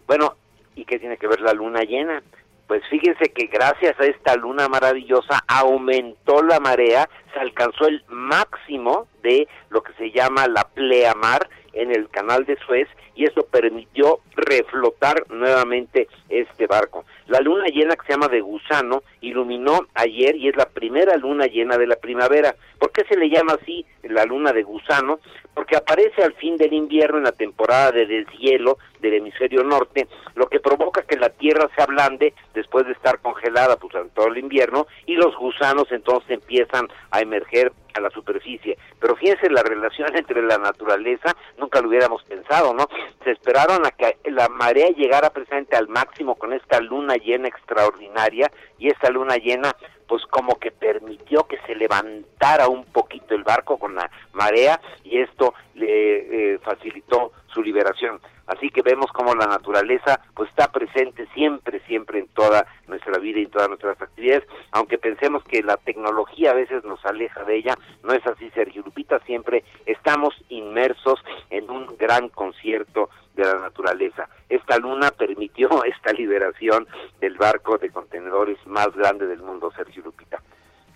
Bueno, 0.07 0.35
¿y 0.75 0.85
qué 0.85 0.99
tiene 0.99 1.17
que 1.17 1.27
ver 1.27 1.41
la 1.41 1.53
luna 1.53 1.81
llena? 1.81 2.23
Pues 2.67 2.83
fíjense 2.89 3.31
que 3.33 3.47
gracias 3.47 3.99
a 3.99 4.05
esta 4.05 4.35
luna 4.35 4.67
maravillosa 4.67 5.43
aumentó 5.47 6.43
la 6.43 6.59
marea, 6.59 7.09
se 7.33 7.39
alcanzó 7.39 7.87
el 7.87 8.03
máximo 8.07 9.07
de 9.23 9.47
lo 9.69 9.81
que 9.81 9.93
se 9.93 10.11
llama 10.11 10.47
la 10.47 10.67
pleamar 10.67 11.49
en 11.73 11.91
el 11.91 12.09
canal 12.09 12.45
de 12.45 12.57
Suez 12.65 12.87
y 13.15 13.25
eso 13.25 13.45
permitió 13.51 14.19
reflotar 14.35 15.25
nuevamente 15.29 16.07
este 16.29 16.67
barco. 16.67 17.03
La 17.27 17.41
luna 17.41 17.65
llena 17.65 17.95
que 17.95 18.05
se 18.05 18.13
llama 18.13 18.29
de 18.29 18.39
gusano 18.39 19.03
iluminó 19.21 19.81
ayer 19.93 20.35
y 20.37 20.47
es 20.47 20.55
la 20.55 20.69
primera 20.69 21.17
luna 21.17 21.45
llena 21.45 21.77
de 21.77 21.85
la 21.85 21.97
primavera. 21.97 22.55
¿Por 22.79 22.91
qué 22.91 23.03
se 23.09 23.17
le 23.17 23.29
llama 23.29 23.57
así 23.61 23.85
la 24.03 24.23
luna 24.23 24.53
de 24.53 24.63
gusano? 24.63 25.19
Porque 25.53 25.75
aparece 25.75 26.23
al 26.23 26.33
fin 26.35 26.55
del 26.55 26.71
invierno 26.71 27.17
en 27.17 27.25
la 27.25 27.33
temporada 27.33 27.91
de 27.91 28.05
deshielo 28.05 28.77
del 29.01 29.15
hemisferio 29.15 29.63
norte, 29.63 30.07
lo 30.35 30.47
que 30.47 30.59
provoca 30.59 31.03
que 31.03 31.17
la 31.17 31.29
tierra 31.29 31.69
se 31.75 31.81
ablande 31.81 32.33
después 32.53 32.85
de 32.85 32.93
estar 32.93 33.19
congelada 33.19 33.75
pues, 33.75 33.93
todo 34.13 34.27
el 34.27 34.37
invierno 34.37 34.87
y 35.05 35.15
los 35.15 35.35
gusanos 35.35 35.91
entonces 35.91 36.29
empiezan 36.31 36.87
a 37.11 37.18
emerger 37.21 37.71
a 37.93 37.99
la 37.99 38.09
superficie. 38.09 38.77
Pero 38.99 39.15
fíjense 39.15 39.49
la 39.49 39.63
relación 39.63 40.09
entre 40.15 40.41
la 40.41 40.57
naturaleza, 40.57 41.35
nunca 41.57 41.81
lo 41.81 41.89
hubiéramos 41.89 42.23
pensado, 42.23 42.73
¿no? 42.73 42.87
Se 43.23 43.31
esperaron 43.31 43.85
a 43.85 43.91
que 43.91 44.17
la 44.29 44.49
marea 44.49 44.89
llegara 44.89 45.29
precisamente 45.29 45.75
al 45.75 45.87
máximo 45.87 46.35
con 46.35 46.53
esta 46.53 46.79
luna 46.79 47.15
llena 47.15 47.47
extraordinaria 47.47 48.51
y 48.77 48.89
esta 48.89 49.09
luna 49.09 49.35
llena 49.37 49.75
pues 50.07 50.25
como 50.25 50.57
que 50.57 50.71
permitió 50.71 51.43
que 51.43 51.59
se 51.67 51.75
levantara 51.75 52.67
un 52.67 52.83
poquito 52.85 53.35
el 53.35 53.43
barco 53.43 53.77
con 53.77 53.93
la 53.93 54.09
marea 54.33 54.81
y 55.03 55.19
esto 55.19 55.53
le 55.75 56.55
eh, 56.55 56.59
facilitó 56.59 57.31
su 57.53 57.61
liberación. 57.61 58.19
Así 58.49 58.69
que 58.71 58.81
vemos 58.81 59.11
como 59.11 59.35
la 59.35 59.45
naturaleza 59.45 60.19
pues 60.33 60.49
está 60.49 60.71
presente 60.71 61.27
siempre, 61.35 61.81
siempre 61.87 62.17
en 62.19 62.27
toda 62.29 62.65
nuestra 62.87 63.19
vida 63.19 63.39
y 63.39 63.45
todas 63.45 63.69
nuestras 63.69 64.01
actividades, 64.01 64.43
aunque 64.71 64.97
pensemos 64.97 65.43
que 65.43 65.61
la 65.61 65.77
tecnología 65.77 66.51
a 66.51 66.55
veces 66.55 66.83
nos 66.83 67.03
aleja 67.05 67.43
de 67.43 67.57
ella, 67.57 67.77
no 68.03 68.11
es 68.11 68.25
así 68.25 68.49
Sergio 68.49 68.81
Lupita, 68.83 69.19
siempre 69.19 69.63
estamos 69.85 70.33
inmersos 70.49 71.19
en 71.51 71.69
un 71.69 71.95
gran 71.97 72.29
concierto 72.29 73.11
de 73.35 73.43
la 73.45 73.59
naturaleza. 73.59 74.27
Esta 74.49 74.79
luna 74.79 75.11
permitió 75.17 75.83
esta 75.83 76.11
liberación 76.11 76.87
del 77.21 77.37
barco 77.37 77.77
de 77.77 77.91
contenedores 77.91 78.57
más 78.65 78.87
grande 78.95 79.27
del 79.27 79.43
mundo, 79.43 79.71
Sergio 79.75 80.01
Lupita. 80.03 80.41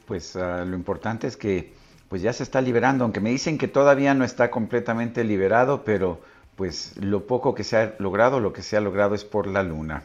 Pues 0.08 0.36
ah, 0.36 0.66
lo 0.66 0.76
importante 0.76 1.28
es 1.28 1.38
que 1.38 1.74
pues 2.10 2.24
ya 2.24 2.34
se 2.34 2.44
está 2.44 2.62
liberando, 2.62 3.04
aunque 3.04 3.20
me 3.20 3.30
dicen 3.30 3.58
que 3.58 3.68
todavía 3.68 4.14
no 4.14 4.24
está 4.24 4.52
completamente 4.52 5.24
liberado, 5.24 5.84
pero 5.84 6.20
pues 6.56 6.96
lo 6.98 7.26
poco 7.26 7.56
que 7.56 7.64
se 7.64 7.78
ha 7.78 7.96
logrado, 8.00 8.40
lo 8.40 8.54
que 8.54 8.62
se 8.62 8.78
ha 8.78 8.82
logrado 8.82 9.16
es 9.16 9.24
por 9.26 9.48
la 9.48 9.64
luna. 9.64 10.04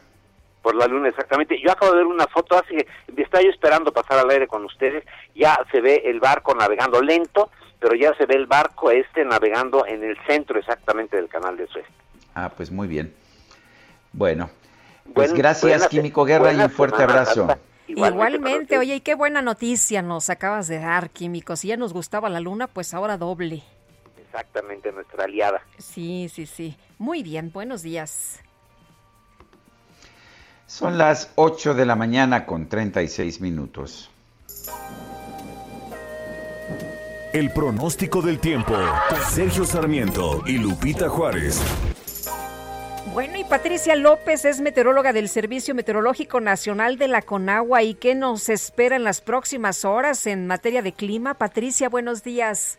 Por 0.63 0.75
la 0.75 0.87
luna, 0.87 1.09
exactamente. 1.09 1.61
Yo 1.61 1.71
acabo 1.71 1.93
de 1.93 1.99
ver 1.99 2.07
una 2.07 2.27
foto, 2.27 2.59
hace 2.59 2.87
estaba 3.17 3.43
yo 3.43 3.51
esperando 3.51 3.93
pasar 3.93 4.19
al 4.19 4.31
aire 4.31 4.47
con 4.47 4.65
ustedes, 4.65 5.05
ya 5.35 5.59
se 5.71 5.81
ve 5.81 6.03
el 6.07 6.21
barco 6.21 6.55
navegando 6.55 7.01
lento, 7.03 7.51
pero 7.79 7.95
ya 7.95 8.15
se 8.15 8.27
ve 8.27 8.35
el 8.35 8.47
barco 8.47 8.91
este 8.91 9.25
navegando 9.25 9.87
en 9.87 10.03
el 10.03 10.17
centro 10.27 10.59
exactamente 10.59 11.17
del 11.17 11.29
canal 11.29 11.57
de 11.57 11.67
Suez. 11.69 11.87
Ah, 12.35 12.51
pues 12.57 12.71
muy 12.71 12.89
bien. 12.89 13.13
Bueno, 14.13 14.51
pues 15.15 15.31
Buen- 15.31 15.39
gracias 15.39 15.89
Químico 15.89 16.25
Guerra 16.25 16.53
y 16.53 16.57
un 16.57 16.71
fuerte 16.71 16.97
Semana 16.99 17.21
abrazo. 17.21 17.59
Igualmente, 17.87 18.79
oye, 18.79 18.97
y 18.97 19.01
qué 19.01 19.15
buena 19.15 19.41
noticia 19.43 20.03
nos 20.03 20.29
acabas 20.29 20.69
de 20.69 20.79
dar, 20.79 21.11
Químico. 21.11 21.57
Si 21.57 21.69
ya 21.69 21.77
nos 21.77 21.93
gustaba 21.93 22.29
la 22.29 22.41
luna, 22.41 22.67
pues 22.67 22.93
ahora 22.95 23.17
doble. 23.17 23.63
Exactamente, 24.29 24.93
nuestra 24.93 25.25
aliada. 25.25 25.63
Sí, 25.79 26.31
sí, 26.33 26.47
sí. 26.47 26.77
Muy 26.99 27.23
bien, 27.23 27.51
buenos 27.51 27.83
días. 27.83 28.41
Son 30.67 30.99
las 30.99 31.33
8 31.37 31.73
de 31.73 31.87
la 31.87 31.97
mañana 31.97 32.45
con 32.45 32.69
36 32.69 33.41
minutos. 33.41 34.11
El 37.33 37.51
pronóstico 37.53 38.21
del 38.21 38.39
tiempo. 38.39 38.75
Sergio 39.31 39.65
Sarmiento 39.65 40.43
y 40.47 40.59
Lupita 40.59 41.09
Juárez. 41.09 41.63
Bueno, 43.15 43.39
y 43.39 43.45
Patricia 43.45 43.97
López 43.97 44.45
es 44.45 44.61
meteoróloga 44.61 45.15
del 45.15 45.31
Servicio 45.31 45.75
Meteorológico 45.75 46.41
Nacional 46.41 46.99
de 46.99 47.09
la 47.09 47.23
Conagua. 47.23 47.83
¿Y 47.83 47.95
qué 47.95 48.15
nos 48.15 48.51
espera 48.51 48.97
en 48.97 49.05
las 49.05 49.23
próximas 49.23 49.87
horas 49.87 50.27
en 50.27 50.47
materia 50.47 50.83
de 50.83 50.93
clima? 50.93 51.35
Patricia, 51.35 51.89
buenos 51.89 52.23
días. 52.23 52.79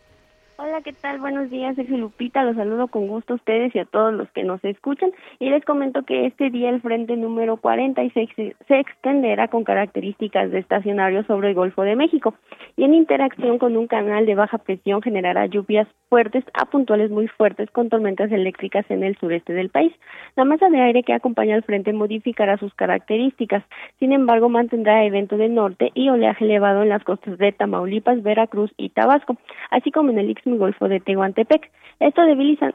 Hola, 0.61 0.81
¿qué 0.81 0.91
tal? 0.91 1.19
Buenos 1.19 1.49
días, 1.49 1.77
soy 1.77 1.87
Lupita. 1.87 2.43
Los 2.43 2.57
saludo 2.57 2.89
con 2.89 3.07
gusto 3.07 3.31
a 3.31 3.35
ustedes 3.37 3.73
y 3.73 3.79
a 3.79 3.85
todos 3.85 4.13
los 4.13 4.29
que 4.31 4.43
nos 4.43 4.61
escuchan. 4.65 5.09
Y 5.39 5.49
les 5.49 5.63
comento 5.63 6.03
que 6.03 6.25
este 6.25 6.49
día 6.49 6.69
el 6.69 6.81
frente 6.81 7.15
número 7.15 7.55
46 7.55 8.29
se, 8.35 8.57
se 8.67 8.79
extenderá 8.81 9.47
con 9.47 9.63
características 9.63 10.51
de 10.51 10.59
estacionario 10.59 11.23
sobre 11.23 11.47
el 11.47 11.55
Golfo 11.55 11.83
de 11.83 11.95
México 11.95 12.33
y 12.75 12.83
en 12.83 12.93
interacción 12.93 13.57
con 13.57 13.77
un 13.77 13.87
canal 13.87 14.25
de 14.25 14.35
baja 14.35 14.57
presión 14.57 15.01
generará 15.01 15.45
lluvias 15.45 15.87
fuertes 16.09 16.43
a 16.53 16.65
puntuales 16.65 17.11
muy 17.11 17.27
fuertes 17.27 17.69
con 17.71 17.87
tormentas 17.87 18.31
eléctricas 18.31 18.83
en 18.89 19.03
el 19.03 19.15
sureste 19.17 19.53
del 19.53 19.69
país. 19.69 19.93
La 20.35 20.43
masa 20.43 20.69
de 20.69 20.81
aire 20.81 21.03
que 21.03 21.13
acompaña 21.13 21.55
al 21.55 21.63
frente 21.63 21.93
modificará 21.93 22.57
sus 22.57 22.73
características. 22.73 23.63
Sin 23.99 24.11
embargo, 24.11 24.49
mantendrá 24.49 25.05
evento 25.05 25.37
de 25.37 25.49
norte 25.49 25.91
y 25.93 26.09
oleaje 26.09 26.45
elevado 26.45 26.81
en 26.83 26.89
las 26.89 27.03
costas 27.03 27.37
de 27.37 27.51
Tamaulipas, 27.51 28.23
Veracruz 28.23 28.73
y 28.75 28.89
Tabasco, 28.89 29.37
así 29.69 29.91
como 29.91 30.09
en 30.09 30.19
el 30.19 30.29
Golfo 30.57 30.87
de 30.87 30.99
Tehuantepec. 30.99 31.69
Esto 31.99 32.21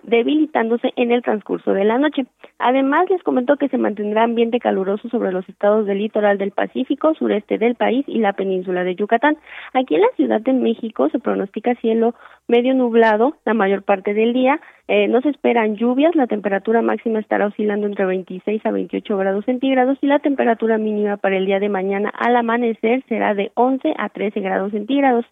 debilitándose 0.03 0.93
en 0.97 1.11
el 1.11 1.23
transcurso 1.23 1.73
de 1.73 1.85
la 1.85 1.97
noche. 1.97 2.27
Además, 2.59 3.09
les 3.09 3.23
comentó 3.23 3.57
que 3.57 3.71
se 3.71 3.79
mantendrá 3.79 4.25
ambiente 4.25 4.61
caluroso 4.61 5.09
sobre 5.09 5.33
los 5.33 5.49
estados 5.49 5.87
del 5.87 5.99
litoral 5.99 6.37
del 6.37 6.51
Pacífico, 6.51 7.15
sureste 7.15 7.57
del 7.57 7.75
país 7.75 8.05
y 8.07 8.19
la 8.19 8.35
península 8.35 8.85
de 8.85 8.95
Yucatán. 8.95 9.39
Aquí 9.73 9.95
en 9.95 10.03
la 10.03 10.11
Ciudad 10.17 10.43
de 10.43 10.53
México 10.53 11.09
se 11.09 11.19
pronostica 11.19 11.75
cielo 11.77 12.15
medio 12.49 12.75
nublado 12.75 13.37
la 13.47 13.55
mayor 13.55 13.83
parte 13.83 14.13
del 14.13 14.35
día. 14.35 14.61
Eh, 14.87 15.09
no 15.09 15.23
se 15.23 15.31
esperan 15.31 15.77
lluvias, 15.77 16.15
la 16.15 16.27
temperatura 16.27 16.83
máxima 16.83 17.19
estará 17.19 17.47
oscilando 17.47 17.87
entre 17.87 18.05
26 18.05 18.67
a 18.67 18.71
28 18.71 19.17
grados 19.17 19.45
centígrados 19.47 19.97
y 20.03 20.07
la 20.07 20.19
temperatura 20.19 20.77
mínima 20.77 21.17
para 21.17 21.39
el 21.39 21.47
día 21.47 21.59
de 21.59 21.71
mañana 21.71 22.11
al 22.11 22.37
amanecer 22.37 23.03
será 23.09 23.35
de 23.35 23.51
11 23.55 23.95
a 23.97 24.11
13 24.11 24.41
grados 24.41 24.73
centígrados. 24.73 25.25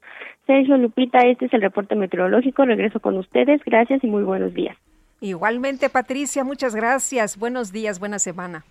Sergio 0.47 0.79
Lupita, 0.79 1.21
este 1.21 1.47
es 1.47 1.53
el 1.53 1.61
reporte 1.61 1.95
meteorológico. 1.95 2.65
Regreso 2.65 2.99
con 3.01 3.19
ustedes. 3.19 3.61
Gracias 3.67 4.03
y 4.03 4.07
muy 4.07 4.23
buenos 4.23 4.55
días. 4.55 4.77
Igualmente, 5.21 5.91
Patricia, 5.91 6.45
muchas 6.45 6.75
gracias. 6.75 7.39
Buenos 7.39 7.73
días, 7.73 8.01
buena 8.01 8.19
semana. 8.19 8.65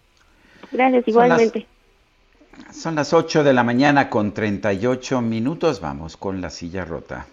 Gracias, 0.71 1.07
igualmente. 1.07 1.67
Son 2.51 2.65
las, 2.65 2.75
son 2.75 2.95
las 2.95 3.13
8 3.13 3.43
de 3.43 3.53
la 3.53 3.63
mañana 3.63 4.09
con 4.09 4.33
38 4.33 5.21
minutos. 5.21 5.79
Vamos 5.79 6.17
con 6.17 6.41
la 6.41 6.49
silla 6.49 6.85
rota. 6.85 7.27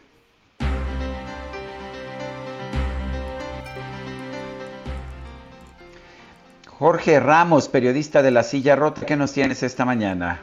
Jorge 6.78 7.18
Ramos, 7.18 7.68
periodista 7.68 8.22
de 8.22 8.30
La 8.30 8.44
Silla 8.44 8.76
Rota, 8.76 9.04
¿qué 9.04 9.16
nos 9.16 9.32
tienes 9.32 9.64
esta 9.64 9.84
mañana? 9.84 10.40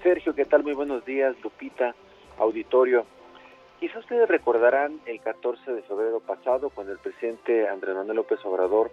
Sergio, 0.00 0.32
¿qué 0.32 0.44
tal? 0.44 0.62
Muy 0.62 0.74
buenos 0.74 1.04
días, 1.04 1.34
Lupita, 1.42 1.92
auditorio. 2.38 3.04
Quizá 3.80 3.98
ustedes 3.98 4.28
recordarán 4.28 5.00
el 5.06 5.20
14 5.20 5.72
de 5.72 5.82
febrero 5.82 6.20
pasado, 6.20 6.70
cuando 6.70 6.92
el 6.92 7.00
presidente 7.00 7.68
Andrés 7.68 7.96
Manuel 7.96 8.18
López 8.18 8.38
Obrador 8.44 8.92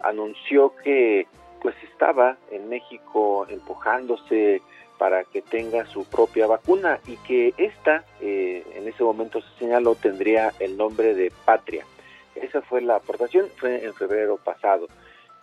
anunció 0.00 0.74
que 0.82 1.26
pues 1.60 1.74
estaba 1.92 2.38
en 2.50 2.70
México 2.70 3.46
empujándose 3.50 4.62
para 4.96 5.24
que 5.24 5.42
tenga 5.42 5.84
su 5.84 6.06
propia 6.06 6.46
vacuna 6.46 7.00
y 7.06 7.18
que 7.18 7.52
esta, 7.58 8.06
eh, 8.22 8.64
en 8.74 8.88
ese 8.88 9.04
momento 9.04 9.42
se 9.42 9.58
señaló, 9.58 9.94
tendría 9.94 10.54
el 10.58 10.78
nombre 10.78 11.14
de 11.14 11.30
Patria. 11.44 11.84
Esa 12.34 12.62
fue 12.62 12.80
la 12.80 12.96
aportación, 12.96 13.48
fue 13.58 13.84
en 13.84 13.92
febrero 13.92 14.38
pasado. 14.38 14.88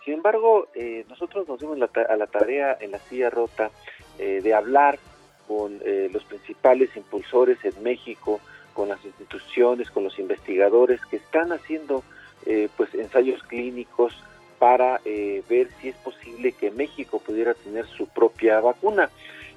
Sin 0.04 0.14
embargo, 0.14 0.68
eh, 0.74 1.04
nosotros 1.08 1.46
nos 1.46 1.60
dimos 1.60 1.78
la 1.78 1.88
a 2.08 2.16
la 2.16 2.26
tarea 2.26 2.76
en 2.80 2.90
la 2.90 2.98
silla 2.98 3.30
rota 3.30 3.70
eh, 4.18 4.40
de 4.42 4.52
hablar 4.52 4.98
con 5.46 5.80
eh, 5.84 6.08
los 6.12 6.24
principales 6.24 6.96
impulsores 6.96 7.64
en 7.64 7.80
México, 7.82 8.40
con 8.74 8.88
las 8.88 9.04
instituciones, 9.04 9.90
con 9.90 10.02
los 10.02 10.18
investigadores 10.18 11.00
que 11.06 11.16
están 11.16 11.52
haciendo 11.52 12.02
pues 12.76 12.92
ensayos 12.94 13.40
clínicos 13.44 14.20
para 14.58 15.00
ver 15.04 15.68
si 15.80 15.90
es 15.90 15.96
posible 15.98 16.50
que 16.50 16.72
México 16.72 17.20
pudiera 17.20 17.54
tener 17.54 17.86
su 17.86 18.08
propia 18.08 18.58
vacuna. 18.58 19.10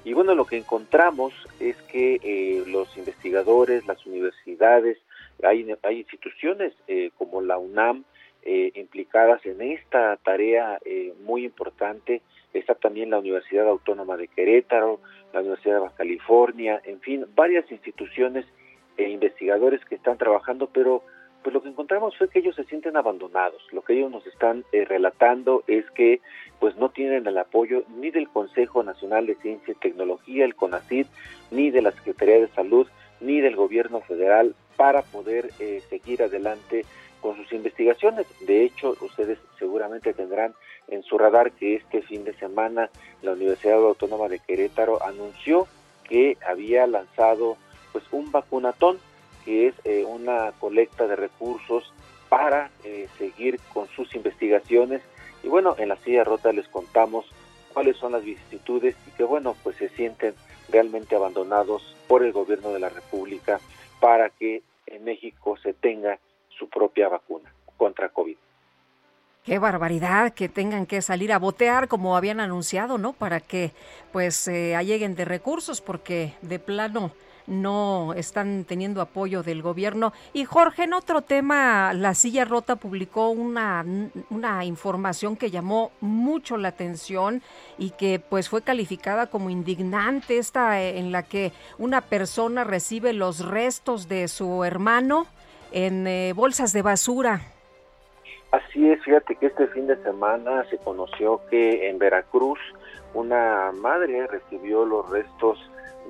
Y 0.04 0.12
bueno, 0.12 0.36
lo 0.36 0.44
que 0.44 0.56
encontramos 0.56 1.32
es 1.58 1.74
que 1.90 2.62
los 2.68 2.96
investigadores, 2.96 3.84
las 3.88 4.06
universidades, 4.06 4.98
hay, 5.42 5.66
hay 5.82 5.98
instituciones 5.98 6.74
como 7.16 7.40
la 7.40 7.58
UNAM, 7.58 8.04
eh, 8.48 8.70
implicadas 8.76 9.44
en 9.44 9.60
esta 9.60 10.16
tarea 10.18 10.78
eh, 10.84 11.12
muy 11.24 11.44
importante. 11.44 12.22
Está 12.54 12.76
también 12.76 13.10
la 13.10 13.18
Universidad 13.18 13.66
Autónoma 13.66 14.16
de 14.16 14.28
Querétaro, 14.28 15.00
la 15.32 15.40
Universidad 15.40 15.74
de 15.74 15.80
Baja 15.80 15.96
California, 15.96 16.80
en 16.84 17.00
fin, 17.00 17.26
varias 17.34 17.68
instituciones 17.72 18.46
e 18.96 19.08
investigadores 19.08 19.84
que 19.84 19.96
están 19.96 20.16
trabajando, 20.16 20.68
pero 20.72 21.02
pues 21.42 21.52
lo 21.54 21.60
que 21.60 21.70
encontramos 21.70 22.16
fue 22.16 22.28
que 22.28 22.38
ellos 22.38 22.54
se 22.54 22.62
sienten 22.66 22.96
abandonados. 22.96 23.60
Lo 23.72 23.82
que 23.82 23.94
ellos 23.94 24.12
nos 24.12 24.24
están 24.28 24.64
eh, 24.70 24.84
relatando 24.84 25.64
es 25.66 25.84
que 25.90 26.20
pues 26.60 26.76
no 26.76 26.90
tienen 26.90 27.26
el 27.26 27.38
apoyo 27.38 27.82
ni 27.96 28.12
del 28.12 28.28
Consejo 28.28 28.84
Nacional 28.84 29.26
de 29.26 29.34
Ciencia 29.34 29.72
y 29.72 29.80
Tecnología, 29.80 30.44
el 30.44 30.54
CONACYT, 30.54 31.08
ni 31.50 31.72
de 31.72 31.82
la 31.82 31.90
Secretaría 31.90 32.42
de 32.42 32.48
Salud, 32.54 32.86
ni 33.20 33.40
del 33.40 33.56
Gobierno 33.56 34.02
Federal 34.02 34.54
para 34.76 35.02
poder 35.02 35.50
seguir 35.88 36.22
adelante 36.22 36.84
con 37.20 37.36
sus 37.36 37.52
investigaciones. 37.52 38.26
De 38.40 38.64
hecho, 38.64 38.96
ustedes 39.00 39.38
seguramente 39.58 40.12
tendrán 40.12 40.54
en 40.88 41.02
su 41.02 41.18
radar 41.18 41.52
que 41.52 41.76
este 41.76 42.02
fin 42.02 42.24
de 42.24 42.34
semana 42.34 42.90
la 43.22 43.32
Universidad 43.32 43.76
Autónoma 43.76 44.28
de 44.28 44.38
Querétaro 44.38 45.02
anunció 45.02 45.66
que 46.04 46.36
había 46.46 46.86
lanzado 46.86 47.56
pues 47.92 48.04
un 48.12 48.30
vacunatón 48.30 48.98
que 49.44 49.68
es 49.68 49.74
eh, 49.84 50.04
una 50.04 50.52
colecta 50.58 51.06
de 51.06 51.16
recursos 51.16 51.92
para 52.28 52.70
eh, 52.84 53.08
seguir 53.18 53.60
con 53.72 53.88
sus 53.88 54.14
investigaciones 54.14 55.02
y 55.42 55.48
bueno 55.48 55.76
en 55.78 55.88
la 55.88 55.96
silla 55.96 56.24
rota 56.24 56.52
les 56.52 56.68
contamos 56.68 57.26
cuáles 57.72 57.96
son 57.96 58.12
las 58.12 58.24
vicisitudes 58.24 58.96
y 59.06 59.10
que 59.12 59.24
bueno 59.24 59.56
pues 59.62 59.76
se 59.76 59.88
sienten 59.90 60.34
realmente 60.68 61.14
abandonados 61.14 61.96
por 62.08 62.24
el 62.24 62.32
gobierno 62.32 62.72
de 62.72 62.80
la 62.80 62.88
República 62.88 63.60
para 64.00 64.30
que 64.30 64.62
en 64.86 65.04
México 65.04 65.56
se 65.56 65.72
tenga 65.72 66.18
su 66.58 66.68
propia 66.68 67.08
vacuna 67.08 67.52
contra 67.76 68.08
COVID. 68.08 68.36
Qué 69.44 69.60
barbaridad 69.60 70.32
que 70.32 70.48
tengan 70.48 70.86
que 70.86 71.00
salir 71.02 71.32
a 71.32 71.38
botear 71.38 71.86
como 71.86 72.16
habían 72.16 72.40
anunciado, 72.40 72.98
¿no? 72.98 73.12
Para 73.12 73.38
que 73.38 73.70
pues 74.10 74.34
se 74.34 74.74
alleguen 74.74 75.14
de 75.14 75.24
recursos 75.24 75.80
porque 75.80 76.34
de 76.42 76.58
plano 76.58 77.12
no 77.46 78.12
están 78.14 78.64
teniendo 78.64 79.00
apoyo 79.00 79.44
del 79.44 79.62
gobierno. 79.62 80.12
Y 80.32 80.44
Jorge, 80.44 80.82
en 80.82 80.94
otro 80.94 81.22
tema, 81.22 81.92
La 81.92 82.14
Silla 82.14 82.44
Rota 82.44 82.74
publicó 82.74 83.28
una, 83.28 83.84
una 84.30 84.64
información 84.64 85.36
que 85.36 85.52
llamó 85.52 85.92
mucho 86.00 86.56
la 86.56 86.68
atención 86.68 87.40
y 87.78 87.90
que 87.90 88.18
pues 88.18 88.48
fue 88.48 88.62
calificada 88.62 89.28
como 89.28 89.50
indignante, 89.50 90.38
esta 90.38 90.82
en 90.82 91.12
la 91.12 91.22
que 91.22 91.52
una 91.78 92.00
persona 92.00 92.64
recibe 92.64 93.12
los 93.12 93.46
restos 93.46 94.08
de 94.08 94.26
su 94.26 94.64
hermano 94.64 95.28
en 95.72 96.06
eh, 96.06 96.32
bolsas 96.34 96.72
de 96.72 96.82
basura. 96.82 97.40
Así 98.50 98.90
es, 98.90 99.02
fíjate 99.02 99.36
que 99.36 99.46
este 99.46 99.66
fin 99.68 99.86
de 99.86 99.96
semana 100.02 100.64
se 100.70 100.78
conoció 100.78 101.40
que 101.50 101.88
en 101.88 101.98
Veracruz 101.98 102.58
una 103.14 103.72
madre 103.72 104.26
recibió 104.26 104.84
los 104.84 105.08
restos 105.10 105.58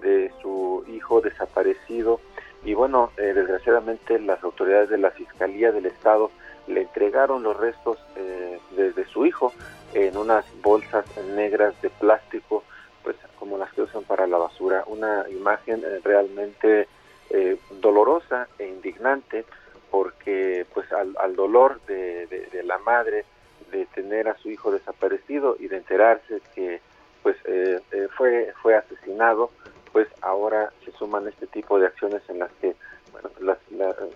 de 0.03 0.31
su 0.43 0.85
hijo 0.89 1.21
desaparecido 1.21 2.21
y 2.65 2.75
bueno, 2.75 3.13
eh, 3.17 3.33
desgraciadamente 3.33 4.19
las 4.19 4.43
autoridades 4.43 4.91
de 4.91 4.99
la 4.99 5.13
Fiscalía 5.13 5.71
del 5.71 5.87
Estado 5.87 6.31
le 6.67 6.83
entregaron 6.83 7.45
los 7.45 7.57
restos 7.57 7.97
eh, 8.17 8.59
de, 8.77 9.05
su 9.07 9.25
hijo 9.25 9.53
en 9.95 10.17
unas 10.17 10.45
bolsas 10.63 11.05
negras 11.37 11.81
de 11.81 11.91
plástico, 11.91 12.65
pues 13.05 13.15
como 13.39 13.57
las 13.57 13.73
que 13.73 13.83
usan 13.83 14.03
para 14.03 14.27
la 14.27 14.37
basura. 14.37 14.83
Una 14.89 15.25
imagen 15.31 15.81
realmente 16.03 16.89
eh, 17.31 17.57
dolorosa 17.81 18.49
e 18.59 18.67
indignante 18.67 19.45
porque 19.91 20.67
pues 20.75 20.87
al, 20.93 21.37
dolor 21.37 21.81
de, 21.87 22.49
la 22.65 22.79
madre 22.79 23.25
de 23.71 23.87
tener 23.87 24.29
a 24.29 24.37
su 24.39 24.51
hijo 24.51 24.71
desaparecido 24.71 25.57
y 25.59 25.69
de 25.69 25.79
enterarse 25.79 26.41
que 26.55 26.81
pues 27.23 27.37
eh, 27.45 27.81
eh, 27.93 28.09
fue 28.17 28.53
fue 28.63 28.77
asesinado 28.77 29.51
pues 29.93 30.09
ahora 30.23 30.73
se 30.85 30.93
suman 30.93 31.27
este 31.27 31.47
tipo 31.47 31.79
de 31.79 31.87
acciones 31.87 32.23
en 32.29 32.41
las 32.41 32.53
que 32.61 32.77
bueno, 33.13 33.31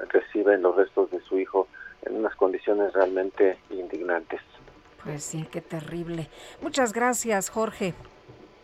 reciben 0.08 0.62
los 0.62 0.76
restos 0.76 1.10
de 1.10 1.20
su 1.20 1.38
hijo 1.38 1.68
en 2.02 2.16
unas 2.16 2.34
condiciones 2.36 2.92
realmente 2.92 3.58
indignantes. 3.70 4.40
Pues 5.02 5.24
sí, 5.24 5.46
qué 5.50 5.60
terrible. 5.60 6.28
Muchas 6.60 6.92
gracias, 6.92 7.48
Jorge. 7.48 7.94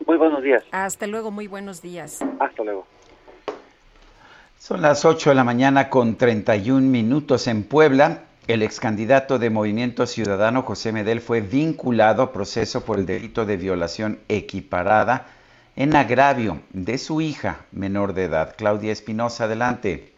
Muy 0.07 0.19
buenos 0.19 0.43
días. 0.43 0.63
Hasta 0.71 1.07
luego, 1.07 1.31
muy 1.31 1.49
buenos 1.49 1.81
días. 1.83 2.21
Hasta 2.39 2.63
luego. 2.63 2.87
Son 4.59 4.83
las 4.83 5.05
8 5.05 5.31
de 5.31 5.37
la 5.37 5.45
mañana 5.45 5.91
con 5.91 6.17
31 6.17 6.81
minutos 6.81 7.47
en 7.47 7.63
Puebla. 7.63 8.23
El 8.49 8.63
ex 8.63 8.81
candidato 8.81 9.39
de 9.39 9.51
Movimiento 9.51 10.07
Ciudadano 10.07 10.63
José 10.63 10.93
Medel 10.93 11.21
fue 11.21 11.41
vinculado 11.41 12.23
a 12.23 12.33
proceso 12.33 12.85
por 12.85 12.99
el 12.99 13.07
delito 13.07 13.45
de 13.45 13.59
violación 13.59 14.19
equiparada 14.29 15.27
en 15.77 15.95
agravio 15.95 16.61
de 16.71 16.99
su 16.99 17.21
hija 17.21 17.67
menor 17.71 18.15
de 18.15 18.25
edad. 18.25 18.55
Claudia 18.57 18.93
Espinosa, 18.93 19.45
adelante. 19.45 20.13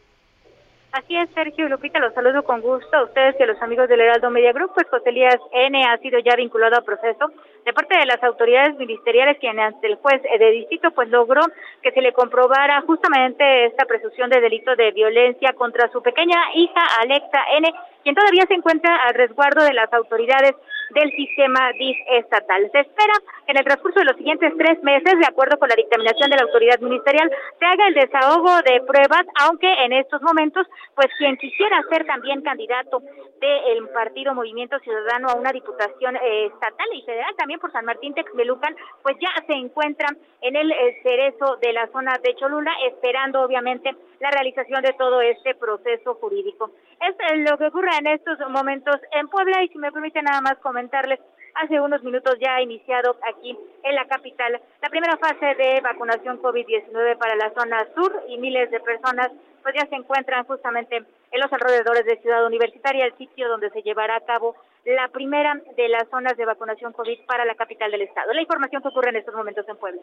Así 0.92 1.16
es, 1.16 1.28
Sergio 1.34 1.68
Lupita, 1.68 1.98
los 1.98 2.14
saludo 2.14 2.42
con 2.44 2.60
gusto 2.62 2.96
a 2.96 3.04
ustedes 3.04 3.36
y 3.38 3.42
a 3.42 3.46
los 3.46 3.60
amigos 3.60 3.88
del 3.88 4.00
Heraldo 4.00 4.30
Media 4.30 4.52
Group. 4.52 4.72
Pues 4.74 4.88
José 4.88 5.10
Elías 5.10 5.36
N. 5.52 5.84
ha 5.84 5.98
sido 5.98 6.18
ya 6.20 6.34
vinculado 6.36 6.76
a 6.76 6.82
proceso 6.82 7.30
de 7.68 7.74
parte 7.74 7.98
de 7.98 8.06
las 8.06 8.22
autoridades 8.22 8.78
ministeriales 8.78 9.36
quien 9.38 9.60
ante 9.60 9.88
el 9.88 9.96
juez 9.96 10.22
de 10.22 10.50
distrito 10.52 10.90
pues 10.92 11.10
logró 11.10 11.42
que 11.82 11.92
se 11.92 12.00
le 12.00 12.14
comprobara 12.14 12.80
justamente 12.80 13.66
esta 13.66 13.84
presunción 13.84 14.30
de 14.30 14.40
delito 14.40 14.74
de 14.74 14.90
violencia 14.92 15.52
contra 15.52 15.92
su 15.92 16.00
pequeña 16.00 16.38
hija 16.54 16.80
Alexa 17.02 17.44
N., 17.58 17.68
quien 18.02 18.14
todavía 18.14 18.46
se 18.48 18.54
encuentra 18.54 18.96
al 19.04 19.12
resguardo 19.12 19.62
de 19.64 19.74
las 19.74 19.92
autoridades 19.92 20.54
del 20.90 21.10
sistema 21.12 21.72
DIF 21.78 21.96
estatal. 22.18 22.70
Se 22.72 22.80
espera 22.80 23.14
que 23.46 23.52
en 23.52 23.58
el 23.58 23.64
transcurso 23.64 24.00
de 24.00 24.06
los 24.06 24.16
siguientes 24.16 24.52
tres 24.56 24.82
meses, 24.82 25.18
de 25.18 25.26
acuerdo 25.26 25.58
con 25.58 25.68
la 25.68 25.74
dictaminación 25.74 26.30
de 26.30 26.36
la 26.36 26.42
autoridad 26.42 26.80
ministerial, 26.80 27.30
se 27.58 27.64
haga 27.64 27.88
el 27.88 27.94
desahogo 27.94 28.56
de 28.62 28.80
pruebas, 28.86 29.24
aunque 29.40 29.72
en 29.84 29.92
estos 29.92 30.22
momentos, 30.22 30.66
pues 30.94 31.08
quien 31.18 31.36
quisiera 31.36 31.82
ser 31.90 32.06
también 32.06 32.42
candidato 32.42 33.02
del 33.40 33.88
partido 33.88 34.34
Movimiento 34.34 34.78
Ciudadano 34.80 35.28
a 35.28 35.34
una 35.34 35.52
diputación 35.52 36.16
eh, 36.16 36.46
estatal 36.46 36.86
y 36.94 37.02
federal, 37.02 37.34
también 37.36 37.60
por 37.60 37.72
San 37.72 37.84
Martín 37.84 38.14
Texmelucan, 38.14 38.74
pues 39.02 39.16
ya 39.20 39.30
se 39.46 39.52
encuentra 39.52 40.08
en 40.40 40.56
el 40.56 40.70
eh, 40.70 41.00
cerezo 41.02 41.56
de 41.56 41.72
la 41.72 41.86
zona 41.88 42.18
de 42.22 42.34
Cholula, 42.36 42.72
esperando 42.86 43.42
obviamente 43.42 43.94
la 44.20 44.30
realización 44.30 44.82
de 44.82 44.92
todo 44.98 45.20
este 45.20 45.54
proceso 45.54 46.14
jurídico. 46.14 46.70
Es 47.00 47.14
lo 47.48 47.56
que 47.56 47.66
ocurre 47.66 47.90
en 47.98 48.08
estos 48.08 48.38
momentos 48.50 48.96
en 49.12 49.28
Puebla 49.28 49.62
y 49.62 49.68
si 49.68 49.78
me 49.78 49.92
permite 49.92 50.20
nada 50.22 50.40
más 50.40 50.58
comentarles, 50.78 51.18
hace 51.54 51.80
unos 51.80 52.04
minutos 52.04 52.36
ya 52.40 52.54
ha 52.54 52.62
iniciado 52.62 53.16
aquí 53.28 53.58
en 53.82 53.94
la 53.94 54.06
capital 54.06 54.60
la 54.80 54.88
primera 54.88 55.16
fase 55.16 55.54
de 55.56 55.80
vacunación 55.80 56.40
COVID-19 56.40 57.18
para 57.18 57.34
la 57.34 57.50
zona 57.50 57.84
sur 57.96 58.12
y 58.28 58.38
miles 58.38 58.70
de 58.70 58.78
personas 58.78 59.30
pues 59.62 59.74
ya 59.74 59.88
se 59.88 59.96
encuentran 59.96 60.44
justamente 60.44 60.96
en 60.98 61.40
los 61.40 61.52
alrededores 61.52 62.06
de 62.06 62.16
Ciudad 62.18 62.46
Universitaria, 62.46 63.06
el 63.06 63.16
sitio 63.18 63.48
donde 63.48 63.70
se 63.70 63.82
llevará 63.82 64.16
a 64.16 64.20
cabo 64.20 64.54
la 64.84 65.08
primera 65.08 65.60
de 65.76 65.88
las 65.88 66.08
zonas 66.10 66.36
de 66.36 66.44
vacunación 66.44 66.92
COVID 66.92 67.26
para 67.26 67.44
la 67.44 67.56
capital 67.56 67.90
del 67.90 68.02
estado. 68.02 68.32
La 68.32 68.40
información 68.40 68.80
que 68.80 68.88
ocurre 68.88 69.10
en 69.10 69.16
estos 69.16 69.34
momentos 69.34 69.68
en 69.68 69.76
Puebla. 69.76 70.00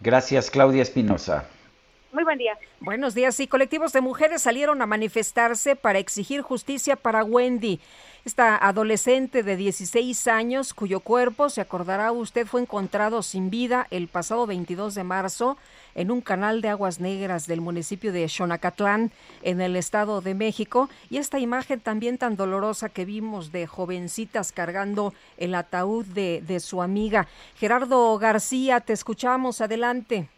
Gracias, 0.00 0.50
Claudia 0.50 0.82
Espinosa. 0.82 1.48
Muy 2.10 2.24
buen 2.24 2.38
día. 2.38 2.58
Buenos 2.80 3.14
días. 3.14 3.38
Y 3.38 3.46
colectivos 3.46 3.92
de 3.92 4.00
mujeres 4.00 4.40
salieron 4.40 4.80
a 4.80 4.86
manifestarse 4.86 5.76
para 5.76 5.98
exigir 5.98 6.40
justicia 6.40 6.96
para 6.96 7.22
Wendy, 7.22 7.80
esta 8.24 8.56
adolescente 8.56 9.42
de 9.42 9.56
16 9.56 10.26
años 10.26 10.72
cuyo 10.72 11.00
cuerpo, 11.00 11.50
se 11.50 11.60
acordará 11.60 12.10
usted, 12.12 12.46
fue 12.46 12.62
encontrado 12.62 13.22
sin 13.22 13.50
vida 13.50 13.86
el 13.90 14.08
pasado 14.08 14.46
22 14.46 14.94
de 14.94 15.04
marzo 15.04 15.58
en 15.94 16.10
un 16.10 16.22
canal 16.22 16.62
de 16.62 16.70
aguas 16.70 16.98
negras 16.98 17.46
del 17.46 17.60
municipio 17.60 18.10
de 18.10 18.26
Xonacatlán, 18.26 19.12
en 19.42 19.60
el 19.60 19.76
Estado 19.76 20.22
de 20.22 20.34
México. 20.34 20.88
Y 21.10 21.18
esta 21.18 21.38
imagen 21.38 21.80
también 21.80 22.16
tan 22.16 22.36
dolorosa 22.36 22.88
que 22.88 23.04
vimos 23.04 23.52
de 23.52 23.66
jovencitas 23.66 24.52
cargando 24.52 25.12
el 25.36 25.54
ataúd 25.54 26.06
de, 26.06 26.42
de 26.46 26.60
su 26.60 26.80
amiga. 26.80 27.28
Gerardo 27.56 28.18
García, 28.18 28.80
te 28.80 28.94
escuchamos. 28.94 29.60
Adelante 29.60 30.28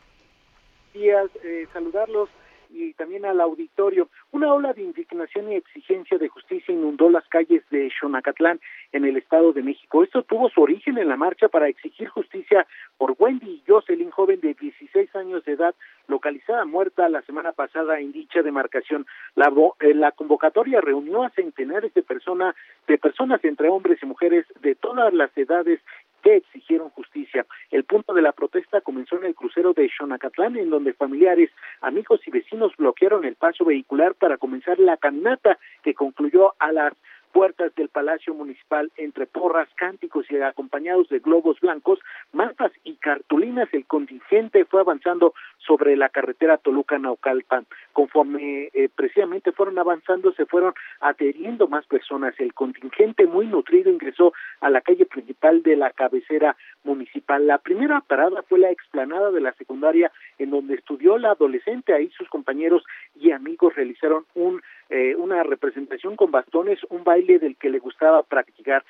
días, 1.01 1.31
eh, 1.43 1.67
saludarlos 1.73 2.29
y 2.73 2.93
también 2.95 3.25
al 3.25 3.41
auditorio. 3.41 4.09
Una 4.33 4.53
ola 4.53 4.73
de 4.73 4.83
indignación 4.83 5.51
y 5.51 5.57
exigencia 5.57 6.19
de 6.19 6.29
justicia 6.29 6.73
inundó 6.73 7.11
las 7.11 7.27
calles 7.29 7.63
de 7.71 7.91
Xonacatlán 7.99 8.61
en 8.93 9.05
el 9.05 9.17
Estado 9.17 9.53
de 9.53 9.63
México. 9.63 10.05
Esto 10.05 10.23
tuvo 10.23 10.49
su 10.51 10.61
origen 10.63 10.99
en 10.99 11.09
la 11.09 11.17
marcha 11.17 11.49
para 11.49 11.69
exigir 11.69 12.09
justicia 12.09 12.67
por 12.97 13.17
Wendy 13.19 13.63
Jocelyn, 13.67 14.11
joven 14.11 14.41
de 14.41 14.55
16 14.55 15.15
años 15.17 15.45
de 15.45 15.53
edad, 15.53 15.75
localizada 16.07 16.65
muerta 16.65 17.09
la 17.09 17.23
semana 17.23 17.53
pasada 17.53 17.99
en 17.99 18.13
dicha 18.13 18.43
demarcación. 18.43 19.07
La, 19.35 19.53
eh, 19.81 19.95
la 19.95 20.13
convocatoria 20.13 20.81
reunió 20.81 21.25
a 21.25 21.31
centenares 21.31 21.93
de 21.95 22.03
personas, 22.03 22.55
de 22.87 22.99
personas 22.99 23.43
entre 23.45 23.69
hombres 23.69 23.99
y 24.03 24.07
mujeres 24.07 24.47
de 24.61 24.75
todas 24.75 25.13
las 25.13 25.37
edades 25.37 25.81
que 26.23 26.37
exigieron 26.37 26.91
justicia. 26.91 27.47
El 27.71 27.85
punto 27.85 28.13
de 28.13 28.23
la 28.23 28.33
protesta 28.33 28.81
comenzó 28.81 29.17
en 29.17 29.25
el 29.25 29.35
crucero 29.35 29.73
de 29.73 29.89
Xonacatlán, 29.89 30.57
en 30.57 30.71
donde 30.71 30.93
familiares, 30.93 31.51
amigos 31.81 32.21
y 32.27 32.31
vecinos 32.31 32.77
bloquearon 32.77 33.25
el 33.25 33.37
paso 33.37 33.65
vehicular 33.65 34.15
para 34.15 34.39
comenzar 34.39 34.79
la 34.79 34.97
caminata 34.97 35.59
que 35.83 35.95
concluyó 35.95 36.55
a 36.59 36.73
las 36.73 36.93
puertas 37.33 37.75
del 37.75 37.89
Palacio 37.89 38.35
Municipal 38.35 38.91
entre 38.97 39.27
porras, 39.27 39.69
cánticos 39.77 40.31
y 40.31 40.37
acompañados 40.37 41.09
de 41.09 41.21
globos 41.21 41.61
blancos, 41.61 41.99
mapas 42.33 42.73
y 42.85 42.97
cartulinas, 42.97 43.69
el 43.73 43.87
contingente 43.87 44.65
fue 44.65 44.81
avanzando 44.81 45.35
sobre 45.59 45.97
la 45.97 46.09
carretera 46.09 46.59
Toluca-Naucalpan. 46.59 47.67
Conforme 47.93 48.71
eh, 48.73 48.89
precisamente 48.95 49.53
fueron 49.53 49.79
avanzando, 49.79 50.33
se 50.33 50.47
fueron 50.47 50.75
adheriendo 51.01 51.69
más 51.69 51.87
personas. 51.87 52.35
El 52.39 52.55
contingente 52.55 53.27
muy 53.27 53.47
nutrido 53.47 53.91
ingresó 53.91 54.33
a 54.61 54.71
la 54.71 54.81
calle 54.81 55.07
principal 55.07 55.63
de 55.63 55.77
la 55.77 55.91
cabecera 55.91 56.57
municipal. 56.85 57.47
La 57.47 57.59
primera 57.59 58.01
parada 58.01 58.43
fue 58.43 58.59
la 58.59 58.71
explanada 58.71 59.31
de 59.31 59.41
la 59.41 59.53
secundaria 59.55 60.13
en 60.41 60.51
donde 60.51 60.75
estudió 60.75 61.19
la 61.19 61.33
adolescente. 61.33 61.93
Ahí 61.93 62.11
sus 62.17 62.29
compañeros 62.29 62.83
y 63.15 63.31
amigos 63.31 63.75
realizaron 63.77 64.25
un 64.35 64.61
eh, 64.93 65.15
una 65.15 65.45
representación 65.45 66.17
con 66.17 66.33
bastones, 66.33 66.81
un 66.89 67.05
baile 67.05 67.39
del 67.39 67.57
que 67.57 67.71
le 67.71 67.79
gustaba 67.79 68.25
practicar. 68.25 68.85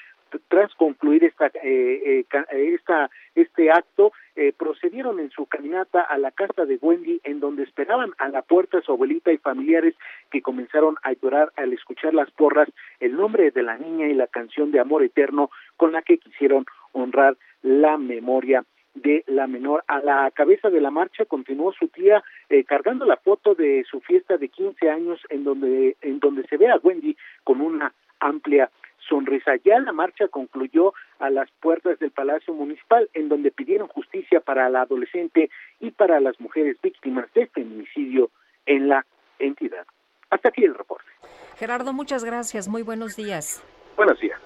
Tras 0.49 0.75
concluir 0.77 1.25
esta, 1.25 1.49
eh, 1.63 2.25
eh, 2.33 2.75
esta 2.75 3.11
este 3.35 3.71
acto, 3.71 4.13
procedieron 4.57 5.21
en 5.21 5.31
su 5.31 5.45
caminata 5.45 6.01
a 6.01 6.17
la 6.17 6.31
casa 6.31 6.65
de 6.65 6.79
Wendy, 6.81 7.21
en 7.25 7.41
donde 7.41 7.65
esperaban 7.65 8.13
a 8.17 8.29
la 8.31 8.41
puerta 8.41 8.81
su 8.81 8.93
abuelita 8.93 9.31
y 9.33 9.37
familiares 9.37 9.95
que 10.31 10.41
comenzaron 10.41 10.97
a 11.03 11.13
llorar 11.13 11.53
al 11.57 11.75
escuchar 11.75 12.15
las 12.15 12.31
porras, 12.31 12.69
el 13.01 13.17
nombre 13.17 13.51
de 13.51 13.63
la 13.63 13.77
niña 13.77 14.07
y 14.07 14.15
la 14.15 14.29
canción 14.29 14.71
de 14.71 14.81
amor 14.81 15.03
eterno 15.03 15.51
con 15.77 15.93
la 15.93 16.01
que 16.01 16.17
quisieron 16.17 16.65
honrar 16.93 17.37
la 17.63 17.99
memoria 17.99 18.65
de 18.95 19.25
la 19.27 19.47
menor. 19.47 19.85
A 19.87 20.01
la 20.01 20.31
cabeza 20.33 20.71
de 20.71 20.81
la 20.81 20.91
marcha 20.91 21.25
continuó 21.25 21.73
su 21.73 21.89
tía 21.89 22.23
eh, 22.49 22.65
cargando 22.65 23.05
la 23.05 23.17
foto 23.17 23.55
de 23.55 23.85
su 23.91 24.01
fiesta 24.01 24.37
de 24.37 24.49
15 24.49 24.91
años 24.91 25.21
en 25.29 25.45
donde, 25.45 25.97
en 26.03 26.21
donde 26.21 26.47
se 26.49 26.57
ve 26.57 26.69
a 26.69 26.81
Wendy 26.83 27.17
con 27.45 27.61
una 27.61 27.93
amplia 28.19 28.71
sonrisa. 29.09 29.57
Ya 29.65 29.79
la 29.81 29.93
marcha 29.93 30.29
concluyó 30.29 30.95
a 31.19 31.31
las 31.31 31.51
puertas 31.61 31.99
del 31.99 32.11
Palacio 32.11 32.55
Municipal, 32.55 33.09
en 33.15 33.29
donde 33.29 33.51
pidieron 33.51 33.89
justicia 33.89 34.41
para 34.41 34.69
la 34.69 34.83
adolescente 34.83 35.51
y 35.81 35.91
para 35.91 36.21
las 36.21 36.41
mujeres 36.41 36.77
víctimas 36.83 37.33
de 37.35 37.47
feminicidio 37.47 38.31
en 38.67 38.89
la 38.89 39.05
entidad. 39.39 39.87
Hasta 40.31 40.51
aquí 40.51 40.65
el 40.65 40.75
reporte. 40.75 41.11
Gerardo, 41.57 41.93
muchas 41.93 42.25
gracias. 42.25 42.69
Muy 42.69 42.83
buenos 42.83 43.17
días. 43.17 43.63
Buenos 43.97 44.21
días. 44.21 44.41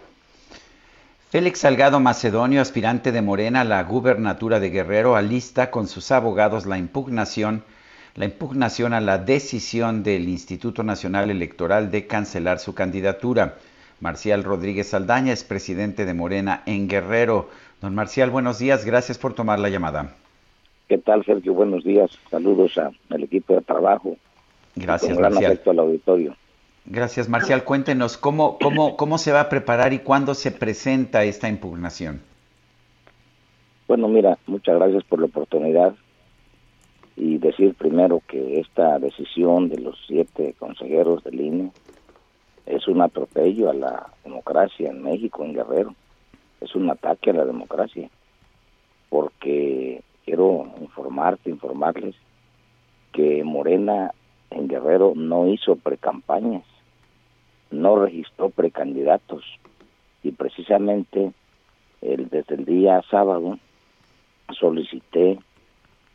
Félix 1.35 1.59
Salgado 1.59 1.99
Macedonio, 1.99 2.61
aspirante 2.61 3.11
de 3.11 3.21
Morena 3.21 3.63
a 3.63 3.65
la 3.65 3.83
gubernatura 3.83 4.61
de 4.61 4.71
Guerrero, 4.71 5.17
alista 5.17 5.73
con 5.73 5.89
sus 5.89 6.13
abogados 6.13 6.65
la 6.65 6.79
impugnación, 6.79 7.65
la 8.15 8.27
impugnación 8.27 8.93
a 8.93 9.01
la 9.01 9.19
decisión 9.19 10.05
del 10.05 10.29
Instituto 10.29 10.85
Nacional 10.85 11.33
Electoral 11.33 11.91
de 11.91 12.07
cancelar 12.07 12.61
su 12.61 12.73
candidatura. 12.73 13.57
Marcial 13.99 14.45
Rodríguez 14.45 14.91
Saldaña 14.91 15.33
es 15.33 15.43
presidente 15.43 16.05
de 16.05 16.15
Morena 16.15 16.63
en 16.67 16.87
Guerrero. 16.87 17.49
Don 17.81 17.97
Marcial, 17.97 18.31
buenos 18.31 18.61
días, 18.61 18.85
gracias 18.85 19.19
por 19.19 19.35
tomar 19.35 19.59
la 19.59 19.71
llamada. 19.71 20.15
¿Qué 20.89 20.99
tal, 20.99 21.25
Sergio? 21.25 21.53
Buenos 21.53 21.83
días, 21.83 22.17
saludos 22.31 22.79
al 22.79 23.23
equipo 23.25 23.57
de 23.57 23.63
trabajo. 23.63 24.17
Gracias, 24.77 25.19
Marcial. 25.19 25.61
Gran 25.65 25.79
al 25.81 25.85
auditorio. 25.85 26.37
Gracias, 26.87 27.31
Marcial. 27.31 27.65
Cuéntenos 27.65 28.19
cómo, 28.19 28.59
cómo, 28.59 28.97
cómo 28.97 29.17
se 29.17 29.33
va 29.33 29.41
a 29.41 29.49
preparar 29.49 29.95
y 29.95 30.01
cuándo 30.01 30.35
se 30.35 30.51
presenta 30.51 31.25
esta 31.25 31.49
impugnación. 31.49 32.21
Bueno, 33.89 34.09
mira, 34.09 34.39
muchas 34.47 34.77
gracias 34.77 35.03
por 35.05 35.19
la 35.21 35.27
oportunidad 35.27 35.95
y 37.17 37.39
decir 37.39 37.75
primero 37.75 38.21
que 38.27 38.61
esta 38.61 38.99
decisión 38.99 39.69
de 39.69 39.79
los 39.79 39.97
siete 40.07 40.55
consejeros 40.59 41.25
del 41.25 41.41
INE 41.41 41.71
es 42.67 42.87
un 42.87 43.01
atropello 43.01 43.71
a 43.71 43.75
la 43.75 44.07
democracia 44.23 44.91
en 44.91 45.03
México, 45.03 45.43
en 45.45 45.55
Guerrero. 45.55 45.95
Es 46.61 46.75
un 46.75 46.91
ataque 46.91 47.31
a 47.31 47.35
la 47.35 47.45
democracia. 47.47 48.11
Porque 49.09 50.03
quiero 50.25 50.67
informarte, 50.81 51.51
informarles 51.51 52.15
que 53.13 53.43
Morena 53.45 54.13
en 54.51 54.69
Guerrero 54.69 55.13
no 55.15 55.47
hizo 55.49 55.77
precampañas 55.77 56.63
no 57.75 57.97
registró 57.97 58.51
precandidatos. 58.51 59.45
Y 60.23 60.33
precisamente 60.33 61.33
el, 62.01 62.29
desde 62.29 62.55
el 62.55 62.65
día 62.65 63.03
sábado 63.11 63.59
solicité 64.59 65.39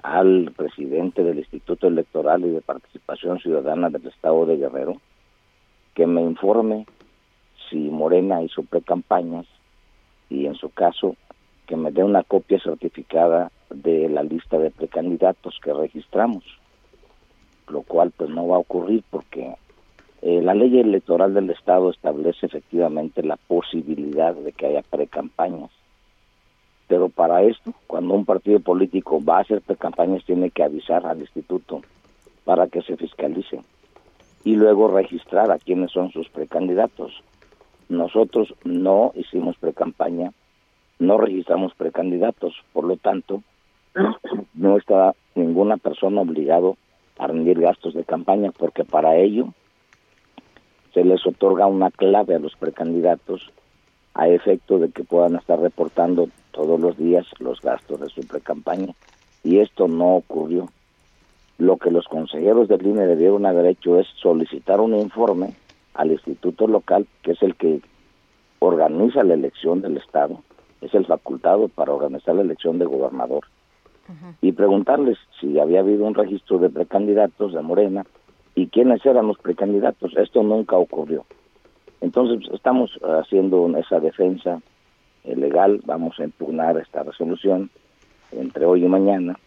al 0.01 0.51
presidente 0.55 1.23
del 1.23 1.39
Instituto 1.39 1.87
Electoral 1.87 2.45
y 2.45 2.49
de 2.49 2.61
Participación 2.61 3.39
Ciudadana 3.39 3.89
del 3.89 4.07
Estado 4.07 4.45
de 4.45 4.57
Guerrero 4.57 4.97
que 5.93 6.07
me 6.07 6.21
informe 6.21 6.85
si 7.69 7.77
Morena 7.77 8.41
hizo 8.41 8.63
precampañas 8.63 9.45
y 10.29 10.45
en 10.45 10.55
su 10.55 10.69
caso 10.69 11.15
que 11.67 11.75
me 11.75 11.91
dé 11.91 12.03
una 12.03 12.23
copia 12.23 12.59
certificada 12.59 13.51
de 13.69 14.09
la 14.09 14.23
lista 14.23 14.57
de 14.57 14.71
precandidatos 14.71 15.59
que 15.61 15.73
registramos, 15.73 16.43
lo 17.67 17.81
cual 17.81 18.11
pues 18.15 18.29
no 18.29 18.47
va 18.47 18.55
a 18.55 18.59
ocurrir 18.59 19.03
porque 19.09 19.55
Eh, 20.21 20.41
la 20.41 20.53
ley 20.53 20.79
electoral 20.79 21.33
del 21.33 21.49
Estado 21.49 21.89
establece 21.89 22.45
efectivamente 22.45 23.23
la 23.23 23.37
posibilidad 23.37 24.33
de 24.35 24.51
que 24.51 24.67
haya 24.67 24.81
precampañas. 24.81 25.71
Pero 26.87 27.07
para 27.09 27.43
esto, 27.43 27.73
cuando 27.87 28.15
un 28.15 28.25
partido 28.25 28.59
político 28.59 29.23
va 29.23 29.37
a 29.37 29.41
hacer 29.41 29.61
precampañas, 29.61 30.25
tiene 30.25 30.49
que 30.49 30.63
avisar 30.63 31.05
al 31.05 31.19
instituto 31.19 31.81
para 32.43 32.67
que 32.67 32.81
se 32.81 32.97
fiscalice 32.97 33.61
y 34.43 34.55
luego 34.55 34.87
registrar 34.87 35.51
a 35.51 35.59
quienes 35.59 35.91
son 35.91 36.11
sus 36.11 36.27
precandidatos. 36.29 37.23
Nosotros 37.87 38.53
no 38.63 39.11
hicimos 39.15 39.55
precampaña, 39.57 40.31
no 40.97 41.17
registramos 41.17 41.73
precandidatos, 41.75 42.55
por 42.73 42.85
lo 42.85 42.97
tanto, 42.97 43.43
no 44.53 44.77
está 44.77 45.15
ninguna 45.35 45.77
persona 45.77 46.21
obligado 46.21 46.75
a 47.17 47.27
rendir 47.27 47.59
gastos 47.59 47.93
de 47.93 48.03
campaña 48.03 48.51
porque 48.51 48.83
para 48.83 49.15
ello 49.17 49.53
se 50.93 51.03
les 51.03 51.25
otorga 51.25 51.67
una 51.67 51.91
clave 51.91 52.35
a 52.35 52.39
los 52.39 52.55
precandidatos 52.55 53.51
a 54.13 54.27
efecto 54.27 54.79
de 54.79 54.89
que 54.89 55.03
puedan 55.03 55.35
estar 55.35 55.59
reportando 55.59 56.29
todos 56.51 56.79
los 56.79 56.97
días 56.97 57.25
los 57.39 57.61
gastos 57.61 57.99
de 57.99 58.09
su 58.09 58.21
precampaña 58.21 58.93
y 59.43 59.59
esto 59.59 59.87
no 59.87 60.15
ocurrió. 60.15 60.67
Lo 61.57 61.77
que 61.77 61.91
los 61.91 62.07
consejeros 62.07 62.67
del 62.67 62.85
INE 62.85 63.05
debieron 63.05 63.45
haber 63.45 63.65
hecho 63.65 63.99
es 63.99 64.07
solicitar 64.15 64.79
un 64.79 64.95
informe 64.95 65.53
al 65.93 66.11
instituto 66.11 66.67
local, 66.67 67.05
que 67.21 67.31
es 67.31 67.43
el 67.43 67.55
que 67.55 67.81
organiza 68.59 69.23
la 69.23 69.33
elección 69.33 69.81
del 69.81 69.97
Estado, 69.97 70.41
es 70.81 70.93
el 70.93 71.05
facultado 71.05 71.67
para 71.67 71.93
organizar 71.93 72.35
la 72.35 72.41
elección 72.41 72.79
de 72.79 72.85
gobernador, 72.85 73.45
y 74.41 74.53
preguntarles 74.53 75.17
si 75.39 75.59
había 75.59 75.81
habido 75.81 76.05
un 76.05 76.15
registro 76.15 76.57
de 76.57 76.69
precandidatos 76.69 77.53
de 77.53 77.61
Morena 77.61 78.05
y 78.59 78.67
quiénes 78.67 79.05
eran 79.05 79.27
los 79.27 79.37
precandidatos. 79.37 80.11
Esto 80.17 80.43
nunca 80.43 80.75
ocurrió. 80.75 81.25
Entonces 82.01 82.49
estamos 82.53 82.91
haciendo 83.03 83.71
esa 83.77 84.01
defensa 84.01 84.61
eh, 85.23 85.35
legal, 85.35 85.81
vamos 85.85 86.19
a 86.19 86.25
impugnar 86.25 86.77
esta 86.77 87.03
resolución 87.03 87.69
entre 88.33 88.65
hoy 88.65 88.83
y 88.83 88.87
mañana 88.89 89.39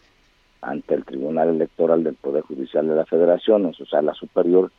ante 0.61 0.95
el 0.95 1.05
Tribunal 1.05 1.49
Electoral 1.49 2.03
del 2.03 2.15
Poder 2.15 2.41
Judicial 2.43 2.87
de 2.87 2.95
la 2.95 3.05
Federación 3.05 3.65
en 3.65 3.73
su 3.73 3.85
sala 3.85 4.15
superior 4.15 4.71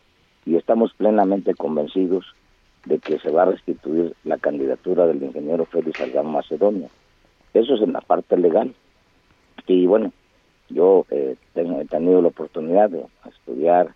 y 0.46 0.56
estamos 0.56 0.92
plenamente 0.94 1.54
convencidos 1.54 2.24
de 2.86 2.98
que 2.98 3.20
se 3.20 3.30
va 3.30 3.42
a 3.42 3.52
restituir 3.52 4.14
la 4.24 4.38
candidatura 4.38 5.06
del 5.06 5.22
ingeniero 5.22 5.64
Félix 5.64 5.98
Salgado 5.98 6.28
Macedonio. 6.28 6.88
Eso 7.54 7.76
es 7.76 7.82
en 7.82 7.92
la 7.92 8.00
parte 8.00 8.36
legal. 8.36 8.74
Y 9.68 9.86
bueno, 9.86 10.12
yo 10.70 11.06
eh, 11.10 11.36
tengo, 11.54 11.80
he 11.80 11.84
tenido 11.84 12.20
la 12.20 12.28
oportunidad 12.28 12.90
de 12.90 13.04
estudiar 13.28 13.94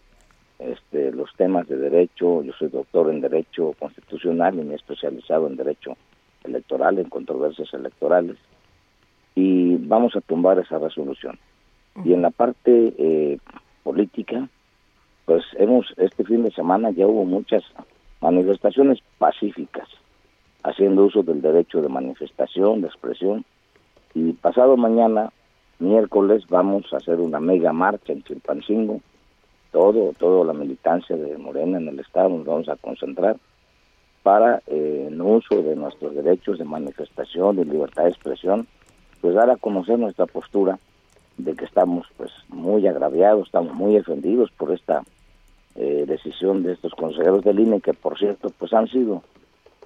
este, 0.59 1.13
los 1.13 1.33
temas 1.37 1.69
de 1.69 1.77
derecho, 1.77 2.43
yo 2.43 2.53
soy 2.59 2.69
doctor 2.69 3.11
en 3.11 3.21
derecho 3.21 3.75
constitucional 3.79 4.59
y 4.59 4.65
me 4.65 4.73
he 4.73 4.77
especializado 4.77 5.47
en 5.47 5.57
derecho 5.57 5.97
electoral, 6.45 6.99
en 6.99 7.09
controversias 7.09 7.73
electorales, 7.73 8.37
y 9.35 9.77
vamos 9.77 10.17
a 10.17 10.21
tumbar 10.21 10.59
esa 10.59 10.79
resolución. 10.79 11.39
Y 12.05 12.13
en 12.13 12.23
la 12.23 12.31
parte 12.31 12.95
eh, 12.99 13.39
política, 13.83 14.49
pues 15.25 15.45
hemos, 15.59 15.93
este 15.97 16.25
fin 16.25 16.43
de 16.43 16.51
semana 16.51 16.91
ya 16.91 17.07
hubo 17.07 17.25
muchas 17.25 17.63
manifestaciones 18.21 18.99
pacíficas, 19.19 19.89
haciendo 20.65 21.05
uso 21.05 21.23
del 21.23 21.41
derecho 21.41 21.81
de 21.83 21.89
manifestación, 21.89 22.81
de 22.81 22.89
expresión, 22.89 23.45
y 24.15 24.33
pasado 24.33 24.77
mañana, 24.77 25.31
miércoles, 25.79 26.45
vamos 26.49 26.93
a 26.93 26.97
hacer 26.97 27.21
una 27.21 27.39
mega 27.41 27.73
marcha 27.73 28.13
en 28.13 28.23
Chilpancingo, 28.25 29.01
todo, 29.71 30.13
toda 30.19 30.45
la 30.45 30.53
militancia 30.53 31.17
de 31.17 31.37
Morena 31.39 31.79
en 31.79 31.89
el 31.89 32.01
Estado 32.01 32.29
nos 32.31 32.45
vamos 32.45 32.69
a 32.69 32.77
concentrar 32.77 33.37
para, 34.23 34.63
eh, 34.67 35.07
en 35.09 35.21
uso 35.21 35.63
de 35.63 35.77
nuestros 35.77 36.15
derechos 36.15 36.59
de 36.59 36.65
manifestación 36.65 37.59
y 37.59 37.65
libertad 37.65 38.05
de 38.05 38.11
expresión, 38.11 38.67
pues 39.21 39.35
dar 39.35 39.51
a 39.51 39.57
conocer 39.57 39.99
nuestra 39.99 40.27
postura 40.27 40.79
de 41.37 41.55
que 41.55 41.65
estamos 41.65 42.07
pues 42.17 42.31
muy 42.49 42.87
agraviados, 42.87 43.47
estamos 43.47 43.75
muy 43.75 43.97
ofendidos 43.97 44.51
por 44.51 44.73
esta 44.73 45.03
eh, 45.77 46.05
decisión 46.07 46.63
de 46.63 46.73
estos 46.73 46.93
consejeros 46.93 47.45
del 47.45 47.61
INE 47.61 47.81
que 47.81 47.95
por 47.95 48.19
cierto 48.19 48.51
pues 48.59 48.73
han 48.73 48.89
sido 48.89 49.23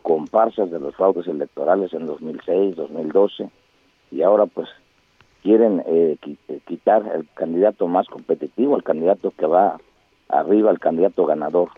comparsas 0.02 0.70
de 0.70 0.80
los 0.80 0.96
fraudes 0.96 1.26
electorales 1.28 1.92
en 1.92 2.06
2006, 2.06 2.76
2012 2.76 3.50
y 4.10 4.22
ahora 4.22 4.46
pues 4.46 4.68
quieren 5.42 5.82
eh, 5.86 6.16
eh, 6.48 6.60
quitar 6.66 7.02
el 7.14 7.26
candidato 7.34 7.88
más 7.88 8.06
competitivo, 8.08 8.76
el 8.76 8.82
candidato 8.82 9.32
que 9.36 9.46
va 9.46 9.78
arriba, 10.28 10.70
el 10.70 10.78
candidato 10.80 11.26
ganador. 11.26 11.70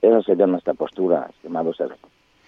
Esa 0.00 0.22
sería 0.22 0.46
nuestra 0.46 0.74
postura, 0.74 1.28
estimado 1.30 1.72
Sergio. 1.72 1.96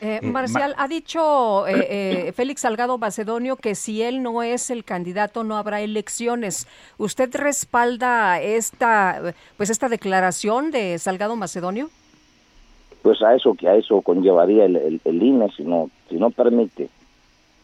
Eh, 0.01 0.21
Marcial, 0.23 0.75
ha 0.77 0.89
dicho 0.89 1.67
eh, 1.67 2.27
eh, 2.29 2.33
Félix 2.37 2.63
Salgado 2.63 2.99
Macedonio 2.99 3.57
que 3.57 3.75
si 3.75 4.03
él 4.03 4.23
no 4.23 4.43
es 4.43 4.71
el 4.71 4.85
candidato 4.85 5.45
no 5.45 5.57
habrá 5.57 5.81
elecciones. 5.81 6.67
¿Usted 6.99 7.35
respalda 7.35 8.41
esta, 8.41 9.35
pues 9.57 9.71
esta 9.71 9.89
declaración 9.89 10.73
de 10.73 10.99
Salgado 10.99 11.37
Macedonio? 11.37 11.89
Pues 13.03 13.23
a 13.23 13.35
eso 13.35 13.55
que 13.55 13.69
a 13.69 13.77
eso 13.77 14.03
conllevaría 14.03 14.65
el, 14.65 15.01
el, 15.05 15.23
INE 15.23 15.51
si 15.57 15.63
no 15.63 15.91
si 16.09 16.17
no 16.17 16.31
permite 16.31 16.89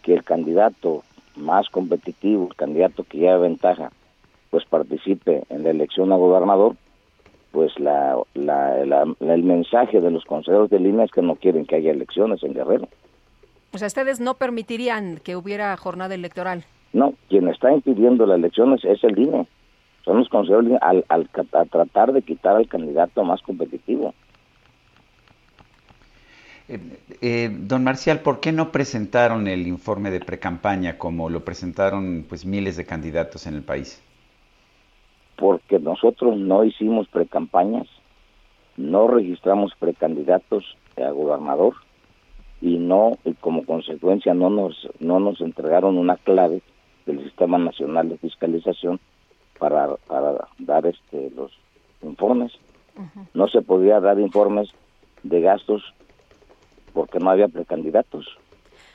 que 0.03 0.15
el 0.15 0.23
candidato 0.23 1.03
más 1.41 1.69
competitivo, 1.69 2.49
el 2.49 2.57
candidato 2.57 3.05
que 3.05 3.19
lleva 3.19 3.39
ventaja, 3.39 3.91
pues 4.51 4.65
participe 4.65 5.45
en 5.49 5.63
la 5.63 5.71
elección 5.71 6.13
a 6.13 6.17
gobernador, 6.17 6.77
pues 7.53 7.73
la, 7.79 8.17
el 8.35 9.43
mensaje 9.43 10.01
de 10.01 10.11
los 10.11 10.25
consejeros 10.25 10.71
de 10.71 10.79
línea 10.79 11.05
es 11.05 11.11
que 11.11 11.23
no 11.23 11.35
quieren 11.37 11.67
que 11.67 11.77
haya 11.77 11.91
elecciones 11.91 12.43
en 12.43 12.55
Guerrero. 12.55 12.89
O 13.73 13.79
sea, 13.79 13.87
ustedes 13.87 14.21
no 14.21 14.35
permitirían 14.35 15.19
que 15.19 15.37
hubiera 15.37 15.77
jornada 15.77 16.15
electoral. 16.15 16.65
No, 16.93 17.15
quien 17.29 17.49
está 17.49 17.73
impidiendo 17.73 18.27
las 18.27 18.39
elecciones 18.39 18.85
es 18.85 19.03
el 19.05 19.19
INE. 19.19 19.47
Son 20.05 20.19
los 20.19 20.29
consejeros 20.29 20.67
de 20.67 20.79
al, 20.81 21.05
al, 21.09 21.29
a 21.53 21.65
tratar 21.65 22.13
de 22.13 22.23
quitar 22.23 22.57
al 22.57 22.69
candidato 22.69 23.23
más 23.23 23.43
competitivo. 23.43 24.15
Eh, 26.71 26.79
eh, 27.21 27.51
don 27.53 27.85
Marcial, 27.85 28.21
¿por 28.21 28.41
qué 28.41 28.53
no 28.53 28.71
presentaron 28.73 29.49
el 29.49 29.67
informe 29.67 30.11
de 30.11 30.21
precampaña 30.21 30.99
como 30.99 31.29
lo 31.29 31.45
presentaron 31.45 32.25
pues 32.29 32.47
miles 32.47 32.77
de 32.77 32.87
candidatos 32.87 33.47
en 33.47 33.55
el 33.55 33.63
país? 33.63 34.01
porque 35.41 35.79
nosotros 35.79 36.37
no 36.37 36.65
hicimos 36.65 37.09
precampañas, 37.09 37.89
no 38.77 39.09
registramos 39.09 39.73
precandidatos 39.79 40.77
a 40.99 41.11
gobernador 41.11 41.75
y 42.61 42.77
no 42.77 43.17
y 43.25 43.33
como 43.35 43.65
consecuencia 43.65 44.35
no 44.35 44.51
nos 44.51 44.87
no 45.01 45.19
nos 45.19 45.41
entregaron 45.41 45.97
una 45.97 46.17
clave 46.17 46.61
del 47.07 47.25
Sistema 47.25 47.57
Nacional 47.57 48.11
de 48.11 48.19
Fiscalización 48.19 49.01
para, 49.59 49.97
para 50.07 50.47
dar 50.59 50.87
este 50.87 51.31
los 51.35 51.53
informes. 52.03 52.53
No 53.33 53.49
se 53.49 53.63
podía 53.63 53.99
dar 53.99 54.21
informes 54.21 54.69
de 55.23 55.41
gastos 55.41 55.95
porque 56.93 57.19
no 57.19 57.31
había 57.31 57.49
precandidatos. 57.49 58.27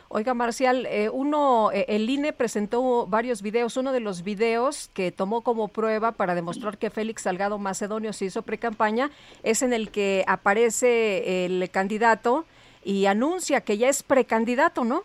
Oiga, 0.07 0.33
Marcial, 0.33 0.85
eh, 0.85 1.09
uno, 1.09 1.71
eh, 1.71 1.85
el 1.89 2.09
INE 2.09 2.31
presentó 2.31 3.07
varios 3.07 3.41
videos. 3.41 3.75
Uno 3.75 3.91
de 3.91 3.99
los 3.99 4.23
videos 4.23 4.89
que 4.93 5.11
tomó 5.11 5.41
como 5.41 5.67
prueba 5.67 6.11
para 6.11 6.35
demostrar 6.35 6.77
que 6.77 6.91
Félix 6.91 7.23
Salgado 7.23 7.57
Macedonio 7.57 8.13
se 8.13 8.25
hizo 8.25 8.43
precampaña 8.43 9.09
es 9.43 9.63
en 9.63 9.73
el 9.73 9.89
que 9.89 10.23
aparece 10.27 11.45
el 11.45 11.69
candidato 11.71 12.45
y 12.83 13.07
anuncia 13.07 13.61
que 13.61 13.77
ya 13.77 13.89
es 13.89 14.03
precandidato, 14.03 14.83
¿no? 14.83 15.03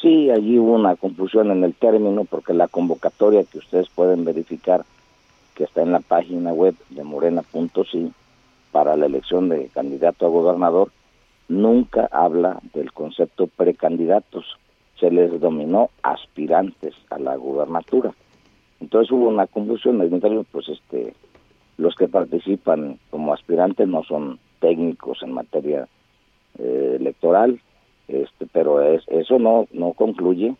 Sí, 0.00 0.30
allí 0.30 0.58
hubo 0.58 0.74
una 0.74 0.96
confusión 0.96 1.52
en 1.52 1.62
el 1.62 1.74
término 1.74 2.24
porque 2.24 2.52
la 2.52 2.66
convocatoria 2.66 3.44
que 3.44 3.58
ustedes 3.58 3.88
pueden 3.88 4.24
verificar, 4.24 4.84
que 5.54 5.62
está 5.62 5.82
en 5.82 5.92
la 5.92 6.00
página 6.00 6.52
web 6.52 6.74
de 6.90 7.04
morena.si 7.04 8.12
para 8.72 8.96
la 8.96 9.06
elección 9.06 9.48
de 9.48 9.68
candidato 9.68 10.26
a 10.26 10.28
gobernador, 10.28 10.90
nunca 11.48 12.08
habla 12.10 12.60
del 12.74 12.92
concepto 12.92 13.46
precandidatos, 13.46 14.44
se 14.98 15.10
les 15.10 15.40
dominó 15.40 15.90
aspirantes 16.02 16.94
a 17.10 17.18
la 17.18 17.36
gubernatura. 17.36 18.12
Entonces 18.80 19.10
hubo 19.12 19.28
una 19.28 19.46
confusión, 19.46 19.98
pues 20.50 20.68
este 20.68 21.14
los 21.78 21.94
que 21.96 22.06
participan 22.06 22.98
como 23.10 23.32
aspirantes 23.32 23.88
no 23.88 24.04
son 24.04 24.38
técnicos 24.60 25.22
en 25.22 25.32
materia 25.32 25.88
eh, 26.58 26.96
electoral, 27.00 27.60
este, 28.08 28.46
pero 28.52 28.82
es, 28.82 29.02
eso 29.08 29.38
no 29.38 29.66
no 29.72 29.92
concluye 29.92 30.54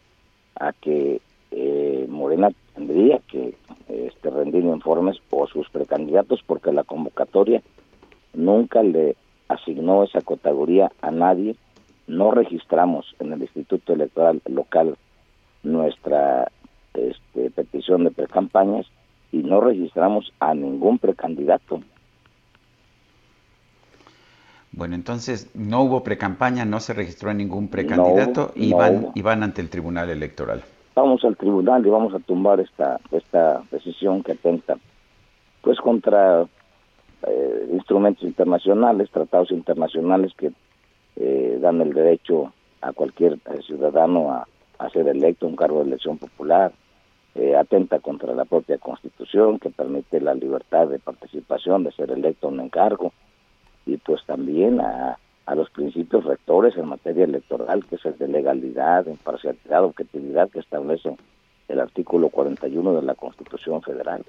a 0.59 0.73
que 0.73 1.21
eh, 1.51 2.07
Morena 2.09 2.51
tendría 2.75 3.19
que 3.29 3.55
este, 3.89 4.31
rendir 4.31 4.65
informes 4.65 5.19
por 5.29 5.49
sus 5.51 5.69
precandidatos 5.69 6.43
porque 6.47 6.73
la 6.73 6.85
convocatoria 6.85 7.63
nunca 8.33 8.83
le 8.83 9.17
asignó 9.53 10.05
esa 10.05 10.21
categoría 10.21 10.91
a 11.01 11.11
nadie, 11.11 11.57
no 12.07 12.31
registramos 12.31 13.15
en 13.19 13.33
el 13.33 13.43
Instituto 13.43 13.93
Electoral 13.93 14.43
local 14.47 14.97
nuestra 15.63 16.51
este, 16.95 17.51
petición 17.51 18.05
de 18.05 18.11
precampañas 18.11 18.87
y 19.31 19.39
no 19.39 19.61
registramos 19.61 20.33
a 20.41 20.55
ningún 20.55 20.99
precandidato. 20.99 21.81
Bueno, 24.73 24.95
entonces 24.95 25.51
no 25.55 25.83
hubo 25.83 26.03
precampaña, 26.03 26.65
no 26.65 26.81
se 26.81 26.95
registró 26.95 27.33
ningún 27.35 27.69
precandidato 27.69 28.53
y, 28.55 28.73
van, 28.73 29.09
y 29.15 29.23
van 29.23 29.43
ante 29.43 29.61
el 29.61 29.69
Tribunal 29.69 30.09
Electoral. 30.11 30.63
Vamos 30.95 31.25
al 31.25 31.37
tribunal 31.37 31.87
y 31.87 31.91
vamos 31.91 32.15
a 32.15 32.19
tumbar 32.19 32.61
esta 32.61 33.01
esta 33.13 33.63
decisión 33.71 34.23
que 34.23 34.33
atenta 34.33 34.77
pues 35.63 35.79
contra 35.79 36.45
eh, 37.27 37.69
instrumentos 37.73 38.25
internacionales, 38.25 39.11
tratados 39.11 39.51
internacionales 39.51 40.33
que 40.37 40.53
eh, 41.17 41.59
dan 41.61 41.81
el 41.81 41.93
derecho 41.93 42.53
a 42.81 42.93
cualquier 42.93 43.35
eh, 43.35 43.63
ciudadano 43.67 44.33
a, 44.33 44.49
a, 44.79 44.91
ser 44.91 45.09
electo 45.09 45.47
un 45.47 45.57
cargo 45.57 45.79
de 45.79 45.89
elección 45.89 46.19
popular, 46.19 46.73
atenta 47.59 47.99
contra 48.01 48.35
la 48.35 48.45
propia 48.45 48.77
constitución 48.77 49.59
que 49.59 49.71
permite 49.71 50.21
la 50.21 50.35
libertad 50.35 50.89
de 50.89 50.99
participación, 50.99 51.83
de 51.83 51.93
ser 51.93 52.11
electo 52.11 52.49
un 52.49 52.61
encargo, 52.61 53.13
y 53.87 53.97
pues 53.97 54.23
también 54.27 54.81
a, 54.81 55.19
a 55.47 55.55
los 55.55 55.71
principios 55.71 56.25
rectores 56.25 56.77
en 56.77 56.89
materia 56.89 57.25
electoral, 57.25 57.85
que 57.87 57.97
es 57.97 58.05
el 58.05 58.19
de 58.19 58.29
legalidad, 58.29 59.07
imparcialidad, 59.07 59.85
objetividad 59.85 60.51
que 60.51 60.61
establece 60.61 61.17
el 61.69 61.81
artículo 61.81 62.29
41 62.29 62.95
de 62.95 63.03
la 63.03 63.15
Constitución 63.15 63.81
Federal. 63.83 64.25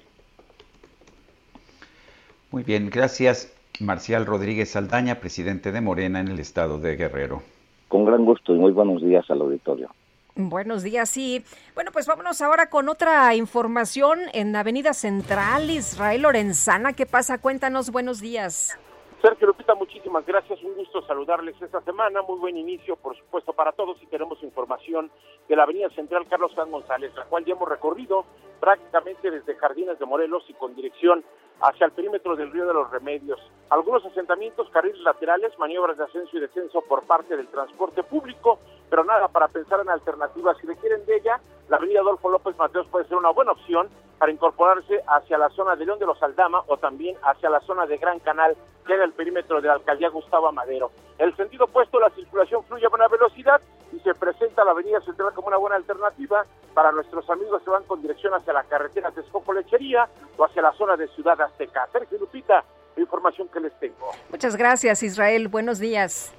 Muy 2.53 2.61
bien, 2.61 2.91
gracias. 2.91 3.51
Marcial 3.79 4.27
Rodríguez 4.27 4.73
Saldaña, 4.73 5.15
presidente 5.15 5.71
de 5.71 5.81
Morena 5.81 6.19
en 6.19 6.27
el 6.27 6.39
estado 6.39 6.77
de 6.77 6.95
Guerrero. 6.95 7.41
Con 7.87 8.05
gran 8.05 8.23
gusto 8.25 8.53
y 8.53 8.59
muy 8.59 8.71
buenos 8.71 9.01
días 9.01 9.25
al 9.31 9.41
auditorio. 9.41 9.89
Buenos 10.35 10.83
días, 10.83 11.09
sí. 11.09 11.43
Bueno, 11.73 11.89
pues 11.91 12.05
vámonos 12.05 12.43
ahora 12.43 12.69
con 12.69 12.89
otra 12.89 13.33
información 13.33 14.19
en 14.33 14.55
Avenida 14.55 14.93
Central, 14.93 15.71
Israel 15.71 16.21
Lorenzana. 16.21 16.93
¿Qué 16.93 17.07
pasa? 17.07 17.39
Cuéntanos, 17.41 17.91
buenos 17.91 18.21
días. 18.21 18.77
Sergio 19.19 19.47
Lupita, 19.47 19.73
muchísimas 19.73 20.23
gracias. 20.23 20.61
Un 20.61 20.75
gusto 20.75 21.01
saludarles 21.07 21.59
esta 21.59 21.81
semana. 21.81 22.21
Muy 22.21 22.37
buen 22.37 22.55
inicio, 22.55 22.97
por 22.97 23.17
supuesto, 23.17 23.53
para 23.53 23.71
todos. 23.71 23.97
Y 24.03 24.05
tenemos 24.05 24.43
información 24.43 25.09
de 25.49 25.55
la 25.55 25.63
Avenida 25.63 25.89
Central 25.95 26.27
Carlos 26.29 26.51
San 26.53 26.69
González, 26.69 27.13
la 27.15 27.25
cual 27.25 27.45
ya 27.45 27.53
hemos 27.53 27.67
recorrido 27.67 28.25
prácticamente 28.59 29.31
desde 29.31 29.55
Jardines 29.55 29.97
de 29.97 30.05
Morelos 30.05 30.43
y 30.49 30.53
con 30.53 30.75
dirección 30.75 31.23
hacia 31.61 31.85
el 31.85 31.91
perímetro 31.91 32.35
del 32.35 32.51
Río 32.51 32.65
de 32.65 32.73
los 32.73 32.89
Remedios. 32.91 33.39
Algunos 33.69 34.05
asentamientos, 34.05 34.69
carriles 34.69 35.01
laterales, 35.01 35.57
maniobras 35.57 35.97
de 35.97 36.03
ascenso 36.03 36.37
y 36.37 36.39
descenso 36.39 36.81
por 36.81 37.03
parte 37.03 37.35
del 37.35 37.47
transporte 37.47 38.03
público, 38.03 38.59
pero 38.89 39.03
nada 39.03 39.27
para 39.27 39.47
pensar 39.47 39.79
en 39.79 39.89
alternativas. 39.89 40.57
Si 40.57 40.67
requieren 40.67 41.05
de 41.05 41.17
ella, 41.17 41.39
la 41.69 41.77
avenida 41.77 42.01
Adolfo 42.01 42.29
López 42.29 42.57
Mateos 42.57 42.87
puede 42.87 43.05
ser 43.05 43.17
una 43.17 43.31
buena 43.31 43.53
opción 43.53 43.89
para 44.23 44.31
incorporarse 44.31 45.01
hacia 45.05 45.37
la 45.37 45.49
zona 45.49 45.75
de 45.75 45.85
León 45.85 45.99
de 45.99 46.05
los 46.05 46.23
Aldama 46.23 46.63
o 46.67 46.77
también 46.77 47.17
hacia 47.23 47.49
la 47.49 47.59
zona 47.59 47.85
de 47.85 47.97
Gran 47.97 48.19
Canal, 48.19 48.55
que 48.87 48.93
era 48.93 49.03
el 49.03 49.11
perímetro 49.11 49.59
de 49.59 49.67
la 49.67 49.73
alcaldía 49.73 50.07
Gustavo 50.07 50.49
Madero. 50.53 50.91
El 51.17 51.35
sentido 51.35 51.65
opuesto, 51.65 51.99
la 51.99 52.09
circulación 52.11 52.63
fluye 52.63 52.85
a 52.85 52.89
buena 52.89 53.09
velocidad 53.09 53.59
y 53.91 53.99
se 53.99 54.13
presenta 54.13 54.63
la 54.63 54.71
avenida 54.71 55.01
Central 55.01 55.33
como 55.33 55.49
una 55.49 55.57
buena 55.57 55.75
alternativa 55.75 56.45
para 56.73 56.93
nuestros 56.93 57.29
amigos 57.29 57.61
que 57.63 57.69
van 57.69 57.83
con 57.83 58.01
dirección 58.01 58.33
hacia 58.33 58.53
la 58.53 58.63
carretera 58.63 59.11
de 59.11 59.19
Escopo 59.19 59.51
Lechería 59.51 60.07
o 60.37 60.45
hacia 60.45 60.61
la 60.61 60.71
zona 60.71 60.95
de 60.95 61.09
Ciudad 61.09 61.41
Azteca. 61.41 61.85
Sergio 61.91 62.17
Lupita, 62.17 62.63
información 62.95 63.49
que 63.49 63.59
les 63.59 63.77
tengo. 63.77 64.09
Muchas 64.29 64.55
gracias, 64.55 65.03
Israel. 65.03 65.49
Buenos 65.49 65.79
días. 65.79 66.31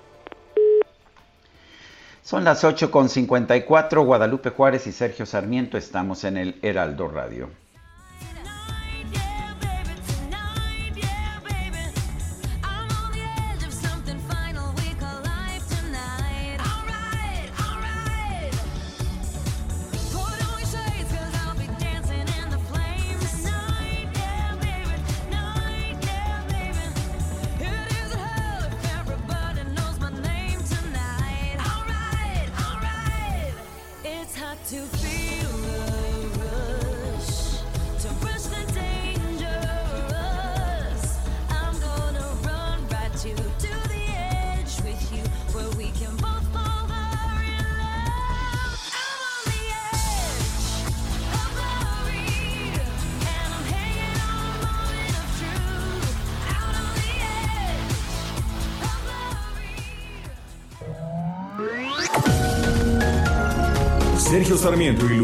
Son 2.22 2.44
las 2.44 2.64
8.54, 2.64 4.06
Guadalupe 4.06 4.48
Juárez 4.48 4.86
y 4.86 4.92
Sergio 4.92 5.26
Sarmiento 5.26 5.76
estamos 5.76 6.24
en 6.24 6.38
el 6.38 6.58
Heraldo 6.62 7.08
Radio. 7.08 7.50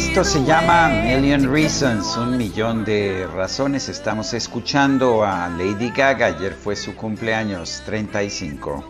Esto 0.00 0.24
se 0.24 0.42
llama 0.44 0.88
Million 0.88 1.52
Reasons, 1.52 2.16
un 2.16 2.38
millón 2.38 2.86
de 2.86 3.26
razones. 3.26 3.90
Estamos 3.90 4.32
escuchando 4.32 5.22
a 5.22 5.48
Lady 5.50 5.90
Gaga. 5.90 6.26
Ayer 6.26 6.54
fue 6.54 6.74
su 6.74 6.96
cumpleaños 6.96 7.82
35. 7.84 8.82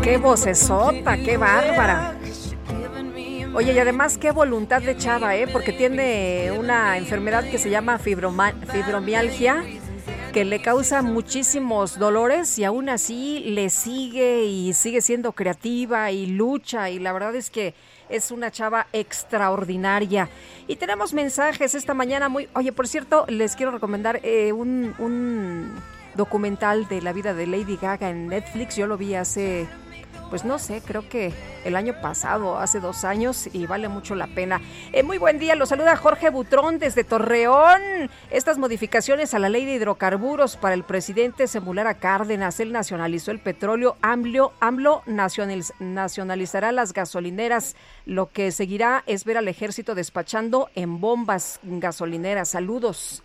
Qué 0.00 0.16
vocesota, 0.18 1.16
qué 1.16 1.36
bárbara. 1.36 2.14
Oye, 3.54 3.72
y 3.72 3.78
además 3.78 4.18
qué 4.18 4.32
voluntad 4.32 4.82
de 4.82 4.96
chava, 4.96 5.36
¿eh? 5.36 5.46
Porque 5.46 5.72
tiene 5.72 6.50
una 6.58 6.98
enfermedad 6.98 7.48
que 7.48 7.58
se 7.58 7.70
llama 7.70 8.00
fibromialgia 8.00 9.64
que 10.32 10.44
le 10.44 10.60
causa 10.60 11.02
muchísimos 11.02 11.96
dolores 11.96 12.58
y 12.58 12.64
aún 12.64 12.88
así 12.88 13.44
le 13.46 13.70
sigue 13.70 14.42
y 14.46 14.72
sigue 14.72 15.00
siendo 15.00 15.30
creativa 15.30 16.10
y 16.10 16.26
lucha 16.26 16.90
y 16.90 16.98
la 16.98 17.12
verdad 17.12 17.36
es 17.36 17.50
que 17.50 17.74
es 18.08 18.32
una 18.32 18.50
chava 18.50 18.88
extraordinaria. 18.92 20.28
Y 20.66 20.74
tenemos 20.74 21.14
mensajes 21.14 21.76
esta 21.76 21.94
mañana 21.94 22.28
muy... 22.28 22.48
Oye, 22.54 22.72
por 22.72 22.88
cierto, 22.88 23.24
les 23.28 23.54
quiero 23.54 23.70
recomendar 23.70 24.18
eh, 24.24 24.50
un, 24.52 24.96
un 24.98 25.72
documental 26.16 26.88
de 26.88 27.02
la 27.02 27.12
vida 27.12 27.34
de 27.34 27.46
Lady 27.46 27.78
Gaga 27.80 28.10
en 28.10 28.26
Netflix. 28.26 28.74
Yo 28.74 28.88
lo 28.88 28.96
vi 28.96 29.14
hace 29.14 29.68
pues 30.30 30.44
no 30.44 30.58
sé, 30.58 30.82
creo 30.84 31.08
que 31.08 31.32
el 31.64 31.76
año 31.76 31.94
pasado, 32.00 32.58
hace 32.58 32.80
dos 32.80 33.04
años, 33.04 33.48
y 33.52 33.66
vale 33.66 33.88
mucho 33.88 34.14
la 34.14 34.26
pena. 34.26 34.60
Eh, 34.92 35.02
muy 35.02 35.18
buen 35.18 35.38
día, 35.38 35.54
lo 35.54 35.66
saluda 35.66 35.96
Jorge 35.96 36.30
Butrón 36.30 36.78
desde 36.78 37.04
Torreón. 37.04 38.10
Estas 38.30 38.58
modificaciones 38.58 39.34
a 39.34 39.38
la 39.38 39.48
ley 39.48 39.64
de 39.64 39.74
hidrocarburos 39.74 40.56
para 40.56 40.74
el 40.74 40.84
presidente 40.84 41.46
Semulara 41.46 41.94
Cárdenas, 41.94 42.60
él 42.60 42.72
nacionalizó 42.72 43.30
el 43.30 43.40
petróleo, 43.40 43.96
AMLO, 44.02 44.52
AMLO 44.60 45.02
nacionalizará 45.06 46.72
las 46.72 46.92
gasolineras. 46.92 47.76
Lo 48.06 48.30
que 48.30 48.50
seguirá 48.52 49.02
es 49.06 49.24
ver 49.24 49.38
al 49.38 49.48
ejército 49.48 49.94
despachando 49.94 50.68
en 50.74 51.00
bombas 51.00 51.60
gasolineras. 51.62 52.48
Saludos. 52.48 53.22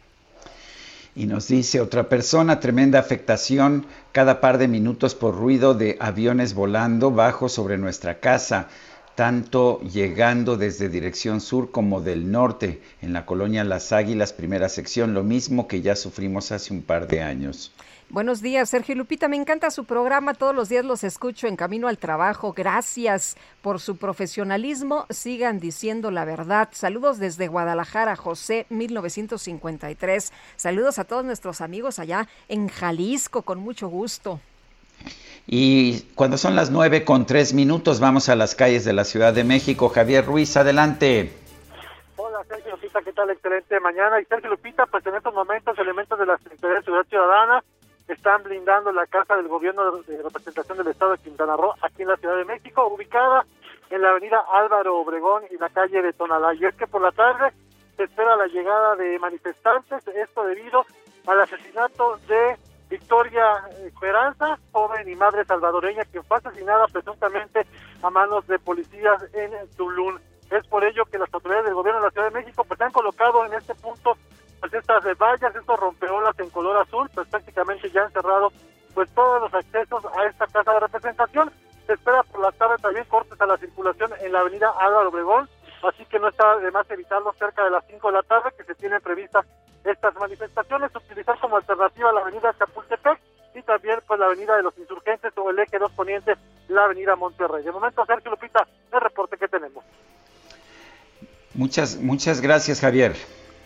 Y 1.16 1.26
nos 1.26 1.48
dice 1.48 1.82
otra 1.82 2.08
persona, 2.08 2.60
tremenda 2.60 3.00
afectación 3.00 3.86
cada 4.12 4.42
par 4.42 4.58
de 4.58 4.68
minutos 4.68 5.16
por 5.16 5.36
ruido 5.36 5.74
de 5.74 5.98
aviones 6.00 6.54
volando 6.54 7.12
bajo 7.12 7.50
sobre 7.50 7.78
nuestra 7.78 8.20
casa, 8.20 8.68
tanto 9.16 9.82
llegando 9.82 10.56
desde 10.56 10.88
dirección 10.88 11.42
sur 11.42 11.72
como 11.72 12.00
del 12.00 12.32
norte, 12.32 12.82
en 13.02 13.12
la 13.12 13.26
colonia 13.26 13.64
Las 13.64 13.92
Águilas, 13.92 14.32
primera 14.32 14.70
sección, 14.70 15.14
lo 15.14 15.24
mismo 15.24 15.68
que 15.68 15.82
ya 15.82 15.96
sufrimos 15.96 16.52
hace 16.52 16.74
un 16.74 16.84
par 16.84 17.08
de 17.08 17.22
años. 17.22 17.74
Buenos 18.12 18.42
días, 18.42 18.72
Sergio 18.72 18.96
Lupita. 18.96 19.28
Me 19.28 19.36
encanta 19.36 19.70
su 19.70 19.86
programa. 19.86 20.34
Todos 20.34 20.56
los 20.56 20.68
días 20.68 20.84
los 20.84 21.04
escucho 21.04 21.46
en 21.46 21.56
camino 21.56 21.88
al 21.88 22.00
trabajo. 22.00 22.54
Gracias 22.54 23.38
por 23.62 23.80
su 23.80 23.98
profesionalismo. 23.98 25.06
Sigan 25.12 25.60
diciendo 25.60 26.10
la 26.10 26.26
verdad. 26.26 26.70
Saludos 26.72 27.20
desde 27.20 27.48
Guadalajara, 27.48 28.16
José, 28.16 28.66
1953. 28.70 30.34
Saludos 30.56 30.98
a 30.98 31.04
todos 31.04 31.24
nuestros 31.24 31.62
amigos 31.62 32.00
allá 32.00 32.28
en 32.48 32.68
Jalisco, 32.68 33.44
con 33.44 33.60
mucho 33.60 33.90
gusto. 33.90 34.40
Y 35.46 36.02
cuando 36.16 36.40
son 36.40 36.56
las 36.56 36.72
nueve 36.72 37.06
con 37.06 37.28
tres 37.28 37.54
minutos, 37.54 38.00
vamos 38.00 38.28
a 38.28 38.36
las 38.36 38.56
calles 38.56 38.86
de 38.86 38.94
la 38.94 39.04
Ciudad 39.04 39.34
de 39.34 39.44
México. 39.44 39.88
Javier 39.88 40.26
Ruiz, 40.26 40.58
adelante. 40.58 41.32
Hola, 42.16 42.40
Sergio 42.48 42.72
Lupita, 42.72 43.04
¿qué 43.04 43.14
tal? 43.14 43.30
Excelente 43.30 43.80
mañana. 43.80 44.20
Y 44.20 44.26
Sergio 44.26 44.50
Lupita, 44.50 44.88
pues 44.88 45.06
en 45.06 45.14
estos 45.14 45.32
momentos, 45.36 45.78
elementos 45.78 46.18
de 46.18 46.26
la 46.26 46.40
Secretaría 46.40 46.78
de 46.78 46.84
Ciudad 46.84 47.06
Ciudadana 47.08 47.64
están 48.14 48.44
blindando 48.44 48.92
la 48.92 49.06
casa 49.08 49.36
del 49.36 49.48
gobierno 49.48 50.02
de 50.02 50.22
representación 50.22 50.78
del 50.78 50.88
Estado 50.88 51.12
de 51.12 51.20
Quintana 51.20 51.56
Roo 51.56 51.74
aquí 51.82 52.02
en 52.02 52.10
la 52.10 52.18
Ciudad 52.18 52.38
de 52.38 52.46
México, 52.46 52.88
ubicada 52.88 53.46
en 53.90 54.02
la 54.02 54.10
avenida 54.10 54.44
Álvaro 54.52 54.98
Obregón 54.98 55.44
y 55.52 55.58
la 55.58 55.70
calle 55.70 56.02
de 56.02 56.14
Tonalá. 56.14 56.54
Y 56.54 56.66
es 56.66 56.76
que 56.76 56.88
por 56.88 57.02
la 57.02 57.12
tarde 57.12 57.54
se 57.98 58.04
espera 58.04 58.36
la 58.36 58.48
llegada 58.48 58.96
de 58.96 59.20
manifestantes, 59.20 60.08
esto 60.08 60.44
debido 60.46 60.86
al 61.28 61.42
asesinato 61.42 62.18
de 62.28 62.58
Victoria 62.90 63.62
Esperanza, 63.86 64.58
joven 64.72 65.08
y 65.08 65.16
madre 65.16 65.46
salvadoreña, 65.46 66.06
que 66.06 66.24
fue 66.24 66.38
asesinada 66.38 66.88
presuntamente 66.88 67.68
a 68.02 68.10
manos 68.10 68.48
de 68.48 68.58
policías 68.58 69.22
en 69.34 69.52
Tulum. 69.76 70.18
Es 70.50 70.66
por 70.68 70.84
ello 70.84 71.06
que 71.06 71.20
las 71.20 71.32
autoridades 71.32 71.66
del 71.66 71.76
gobierno 71.76 72.02
de 72.02 72.08
la 72.08 72.12
Ciudad 72.12 72.32
de 72.32 72.40
México 72.40 72.64
pues 72.64 72.82
han 72.82 72.92
colocado 72.92 73.46
en 73.46 73.54
este 73.54 73.76
punto 73.76 74.18
pues 74.60 74.74
estas 74.74 75.04
vallas, 75.18 75.56
estos 75.56 75.80
rompeolas 75.80 76.38
en 76.40 76.50
color 76.50 76.78
azul, 76.78 77.10
pues 77.14 77.28
prácticamente 77.28 77.90
ya 77.90 78.04
han 78.04 78.12
cerrado 78.12 78.52
pues 78.94 79.10
todos 79.12 79.42
los 79.42 79.54
accesos 79.54 80.04
a 80.18 80.26
esta 80.26 80.48
casa 80.48 80.74
de 80.74 80.80
representación. 80.82 81.52
Se 81.88 81.94
espera 81.94 82.24
por 82.24 82.42
la 82.42 82.52
tarde 82.52 82.76
también 82.82 83.06
cortes 83.06 83.40
a 83.40 83.46
la 83.46 83.58
circulación 83.58 84.12
en 84.22 84.32
la 84.32 84.42
avenida 84.42 84.72
Álvaro 84.80 85.10
Obregón, 85.10 85.50
así 85.84 86.06
que 86.06 86.20
no 86.20 86.28
está 86.28 86.58
de 86.58 86.72
más 86.72 86.90
evitarlo 86.92 87.34
cerca 87.40 87.64
de 87.64 87.72
las 87.72 87.86
5 87.88 88.08
de 88.08 88.14
la 88.14 88.24
tarde 88.24 88.52
que 88.58 88.64
se 88.64 88.76
tienen 88.76 89.02
previstas 89.02 89.46
estas 89.84 90.14
manifestaciones, 90.16 90.92
utilizar 90.96 91.40
como 91.40 91.58
alternativa 91.58 92.12
la 92.12 92.22
avenida 92.22 92.54
Chapultepec 92.60 93.20
y 93.56 93.62
también 93.64 94.00
pues 94.06 94.20
la 94.20 94.28
avenida 94.28 94.56
de 94.58 94.64
los 94.64 94.78
insurgentes 94.78 95.32
o 95.38 95.50
el 95.50 95.60
eje 95.60 95.80
2 95.80 95.92
poniente, 95.94 96.36
la 96.68 96.86
avenida 96.86 97.16
Monterrey. 97.16 97.64
De 97.64 97.72
momento, 97.72 98.06
Sergio 98.06 98.32
Lupita, 98.32 98.68
el 98.92 99.02
reporte 99.02 99.38
que 99.38 99.48
tenemos. 99.48 99.84
Muchas, 101.54 101.98
muchas 101.98 102.42
gracias, 102.42 102.80
Javier. 102.82 103.16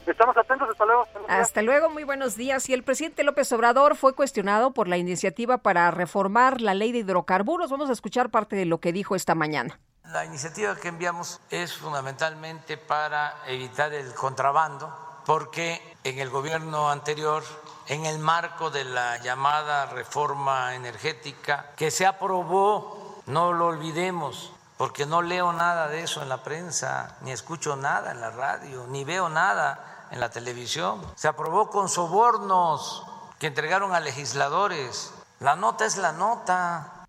Estamos 0.06 0.36
atentos, 0.36 0.70
hasta 0.70 0.86
luego. 0.86 1.08
Hasta 1.28 1.62
luego, 1.62 1.90
muy 1.90 2.04
buenos 2.04 2.36
días. 2.36 2.68
Y 2.70 2.74
el 2.74 2.84
presidente 2.84 3.24
López 3.24 3.52
Obrador 3.54 3.96
fue 3.96 4.14
cuestionado 4.14 4.72
por 4.72 4.88
la 4.88 4.98
iniciativa 4.98 5.58
para 5.60 5.90
reformar 5.92 6.62
la 6.62 6.74
ley 6.74 6.92
de 6.92 7.00
hidrocarburos. 7.00 7.72
Vamos 7.72 7.90
a 7.90 7.94
escuchar 7.94 8.30
parte 8.30 8.56
de 8.56 8.66
lo 8.66 8.80
que 8.80 8.92
dijo 8.92 9.16
esta 9.16 9.36
mañana. 9.36 9.80
La 10.12 10.26
iniciativa 10.26 10.76
que 10.76 10.90
enviamos 10.90 11.40
es 11.50 11.74
fundamentalmente 11.74 12.78
para 12.78 13.36
evitar 13.48 13.94
el 13.94 14.14
contrabando, 14.14 14.94
porque 15.26 15.82
en 16.04 16.20
el 16.20 16.30
gobierno 16.30 16.90
anterior, 16.90 17.44
en 17.88 18.06
el 18.06 18.20
marco 18.20 18.70
de 18.70 18.84
la 18.84 19.18
llamada 19.18 19.86
reforma 19.86 20.76
energética 20.76 21.72
que 21.78 21.90
se 21.90 22.06
aprobó, 22.06 23.22
no 23.28 23.54
lo 23.54 23.68
olvidemos, 23.68 24.52
porque 24.78 25.06
no 25.06 25.22
leo 25.22 25.54
nada 25.54 25.88
de 25.88 26.04
eso 26.04 26.22
en 26.22 26.30
la 26.30 26.44
prensa, 26.44 27.18
ni 27.22 27.32
escucho 27.32 27.78
nada 27.78 28.12
en 28.12 28.20
la 28.20 28.32
radio, 28.32 28.86
ni 28.90 29.06
veo 29.06 29.30
nada 29.30 29.93
en 30.14 30.20
la 30.20 30.30
televisión. 30.30 31.02
Se 31.16 31.28
aprobó 31.28 31.70
con 31.70 31.90
sobornos 31.90 33.04
que 33.40 33.48
entregaron 33.48 33.94
a 33.94 34.00
legisladores. 34.00 35.12
La 35.40 35.56
nota 35.56 35.86
es 35.86 35.98
la 35.98 36.14
nota. 36.14 37.08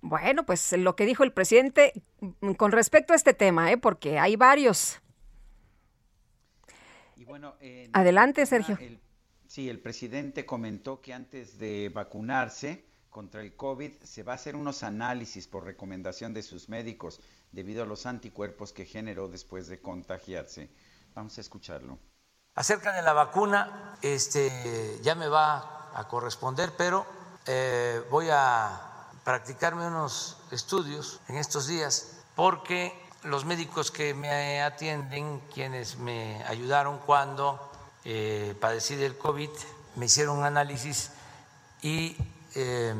Bueno, 0.00 0.46
pues 0.46 0.72
lo 0.72 0.94
que 0.94 1.04
dijo 1.04 1.24
el 1.24 1.32
presidente 1.32 1.92
con 2.56 2.70
respecto 2.70 3.12
a 3.12 3.16
este 3.16 3.34
tema, 3.34 3.72
¿eh? 3.72 3.76
porque 3.76 4.18
hay 4.18 4.36
varios. 4.36 4.98
Adelante, 7.92 8.44
Sergio. 8.46 8.78
sí, 9.46 9.68
el 9.68 9.80
presidente 9.80 10.44
comentó 10.44 11.00
que 11.00 11.12
antes 11.14 11.58
de 11.58 11.88
vacunarse 11.88 12.84
contra 13.10 13.40
el 13.40 13.56
COVID 13.56 13.92
se 14.02 14.22
va 14.22 14.32
a 14.32 14.34
hacer 14.36 14.54
unos 14.54 14.82
análisis 14.82 15.48
por 15.48 15.64
recomendación 15.64 16.34
de 16.34 16.42
sus 16.42 16.68
médicos 16.68 17.20
debido 17.50 17.82
a 17.82 17.86
los 17.86 18.06
anticuerpos 18.06 18.72
que 18.72 18.84
generó 18.84 19.28
después 19.28 19.66
de 19.68 19.80
contagiarse. 19.80 20.68
Vamos 21.14 21.36
a 21.36 21.40
escucharlo. 21.40 21.98
Acerca 22.54 22.92
de 22.92 23.02
la 23.02 23.12
vacuna, 23.12 23.96
este, 24.02 24.98
ya 25.02 25.14
me 25.14 25.28
va 25.28 25.90
a 25.94 26.08
corresponder, 26.08 26.72
pero 26.76 27.06
eh, 27.46 28.02
voy 28.10 28.28
a 28.30 29.08
practicarme 29.24 29.86
unos 29.86 30.38
estudios 30.50 31.20
en 31.28 31.36
estos 31.36 31.66
días 31.66 32.24
porque 32.34 32.92
los 33.24 33.44
médicos 33.44 33.90
que 33.90 34.14
me 34.14 34.62
atienden, 34.62 35.40
quienes 35.52 35.96
me 35.96 36.42
ayudaron 36.44 36.98
cuando 36.98 37.70
eh, 38.04 38.54
padecí 38.60 38.96
del 38.96 39.16
COVID, 39.16 39.50
me 39.96 40.06
hicieron 40.06 40.38
un 40.38 40.44
análisis 40.44 41.12
y 41.82 42.16
eh, 42.54 42.94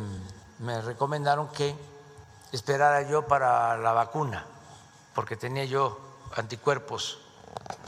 me 0.59 0.81
recomendaron 0.83 1.49
que 1.49 1.75
esperara 2.53 3.03
yo 3.09 3.27
para 3.27 3.77
la 3.79 3.93
vacuna, 3.93 4.47
porque 5.15 5.37
tenía 5.37 5.65
yo 5.65 5.99
anticuerpos 6.37 7.19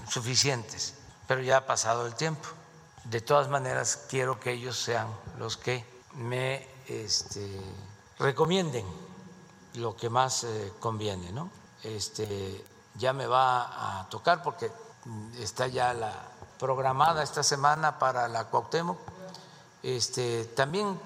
suficientes, 0.08 0.94
pero 1.26 1.42
ya 1.42 1.58
ha 1.58 1.66
pasado 1.66 2.06
el 2.06 2.14
tiempo. 2.14 2.48
De 3.04 3.20
todas 3.20 3.48
maneras, 3.48 4.06
quiero 4.08 4.40
que 4.40 4.52
ellos 4.52 4.78
sean 4.78 5.08
los 5.38 5.56
que 5.56 5.84
me 6.14 6.66
este, 6.86 7.60
recomienden 8.18 8.86
lo 9.74 9.96
que 9.96 10.08
más 10.08 10.44
eh, 10.44 10.72
conviene, 10.80 11.32
¿no? 11.32 11.50
Este, 11.82 12.64
ya 12.94 13.12
me 13.12 13.26
va 13.26 14.00
a 14.00 14.08
tocar 14.08 14.42
porque 14.42 14.70
está 15.38 15.66
ya 15.66 15.92
la 15.92 16.12
programada 16.58 17.22
esta 17.22 17.42
semana 17.42 17.98
para 17.98 18.28
la 18.28 18.44
Cuauhtémoc. 18.44 18.98
Este, 19.82 20.44
también 20.46 20.98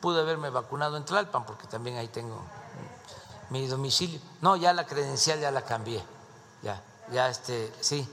pude 0.00 0.20
haberme 0.20 0.50
vacunado 0.50 0.96
en 0.96 1.04
Tlalpan 1.04 1.46
porque 1.46 1.66
también 1.66 1.96
ahí 1.96 2.08
tengo 2.08 2.42
mi 3.50 3.66
domicilio. 3.66 4.20
No, 4.40 4.56
ya 4.56 4.72
la 4.72 4.84
credencial 4.86 5.40
ya 5.40 5.50
la 5.50 5.62
cambié. 5.62 6.04
Ya, 6.62 6.82
ya 7.10 7.28
este, 7.28 7.72
sí, 7.80 8.08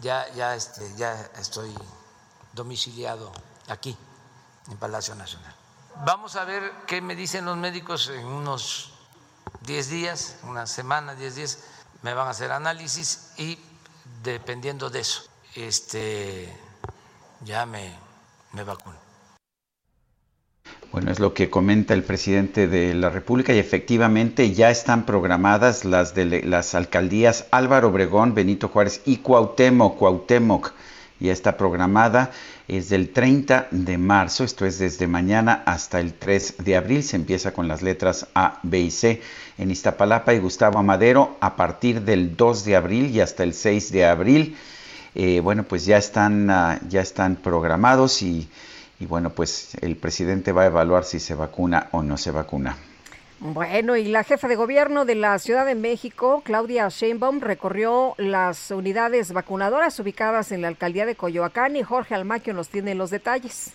ya, 0.00 0.28
ya, 0.34 0.54
este, 0.54 0.94
ya 0.96 1.30
estoy 1.38 1.74
domiciliado 2.52 3.32
aquí, 3.68 3.96
en 4.70 4.76
Palacio 4.76 5.14
Nacional. 5.14 5.54
Vamos 6.04 6.36
a 6.36 6.44
ver 6.44 6.72
qué 6.86 7.00
me 7.00 7.14
dicen 7.14 7.44
los 7.44 7.56
médicos 7.56 8.08
en 8.08 8.24
unos 8.24 8.92
10 9.62 9.90
días, 9.90 10.36
una 10.44 10.66
semana, 10.66 11.14
10 11.14 11.34
días, 11.34 11.58
me 12.02 12.14
van 12.14 12.28
a 12.28 12.30
hacer 12.30 12.52
análisis 12.52 13.32
y 13.36 13.58
dependiendo 14.22 14.88
de 14.88 15.00
eso, 15.00 15.24
este, 15.54 16.56
ya 17.42 17.66
me, 17.66 17.98
me 18.52 18.64
vacuno. 18.64 19.09
Bueno, 20.92 21.12
es 21.12 21.20
lo 21.20 21.34
que 21.34 21.50
comenta 21.50 21.94
el 21.94 22.02
presidente 22.02 22.66
de 22.66 22.94
la 22.94 23.10
República 23.10 23.54
y 23.54 23.58
efectivamente 23.58 24.52
ya 24.52 24.70
están 24.70 25.06
programadas 25.06 25.84
las, 25.84 26.14
de, 26.14 26.42
las 26.42 26.74
alcaldías 26.74 27.46
Álvaro 27.52 27.88
Obregón, 27.88 28.34
Benito 28.34 28.68
Juárez 28.68 29.00
y 29.04 29.18
Cuauhtémoc. 29.18 29.96
Cuauhtémoc 29.96 30.72
ya 31.20 31.32
está 31.32 31.56
programada, 31.56 32.32
es 32.66 32.88
del 32.88 33.10
30 33.10 33.68
de 33.70 33.98
marzo, 33.98 34.42
esto 34.42 34.64
es 34.66 34.78
desde 34.78 35.06
mañana 35.06 35.62
hasta 35.66 36.00
el 36.00 36.14
3 36.14 36.56
de 36.58 36.76
abril, 36.76 37.02
se 37.02 37.16
empieza 37.16 37.52
con 37.52 37.68
las 37.68 37.82
letras 37.82 38.26
A, 38.34 38.58
B 38.62 38.80
y 38.80 38.90
C 38.90 39.20
en 39.58 39.70
Iztapalapa 39.70 40.32
y 40.34 40.38
Gustavo 40.38 40.78
Amadero 40.78 41.36
a 41.40 41.56
partir 41.56 42.02
del 42.02 42.36
2 42.36 42.64
de 42.64 42.76
abril 42.76 43.10
y 43.14 43.20
hasta 43.20 43.42
el 43.42 43.54
6 43.54 43.92
de 43.92 44.06
abril. 44.06 44.56
Eh, 45.14 45.40
bueno, 45.40 45.64
pues 45.64 45.84
ya 45.84 45.98
están, 45.98 46.48
uh, 46.48 46.78
ya 46.88 47.00
están 47.02 47.36
programados 47.36 48.22
y 48.22 48.48
y 49.00 49.06
bueno, 49.06 49.30
pues 49.30 49.74
el 49.80 49.96
presidente 49.96 50.52
va 50.52 50.62
a 50.62 50.66
evaluar 50.66 51.04
si 51.04 51.18
se 51.18 51.34
vacuna 51.34 51.88
o 51.92 52.02
no 52.02 52.16
se 52.18 52.30
vacuna. 52.30 52.76
Bueno, 53.40 53.96
y 53.96 54.04
la 54.04 54.22
jefa 54.22 54.48
de 54.48 54.54
gobierno 54.54 55.06
de 55.06 55.14
la 55.14 55.38
Ciudad 55.38 55.64
de 55.64 55.74
México, 55.74 56.42
Claudia 56.44 56.86
Sheinbaum, 56.90 57.40
recorrió 57.40 58.14
las 58.18 58.70
unidades 58.70 59.32
vacunadoras 59.32 59.98
ubicadas 59.98 60.52
en 60.52 60.60
la 60.60 60.68
alcaldía 60.68 61.06
de 61.06 61.16
Coyoacán 61.16 61.74
y 61.74 61.82
Jorge 61.82 62.14
Almaquio 62.14 62.52
nos 62.52 62.68
tiene 62.68 62.94
los 62.94 63.08
detalles. 63.08 63.72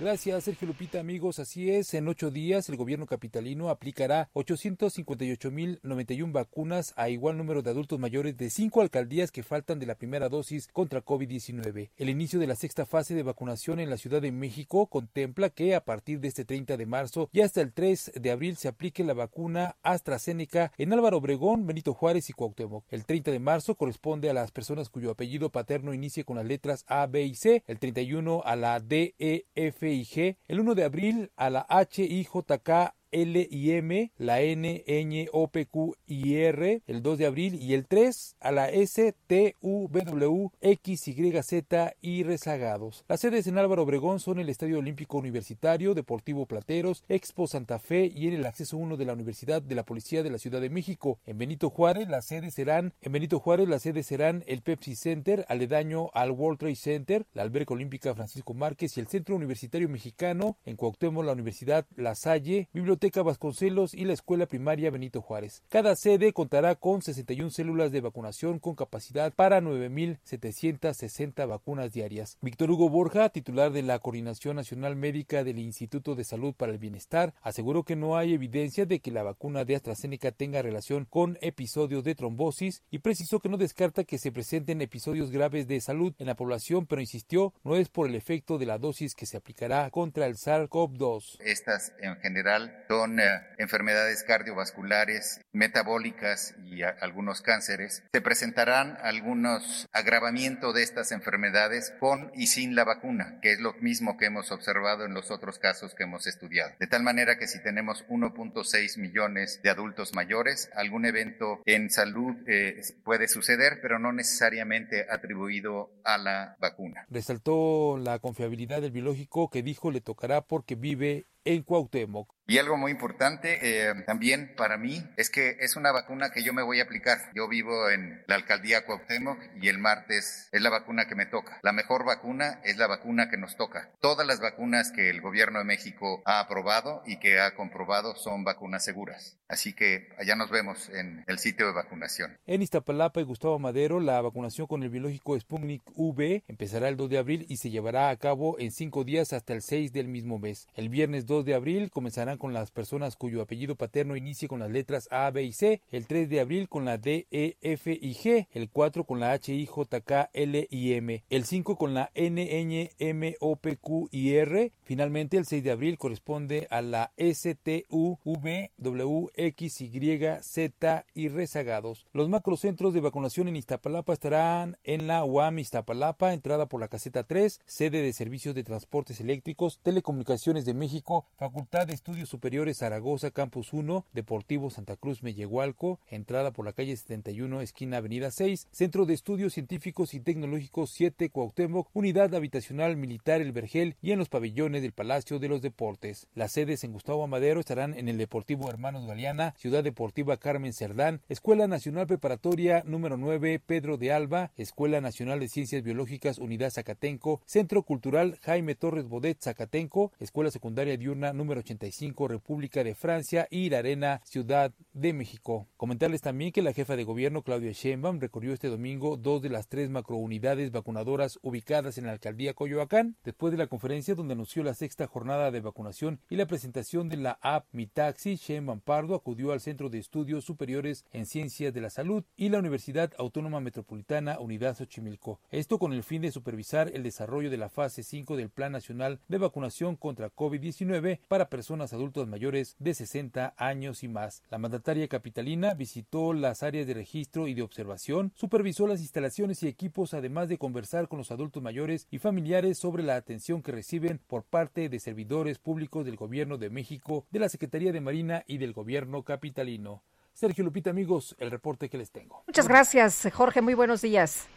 Gracias, 0.00 0.44
Sergio 0.44 0.66
Lupita, 0.68 0.98
amigos. 0.98 1.38
Así 1.38 1.70
es, 1.70 1.92
en 1.94 2.08
ocho 2.08 2.30
días 2.30 2.68
el 2.68 2.76
gobierno 2.76 3.06
capitalino 3.06 3.68
aplicará 3.68 4.30
858.091 4.34 6.32
vacunas 6.32 6.94
a 6.96 7.08
igual 7.10 7.36
número 7.36 7.62
de 7.62 7.70
adultos 7.70 8.00
mayores 8.00 8.36
de 8.36 8.50
cinco 8.50 8.80
alcaldías 8.80 9.30
que 9.30 9.42
faltan 9.42 9.78
de 9.78 9.86
la 9.86 9.94
primera 9.94 10.28
dosis 10.28 10.66
contra 10.72 11.04
COVID-19. 11.04 11.90
El 11.96 12.08
inicio 12.08 12.40
de 12.40 12.46
la 12.46 12.56
sexta 12.56 12.86
fase 12.86 13.14
de 13.14 13.22
vacunación 13.22 13.78
en 13.80 13.90
la 13.90 13.98
Ciudad 13.98 14.22
de 14.22 14.32
México 14.32 14.86
contempla 14.86 15.50
que 15.50 15.74
a 15.74 15.84
partir 15.84 16.20
de 16.20 16.28
este 16.28 16.44
30 16.44 16.76
de 16.76 16.86
marzo 16.86 17.28
y 17.30 17.42
hasta 17.42 17.60
el 17.60 17.72
3 17.72 18.12
de 18.14 18.30
abril 18.30 18.56
se 18.56 18.68
aplique 18.68 19.04
la 19.04 19.14
vacuna 19.14 19.76
AstraZeneca 19.82 20.72
en 20.78 20.92
Álvaro 20.92 21.18
Obregón, 21.18 21.66
Benito 21.66 21.94
Juárez 21.94 22.30
y 22.30 22.32
Cuauhtémoc. 22.32 22.84
El 22.90 23.04
30 23.04 23.30
de 23.30 23.38
marzo 23.38 23.76
corresponde 23.76 24.30
a 24.30 24.34
las 24.34 24.50
personas 24.52 24.88
cuyo 24.88 25.10
apellido 25.10 25.50
paterno 25.50 25.94
inicie 25.94 26.24
con 26.24 26.36
las 26.36 26.46
letras 26.46 26.84
A, 26.88 27.06
B 27.06 27.24
y 27.24 27.34
C. 27.34 27.62
El 27.66 27.78
31 27.78 28.42
a 28.44 28.56
la 28.56 28.80
D, 28.80 29.14
E, 29.18 29.44
F 29.54 29.91
y 29.92 30.04
G, 30.04 30.36
el 30.48 30.60
1 30.60 30.74
de 30.74 30.84
abril 30.84 31.30
a 31.36 31.50
la 31.50 31.66
H, 31.68 32.02
I, 32.02 32.24
J, 32.24 32.58
K, 32.58 32.94
L 33.12 33.46
y 33.50 33.70
M, 33.72 34.10
la 34.16 34.40
N, 34.40 34.84
Ñ, 34.86 35.28
O, 35.32 35.48
P, 35.48 35.66
Q 35.66 35.94
y 36.06 36.36
R, 36.36 36.82
el 36.86 37.02
2 37.02 37.18
de 37.18 37.26
abril, 37.26 37.54
y 37.54 37.74
el 37.74 37.86
3 37.86 38.36
a 38.40 38.52
la 38.52 38.70
S, 38.70 39.14
T, 39.26 39.56
U, 39.60 39.88
W, 39.88 40.50
X, 40.60 41.08
Y, 41.08 41.42
Z 41.42 41.94
y 42.00 42.22
rezagados. 42.22 43.04
Las 43.08 43.20
sedes 43.20 43.46
en 43.46 43.58
Álvaro 43.58 43.82
Obregón 43.82 44.20
son 44.20 44.38
el 44.38 44.48
Estadio 44.48 44.78
Olímpico 44.78 45.18
Universitario, 45.18 45.94
Deportivo 45.94 46.46
Plateros, 46.46 47.04
Expo 47.08 47.46
Santa 47.46 47.78
Fe 47.78 48.10
y 48.14 48.28
en 48.28 48.34
el 48.34 48.46
acceso 48.46 48.76
1 48.76 48.96
de 48.96 49.04
la 49.04 49.12
Universidad 49.12 49.62
de 49.62 49.74
la 49.74 49.84
Policía 49.84 50.22
de 50.22 50.30
la 50.30 50.38
Ciudad 50.38 50.60
de 50.60 50.70
México. 50.70 51.18
En 51.26 51.38
Benito 51.38 51.70
Juárez 51.70 52.08
las 52.08 52.26
sedes 52.26 52.54
serán, 52.54 52.94
en 53.02 53.12
Benito 53.12 53.38
Juárez 53.38 53.68
las 53.68 53.82
sedes 53.82 54.06
serán 54.06 54.44
el 54.46 54.62
Pepsi 54.62 54.96
Center, 54.96 55.44
aledaño 55.48 56.10
al 56.14 56.30
World 56.30 56.60
Trade 56.60 56.76
Center, 56.76 57.26
la 57.34 57.42
Alberca 57.42 57.74
Olímpica 57.74 58.14
Francisco 58.14 58.54
Márquez 58.54 58.96
y 58.96 59.00
el 59.00 59.08
Centro 59.08 59.36
Universitario 59.36 59.88
Mexicano, 59.88 60.56
en 60.64 60.76
Cuauhtémoc 60.76 61.24
la 61.24 61.32
Universidad 61.32 61.86
La 61.96 62.14
Salle, 62.14 62.68
Biblioteca 62.72 63.01
Vasconcelos 63.10 63.94
y 63.94 64.04
la 64.04 64.12
Escuela 64.12 64.46
Primaria 64.46 64.90
Benito 64.90 65.20
Juárez. 65.20 65.64
Cada 65.68 65.96
sede 65.96 66.32
contará 66.32 66.76
con 66.76 67.02
61 67.02 67.50
células 67.50 67.90
de 67.90 68.00
vacunación 68.00 68.60
con 68.60 68.76
capacidad 68.76 69.32
para 69.34 69.60
9.760 69.60 71.48
vacunas 71.48 71.92
diarias. 71.92 72.38
Víctor 72.40 72.70
Hugo 72.70 72.88
Borja, 72.88 73.30
titular 73.30 73.72
de 73.72 73.82
la 73.82 73.98
Coordinación 73.98 74.54
Nacional 74.54 74.94
Médica 74.94 75.42
del 75.42 75.58
Instituto 75.58 76.14
de 76.14 76.22
Salud 76.22 76.54
para 76.54 76.70
el 76.70 76.78
Bienestar, 76.78 77.34
aseguró 77.42 77.82
que 77.82 77.96
no 77.96 78.16
hay 78.16 78.34
evidencia 78.34 78.86
de 78.86 79.00
que 79.00 79.10
la 79.10 79.24
vacuna 79.24 79.64
de 79.64 79.74
AstraZeneca 79.74 80.30
tenga 80.30 80.62
relación 80.62 81.04
con 81.04 81.38
episodios 81.40 82.04
de 82.04 82.14
trombosis 82.14 82.82
y 82.90 83.00
precisó 83.00 83.40
que 83.40 83.48
no 83.48 83.56
descarta 83.56 84.04
que 84.04 84.18
se 84.18 84.30
presenten 84.30 84.80
episodios 84.80 85.32
graves 85.32 85.66
de 85.66 85.80
salud 85.80 86.14
en 86.18 86.26
la 86.26 86.36
población, 86.36 86.86
pero 86.86 87.00
insistió 87.00 87.52
no 87.64 87.74
es 87.74 87.88
por 87.88 88.08
el 88.08 88.14
efecto 88.14 88.58
de 88.58 88.66
la 88.66 88.78
dosis 88.78 89.16
que 89.16 89.26
se 89.26 89.36
aplicará 89.36 89.90
contra 89.90 90.26
el 90.26 90.36
SARS-CoV-2. 90.36 91.40
Estas 91.40 91.92
en 92.00 92.16
general 92.16 92.84
son 92.92 93.20
eh, 93.20 93.40
enfermedades 93.56 94.22
cardiovasculares, 94.22 95.40
metabólicas 95.52 96.54
y 96.66 96.82
algunos 96.82 97.40
cánceres. 97.40 98.02
Se 98.12 98.20
presentarán 98.20 98.98
algunos 99.02 99.88
agravamientos 99.92 100.74
de 100.74 100.82
estas 100.82 101.10
enfermedades 101.10 101.94
con 101.98 102.30
y 102.34 102.48
sin 102.48 102.74
la 102.74 102.84
vacuna, 102.84 103.38
que 103.40 103.52
es 103.52 103.60
lo 103.60 103.72
mismo 103.80 104.18
que 104.18 104.26
hemos 104.26 104.52
observado 104.52 105.06
en 105.06 105.14
los 105.14 105.30
otros 105.30 105.58
casos 105.58 105.94
que 105.94 106.02
hemos 106.02 106.26
estudiado. 106.26 106.74
De 106.80 106.86
tal 106.86 107.02
manera 107.02 107.38
que 107.38 107.48
si 107.48 107.62
tenemos 107.62 108.04
1.6 108.08 108.98
millones 108.98 109.60
de 109.62 109.70
adultos 109.70 110.12
mayores, 110.12 110.68
algún 110.74 111.06
evento 111.06 111.62
en 111.64 111.88
salud 111.88 112.36
eh, 112.46 112.82
puede 113.04 113.26
suceder, 113.26 113.78
pero 113.80 113.98
no 113.98 114.12
necesariamente 114.12 115.06
atribuido 115.08 115.90
a 116.04 116.18
la 116.18 116.56
vacuna. 116.60 117.06
Resaltó 117.08 117.96
la 117.96 118.18
confiabilidad 118.18 118.82
del 118.82 118.92
biológico 118.92 119.48
que 119.48 119.62
dijo 119.62 119.90
le 119.90 120.02
tocará 120.02 120.42
porque 120.42 120.74
vive 120.74 121.24
en 121.44 121.62
Cuauhtémoc. 121.62 122.34
Y 122.46 122.58
algo 122.58 122.76
muy 122.76 122.90
importante 122.90 123.60
eh, 123.62 123.94
también 124.04 124.54
para 124.56 124.76
mí 124.76 125.02
es 125.16 125.30
que 125.30 125.56
es 125.60 125.76
una 125.76 125.92
vacuna 125.92 126.30
que 126.32 126.42
yo 126.42 126.52
me 126.52 126.62
voy 126.62 126.80
a 126.80 126.82
aplicar. 126.82 127.18
Yo 127.34 127.48
vivo 127.48 127.88
en 127.88 128.22
la 128.26 128.34
alcaldía 128.34 128.84
Cuauhtémoc 128.84 129.38
y 129.60 129.68
el 129.68 129.78
martes 129.78 130.48
es 130.52 130.60
la 130.60 130.68
vacuna 130.68 131.06
que 131.06 131.14
me 131.14 131.24
toca. 131.24 131.60
La 131.62 131.72
mejor 131.72 132.04
vacuna 132.04 132.60
es 132.64 132.76
la 132.76 132.88
vacuna 132.88 133.30
que 133.30 133.38
nos 133.38 133.56
toca. 133.56 133.90
Todas 134.00 134.26
las 134.26 134.40
vacunas 134.40 134.90
que 134.90 135.08
el 135.08 135.20
gobierno 135.20 135.60
de 135.60 135.64
México 135.64 136.20
ha 136.26 136.40
aprobado 136.40 137.02
y 137.06 137.18
que 137.20 137.40
ha 137.40 137.54
comprobado 137.54 138.16
son 138.16 138.44
vacunas 138.44 138.84
seguras. 138.84 139.38
Así 139.48 139.72
que 139.72 140.08
allá 140.18 140.34
nos 140.34 140.50
vemos 140.50 140.90
en 140.90 141.24
el 141.28 141.38
sitio 141.38 141.66
de 141.66 141.72
vacunación. 141.72 142.36
En 142.46 142.60
Iztapalapa 142.60 143.20
y 143.20 143.24
Gustavo 143.24 143.58
Madero, 143.58 144.00
la 144.00 144.20
vacunación 144.20 144.66
con 144.66 144.82
el 144.82 144.90
biológico 144.90 145.38
Sputnik 145.38 145.82
V 145.94 146.42
empezará 146.48 146.88
el 146.88 146.96
2 146.96 147.08
de 147.08 147.18
abril 147.18 147.46
y 147.48 147.58
se 147.58 147.70
llevará 147.70 148.10
a 148.10 148.16
cabo 148.16 148.58
en 148.58 148.72
cinco 148.72 149.04
días 149.04 149.32
hasta 149.32 149.54
el 149.54 149.62
6 149.62 149.92
del 149.92 150.08
mismo 150.08 150.38
mes. 150.38 150.66
El 150.74 150.88
viernes 150.88 151.24
2 151.24 151.31
de 151.40 151.54
abril 151.54 151.90
comenzarán 151.90 152.36
con 152.36 152.52
las 152.52 152.70
personas 152.70 153.16
cuyo 153.16 153.40
apellido 153.40 153.76
paterno 153.76 154.14
inicie 154.14 154.48
con 154.48 154.60
las 154.60 154.70
letras 154.70 155.08
A, 155.10 155.30
B 155.30 155.44
y 155.44 155.52
C, 155.52 155.80
el 155.90 156.06
3 156.06 156.28
de 156.28 156.40
abril 156.40 156.68
con 156.68 156.84
la 156.84 156.98
D, 156.98 157.26
E, 157.30 157.56
F 157.62 157.90
y 157.90 158.14
G, 158.14 158.48
el 158.52 158.68
4 158.68 159.04
con 159.04 159.20
la 159.20 159.32
H, 159.32 159.54
I, 159.54 159.64
J, 159.64 160.00
K, 160.02 160.28
L 160.34 160.66
y 160.70 160.92
M, 160.92 161.24
el 161.30 161.44
5 161.44 161.76
con 161.76 161.94
la 161.94 162.10
N, 162.14 162.44
Ñ, 162.44 162.90
M, 162.98 163.36
O, 163.40 163.56
P, 163.56 163.76
Q 163.78 164.08
y 164.10 164.34
R. 164.34 164.72
Finalmente, 164.82 165.38
el 165.38 165.46
6 165.46 165.64
de 165.64 165.70
abril 165.70 165.96
corresponde 165.96 166.66
a 166.70 166.82
la 166.82 167.12
S, 167.16 167.54
T, 167.54 167.86
U, 167.88 168.18
V, 168.24 168.70
W, 168.76 169.28
X, 169.34 169.80
Y, 169.80 170.18
Z 170.42 171.06
y 171.14 171.28
rezagados. 171.28 172.06
Los 172.12 172.28
macrocentros 172.28 172.92
de 172.92 173.00
vacunación 173.00 173.48
en 173.48 173.56
Iztapalapa 173.56 174.12
estarán 174.12 174.76
en 174.84 175.06
la 175.06 175.24
UAM 175.24 175.58
Iztapalapa, 175.58 176.34
entrada 176.34 176.66
por 176.66 176.80
la 176.80 176.88
caseta 176.88 177.24
3, 177.24 177.60
sede 177.64 178.02
de 178.02 178.12
servicios 178.12 178.54
de 178.54 178.64
transportes 178.64 179.20
eléctricos, 179.20 179.78
telecomunicaciones 179.82 180.64
de 180.64 180.74
México, 180.74 181.21
Facultad 181.36 181.86
de 181.86 181.94
Estudios 181.94 182.28
Superiores 182.28 182.78
Zaragoza, 182.78 183.30
Campus 183.30 183.72
1, 183.72 184.06
Deportivo 184.12 184.70
Santa 184.70 184.96
Cruz 184.96 185.22
Mellehualco, 185.22 185.98
entrada 186.08 186.52
por 186.52 186.64
la 186.64 186.72
calle 186.72 186.96
71, 186.96 187.60
esquina 187.60 187.96
Avenida 187.96 188.30
6, 188.30 188.68
Centro 188.70 189.06
de 189.06 189.14
Estudios 189.14 189.52
Científicos 189.54 190.14
y 190.14 190.20
Tecnológicos 190.20 190.90
7, 190.90 191.30
Cuauhtémoc, 191.30 191.88
Unidad 191.94 192.34
Habitacional 192.34 192.96
Militar 192.96 193.40
El 193.40 193.52
Vergel 193.52 193.96
y 194.00 194.12
en 194.12 194.18
los 194.18 194.28
pabellones 194.28 194.82
del 194.82 194.92
Palacio 194.92 195.38
de 195.38 195.48
los 195.48 195.62
Deportes. 195.62 196.28
Las 196.34 196.52
sedes 196.52 196.84
en 196.84 196.92
Gustavo 196.92 197.24
Amadero 197.24 197.60
estarán 197.60 197.94
en 197.94 198.08
el 198.08 198.18
Deportivo 198.18 198.70
Hermanos 198.70 199.06
Galeana, 199.06 199.54
Ciudad 199.58 199.82
Deportiva 199.82 200.36
Carmen 200.36 200.72
Cerdán, 200.72 201.22
Escuela 201.28 201.66
Nacional 201.66 202.06
Preparatoria 202.06 202.82
número 202.86 203.16
9 203.16 203.60
Pedro 203.64 203.96
de 203.96 204.12
Alba, 204.12 204.52
Escuela 204.56 205.00
Nacional 205.00 205.40
de 205.40 205.48
Ciencias 205.48 205.82
Biológicas 205.82 206.38
Unidad 206.38 206.70
Zacatenco, 206.70 207.40
Centro 207.46 207.82
Cultural 207.82 208.38
Jaime 208.42 208.74
Torres 208.74 209.08
Bodet 209.08 209.42
Zacatenco, 209.42 210.12
Escuela 210.20 210.50
Secundaria 210.50 210.96
Diurna 211.12 211.34
número 211.34 211.60
85 211.60 212.26
República 212.26 212.82
de 212.82 212.94
Francia 212.94 213.46
y 213.50 213.68
la 213.68 213.80
Arena 213.80 214.22
Ciudad 214.24 214.72
de 214.94 215.12
México. 215.12 215.68
Comentarles 215.76 216.22
también 216.22 216.52
que 216.52 216.62
la 216.62 216.72
jefa 216.72 216.96
de 216.96 217.04
gobierno 217.04 217.42
Claudia 217.42 217.72
Sheinbaum 217.72 218.18
recorrió 218.18 218.54
este 218.54 218.68
domingo 218.68 219.18
dos 219.18 219.42
de 219.42 219.50
las 219.50 219.68
tres 219.68 219.90
macrounidades 219.90 220.70
vacunadoras 220.70 221.38
ubicadas 221.42 221.98
en 221.98 222.06
la 222.06 222.12
alcaldía 222.12 222.54
Coyoacán, 222.54 223.16
después 223.24 223.52
de 223.52 223.58
la 223.58 223.66
conferencia 223.66 224.14
donde 224.14 224.32
anunció 224.32 224.62
la 224.62 224.72
sexta 224.72 225.06
jornada 225.06 225.50
de 225.50 225.60
vacunación 225.60 226.18
y 226.30 226.36
la 226.36 226.46
presentación 226.46 227.10
de 227.10 227.18
la 227.18 227.38
app 227.42 227.66
Mi 227.72 227.86
Taxi, 227.86 228.36
Sheinbaum 228.36 228.80
Pardo 228.80 229.14
acudió 229.14 229.52
al 229.52 229.60
Centro 229.60 229.90
de 229.90 229.98
Estudios 229.98 230.46
Superiores 230.46 231.04
en 231.12 231.26
Ciencias 231.26 231.74
de 231.74 231.80
la 231.82 231.90
Salud 231.90 232.24
y 232.38 232.48
la 232.48 232.58
Universidad 232.58 233.12
Autónoma 233.18 233.60
Metropolitana 233.60 234.40
Unidad 234.40 234.78
Xochimilco. 234.78 235.40
Esto 235.50 235.78
con 235.78 235.92
el 235.92 236.04
fin 236.04 236.22
de 236.22 236.32
supervisar 236.32 236.90
el 236.94 237.02
desarrollo 237.02 237.50
de 237.50 237.58
la 237.58 237.68
fase 237.68 238.02
5 238.02 238.36
del 238.36 238.48
Plan 238.48 238.72
Nacional 238.72 239.20
de 239.28 239.36
Vacunación 239.36 239.96
contra 239.96 240.30
COVID-19 240.30 241.01
para 241.28 241.48
personas 241.48 241.92
adultos 241.92 242.28
mayores 242.28 242.76
de 242.78 242.94
60 242.94 243.54
años 243.56 244.02
y 244.02 244.08
más. 244.08 244.42
La 244.50 244.58
mandataria 244.58 245.08
capitalina 245.08 245.74
visitó 245.74 246.32
las 246.32 246.62
áreas 246.62 246.86
de 246.86 246.94
registro 246.94 247.48
y 247.48 247.54
de 247.54 247.62
observación, 247.62 248.32
supervisó 248.34 248.86
las 248.86 249.00
instalaciones 249.00 249.62
y 249.62 249.68
equipos, 249.68 250.14
además 250.14 250.48
de 250.48 250.58
conversar 250.58 251.08
con 251.08 251.18
los 251.18 251.30
adultos 251.30 251.62
mayores 251.62 252.06
y 252.10 252.18
familiares 252.18 252.78
sobre 252.78 253.02
la 253.02 253.16
atención 253.16 253.62
que 253.62 253.72
reciben 253.72 254.20
por 254.26 254.44
parte 254.44 254.88
de 254.88 255.00
servidores 255.00 255.58
públicos 255.58 256.04
del 256.04 256.16
Gobierno 256.16 256.58
de 256.58 256.70
México, 256.70 257.26
de 257.30 257.40
la 257.40 257.48
Secretaría 257.48 257.92
de 257.92 258.00
Marina 258.00 258.44
y 258.46 258.58
del 258.58 258.72
Gobierno 258.72 259.22
capitalino. 259.22 260.02
Sergio 260.32 260.64
Lupita, 260.64 260.90
amigos, 260.90 261.36
el 261.38 261.50
reporte 261.50 261.88
que 261.88 261.98
les 261.98 262.10
tengo. 262.10 262.42
Muchas 262.46 262.66
gracias, 262.66 263.28
Jorge. 263.32 263.60
Muy 263.60 263.74
buenos 263.74 264.00
días. 264.00 264.48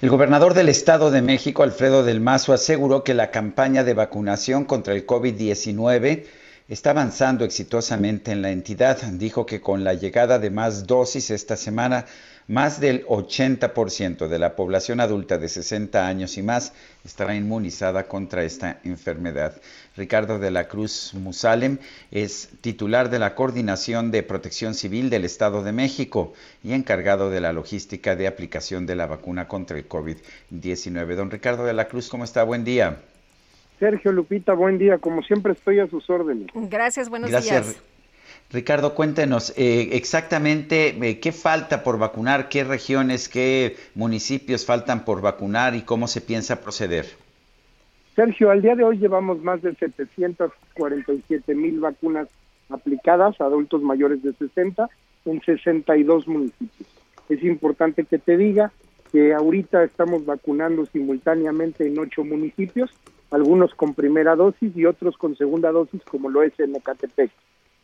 El 0.00 0.10
gobernador 0.10 0.54
del 0.54 0.68
Estado 0.68 1.10
de 1.10 1.22
México, 1.22 1.64
Alfredo 1.64 2.04
del 2.04 2.20
Mazo, 2.20 2.52
aseguró 2.52 3.02
que 3.02 3.14
la 3.14 3.32
campaña 3.32 3.82
de 3.82 3.94
vacunación 3.94 4.64
contra 4.64 4.94
el 4.94 5.04
COVID-19 5.04 6.24
está 6.68 6.90
avanzando 6.90 7.44
exitosamente 7.44 8.30
en 8.30 8.40
la 8.40 8.52
entidad. 8.52 9.02
Dijo 9.02 9.44
que 9.44 9.60
con 9.60 9.82
la 9.82 9.94
llegada 9.94 10.38
de 10.38 10.50
más 10.50 10.86
dosis 10.86 11.32
esta 11.32 11.56
semana, 11.56 12.06
más 12.46 12.78
del 12.78 13.04
80% 13.06 14.28
de 14.28 14.38
la 14.38 14.54
población 14.54 15.00
adulta 15.00 15.36
de 15.36 15.48
60 15.48 16.06
años 16.06 16.38
y 16.38 16.42
más 16.42 16.74
estará 17.04 17.34
inmunizada 17.34 18.04
contra 18.06 18.44
esta 18.44 18.78
enfermedad. 18.84 19.60
Ricardo 19.98 20.38
de 20.38 20.52
la 20.52 20.68
Cruz 20.68 21.12
Musalem 21.14 21.78
es 22.12 22.50
titular 22.60 23.10
de 23.10 23.18
la 23.18 23.34
Coordinación 23.34 24.12
de 24.12 24.22
Protección 24.22 24.74
Civil 24.74 25.10
del 25.10 25.24
Estado 25.24 25.64
de 25.64 25.72
México 25.72 26.32
y 26.62 26.72
encargado 26.72 27.30
de 27.30 27.40
la 27.40 27.52
logística 27.52 28.14
de 28.14 28.28
aplicación 28.28 28.86
de 28.86 28.94
la 28.94 29.06
vacuna 29.06 29.48
contra 29.48 29.76
el 29.76 29.88
COVID-19. 29.88 31.16
Don 31.16 31.30
Ricardo 31.30 31.64
de 31.64 31.74
la 31.74 31.88
Cruz, 31.88 32.08
¿cómo 32.08 32.22
está? 32.22 32.44
Buen 32.44 32.64
día. 32.64 32.98
Sergio 33.80 34.12
Lupita, 34.12 34.54
buen 34.54 34.78
día. 34.78 34.98
Como 34.98 35.22
siempre 35.22 35.52
estoy 35.52 35.80
a 35.80 35.88
sus 35.88 36.08
órdenes. 36.08 36.46
Gracias, 36.54 37.08
buenos 37.08 37.30
días. 37.30 37.76
Ricardo, 38.50 38.94
cuéntenos 38.94 39.52
eh, 39.56 39.90
exactamente 39.92 40.96
eh, 41.02 41.20
qué 41.20 41.32
falta 41.32 41.82
por 41.82 41.98
vacunar, 41.98 42.48
qué 42.48 42.64
regiones, 42.64 43.28
qué 43.28 43.76
municipios 43.94 44.64
faltan 44.64 45.04
por 45.04 45.20
vacunar 45.20 45.74
y 45.74 45.82
cómo 45.82 46.08
se 46.08 46.20
piensa 46.20 46.60
proceder. 46.62 47.27
Sergio, 48.18 48.50
al 48.50 48.62
día 48.62 48.74
de 48.74 48.82
hoy 48.82 48.98
llevamos 48.98 49.40
más 49.44 49.62
de 49.62 49.76
747 49.76 51.54
mil 51.54 51.78
vacunas 51.78 52.26
aplicadas 52.68 53.40
a 53.40 53.44
adultos 53.44 53.80
mayores 53.80 54.24
de 54.24 54.32
60 54.32 54.90
en 55.24 55.40
62 55.40 56.26
municipios. 56.26 56.88
Es 57.28 57.44
importante 57.44 58.02
que 58.02 58.18
te 58.18 58.36
diga 58.36 58.72
que 59.12 59.32
ahorita 59.34 59.84
estamos 59.84 60.26
vacunando 60.26 60.84
simultáneamente 60.86 61.86
en 61.86 61.96
ocho 61.96 62.24
municipios, 62.24 62.90
algunos 63.30 63.72
con 63.76 63.94
primera 63.94 64.34
dosis 64.34 64.76
y 64.76 64.84
otros 64.84 65.16
con 65.16 65.36
segunda 65.36 65.70
dosis, 65.70 66.02
como 66.02 66.28
lo 66.28 66.42
es 66.42 66.58
en 66.58 66.74
Ecatepec. 66.74 67.30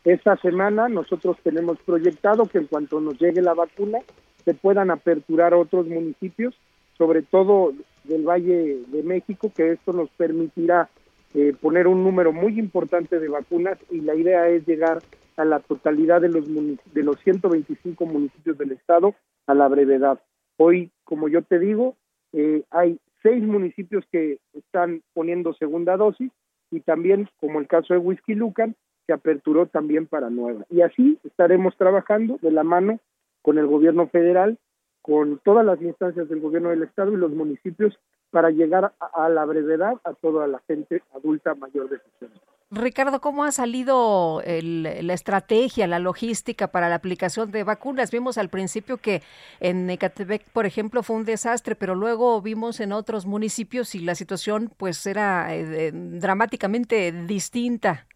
Esta 0.03 0.35
semana 0.35 0.89
nosotros 0.89 1.37
tenemos 1.43 1.77
proyectado 1.85 2.45
que 2.45 2.57
en 2.57 2.67
cuanto 2.67 2.99
nos 2.99 3.17
llegue 3.21 3.41
la 3.41 3.53
vacuna 3.53 3.99
se 4.43 4.53
puedan 4.53 4.91
aperturar 4.91 5.53
otros 5.53 5.87
municipios, 5.87 6.53
sobre 6.97 7.21
todo 7.21 7.71
del 8.07 8.23
Valle 8.23 8.79
de 8.87 9.03
México, 9.03 9.51
que 9.55 9.71
esto 9.71 9.93
nos 9.93 10.09
permitirá 10.11 10.89
eh, 11.33 11.53
poner 11.59 11.87
un 11.87 12.03
número 12.03 12.31
muy 12.31 12.59
importante 12.59 13.19
de 13.19 13.27
vacunas 13.27 13.77
y 13.91 14.01
la 14.01 14.15
idea 14.15 14.47
es 14.49 14.65
llegar 14.65 15.01
a 15.37 15.45
la 15.45 15.59
totalidad 15.59 16.21
de 16.21 16.29
los 16.29 16.47
de 16.47 17.03
los 17.03 17.19
125 17.19 18.05
municipios 18.05 18.57
del 18.57 18.71
estado 18.71 19.15
a 19.47 19.53
la 19.53 19.67
brevedad. 19.67 20.19
Hoy, 20.57 20.91
como 21.03 21.27
yo 21.27 21.41
te 21.41 21.59
digo, 21.59 21.95
eh, 22.31 22.63
hay 22.71 22.99
seis 23.21 23.43
municipios 23.43 24.05
que 24.11 24.39
están 24.53 25.01
poniendo 25.13 25.53
segunda 25.53 25.97
dosis 25.97 26.31
y 26.71 26.79
también, 26.81 27.27
como 27.39 27.59
el 27.59 27.67
caso 27.67 27.93
de 27.93 27.99
Whisky 27.99 28.35
Lucan, 28.35 28.75
se 29.05 29.13
aperturó 29.13 29.67
también 29.67 30.07
para 30.07 30.29
nueva. 30.29 30.65
Y 30.69 30.81
así 30.81 31.19
estaremos 31.23 31.75
trabajando 31.77 32.39
de 32.41 32.51
la 32.51 32.63
mano 32.63 32.99
con 33.41 33.57
el 33.57 33.67
gobierno 33.67 34.07
federal, 34.07 34.57
con 35.05 35.39
todas 35.43 35.63
las 35.63 35.79
instancias 35.83 36.27
del 36.27 36.39
gobierno 36.39 36.69
del 36.69 36.81
estado 36.81 37.13
y 37.13 37.15
los 37.15 37.31
municipios 37.31 37.95
para 38.31 38.49
llegar 38.49 38.91
a, 38.99 39.29
la 39.29 39.45
brevedad 39.45 40.01
a 40.03 40.13
toda 40.15 40.47
la 40.47 40.59
gente 40.67 41.03
adulta 41.13 41.53
mayor 41.53 41.89
de 41.89 41.99
60 42.19 42.41
Ricardo, 42.71 43.21
¿cómo 43.21 43.43
ha 43.43 43.51
salido 43.51 44.41
la 44.43 45.13
estrategia, 45.13 45.85
la 45.85 45.99
logística 45.99 46.71
para 46.71 46.89
la 46.89 46.95
aplicación 46.95 47.51
de 47.51 47.63
vacunas? 47.63 48.09
Vimos 48.11 48.39
al 48.39 48.49
principio 48.49 48.97
que 48.97 49.21
en 49.59 49.87
Ecatepec, 49.87 50.49
por 50.51 50.65
ejemplo, 50.65 51.03
fue 51.03 51.15
un 51.15 51.25
desastre, 51.25 51.75
pero 51.75 51.93
luego 51.93 52.41
vimos 52.41 52.79
en 52.79 52.91
otros 52.91 53.27
municipios 53.27 53.93
y 53.93 53.99
la 53.99 54.15
situación 54.15 54.71
pues 54.75 55.05
era 55.05 55.55
eh, 55.55 55.91
dramáticamente 55.93 57.11
distinta. 57.11 58.07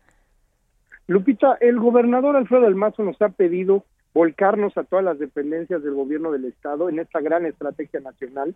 Lupita, 1.05 1.59
el 1.61 1.79
gobernador 1.79 2.35
Alfredo 2.35 2.63
del 2.63 2.75
Mazo 2.75 3.03
nos 3.03 3.21
ha 3.21 3.29
pedido 3.29 3.85
volcarnos 4.19 4.77
a 4.77 4.83
todas 4.83 5.05
las 5.05 5.17
dependencias 5.17 5.81
del 5.81 5.93
gobierno 5.93 6.33
del 6.33 6.43
estado 6.43 6.89
en 6.89 6.99
esta 6.99 7.21
gran 7.21 7.45
estrategia 7.45 8.01
nacional. 8.01 8.53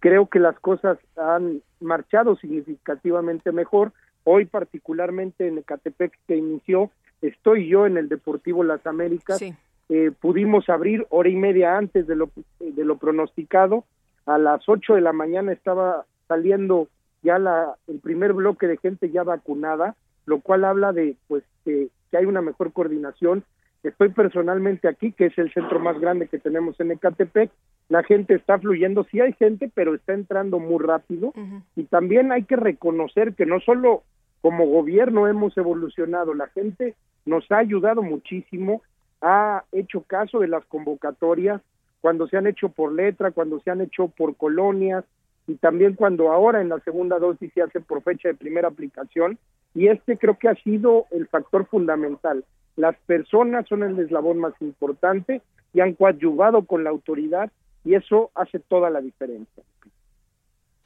Creo 0.00 0.26
que 0.28 0.38
las 0.38 0.58
cosas 0.58 0.96
han 1.18 1.60
marchado 1.80 2.34
significativamente 2.36 3.52
mejor. 3.52 3.92
Hoy 4.24 4.46
particularmente 4.46 5.46
en 5.46 5.58
Ecatepec 5.58 6.18
que 6.26 6.36
inició, 6.36 6.90
estoy 7.20 7.68
yo 7.68 7.84
en 7.84 7.98
el 7.98 8.08
Deportivo 8.08 8.64
Las 8.64 8.86
Américas. 8.86 9.42
Eh, 9.90 10.12
pudimos 10.18 10.70
abrir 10.70 11.06
hora 11.10 11.28
y 11.28 11.36
media 11.36 11.76
antes 11.76 12.06
de 12.06 12.16
lo, 12.16 12.30
de 12.58 12.82
lo 12.82 12.96
pronosticado. 12.96 13.84
A 14.24 14.38
las 14.38 14.66
ocho 14.66 14.94
de 14.94 15.02
la 15.02 15.12
mañana 15.12 15.52
estaba 15.52 16.06
saliendo 16.26 16.88
ya 17.22 17.38
la, 17.38 17.76
el 17.86 17.98
primer 17.98 18.32
bloque 18.32 18.66
de 18.66 18.78
gente 18.78 19.10
ya 19.10 19.24
vacunada 19.24 19.94
lo 20.26 20.40
cual 20.40 20.64
habla 20.64 20.92
de 20.92 21.16
pues 21.28 21.44
que, 21.64 21.88
hay 22.12 22.26
una 22.26 22.42
mejor 22.42 22.72
coordinación. 22.72 23.42
Estoy 23.82 24.10
personalmente 24.10 24.86
aquí, 24.86 25.12
que 25.12 25.26
es 25.26 25.38
el 25.38 25.52
centro 25.52 25.80
más 25.80 25.98
grande 25.98 26.28
que 26.28 26.38
tenemos 26.38 26.78
en 26.78 26.92
Ecatepec. 26.92 27.50
La 27.88 28.04
gente 28.04 28.34
está 28.34 28.58
fluyendo, 28.58 29.04
sí 29.04 29.20
hay 29.20 29.32
gente, 29.32 29.70
pero 29.74 29.94
está 29.94 30.12
entrando 30.12 30.60
muy 30.60 30.82
rápido. 30.82 31.32
Y 31.74 31.84
también 31.84 32.30
hay 32.30 32.44
que 32.44 32.56
reconocer 32.56 33.34
que 33.34 33.44
no 33.44 33.58
solo 33.60 34.04
como 34.40 34.66
gobierno 34.66 35.26
hemos 35.28 35.56
evolucionado, 35.56 36.34
la 36.34 36.48
gente 36.48 36.94
nos 37.24 37.50
ha 37.50 37.58
ayudado 37.58 38.02
muchísimo, 38.02 38.82
ha 39.20 39.64
hecho 39.72 40.02
caso 40.02 40.40
de 40.40 40.48
las 40.48 40.64
convocatorias, 40.66 41.60
cuando 42.00 42.26
se 42.26 42.36
han 42.36 42.48
hecho 42.48 42.68
por 42.68 42.92
letra, 42.92 43.30
cuando 43.30 43.60
se 43.60 43.70
han 43.70 43.80
hecho 43.80 44.08
por 44.08 44.36
colonias, 44.36 45.04
y 45.46 45.54
también 45.54 45.94
cuando 45.94 46.32
ahora 46.32 46.60
en 46.60 46.68
la 46.68 46.80
segunda 46.80 47.18
dosis 47.18 47.52
se 47.52 47.62
hace 47.62 47.80
por 47.80 48.02
fecha 48.02 48.28
de 48.28 48.34
primera 48.34 48.68
aplicación, 48.68 49.38
y 49.74 49.86
este 49.86 50.18
creo 50.18 50.36
que 50.38 50.48
ha 50.48 50.54
sido 50.56 51.06
el 51.12 51.28
factor 51.28 51.66
fundamental. 51.66 52.44
Las 52.76 52.96
personas 53.06 53.66
son 53.68 53.82
el 53.82 53.98
eslabón 53.98 54.38
más 54.38 54.54
importante 54.60 55.42
y 55.74 55.80
han 55.80 55.94
coadyuvado 55.94 56.62
con 56.64 56.84
la 56.84 56.90
autoridad 56.90 57.50
y 57.84 57.94
eso 57.94 58.30
hace 58.34 58.58
toda 58.58 58.90
la 58.90 59.00
diferencia. 59.00 59.62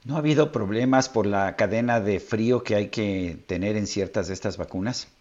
¿No 0.04 0.14
ha 0.14 0.18
habido 0.18 0.52
problemas 0.52 1.08
por 1.08 1.26
la 1.26 1.56
cadena 1.56 2.00
de 2.00 2.20
frío 2.20 2.62
que 2.62 2.76
hay 2.76 2.88
que 2.88 3.36
tener 3.46 3.76
en 3.76 3.86
ciertas 3.86 4.28
de 4.28 4.34
estas 4.34 4.56
vacunas? 4.56 5.12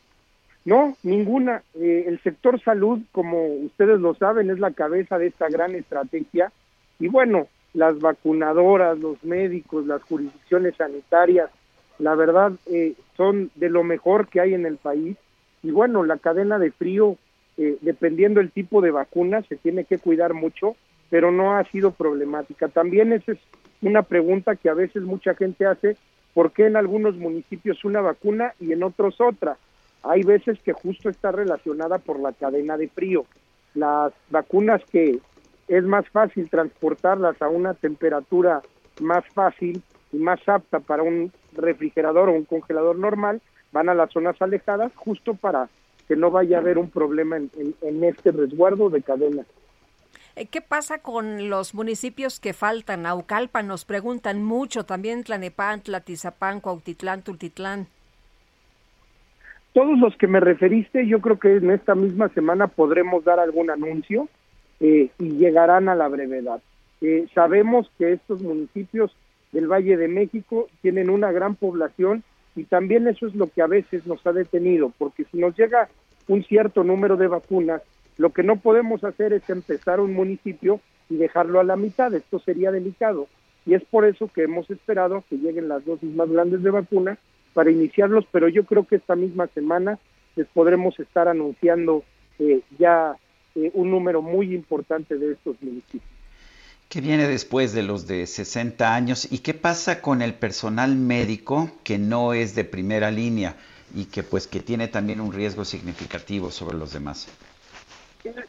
No, 0.63 0.95
ninguna. 1.03 1.63
Eh, 1.75 2.05
el 2.07 2.21
sector 2.21 2.61
salud, 2.61 2.99
como 3.11 3.47
ustedes 3.47 3.99
lo 3.99 4.15
saben, 4.15 4.49
es 4.49 4.59
la 4.59 4.71
cabeza 4.71 5.17
de 5.17 5.27
esta 5.27 5.47
gran 5.49 5.75
estrategia. 5.75 6.51
Y 6.99 7.07
bueno, 7.07 7.47
las 7.73 7.99
vacunadoras, 7.99 8.97
los 8.97 9.23
médicos, 9.23 9.85
las 9.85 10.01
jurisdicciones 10.03 10.75
sanitarias, 10.75 11.49
la 11.99 12.15
verdad 12.15 12.53
eh, 12.67 12.93
son 13.17 13.51
de 13.55 13.69
lo 13.69 13.83
mejor 13.83 14.27
que 14.27 14.39
hay 14.41 14.53
en 14.53 14.65
el 14.65 14.77
país 14.77 15.17
y 15.65 15.71
bueno, 15.71 16.03
la 16.03 16.17
cadena 16.17 16.59
de 16.59 16.69
frío, 16.69 17.17
eh, 17.57 17.77
dependiendo 17.81 18.39
el 18.39 18.51
tipo 18.51 18.81
de 18.81 18.91
vacuna, 18.91 19.41
se 19.49 19.55
tiene 19.55 19.83
que 19.85 19.97
cuidar 19.97 20.35
mucho, 20.35 20.75
pero 21.09 21.31
no 21.31 21.57
ha 21.57 21.63
sido 21.71 21.89
problemática. 21.89 22.67
También 22.67 23.11
esa 23.11 23.31
es 23.31 23.39
una 23.81 24.03
pregunta 24.03 24.55
que 24.55 24.69
a 24.69 24.75
veces 24.75 25.01
mucha 25.01 25.33
gente 25.33 25.65
hace, 25.65 25.97
¿por 26.35 26.51
qué 26.51 26.67
en 26.67 26.75
algunos 26.75 27.15
municipios 27.15 27.83
una 27.83 27.99
vacuna 27.99 28.53
y 28.59 28.73
en 28.73 28.83
otros 28.83 29.19
otra? 29.19 29.57
Hay 30.03 30.21
veces 30.21 30.59
que 30.59 30.73
justo 30.73 31.09
está 31.09 31.31
relacionada 31.31 31.97
por 31.97 32.19
la 32.19 32.31
cadena 32.31 32.77
de 32.77 32.87
frío. 32.87 33.25
Las 33.73 34.13
vacunas 34.29 34.83
que 34.91 35.17
es 35.67 35.83
más 35.83 36.07
fácil 36.09 36.47
transportarlas 36.47 37.41
a 37.41 37.49
una 37.49 37.73
temperatura 37.73 38.61
más 39.01 39.25
fácil 39.33 39.81
y 40.13 40.17
más 40.17 40.47
apta 40.47 40.79
para 40.79 41.01
un 41.01 41.31
refrigerador 41.53 42.29
o 42.29 42.33
un 42.33 42.45
congelador 42.45 42.99
normal, 42.99 43.41
van 43.75 43.89
a 43.89 43.93
las 43.93 44.09
zonas 44.09 44.41
alejadas 44.41 44.93
justo 44.95 45.33
para 45.33 45.67
que 46.07 46.15
no 46.15 46.31
vaya 46.31 46.57
a 46.57 46.61
haber 46.61 46.77
un 46.77 46.89
problema 46.89 47.35
en, 47.35 48.03
este 48.05 48.31
resguardo 48.31 48.89
de 48.89 49.01
cadena. 49.01 49.43
Eh, 50.37 50.45
¿Qué 50.45 50.61
pasa 50.61 50.99
con 50.99 51.49
los 51.49 51.75
municipios 51.75 52.39
que 52.39 52.53
faltan? 52.53 53.01
Naucalpa 53.01 53.63
nos 53.63 53.83
preguntan 53.83 54.41
mucho, 54.41 54.85
también 54.85 55.25
Tlanepantla, 55.25 55.99
Tizapán, 55.99 56.61
Cuautitlán, 56.61 57.21
Tultitlán. 57.21 57.87
Todos 59.73 59.99
los 59.99 60.15
que 60.15 60.27
me 60.27 60.39
referiste, 60.39 61.05
yo 61.05 61.19
creo 61.19 61.37
que 61.37 61.57
en 61.57 61.69
esta 61.69 61.95
misma 61.95 62.29
semana 62.29 62.67
podremos 62.67 63.25
dar 63.25 63.41
algún 63.41 63.69
anuncio 63.69 64.29
eh, 64.79 65.09
y 65.19 65.31
llegarán 65.31 65.89
a 65.89 65.95
la 65.95 66.07
brevedad. 66.07 66.61
Eh, 67.01 67.27
sabemos 67.33 67.91
que 67.97 68.13
estos 68.13 68.41
municipios 68.41 69.13
del 69.51 69.67
Valle 69.67 69.97
de 69.97 70.07
México 70.07 70.69
tienen 70.81 71.09
una 71.09 71.33
gran 71.33 71.55
población 71.55 72.23
y 72.55 72.63
también 72.63 73.07
eso 73.07 73.27
es 73.27 73.35
lo 73.35 73.47
que 73.47 73.61
a 73.61 73.67
veces 73.67 74.05
nos 74.05 74.25
ha 74.25 74.31
detenido, 74.31 74.91
porque 74.97 75.25
si 75.25 75.37
nos 75.37 75.55
llega 75.57 75.89
un 76.27 76.43
cierto 76.43 76.83
número 76.83 77.17
de 77.17 77.27
vacunas, 77.27 77.81
lo 78.17 78.29
que 78.31 78.43
no 78.43 78.55
podemos 78.57 79.03
hacer 79.03 79.33
es 79.33 79.49
empezar 79.49 79.99
un 79.99 80.13
municipio 80.13 80.79
y 81.09 81.17
dejarlo 81.17 81.59
a 81.59 81.63
la 81.63 81.75
mitad, 81.75 82.13
esto 82.13 82.39
sería 82.39 82.71
delicado. 82.71 83.27
Y 83.65 83.73
es 83.73 83.83
por 83.83 84.05
eso 84.05 84.27
que 84.27 84.43
hemos 84.43 84.69
esperado 84.69 85.23
que 85.29 85.37
lleguen 85.37 85.67
las 85.67 85.83
dosis 85.85 86.13
más 86.15 86.29
grandes 86.29 86.63
de 86.63 86.69
vacuna 86.69 87.17
para 87.53 87.71
iniciarlos, 87.71 88.25
pero 88.31 88.47
yo 88.47 88.63
creo 88.63 88.85
que 88.85 88.95
esta 88.95 89.15
misma 89.15 89.47
semana 89.47 89.99
les 90.35 90.47
podremos 90.47 90.99
estar 90.99 91.27
anunciando 91.27 92.03
eh, 92.39 92.61
ya 92.77 93.15
eh, 93.55 93.71
un 93.73 93.91
número 93.91 94.21
muy 94.21 94.53
importante 94.53 95.17
de 95.17 95.33
estos 95.33 95.61
municipios. 95.61 96.14
¿Qué 96.89 97.01
viene 97.01 97.27
después 97.27 97.73
de 97.73 97.83
los 97.83 98.07
de 98.07 98.25
60 98.25 98.93
años? 98.95 99.27
¿Y 99.31 99.39
qué 99.39 99.53
pasa 99.53 100.01
con 100.01 100.21
el 100.21 100.33
personal 100.33 100.95
médico 100.95 101.71
que 101.83 101.97
no 101.97 102.33
es 102.33 102.55
de 102.55 102.63
primera 102.63 103.11
línea? 103.11 103.55
y 103.93 104.05
que 104.05 104.23
pues 104.23 104.47
que 104.47 104.59
tiene 104.59 104.87
también 104.87 105.21
un 105.21 105.31
riesgo 105.31 105.65
significativo 105.65 106.51
sobre 106.51 106.77
los 106.77 106.93
demás. 106.93 107.27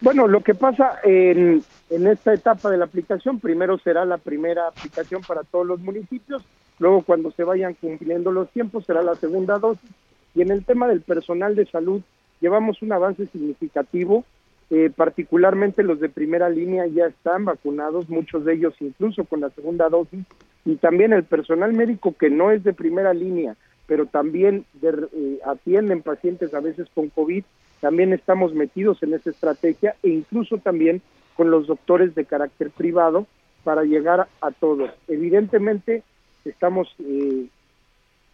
Bueno, 0.00 0.26
lo 0.26 0.40
que 0.40 0.54
pasa 0.54 0.98
en, 1.04 1.62
en 1.90 2.06
esta 2.06 2.32
etapa 2.32 2.70
de 2.70 2.78
la 2.78 2.86
aplicación, 2.86 3.38
primero 3.40 3.78
será 3.78 4.04
la 4.04 4.16
primera 4.16 4.68
aplicación 4.68 5.20
para 5.22 5.42
todos 5.42 5.66
los 5.66 5.80
municipios, 5.80 6.42
luego 6.78 7.02
cuando 7.02 7.30
se 7.30 7.44
vayan 7.44 7.74
cumpliendo 7.74 8.32
los 8.32 8.50
tiempos 8.50 8.86
será 8.86 9.02
la 9.02 9.14
segunda 9.16 9.58
dosis 9.58 9.90
y 10.34 10.42
en 10.42 10.50
el 10.50 10.64
tema 10.64 10.88
del 10.88 11.02
personal 11.02 11.54
de 11.54 11.66
salud 11.66 12.00
llevamos 12.40 12.80
un 12.82 12.92
avance 12.92 13.26
significativo, 13.26 14.24
eh, 14.70 14.90
particularmente 14.94 15.82
los 15.82 16.01
de 16.01 16.09
primera 16.09 16.48
línea 16.48 16.86
ya 16.86 17.06
están 17.06 17.44
vacunados, 17.44 18.09
muchos 18.09 18.44
de 18.44 18.55
ellos 18.55 18.74
incluso 18.80 19.24
con 19.24 19.40
la 19.40 19.51
segunda 19.51 19.88
dosis, 19.88 20.24
y 20.64 20.76
también 20.76 21.12
el 21.12 21.24
personal 21.24 21.72
médico 21.72 22.14
que 22.18 22.30
no 22.30 22.51
es 22.51 22.64
de 22.64 22.72
primera 22.72 23.14
línea, 23.14 23.56
pero 23.86 24.06
también 24.06 24.64
eh, 24.82 25.38
atienden 25.44 26.02
pacientes 26.02 26.52
a 26.55 26.60
veces 26.60 26.88
con 26.94 27.09
COVID, 27.10 27.44
también 27.80 28.12
estamos 28.12 28.55
metidos 28.55 29.02
en 29.02 29.14
esa 29.14 29.30
estrategia 29.30 29.94
e 30.02 30.09
incluso 30.09 30.59
también 30.59 31.02
con 31.36 31.51
los 31.51 31.66
doctores 31.66 32.14
de 32.14 32.24
carácter 32.24 32.70
privado 32.70 33.26
para 33.62 33.84
llegar 33.84 34.26
a 34.40 34.51
todos. 34.51 34.90
Evidentemente 35.06 36.02
estamos 36.44 36.88
eh, 36.98 37.47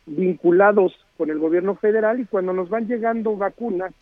vinculados 0.07 0.95
con 1.17 1.31
el 1.31 1.39
gobierno 1.39 1.75
federal 1.75 2.21
y 2.21 2.27
cuando 2.27 2.53
nos 2.53 2.69
van 2.69 2.87
llegando 2.87 3.37
vacunas, 3.37 3.93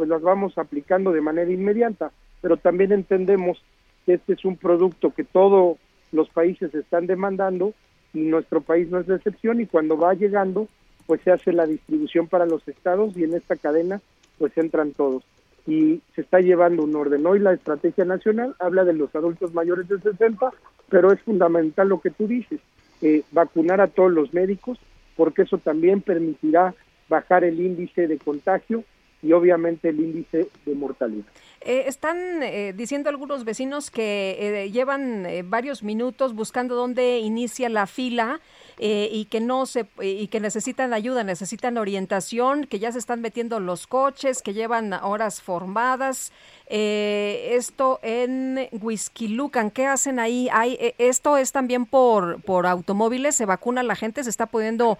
pues 0.00 0.08
las 0.08 0.22
vamos 0.22 0.56
aplicando 0.56 1.12
de 1.12 1.20
manera 1.20 1.52
inmediata, 1.52 2.10
pero 2.40 2.56
también 2.56 2.90
entendemos 2.90 3.62
que 4.06 4.14
este 4.14 4.32
es 4.32 4.46
un 4.46 4.56
producto 4.56 5.12
que 5.12 5.24
todos 5.24 5.76
los 6.10 6.30
países 6.30 6.74
están 6.74 7.06
demandando 7.06 7.74
y 8.14 8.20
nuestro 8.20 8.62
país 8.62 8.88
no 8.88 8.98
es 8.98 9.06
de 9.06 9.16
excepción 9.16 9.60
y 9.60 9.66
cuando 9.66 9.98
va 9.98 10.14
llegando, 10.14 10.68
pues 11.06 11.20
se 11.20 11.32
hace 11.32 11.52
la 11.52 11.66
distribución 11.66 12.28
para 12.28 12.46
los 12.46 12.66
estados 12.66 13.14
y 13.14 13.24
en 13.24 13.34
esta 13.34 13.56
cadena 13.56 14.00
pues 14.38 14.56
entran 14.56 14.92
todos 14.92 15.22
y 15.66 16.00
se 16.14 16.22
está 16.22 16.40
llevando 16.40 16.84
un 16.84 16.96
orden. 16.96 17.26
Hoy 17.26 17.38
la 17.38 17.52
estrategia 17.52 18.06
nacional 18.06 18.56
habla 18.58 18.84
de 18.84 18.94
los 18.94 19.14
adultos 19.14 19.52
mayores 19.52 19.86
de 19.86 20.00
60, 20.00 20.50
pero 20.88 21.12
es 21.12 21.20
fundamental 21.20 21.90
lo 21.90 22.00
que 22.00 22.08
tú 22.08 22.26
dices, 22.26 22.60
eh, 23.02 23.22
vacunar 23.32 23.82
a 23.82 23.88
todos 23.88 24.12
los 24.12 24.32
médicos, 24.32 24.78
porque 25.14 25.42
eso 25.42 25.58
también 25.58 26.00
permitirá 26.00 26.74
bajar 27.10 27.44
el 27.44 27.60
índice 27.60 28.08
de 28.08 28.16
contagio 28.16 28.82
y 29.22 29.32
obviamente 29.32 29.88
el 29.90 30.00
índice 30.00 30.48
de 30.64 30.74
mortalidad. 30.74 31.26
Eh, 31.62 31.84
están 31.88 32.42
eh, 32.42 32.72
diciendo 32.74 33.10
algunos 33.10 33.44
vecinos 33.44 33.90
que 33.90 34.64
eh, 34.64 34.70
llevan 34.70 35.26
varios 35.44 35.82
minutos 35.82 36.34
buscando 36.34 36.74
dónde 36.74 37.18
inicia 37.18 37.68
la 37.68 37.86
fila 37.86 38.40
y 38.82 39.26
que 39.26 39.40
no 39.40 39.66
se 39.66 39.86
y 40.00 40.28
que 40.28 40.40
necesitan 40.40 40.94
ayuda, 40.94 41.22
necesitan 41.22 41.76
orientación, 41.76 42.64
que 42.64 42.78
ya 42.78 42.90
se 42.90 42.98
están 42.98 43.20
metiendo 43.20 43.60
los 43.60 43.86
coches, 43.86 44.40
que 44.40 44.54
llevan 44.54 44.94
horas 44.94 45.42
formadas. 45.42 46.32
esto 46.66 48.00
en 48.02 48.68
Huizquilucan, 48.72 49.70
¿qué 49.70 49.84
hacen 49.86 50.18
ahí? 50.18 50.48
¿Hay, 50.50 50.94
esto 50.96 51.36
es 51.36 51.52
también 51.52 51.84
por 51.84 52.40
por 52.40 52.66
automóviles, 52.66 53.34
se 53.34 53.44
vacuna 53.44 53.82
la 53.82 53.96
gente, 53.96 54.24
se 54.24 54.30
está 54.30 54.46
pudiendo 54.46 54.96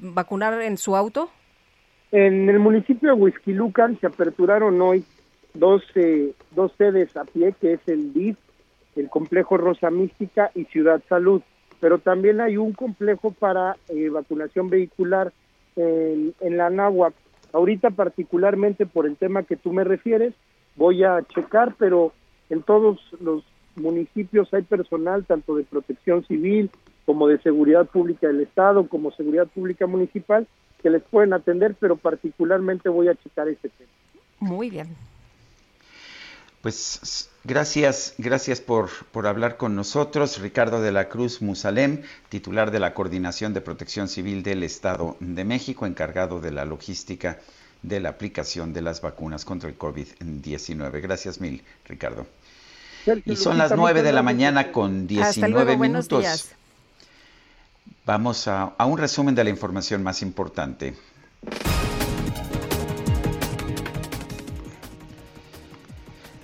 vacunar 0.00 0.62
en 0.62 0.78
su 0.78 0.96
auto. 0.96 1.30
En 2.12 2.48
el 2.48 2.58
municipio 2.58 3.08
de 3.08 3.20
Huizquilucan 3.20 3.98
se 3.98 4.06
aperturaron 4.06 4.80
hoy 4.80 5.04
dos, 5.54 5.82
dos 6.52 6.72
sedes 6.78 7.16
a 7.16 7.24
pie, 7.24 7.54
que 7.60 7.74
es 7.74 7.80
el 7.86 8.12
DIF, 8.12 8.36
el 8.94 9.08
complejo 9.10 9.56
Rosa 9.56 9.90
Mística 9.90 10.50
y 10.54 10.64
Ciudad 10.64 11.02
Salud, 11.08 11.42
pero 11.80 11.98
también 11.98 12.40
hay 12.40 12.56
un 12.56 12.72
complejo 12.72 13.32
para 13.32 13.76
eh, 13.88 14.08
vacunación 14.08 14.70
vehicular 14.70 15.32
en, 15.74 16.34
en 16.40 16.56
la 16.56 16.70
Náhuac. 16.70 17.14
Ahorita 17.52 17.90
particularmente 17.90 18.86
por 18.86 19.06
el 19.06 19.16
tema 19.16 19.42
que 19.42 19.56
tú 19.56 19.72
me 19.72 19.84
refieres, 19.84 20.34
voy 20.76 21.04
a 21.04 21.22
checar, 21.22 21.74
pero 21.78 22.12
en 22.50 22.62
todos 22.62 23.00
los 23.20 23.44
municipios 23.74 24.52
hay 24.54 24.62
personal 24.62 25.24
tanto 25.24 25.56
de 25.56 25.64
protección 25.64 26.24
civil 26.26 26.70
como 27.04 27.28
de 27.28 27.38
seguridad 27.38 27.86
pública 27.86 28.26
del 28.28 28.40
Estado, 28.40 28.88
como 28.88 29.10
seguridad 29.12 29.46
pública 29.48 29.86
municipal, 29.86 30.46
que 30.86 30.90
les 30.90 31.02
pueden 31.02 31.32
atender, 31.32 31.74
pero 31.80 31.96
particularmente 31.96 32.88
voy 32.88 33.08
a 33.08 33.16
checar 33.16 33.48
ese 33.48 33.70
tema. 33.70 33.90
Muy 34.38 34.70
bien. 34.70 34.86
Pues 36.62 37.28
gracias, 37.42 38.14
gracias 38.18 38.60
por, 38.60 38.88
por 39.10 39.26
hablar 39.26 39.56
con 39.56 39.74
nosotros. 39.74 40.40
Ricardo 40.40 40.80
de 40.80 40.92
la 40.92 41.08
Cruz 41.08 41.42
Musalem, 41.42 42.02
titular 42.28 42.70
de 42.70 42.78
la 42.78 42.94
Coordinación 42.94 43.52
de 43.52 43.62
Protección 43.62 44.06
Civil 44.06 44.44
del 44.44 44.62
Estado 44.62 45.16
de 45.18 45.44
México, 45.44 45.86
encargado 45.86 46.38
de 46.38 46.52
la 46.52 46.64
logística 46.64 47.40
de 47.82 47.98
la 47.98 48.10
aplicación 48.10 48.72
de 48.72 48.82
las 48.82 49.00
vacunas 49.00 49.44
contra 49.44 49.68
el 49.68 49.76
COVID-19. 49.76 51.02
Gracias 51.02 51.40
mil, 51.40 51.64
Ricardo. 51.88 52.28
Y 53.24 53.34
son 53.34 53.58
las 53.58 53.74
nueve 53.74 54.04
de 54.04 54.12
la 54.12 54.22
mañana 54.22 54.70
con 54.70 55.08
19 55.08 55.78
minutos. 55.78 56.54
Vamos 58.06 58.46
a, 58.46 58.72
un 58.86 58.98
resumen 58.98 59.34
de 59.34 59.42
la 59.42 59.50
información 59.50 60.04
más 60.04 60.22
importante. 60.22 60.94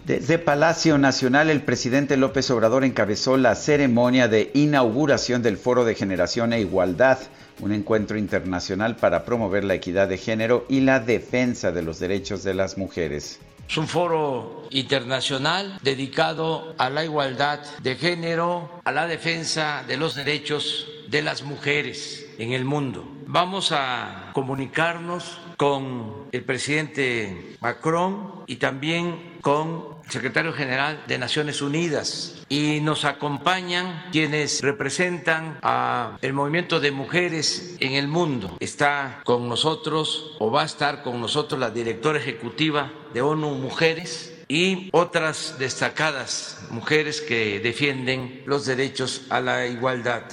Desde 0.05 0.41
Palacio 0.41 0.99
Nacional, 0.99 1.51
el 1.51 1.63
presidente 1.63 2.17
López 2.17 2.51
Obrador 2.51 2.83
encabezó 2.83 3.37
la 3.37 3.55
ceremonia 3.55 4.27
de 4.27 4.51
inauguración 4.55 5.41
del 5.41 5.57
Foro 5.57 5.85
de 5.85 5.95
Generación 5.95 6.53
e 6.53 6.61
Igualdad, 6.61 7.21
un 7.61 7.71
encuentro 7.71 8.19
internacional 8.19 8.97
para 8.97 9.25
promover 9.25 9.63
la 9.63 9.75
equidad 9.75 10.09
de 10.09 10.19
género 10.19 10.67
y 10.69 10.81
la 10.81 10.99
defensa 10.99 11.71
de 11.71 11.83
los 11.83 12.01
derechos 12.01 12.43
de 12.43 12.55
las 12.55 12.77
mujeres. 12.77 13.39
Es 13.69 13.77
un 13.77 13.87
foro 13.87 14.67
internacional 14.71 15.79
dedicado 15.81 16.75
a 16.77 16.91
la 16.91 17.05
igualdad 17.05 17.61
de 17.81 17.95
género, 17.95 18.81
a 18.83 18.91
la 18.91 19.07
defensa 19.07 19.85
de 19.87 19.97
los 19.97 20.17
derechos 20.17 20.89
de 21.13 21.21
las 21.21 21.43
mujeres 21.43 22.27
en 22.39 22.53
el 22.53 22.65
mundo. 22.65 23.07
Vamos 23.27 23.71
a 23.71 24.31
comunicarnos 24.33 25.39
con 25.59 26.25
el 26.33 26.43
presidente 26.43 27.57
Macron 27.61 28.43
y 28.47 28.57
también 28.57 29.37
con 29.43 29.85
el 30.05 30.11
secretario 30.11 30.55
general 30.55 31.05
de 31.07 31.19
Naciones 31.19 31.61
Unidas 31.61 32.43
y 32.49 32.81
nos 32.81 33.05
acompañan 33.05 34.07
quienes 34.11 34.63
representan 34.63 35.59
a 35.63 36.17
el 36.23 36.33
movimiento 36.33 36.81
de 36.81 36.93
mujeres 36.93 37.77
en 37.81 37.93
el 37.93 38.09
mundo. 38.09 38.57
Está 38.59 39.21
con 39.25 39.51
nosotros 39.51 40.35
o 40.39 40.51
va 40.51 40.63
a 40.63 40.67
estar 40.67 41.03
con 41.03 41.21
nosotros 41.21 41.61
la 41.61 41.71
directora 41.71 42.19
ejecutiva 42.19 42.91
de 43.13 43.21
ONU 43.21 43.51
Mujeres 43.57 44.32
y 44.53 44.91
otras 44.93 45.57
destacadas 45.59 46.59
mujeres 46.69 47.23
que 47.23 47.59
defienden 47.61 48.43
los 48.45 48.67
derechos 48.67 49.23
a 49.31 49.41
la 49.41 49.67
igualdad. 49.67 50.25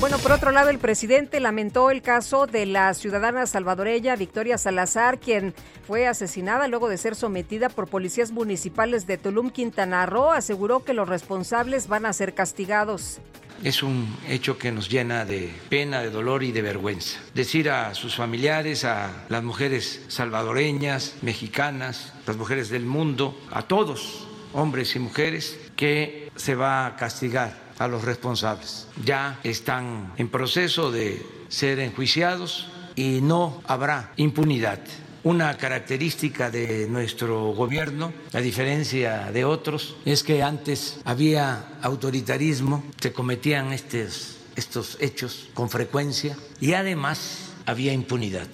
Bueno, 0.00 0.18
por 0.18 0.30
otro 0.30 0.52
lado, 0.52 0.70
el 0.70 0.78
presidente 0.78 1.40
lamentó 1.40 1.90
el 1.90 2.02
caso 2.02 2.46
de 2.46 2.66
la 2.66 2.94
ciudadana 2.94 3.46
salvadoreña 3.46 4.14
Victoria 4.14 4.56
Salazar, 4.56 5.18
quien 5.18 5.54
fue 5.88 6.06
asesinada 6.06 6.68
luego 6.68 6.88
de 6.88 6.96
ser 6.96 7.16
sometida 7.16 7.68
por 7.68 7.88
policías 7.88 8.30
municipales 8.30 9.08
de 9.08 9.18
Tulum, 9.18 9.50
Quintana 9.50 10.06
Roo. 10.06 10.30
Aseguró 10.30 10.84
que 10.84 10.94
los 10.94 11.08
responsables 11.08 11.88
van 11.88 12.06
a 12.06 12.12
ser 12.12 12.32
castigados. 12.32 13.18
Es 13.64 13.82
un 13.82 14.16
hecho 14.28 14.56
que 14.56 14.70
nos 14.70 14.88
llena 14.88 15.24
de 15.24 15.52
pena, 15.68 16.00
de 16.00 16.10
dolor 16.10 16.44
y 16.44 16.52
de 16.52 16.62
vergüenza. 16.62 17.18
Decir 17.34 17.68
a 17.68 17.92
sus 17.96 18.14
familiares, 18.14 18.84
a 18.84 19.24
las 19.28 19.42
mujeres 19.42 20.04
salvadoreñas, 20.06 21.16
mexicanas, 21.22 22.14
las 22.24 22.36
mujeres 22.36 22.68
del 22.68 22.86
mundo, 22.86 23.36
a 23.50 23.62
todos, 23.62 24.28
hombres 24.52 24.94
y 24.94 25.00
mujeres, 25.00 25.58
que 25.74 26.30
se 26.36 26.54
va 26.54 26.86
a 26.86 26.94
castigar 26.94 27.67
a 27.78 27.88
los 27.88 28.04
responsables. 28.04 28.86
Ya 29.04 29.40
están 29.44 30.12
en 30.16 30.28
proceso 30.28 30.90
de 30.90 31.24
ser 31.48 31.78
enjuiciados 31.80 32.68
y 32.96 33.20
no 33.20 33.62
habrá 33.66 34.12
impunidad. 34.16 34.80
Una 35.24 35.56
característica 35.56 36.50
de 36.50 36.86
nuestro 36.88 37.52
gobierno, 37.52 38.12
a 38.32 38.38
diferencia 38.40 39.30
de 39.32 39.44
otros, 39.44 39.96
es 40.04 40.22
que 40.22 40.42
antes 40.42 41.00
había 41.04 41.78
autoritarismo, 41.82 42.84
se 43.00 43.12
cometían 43.12 43.72
estos, 43.72 44.36
estos 44.56 44.96
hechos 45.00 45.48
con 45.54 45.70
frecuencia 45.70 46.36
y 46.60 46.72
además 46.74 47.50
había 47.66 47.92
impunidad. 47.92 48.48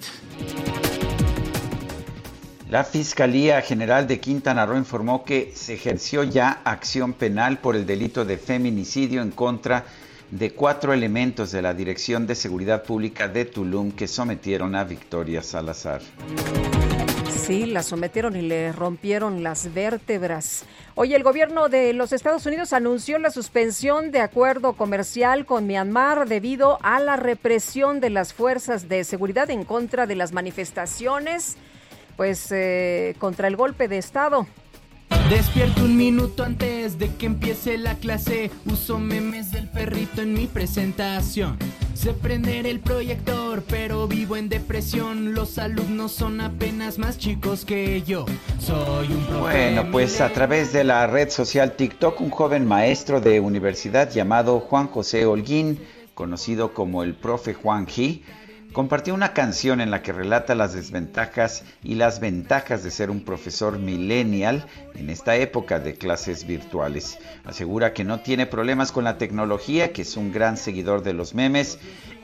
La 2.75 2.83
Fiscalía 2.83 3.61
General 3.61 4.05
de 4.05 4.19
Quintana 4.19 4.65
Roo 4.65 4.77
informó 4.77 5.23
que 5.23 5.53
se 5.55 5.75
ejerció 5.75 6.25
ya 6.25 6.59
acción 6.65 7.13
penal 7.13 7.59
por 7.59 7.77
el 7.77 7.85
delito 7.85 8.25
de 8.25 8.37
feminicidio 8.37 9.21
en 9.21 9.31
contra 9.31 9.85
de 10.29 10.51
cuatro 10.51 10.91
elementos 10.91 11.53
de 11.53 11.61
la 11.61 11.73
Dirección 11.73 12.27
de 12.27 12.35
Seguridad 12.35 12.83
Pública 12.83 13.29
de 13.29 13.45
Tulum 13.45 13.93
que 13.93 14.09
sometieron 14.09 14.75
a 14.75 14.83
Victoria 14.83 15.41
Salazar. 15.41 16.01
Sí, 17.29 17.65
la 17.65 17.81
sometieron 17.81 18.35
y 18.35 18.41
le 18.41 18.73
rompieron 18.73 19.41
las 19.41 19.73
vértebras. 19.73 20.65
Hoy 20.95 21.13
el 21.13 21.23
gobierno 21.23 21.69
de 21.69 21.93
los 21.93 22.11
Estados 22.11 22.45
Unidos 22.45 22.73
anunció 22.73 23.19
la 23.19 23.31
suspensión 23.31 24.11
de 24.11 24.19
acuerdo 24.19 24.73
comercial 24.73 25.45
con 25.45 25.65
Myanmar 25.65 26.27
debido 26.27 26.77
a 26.81 26.99
la 26.99 27.15
represión 27.15 28.01
de 28.01 28.09
las 28.09 28.33
fuerzas 28.33 28.89
de 28.89 29.05
seguridad 29.05 29.49
en 29.49 29.63
contra 29.63 30.07
de 30.07 30.15
las 30.15 30.33
manifestaciones, 30.33 31.55
pues 32.15 32.51
eh, 32.51 33.15
contra 33.19 33.47
el 33.47 33.55
golpe 33.55 33.87
de 33.87 33.97
Estado. 33.97 34.47
Despierto 35.29 35.83
un 35.83 35.97
minuto 35.97 36.43
antes 36.43 36.99
de 36.99 37.09
que 37.15 37.25
empiece 37.25 37.77
la 37.77 37.95
clase. 37.95 38.51
Uso 38.65 38.99
memes 38.99 39.51
del 39.51 39.67
perrito 39.67 40.21
en 40.21 40.33
mi 40.33 40.45
presentación. 40.45 41.57
Sé 41.95 42.13
prender 42.13 42.67
el 42.67 42.79
proyector, 42.79 43.63
pero 43.67 44.07
vivo 44.07 44.35
en 44.35 44.49
depresión. 44.49 45.33
Los 45.33 45.57
alumnos 45.57 46.11
son 46.11 46.41
apenas 46.41 46.99
más 46.99 47.17
chicos 47.17 47.65
que 47.65 48.03
yo. 48.03 48.25
Soy 48.59 49.07
un 49.07 49.25
profe 49.25 49.41
Bueno, 49.41 49.91
pues 49.91 50.21
a 50.21 50.29
través 50.29 50.73
de 50.73 50.83
la 50.83 51.07
red 51.07 51.29
social 51.29 51.71
TikTok, 51.71 52.21
un 52.21 52.29
joven 52.29 52.67
maestro 52.67 53.19
de 53.19 53.39
universidad 53.39 54.11
llamado 54.11 54.59
Juan 54.59 54.87
José 54.87 55.25
Holguín, 55.25 55.79
conocido 56.13 56.73
como 56.73 57.01
el 57.01 57.15
profe 57.15 57.55
Juan 57.55 57.87
G, 57.87 58.21
compartió 58.75 59.13
una 59.13 59.31
canción 59.31 59.79
en 59.79 59.89
la 59.89 60.01
que 60.01 60.11
relata 60.11 60.53
las 60.53 60.73
desventajas 60.73 61.63
y 61.81 61.95
las 61.95 62.19
ventajas 62.19 62.83
de 62.83 62.91
ser 62.91 63.09
un 63.09 63.23
profesor 63.23 63.79
millennial 63.79 64.65
en 64.95 65.09
esta 65.09 65.37
época 65.37 65.79
de 65.79 65.93
clases 65.93 66.45
virtuales. 66.45 67.17
Asegura 67.45 67.93
que 67.93 68.03
no 68.03 68.19
tiene 68.19 68.47
problemas 68.47 68.91
con 68.91 69.05
la 69.05 69.17
tecnología, 69.17 69.93
que 69.93 70.01
es 70.01 70.17
un 70.17 70.33
gran 70.33 70.57
seguidor 70.57 71.03
de 71.03 71.13
los 71.13 71.33
memes 71.33 71.79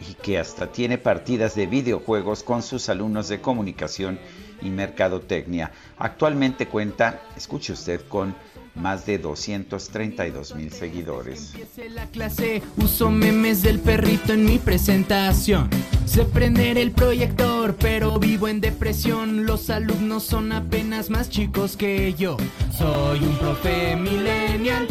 y 0.10 0.16
que 0.16 0.40
hasta 0.40 0.68
tiene 0.68 0.98
partidas 0.98 1.56
de 1.56 1.68
videojuegos 1.68 2.44
con 2.44 2.64
sus 2.64 2.90
alumnos 2.90 3.30
de 3.30 3.40
comunicación 3.40 4.20
y 4.62 4.70
mercadotecnia. 4.72 5.72
Actualmente 5.98 6.68
cuenta, 6.68 7.22
escuche 7.38 7.72
usted, 7.72 8.02
con 8.10 8.36
más 8.76 9.06
de 9.06 9.18
232 9.18 10.56
mil 10.56 10.72
seguidores. 10.72 11.54
La 11.94 12.08
clase, 12.08 12.62
uso 12.78 13.10
memes 13.10 13.62
del 13.62 13.80
perrito 13.80 14.34
en 14.34 14.46
mi 14.46 14.60
presentación. 14.60 15.70
Sé 16.06 16.26
prender 16.26 16.78
el 16.78 16.92
proyector, 16.92 17.76
pero 17.76 18.20
vivo 18.20 18.48
en 18.48 18.62
depresión. 18.62 19.46
Los 19.46 19.70
alumnos 19.70 20.24
son 20.24 20.52
apenas 20.52 21.10
más 21.10 21.30
chicos 21.30 21.78
que 21.78 22.14
yo. 22.14 22.38
Soy 22.78 23.20
un 23.20 23.38
profe 23.38 23.96
millennial, 23.96 24.88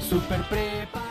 súper 0.00 0.42
preparado, 0.48 1.09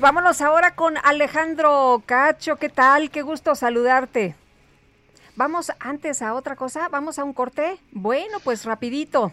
Vámonos 0.00 0.42
ahora 0.42 0.74
con 0.74 0.96
Alejandro 1.04 2.02
Cacho. 2.04 2.56
¿Qué 2.56 2.68
tal? 2.68 3.08
Qué 3.10 3.22
gusto 3.22 3.54
saludarte. 3.54 4.34
Vamos 5.36 5.70
antes 5.78 6.22
a 6.22 6.34
otra 6.34 6.56
cosa, 6.56 6.88
vamos 6.88 7.20
a 7.20 7.24
un 7.24 7.32
corte. 7.32 7.78
Bueno, 7.92 8.38
pues 8.42 8.64
rapidito. 8.64 9.32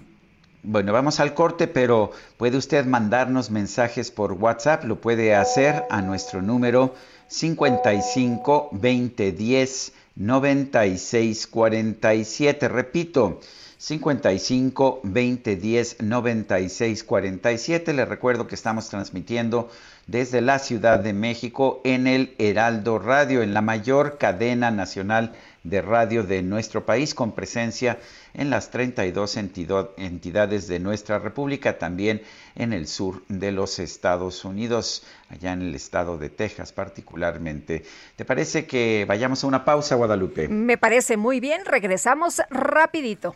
Bueno, 0.62 0.94
vamos 0.94 1.20
al 1.20 1.34
corte, 1.34 1.68
pero 1.68 2.12
puede 2.38 2.58
usted 2.58 2.86
mandarnos 2.86 3.50
mensajes 3.50 4.12
por 4.12 4.34
WhatsApp, 4.34 4.86
lo 4.86 5.02
puede 5.02 5.36
hacer 5.36 5.86
a 5.90 6.02
nuestro 6.02 6.42
número 6.42 6.94
55 7.28 8.70
20 8.74 9.32
10 9.32 9.94
96 10.16 11.48
47. 11.48 12.68
Repito, 12.70 13.40
55 13.84 15.02
20 15.04 15.56
10 15.58 16.02
96 16.04 17.04
47. 17.04 17.94
Le 17.94 18.06
recuerdo 18.06 18.48
que 18.48 18.56
estamos 18.56 18.88
transmitiendo 18.88 19.70
desde 20.08 20.42
la 20.42 20.60
Ciudad 20.60 21.00
de 21.00 21.14
México 21.14 21.82
en 21.84 22.08
el 22.08 22.36
Heraldo 22.38 23.00
Radio, 23.00 23.42
en 23.42 23.54
la 23.54 23.62
mayor 23.62 24.18
cadena 24.18 24.72
nacional 24.72 25.34
de 25.64 25.82
radio 25.82 26.24
de 26.24 26.42
nuestro 26.42 26.86
país, 26.86 27.16
con 27.16 27.32
presencia 27.32 27.98
en 28.34 28.50
las 28.50 28.70
32 28.70 29.38
entidades 29.38 30.68
de 30.68 30.80
nuestra 30.80 31.20
República, 31.20 31.78
también 31.78 32.22
en 32.56 32.74
el 32.74 32.88
sur 32.88 33.24
de 33.30 33.52
los 33.52 33.80
Estados 33.80 34.44
Unidos, 34.44 35.04
allá 35.30 35.54
en 35.54 35.62
el 35.62 35.76
estado 35.76 36.18
de 36.18 36.30
Texas 36.30 36.74
particularmente. 36.74 37.86
¿Te 38.16 38.26
parece 38.26 38.66
que 38.66 39.06
vayamos 39.08 39.44
a 39.44 39.48
una 39.48 39.64
pausa, 39.64 39.96
Guadalupe? 39.96 40.50
Me 40.50 40.78
parece 40.78 41.16
muy 41.16 41.40
bien, 41.40 41.64
regresamos 41.66 42.42
rapidito. 42.50 43.36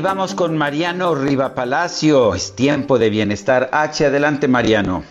Y 0.00 0.02
vamos 0.02 0.34
con 0.34 0.56
Mariano 0.56 1.14
Riva 1.14 1.54
Palacio. 1.54 2.34
Es 2.34 2.56
tiempo 2.56 2.98
de 2.98 3.10
bienestar 3.10 3.68
H. 3.70 4.06
Adelante, 4.06 4.48
Mariano. 4.48 5.02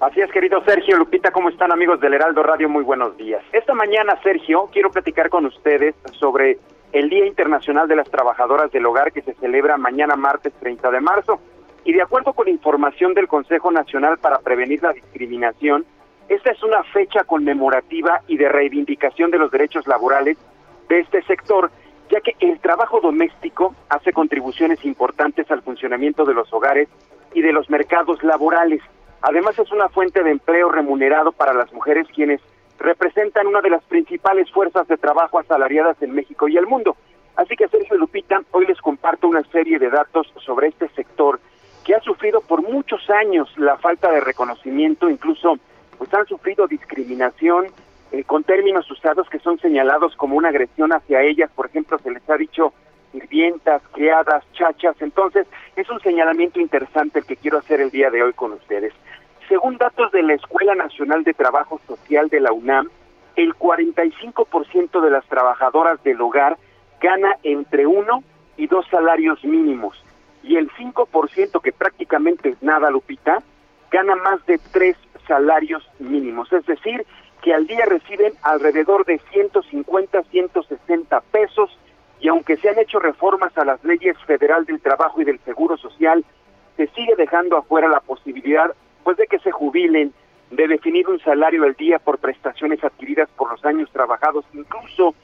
Así 0.00 0.22
es, 0.22 0.32
querido 0.32 0.64
Sergio, 0.64 0.96
Lupita, 0.96 1.30
¿cómo 1.30 1.50
están 1.50 1.72
amigos 1.72 2.00
del 2.00 2.14
Heraldo 2.14 2.42
Radio? 2.42 2.70
Muy 2.70 2.84
buenos 2.84 3.18
días. 3.18 3.42
Esta 3.52 3.74
mañana, 3.74 4.18
Sergio, 4.22 4.70
quiero 4.72 4.90
platicar 4.90 5.28
con 5.28 5.44
ustedes 5.44 5.94
sobre 6.18 6.56
el 6.92 7.10
Día 7.10 7.26
Internacional 7.26 7.86
de 7.86 7.96
las 7.96 8.10
Trabajadoras 8.10 8.72
del 8.72 8.86
Hogar 8.86 9.12
que 9.12 9.20
se 9.20 9.34
celebra 9.34 9.76
mañana 9.76 10.16
martes 10.16 10.54
30 10.58 10.90
de 10.90 11.00
marzo. 11.02 11.38
Y 11.84 11.92
de 11.92 12.00
acuerdo 12.00 12.32
con 12.32 12.48
información 12.48 13.12
del 13.12 13.28
Consejo 13.28 13.70
Nacional 13.70 14.16
para 14.16 14.38
Prevenir 14.38 14.82
la 14.82 14.94
Discriminación, 14.94 15.84
esta 16.30 16.50
es 16.50 16.62
una 16.62 16.82
fecha 16.94 17.24
conmemorativa 17.24 18.22
y 18.26 18.38
de 18.38 18.48
reivindicación 18.48 19.30
de 19.30 19.38
los 19.38 19.50
derechos 19.50 19.86
laborales 19.86 20.38
de 20.88 21.00
este 21.00 21.20
sector, 21.24 21.70
ya 22.10 22.20
que 22.20 22.34
el 22.40 22.58
trabajo 22.60 23.00
doméstico 23.00 23.74
hace 23.88 24.12
contribuciones 24.12 24.84
importantes 24.84 25.50
al 25.50 25.62
funcionamiento 25.62 26.24
de 26.24 26.34
los 26.34 26.52
hogares 26.52 26.88
y 27.34 27.42
de 27.42 27.52
los 27.52 27.68
mercados 27.70 28.22
laborales. 28.22 28.82
Además 29.22 29.58
es 29.58 29.70
una 29.72 29.88
fuente 29.88 30.22
de 30.22 30.30
empleo 30.30 30.70
remunerado 30.70 31.32
para 31.32 31.52
las 31.52 31.72
mujeres 31.72 32.06
quienes 32.14 32.40
representan 32.78 33.46
una 33.46 33.60
de 33.60 33.70
las 33.70 33.82
principales 33.84 34.50
fuerzas 34.50 34.86
de 34.88 34.96
trabajo 34.96 35.38
asalariadas 35.38 36.00
en 36.00 36.14
México 36.14 36.48
y 36.48 36.56
el 36.56 36.66
mundo. 36.66 36.96
Así 37.36 37.56
que 37.56 37.68
Sergio 37.68 37.96
Lupita, 37.96 38.40
hoy 38.52 38.66
les 38.66 38.80
comparto 38.80 39.28
una 39.28 39.42
serie 39.44 39.78
de 39.78 39.90
datos 39.90 40.32
sobre 40.44 40.68
este 40.68 40.88
sector 40.90 41.40
que 41.84 41.94
ha 41.94 42.00
sufrido 42.00 42.40
por 42.40 42.62
muchos 42.62 43.08
años 43.10 43.48
la 43.56 43.76
falta 43.78 44.10
de 44.10 44.20
reconocimiento, 44.20 45.08
incluso 45.08 45.58
pues 45.96 46.12
han 46.14 46.26
sufrido 46.26 46.66
discriminación 46.66 47.66
eh, 48.12 48.24
con 48.24 48.44
términos 48.44 48.90
usados 48.90 49.28
que 49.28 49.38
son 49.38 49.58
señalados 49.58 50.16
como 50.16 50.36
una 50.36 50.48
agresión 50.48 50.92
hacia 50.92 51.22
ellas, 51.22 51.50
por 51.54 51.66
ejemplo, 51.66 51.98
se 51.98 52.10
les 52.10 52.28
ha 52.28 52.36
dicho 52.36 52.72
sirvientas, 53.12 53.82
criadas, 53.92 54.44
chachas, 54.52 54.96
entonces 55.00 55.46
es 55.76 55.88
un 55.90 56.00
señalamiento 56.00 56.60
interesante 56.60 57.20
el 57.20 57.26
que 57.26 57.36
quiero 57.36 57.58
hacer 57.58 57.80
el 57.80 57.90
día 57.90 58.10
de 58.10 58.22
hoy 58.22 58.32
con 58.32 58.52
ustedes. 58.52 58.92
Según 59.48 59.78
datos 59.78 60.12
de 60.12 60.22
la 60.22 60.34
Escuela 60.34 60.74
Nacional 60.74 61.24
de 61.24 61.34
Trabajo 61.34 61.80
Social 61.86 62.28
de 62.28 62.40
la 62.40 62.52
UNAM, 62.52 62.90
el 63.36 63.54
45% 63.54 65.00
de 65.00 65.10
las 65.10 65.24
trabajadoras 65.26 66.02
del 66.02 66.20
hogar 66.20 66.58
gana 67.00 67.36
entre 67.42 67.86
uno 67.86 68.22
y 68.56 68.66
dos 68.66 68.86
salarios 68.90 69.42
mínimos. 69.44 70.02
Y 70.42 70.56
el 70.56 70.70
5% 70.72 71.60
que 71.62 71.72
prácticamente 71.72 72.50
es 72.50 72.62
nada, 72.62 72.90
Lupita, 72.90 73.42
gana 73.90 74.16
más 74.16 74.44
de 74.46 74.58
tres 74.72 74.96
salarios 75.26 75.88
mínimos, 75.98 76.52
es 76.52 76.66
decir, 76.66 77.06
que 77.42 77.54
al 77.54 77.66
día 77.66 77.84
reciben 77.86 78.32
alrededor 78.42 79.04
de 79.04 79.20
150, 79.30 80.22
160 80.24 81.20
pesos 81.32 81.78
y 82.20 82.28
aunque 82.28 82.56
se 82.56 82.68
han 82.68 82.78
hecho 82.78 82.98
reformas 82.98 83.56
a 83.56 83.64
las 83.64 83.82
leyes 83.84 84.16
federal 84.26 84.64
del 84.64 84.80
trabajo 84.80 85.20
y 85.20 85.24
del 85.24 85.38
seguro 85.40 85.76
social, 85.76 86.24
se 86.76 86.88
sigue 86.88 87.14
dejando 87.16 87.56
afuera 87.56 87.88
la 87.88 88.00
posibilidad 88.00 88.74
pues 89.04 89.16
de 89.16 89.26
que 89.26 89.38
se 89.38 89.52
jubilen, 89.52 90.12
de 90.50 90.66
definir 90.66 91.08
un 91.08 91.20
salario 91.20 91.64
al 91.64 91.74
día 91.74 91.98
por 91.98 92.18
prestaciones 92.18 92.82
adquiridas 92.82 93.28
por 93.36 93.50
los 93.50 93.64
años 93.64 93.90
trabajados, 93.92 94.44
incluso 94.52 95.14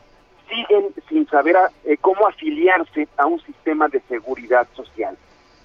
siguen 0.49 0.95
sin 1.09 1.27
saber 1.29 1.57
eh, 1.85 1.97
cómo 2.01 2.27
afiliarse 2.27 3.09
a 3.17 3.27
un 3.27 3.41
sistema 3.41 3.89
de 3.89 4.01
seguridad 4.09 4.67
social. 4.75 5.17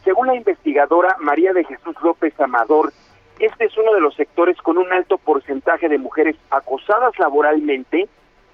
Según 0.04 0.28
la 0.28 0.36
investigadora 0.36 1.16
María 1.20 1.54
de 1.54 1.66
Jesús 1.66 1.96
López 2.02 2.40
Amador, 2.40 2.92
este 3.40 3.66
es 3.66 3.78
uno 3.78 3.94
de 3.94 4.02
los 4.02 4.16
sectores 4.16 4.58
con 4.58 4.78
un 4.78 4.92
alto 4.92 5.18
porcentaje 5.18 5.88
de 5.88 5.98
mujeres 5.98 6.36
acosadas 6.50 7.18
laboralmente 7.18 8.08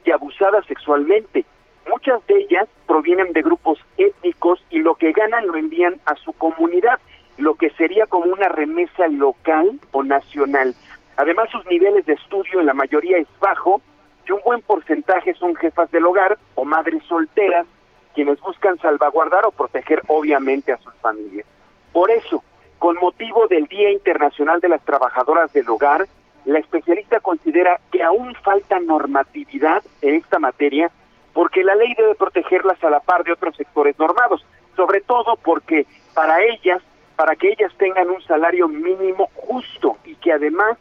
y 0.06 0.12
abusadas 0.12 0.66
sexualmente. 0.68 1.46
Muchas 1.90 2.26
de 2.28 2.38
ellas 2.38 2.68
provienen 2.88 3.34
de 3.34 3.42
grupos 3.42 3.80
étnicos 3.98 4.64
y 4.70 4.80
lo 4.80 4.96
que 4.96 5.12
ganan 5.12 5.48
lo 5.48 5.56
envían 5.56 6.00
a 6.06 6.16
su 6.16 6.34
comunidad, 6.34 7.00
lo 7.38 7.56
que 7.56 7.72
sería 7.72 8.06
como 8.06 8.32
una 8.32 8.48
remesa 8.48 9.08
local 9.08 9.80
o 9.92 10.04
nacional. 10.04 10.76
Además, 11.18 11.50
sus 11.50 11.66
niveles 11.66 12.06
de 12.06 12.14
estudio 12.14 12.60
en 12.60 12.68
la 12.68 12.74
mayoría 12.74 13.18
es 13.18 13.28
bajo 13.40 13.82
y 14.28 14.32
un 14.32 14.42
buen 14.44 14.62
porcentaje 14.62 15.34
son 15.34 15.56
jefas 15.56 15.90
del 15.92 16.06
hogar 16.06 16.38
o 16.56 16.66
madres 16.66 17.04
solteras 17.04 17.66
quienes 18.14 18.40
buscan 18.40 18.80
salvaguardar 18.80 19.46
o 19.46 19.52
proteger 19.52 20.02
obviamente 20.08 20.72
a 20.72 20.78
sus 20.78 20.94
familias. 20.96 21.46
Por 21.92 22.10
eso, 22.10 22.44
con 22.86 22.98
motivo 22.98 23.48
del 23.48 23.66
Día 23.66 23.90
Internacional 23.90 24.60
de 24.60 24.70
las 24.70 24.86
Trabajadoras 24.86 25.52
del 25.54 25.68
Hogar, 25.68 26.06
la 26.46 26.60
especialista 26.60 27.20
considera 27.20 27.80
que 27.92 28.04
aún 28.04 28.36
falta 28.44 28.80
normatividad 28.80 29.82
en 30.04 30.14
esta 30.14 30.38
materia 30.38 30.92
porque 31.34 31.64
la 31.64 31.74
ley 31.74 31.96
debe 31.98 32.14
protegerlas 32.14 32.84
a 32.84 32.92
la 32.92 33.00
par 33.00 33.24
de 33.24 33.32
otros 33.32 33.56
sectores 33.56 33.98
normados, 33.98 34.46
sobre 34.76 35.02
todo 35.02 35.36
porque 35.38 35.88
para 36.14 36.44
ellas, 36.44 36.80
para 37.16 37.36
que 37.36 37.54
ellas 37.54 37.74
tengan 37.80 38.08
un 38.12 38.22
salario 38.22 38.68
mínimo 38.68 39.32
justo 39.34 39.98
y 40.06 40.14
que 40.18 40.34
además 40.34 40.78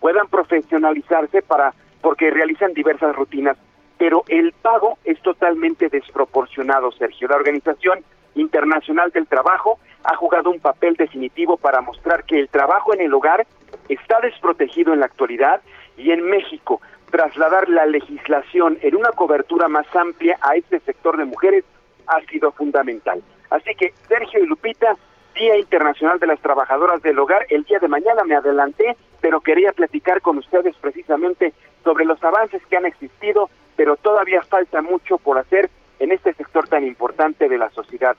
puedan 0.00 0.26
profesionalizarse 0.26 1.40
para 1.40 1.72
porque 2.00 2.32
realizan 2.32 2.74
diversas 2.74 3.14
rutinas, 3.14 3.56
pero 3.96 4.24
el 4.26 4.52
pago 4.54 4.98
es 5.04 5.22
totalmente 5.22 5.88
desproporcionado, 5.88 6.90
Sergio. 6.90 7.28
La 7.28 7.36
Organización 7.36 8.00
Internacional 8.34 9.10
del 9.10 9.26
Trabajo 9.26 9.78
ha 10.04 10.16
jugado 10.16 10.50
un 10.50 10.60
papel 10.60 10.94
definitivo 10.94 11.56
para 11.56 11.80
mostrar 11.80 12.24
que 12.24 12.38
el 12.38 12.48
trabajo 12.48 12.94
en 12.94 13.00
el 13.00 13.14
hogar 13.14 13.46
está 13.88 14.20
desprotegido 14.20 14.92
en 14.92 15.00
la 15.00 15.06
actualidad 15.06 15.60
y 15.96 16.10
en 16.10 16.22
México 16.22 16.80
trasladar 17.10 17.68
la 17.68 17.86
legislación 17.86 18.78
en 18.82 18.96
una 18.96 19.10
cobertura 19.10 19.68
más 19.68 19.86
amplia 19.94 20.36
a 20.40 20.56
este 20.56 20.80
sector 20.80 21.16
de 21.16 21.24
mujeres 21.24 21.64
ha 22.06 22.20
sido 22.22 22.52
fundamental. 22.52 23.22
Así 23.50 23.74
que 23.76 23.94
Sergio 24.08 24.42
y 24.42 24.46
Lupita, 24.46 24.96
Día 25.34 25.56
Internacional 25.56 26.18
de 26.18 26.26
las 26.26 26.40
Trabajadoras 26.40 27.02
del 27.02 27.18
Hogar, 27.18 27.46
el 27.50 27.64
día 27.64 27.78
de 27.78 27.88
mañana 27.88 28.24
me 28.24 28.34
adelanté, 28.34 28.96
pero 29.20 29.40
quería 29.40 29.72
platicar 29.72 30.20
con 30.20 30.38
ustedes 30.38 30.76
precisamente 30.76 31.52
sobre 31.82 32.04
los 32.04 32.22
avances 32.22 32.64
que 32.66 32.76
han 32.76 32.86
existido, 32.86 33.48
pero 33.76 33.96
todavía 33.96 34.42
falta 34.42 34.82
mucho 34.82 35.18
por 35.18 35.38
hacer 35.38 35.70
en 35.98 36.12
este 36.12 36.34
sector 36.34 36.68
tan 36.68 36.84
importante 36.84 37.48
de 37.48 37.58
la 37.58 37.70
sociedad 37.70 38.16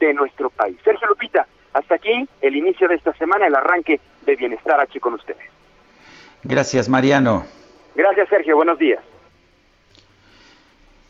de 0.00 0.14
nuestro 0.14 0.50
país. 0.50 0.76
Sergio 0.84 1.08
Lupita, 1.08 1.46
hasta 1.72 1.96
aquí 1.96 2.28
el 2.40 2.56
inicio 2.56 2.88
de 2.88 2.96
esta 2.96 3.12
semana, 3.14 3.46
el 3.46 3.54
arranque 3.54 4.00
de 4.26 4.36
Bienestar 4.36 4.80
H 4.80 5.00
con 5.00 5.14
ustedes. 5.14 5.44
Gracias, 6.42 6.88
Mariano. 6.88 7.44
Gracias, 7.94 8.28
Sergio. 8.28 8.56
Buenos 8.56 8.78
días. 8.78 9.02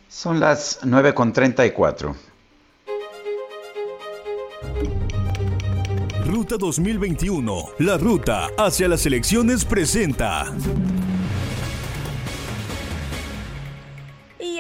Son 0.09 0.39
las 0.39 0.85
9.34. 0.85 2.15
Ruta 6.27 6.57
2021, 6.57 7.55
la 7.81 7.97
ruta 7.97 8.49
hacia 8.57 8.89
las 8.89 9.07
elecciones 9.07 9.65
presenta. 9.65 10.47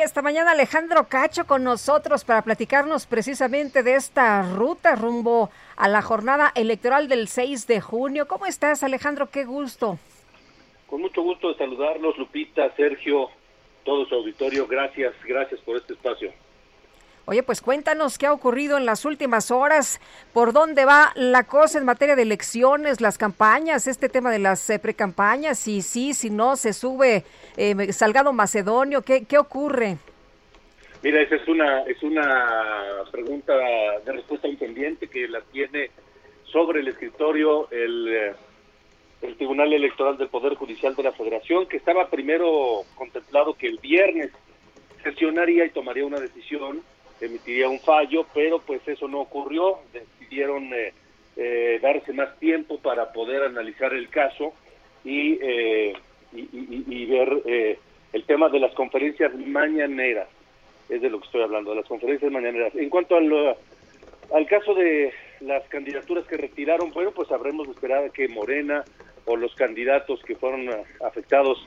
Esta 0.04 0.20
mañana 0.20 0.50
Alejandro 0.50 1.08
Cacho 1.08 1.46
con 1.46 1.64
nosotros 1.64 2.24
para 2.24 2.42
platicarnos 2.42 3.06
precisamente 3.06 3.82
de 3.82 3.94
esta 3.94 4.42
ruta 4.42 4.96
rumbo 4.96 5.50
a 5.76 5.88
la 5.88 6.02
jornada 6.02 6.52
electoral 6.54 7.08
del 7.08 7.26
6 7.26 7.66
de 7.66 7.80
junio. 7.80 8.28
¿Cómo 8.28 8.44
estás, 8.44 8.82
Alejandro? 8.82 9.30
Qué 9.30 9.44
gusto. 9.44 9.98
Con 10.86 11.00
mucho 11.00 11.22
gusto 11.22 11.48
de 11.48 11.56
saludarlos, 11.56 12.18
Lupita, 12.18 12.70
Sergio, 12.76 13.30
todo 13.82 14.04
su 14.04 14.14
auditorio. 14.14 14.66
Gracias, 14.66 15.14
gracias 15.26 15.58
por 15.62 15.78
este 15.78 15.94
espacio. 15.94 16.32
Oye, 17.26 17.42
pues 17.42 17.62
cuéntanos 17.62 18.18
qué 18.18 18.26
ha 18.26 18.32
ocurrido 18.34 18.76
en 18.76 18.84
las 18.84 19.06
últimas 19.06 19.50
horas, 19.50 19.98
por 20.34 20.52
dónde 20.52 20.84
va 20.84 21.10
la 21.14 21.44
cosa 21.44 21.78
en 21.78 21.86
materia 21.86 22.16
de 22.16 22.22
elecciones, 22.22 23.00
las 23.00 23.16
campañas, 23.16 23.86
este 23.86 24.10
tema 24.10 24.30
de 24.30 24.38
las 24.38 24.68
eh, 24.68 24.78
precampañas, 24.78 25.58
si 25.58 25.80
sí, 25.80 26.12
si 26.12 26.28
no, 26.28 26.56
se 26.56 26.74
sube 26.74 27.24
eh, 27.56 27.92
Salgado 27.94 28.34
Macedonio, 28.34 29.00
¿qué, 29.00 29.24
¿qué 29.24 29.38
ocurre? 29.38 29.96
Mira, 31.02 31.22
esa 31.22 31.36
es 31.36 31.48
una, 31.48 31.80
es 31.84 32.02
una 32.02 32.46
pregunta 33.10 33.54
de 34.04 34.12
respuesta 34.12 34.46
independiente 34.46 35.08
que 35.08 35.26
la 35.26 35.40
tiene 35.40 35.90
sobre 36.44 36.80
el 36.80 36.88
escritorio 36.88 37.70
el, 37.70 38.08
eh, 38.08 38.32
el 39.22 39.36
Tribunal 39.36 39.72
Electoral 39.72 40.18
del 40.18 40.28
Poder 40.28 40.56
Judicial 40.56 40.94
de 40.94 41.02
la 41.04 41.12
Federación, 41.12 41.66
que 41.68 41.78
estaba 41.78 42.10
primero 42.10 42.82
contemplado 42.96 43.54
que 43.54 43.66
el 43.66 43.78
viernes 43.78 44.30
sesionaría 45.02 45.64
y 45.64 45.70
tomaría 45.70 46.04
una 46.04 46.20
decisión 46.20 46.82
emitiría 47.20 47.68
un 47.68 47.80
fallo, 47.80 48.26
pero 48.34 48.60
pues 48.60 48.86
eso 48.86 49.08
no 49.08 49.20
ocurrió, 49.20 49.78
decidieron 49.92 50.72
eh, 50.74 50.92
eh, 51.36 51.78
darse 51.82 52.12
más 52.12 52.38
tiempo 52.38 52.78
para 52.78 53.12
poder 53.12 53.42
analizar 53.42 53.92
el 53.92 54.08
caso 54.08 54.52
y, 55.04 55.38
eh, 55.42 55.94
y, 56.32 57.06
ver 57.06 57.78
el 58.12 58.24
tema 58.24 58.48
de 58.48 58.58
las 58.58 58.72
conferencias 58.74 59.34
mañaneras, 59.34 60.28
es 60.88 61.00
de 61.00 61.10
lo 61.10 61.20
que 61.20 61.26
estoy 61.26 61.42
hablando, 61.42 61.70
de 61.70 61.76
las 61.76 61.86
conferencias 61.88 62.30
mañaneras. 62.32 62.74
En 62.74 62.88
cuanto 62.88 63.16
al, 63.16 63.56
al 64.32 64.46
caso 64.46 64.74
de 64.74 65.12
las 65.40 65.62
candidaturas 65.68 66.26
que 66.26 66.36
retiraron, 66.36 66.90
bueno, 66.90 67.12
pues 67.12 67.30
habremos 67.30 67.66
de 67.66 67.74
esperar 67.74 68.10
que 68.10 68.28
Morena 68.28 68.84
o 69.26 69.36
los 69.36 69.54
candidatos 69.54 70.22
que 70.24 70.36
fueron 70.36 70.68
afectados 71.00 71.64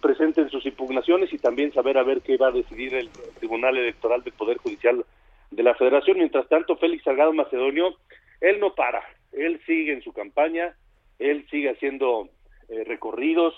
presenten 0.00 0.50
sus 0.50 0.64
impugnaciones 0.66 1.32
y 1.32 1.38
también 1.38 1.72
saber 1.72 1.98
a 1.98 2.02
ver 2.02 2.22
qué 2.22 2.36
va 2.36 2.48
a 2.48 2.52
decidir 2.52 2.94
el 2.94 3.10
Tribunal 3.38 3.76
Electoral 3.76 4.22
del 4.22 4.32
Poder 4.32 4.58
Judicial 4.58 5.04
de 5.50 5.62
la 5.62 5.74
Federación. 5.74 6.18
Mientras 6.18 6.48
tanto, 6.48 6.76
Félix 6.76 7.04
Salgado 7.04 7.32
Macedonio, 7.32 7.96
él 8.40 8.60
no 8.60 8.74
para, 8.74 9.02
él 9.32 9.60
sigue 9.66 9.92
en 9.92 10.02
su 10.02 10.12
campaña, 10.12 10.74
él 11.18 11.46
sigue 11.50 11.70
haciendo 11.70 12.28
eh, 12.68 12.84
recorridos, 12.84 13.54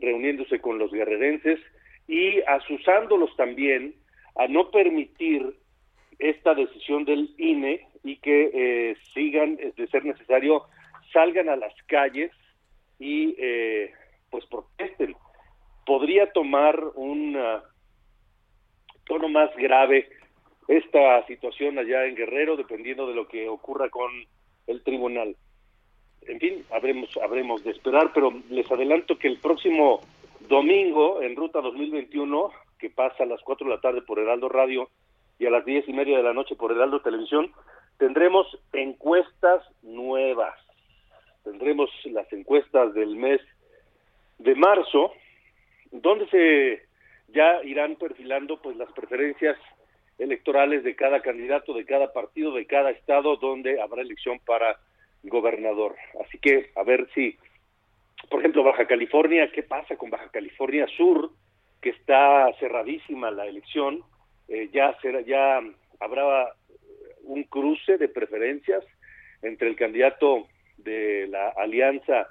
reuniéndose 0.00 0.60
con 0.60 0.78
los 0.78 0.92
guerrerenses 0.92 1.58
y 2.06 2.40
asusándolos 2.42 3.34
también 3.36 3.94
a 4.36 4.46
no 4.46 4.70
permitir 4.70 5.54
esta 6.18 6.54
decisión 6.54 7.04
del 7.04 7.30
INE 7.38 7.86
y 8.04 8.16
que 8.16 8.50
eh, 8.52 8.96
sigan, 9.14 9.56
de 9.56 9.86
ser 9.90 10.04
necesario, 10.04 10.64
salgan 11.12 11.48
a 11.48 11.56
las 11.56 11.74
calles 11.86 12.32
y 12.98 13.34
eh, 13.38 13.92
pues 14.30 14.44
protesten 14.46 15.14
podría 15.88 16.30
tomar 16.32 16.84
un 16.96 17.34
ah, 17.34 17.62
tono 19.06 19.30
más 19.30 19.48
grave 19.56 20.06
esta 20.68 21.26
situación 21.26 21.78
allá 21.78 22.04
en 22.04 22.14
Guerrero, 22.14 22.58
dependiendo 22.58 23.06
de 23.06 23.14
lo 23.14 23.26
que 23.26 23.48
ocurra 23.48 23.88
con 23.88 24.10
el 24.66 24.82
tribunal. 24.82 25.34
En 26.26 26.38
fin, 26.40 26.62
habremos, 26.70 27.08
habremos 27.16 27.64
de 27.64 27.70
esperar, 27.70 28.10
pero 28.12 28.34
les 28.50 28.70
adelanto 28.70 29.18
que 29.18 29.28
el 29.28 29.38
próximo 29.38 30.02
domingo, 30.40 31.22
en 31.22 31.34
Ruta 31.34 31.62
2021, 31.62 32.50
que 32.78 32.90
pasa 32.90 33.22
a 33.22 33.26
las 33.26 33.40
4 33.40 33.66
de 33.66 33.74
la 33.74 33.80
tarde 33.80 34.02
por 34.02 34.18
Heraldo 34.18 34.50
Radio 34.50 34.90
y 35.38 35.46
a 35.46 35.50
las 35.50 35.64
diez 35.64 35.88
y 35.88 35.94
media 35.94 36.18
de 36.18 36.22
la 36.22 36.34
noche 36.34 36.54
por 36.54 36.70
Heraldo 36.70 37.00
Televisión, 37.00 37.50
tendremos 37.96 38.46
encuestas 38.74 39.64
nuevas. 39.80 40.54
Tendremos 41.44 41.88
las 42.04 42.30
encuestas 42.30 42.92
del 42.92 43.16
mes 43.16 43.40
de 44.36 44.54
marzo, 44.54 45.14
donde 45.90 46.28
se 46.28 46.82
ya 47.28 47.62
irán 47.64 47.96
perfilando 47.96 48.60
pues 48.60 48.76
las 48.76 48.90
preferencias 48.92 49.56
electorales 50.18 50.82
de 50.82 50.96
cada 50.96 51.20
candidato, 51.20 51.74
de 51.74 51.84
cada 51.84 52.12
partido, 52.12 52.52
de 52.52 52.66
cada 52.66 52.90
estado 52.90 53.36
donde 53.36 53.80
habrá 53.80 54.02
elección 54.02 54.40
para 54.44 54.78
gobernador. 55.22 55.94
Así 56.24 56.38
que 56.38 56.70
a 56.74 56.82
ver 56.82 57.08
si, 57.14 57.36
por 58.30 58.40
ejemplo, 58.40 58.64
Baja 58.64 58.86
California, 58.86 59.50
¿qué 59.52 59.62
pasa 59.62 59.96
con 59.96 60.10
Baja 60.10 60.28
California 60.30 60.86
Sur? 60.96 61.30
Que 61.80 61.90
está 61.90 62.50
cerradísima 62.58 63.30
la 63.30 63.46
elección, 63.46 64.02
eh, 64.48 64.68
ya 64.72 64.96
será, 65.00 65.20
ya 65.20 65.60
habrá 66.00 66.52
un 67.22 67.44
cruce 67.44 67.98
de 67.98 68.08
preferencias 68.08 68.84
entre 69.42 69.68
el 69.68 69.76
candidato 69.76 70.48
de 70.78 71.28
la 71.28 71.50
alianza 71.50 72.28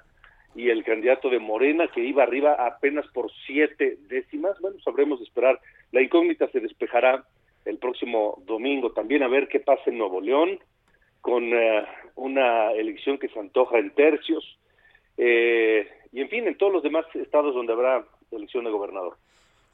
y 0.54 0.70
el 0.70 0.84
candidato 0.84 1.30
de 1.30 1.38
Morena 1.38 1.88
que 1.88 2.00
iba 2.00 2.22
arriba 2.22 2.54
apenas 2.66 3.06
por 3.08 3.30
siete 3.46 3.98
décimas. 4.08 4.58
Bueno, 4.60 4.78
sabremos 4.80 5.20
esperar. 5.20 5.60
La 5.92 6.02
incógnita 6.02 6.48
se 6.48 6.60
despejará 6.60 7.24
el 7.64 7.78
próximo 7.78 8.42
domingo. 8.46 8.92
También 8.92 9.22
a 9.22 9.28
ver 9.28 9.48
qué 9.48 9.60
pasa 9.60 9.82
en 9.86 9.98
Nuevo 9.98 10.20
León 10.20 10.58
con 11.20 11.44
eh, 11.52 11.84
una 12.16 12.72
elección 12.72 13.18
que 13.18 13.28
se 13.28 13.38
antoja 13.38 13.78
en 13.78 13.90
tercios. 13.90 14.58
Eh, 15.16 15.86
y 16.12 16.20
en 16.20 16.28
fin, 16.28 16.46
en 16.46 16.56
todos 16.56 16.72
los 16.72 16.82
demás 16.82 17.04
estados 17.14 17.54
donde 17.54 17.72
habrá 17.72 18.04
elección 18.30 18.64
de 18.64 18.70
gobernador. 18.70 19.16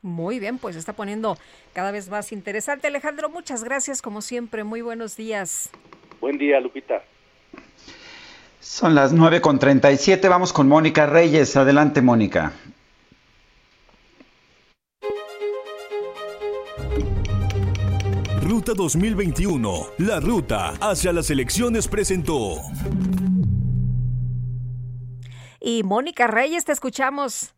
Muy 0.02 0.38
bien, 0.38 0.58
pues 0.58 0.74
se 0.74 0.80
está 0.80 0.92
poniendo 0.92 1.36
cada 1.72 1.90
vez 1.90 2.10
más 2.10 2.32
interesante. 2.32 2.88
Alejandro, 2.88 3.30
muchas 3.30 3.64
gracias 3.64 4.02
como 4.02 4.20
siempre. 4.20 4.64
Muy 4.64 4.82
buenos 4.82 5.16
días. 5.16 5.70
Buen 6.20 6.36
día, 6.36 6.60
Lupita. 6.60 7.02
Son 8.64 8.94
las 8.94 9.12
9 9.12 9.42
con 9.42 9.58
37. 9.58 10.26
Vamos 10.26 10.54
con 10.54 10.66
Mónica 10.66 11.04
Reyes. 11.04 11.54
Adelante, 11.54 12.00
Mónica. 12.00 12.54
Ruta 18.40 18.72
2021. 18.74 19.86
La 19.98 20.18
ruta 20.18 20.70
hacia 20.80 21.12
las 21.12 21.28
elecciones 21.28 21.88
presentó. 21.88 22.62
Y 25.60 25.82
Mónica 25.82 26.26
Reyes, 26.26 26.64
te 26.64 26.72
escuchamos. 26.72 27.53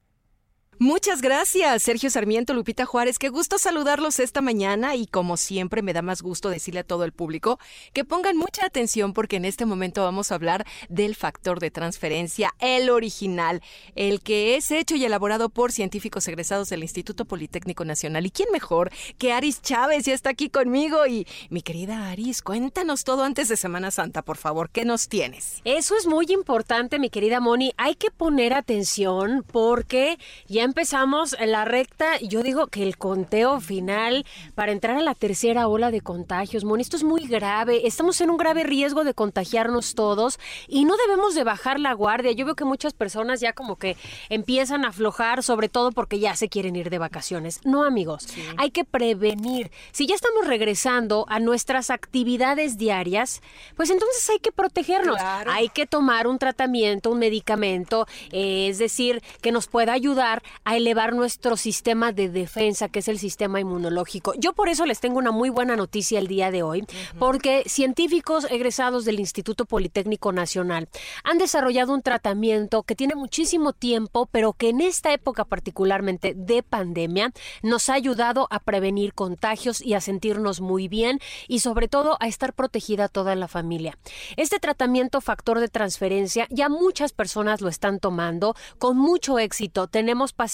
Muchas 0.78 1.22
gracias, 1.22 1.84
Sergio 1.84 2.10
Sarmiento, 2.10 2.52
Lupita 2.52 2.84
Juárez. 2.84 3.18
Qué 3.18 3.30
gusto 3.30 3.56
saludarlos 3.56 4.20
esta 4.20 4.42
mañana 4.42 4.94
y 4.94 5.06
como 5.06 5.38
siempre 5.38 5.80
me 5.80 5.94
da 5.94 6.02
más 6.02 6.20
gusto 6.20 6.50
decirle 6.50 6.80
a 6.80 6.84
todo 6.84 7.04
el 7.04 7.12
público 7.12 7.58
que 7.94 8.04
pongan 8.04 8.36
mucha 8.36 8.66
atención 8.66 9.14
porque 9.14 9.36
en 9.36 9.46
este 9.46 9.64
momento 9.64 10.04
vamos 10.04 10.30
a 10.30 10.34
hablar 10.34 10.66
del 10.90 11.14
factor 11.14 11.60
de 11.60 11.70
transferencia, 11.70 12.52
el 12.58 12.90
original, 12.90 13.62
el 13.94 14.20
que 14.20 14.56
es 14.56 14.70
hecho 14.70 14.96
y 14.96 15.04
elaborado 15.06 15.48
por 15.48 15.72
científicos 15.72 16.28
egresados 16.28 16.68
del 16.68 16.82
Instituto 16.82 17.24
Politécnico 17.24 17.86
Nacional. 17.86 18.26
¿Y 18.26 18.30
quién 18.30 18.50
mejor 18.52 18.90
que 19.16 19.32
Aris 19.32 19.62
Chávez? 19.62 20.04
Ya 20.04 20.12
está 20.12 20.28
aquí 20.28 20.50
conmigo 20.50 21.06
y 21.06 21.26
mi 21.48 21.62
querida 21.62 22.10
Aris, 22.10 22.42
cuéntanos 22.42 23.04
todo 23.04 23.24
antes 23.24 23.48
de 23.48 23.56
Semana 23.56 23.90
Santa, 23.90 24.20
por 24.20 24.36
favor. 24.36 24.68
¿Qué 24.68 24.84
nos 24.84 25.08
tienes? 25.08 25.62
Eso 25.64 25.96
es 25.96 26.06
muy 26.06 26.26
importante, 26.28 26.98
mi 26.98 27.08
querida 27.08 27.40
Moni. 27.40 27.72
Hay 27.78 27.94
que 27.94 28.10
poner 28.10 28.52
atención 28.52 29.42
porque 29.50 30.18
ya 30.48 30.65
empezamos 30.66 31.36
la 31.40 31.64
recta, 31.64 32.18
yo 32.18 32.42
digo 32.42 32.66
que 32.66 32.82
el 32.82 32.98
conteo 32.98 33.60
final 33.60 34.26
para 34.54 34.72
entrar 34.72 34.96
a 34.96 35.02
la 35.02 35.14
tercera 35.14 35.68
ola 35.68 35.90
de 35.90 36.00
contagios, 36.00 36.64
Moni, 36.64 36.82
esto 36.82 36.96
es 36.96 37.04
muy 37.04 37.26
grave, 37.26 37.86
estamos 37.86 38.20
en 38.20 38.30
un 38.30 38.36
grave 38.36 38.64
riesgo 38.64 39.04
de 39.04 39.14
contagiarnos 39.14 39.94
todos 39.94 40.38
y 40.68 40.84
no 40.84 40.96
debemos 40.96 41.34
de 41.34 41.44
bajar 41.44 41.80
la 41.80 41.92
guardia. 41.92 42.32
Yo 42.32 42.44
veo 42.44 42.56
que 42.56 42.64
muchas 42.64 42.92
personas 42.92 43.40
ya 43.40 43.52
como 43.52 43.76
que 43.76 43.96
empiezan 44.28 44.84
a 44.84 44.88
aflojar, 44.88 45.42
sobre 45.42 45.68
todo 45.68 45.92
porque 45.92 46.18
ya 46.18 46.36
se 46.36 46.48
quieren 46.48 46.76
ir 46.76 46.90
de 46.90 46.98
vacaciones. 46.98 47.60
No, 47.64 47.84
amigos, 47.84 48.28
hay 48.56 48.70
que 48.70 48.84
prevenir. 48.84 49.70
Si 49.92 50.06
ya 50.06 50.14
estamos 50.14 50.46
regresando 50.46 51.26
a 51.28 51.40
nuestras 51.40 51.90
actividades 51.90 52.76
diarias, 52.76 53.40
pues 53.76 53.90
entonces 53.90 54.28
hay 54.28 54.40
que 54.40 54.52
protegernos. 54.52 55.16
Hay 55.46 55.68
que 55.68 55.86
tomar 55.86 56.26
un 56.26 56.38
tratamiento, 56.38 57.10
un 57.10 57.20
medicamento, 57.20 58.06
eh, 58.32 58.68
es 58.68 58.78
decir, 58.78 59.22
que 59.40 59.52
nos 59.52 59.68
pueda 59.68 59.92
ayudar 59.92 60.42
a 60.64 60.76
elevar 60.76 61.14
nuestro 61.14 61.56
sistema 61.56 62.12
de 62.12 62.28
defensa, 62.28 62.88
que 62.88 63.00
es 63.00 63.08
el 63.08 63.18
sistema 63.18 63.60
inmunológico. 63.60 64.34
Yo 64.38 64.52
por 64.52 64.68
eso 64.68 64.86
les 64.86 65.00
tengo 65.00 65.18
una 65.18 65.30
muy 65.30 65.50
buena 65.50 65.76
noticia 65.76 66.18
el 66.18 66.26
día 66.26 66.50
de 66.50 66.62
hoy, 66.62 66.84
porque 67.18 67.64
científicos 67.66 68.46
egresados 68.50 69.04
del 69.04 69.20
Instituto 69.20 69.64
Politécnico 69.64 70.32
Nacional 70.32 70.88
han 71.24 71.38
desarrollado 71.38 71.94
un 71.94 72.02
tratamiento 72.02 72.82
que 72.82 72.96
tiene 72.96 73.14
muchísimo 73.14 73.72
tiempo, 73.72 74.28
pero 74.30 74.52
que 74.52 74.70
en 74.70 74.80
esta 74.80 75.12
época 75.12 75.44
particularmente 75.44 76.34
de 76.34 76.62
pandemia 76.62 77.32
nos 77.62 77.88
ha 77.88 77.94
ayudado 77.94 78.48
a 78.50 78.60
prevenir 78.60 79.14
contagios 79.14 79.80
y 79.80 79.94
a 79.94 80.00
sentirnos 80.00 80.60
muy 80.60 80.88
bien 80.88 81.20
y 81.48 81.60
sobre 81.60 81.88
todo 81.88 82.16
a 82.20 82.28
estar 82.28 82.52
protegida 82.52 83.08
toda 83.08 83.34
la 83.34 83.48
familia. 83.48 83.98
Este 84.36 84.58
tratamiento 84.58 85.20
factor 85.20 85.60
de 85.60 85.68
transferencia 85.68 86.46
ya 86.50 86.68
muchas 86.68 87.12
personas 87.12 87.60
lo 87.60 87.68
están 87.68 88.00
tomando 88.00 88.54
con 88.78 88.96
mucho 88.96 89.38
éxito. 89.38 89.86
Tenemos 89.86 90.32
pacientes 90.32 90.45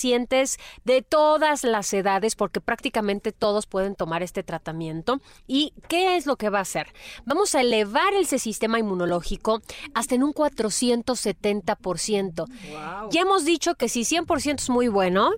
de 0.84 1.02
todas 1.02 1.64
las 1.64 1.92
edades 1.92 2.36
porque 2.36 2.60
prácticamente 2.60 3.32
todos 3.32 3.66
pueden 3.66 3.94
tomar 3.94 4.22
este 4.22 4.42
tratamiento. 4.42 5.20
¿Y 5.46 5.72
qué 5.88 6.16
es 6.16 6.26
lo 6.26 6.36
que 6.36 6.50
va 6.50 6.58
a 6.58 6.62
hacer? 6.62 6.88
Vamos 7.24 7.54
a 7.54 7.60
elevar 7.60 8.14
ese 8.14 8.38
sistema 8.38 8.78
inmunológico 8.78 9.62
hasta 9.94 10.14
en 10.14 10.22
un 10.22 10.32
470%. 10.32 12.46
Ya 13.10 13.20
hemos 13.20 13.44
dicho 13.44 13.74
que 13.74 13.88
si 13.88 14.02
100% 14.02 14.60
es 14.60 14.70
muy 14.70 14.88
bueno, 14.88 15.30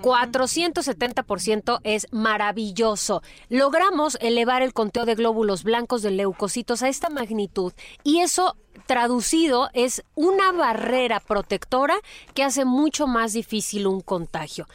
470% 0.00 1.80
es 1.84 2.06
maravilloso. 2.10 3.22
Logramos 3.48 4.18
elevar 4.20 4.62
el 4.62 4.72
conteo 4.72 5.04
de 5.04 5.14
glóbulos 5.14 5.64
blancos 5.64 6.02
de 6.02 6.10
leucocitos 6.10 6.82
a 6.82 6.88
esta 6.88 7.10
magnitud 7.10 7.72
y 8.02 8.20
eso 8.20 8.56
traducido 8.86 9.70
es 9.74 10.02
una 10.14 10.52
barrera 10.52 11.20
protectora 11.20 11.94
que 12.34 12.42
hace 12.42 12.64
mucho 12.64 13.06
más 13.06 13.32
difícil 13.32 13.86
un 13.86 14.00
contagio. 14.00 14.66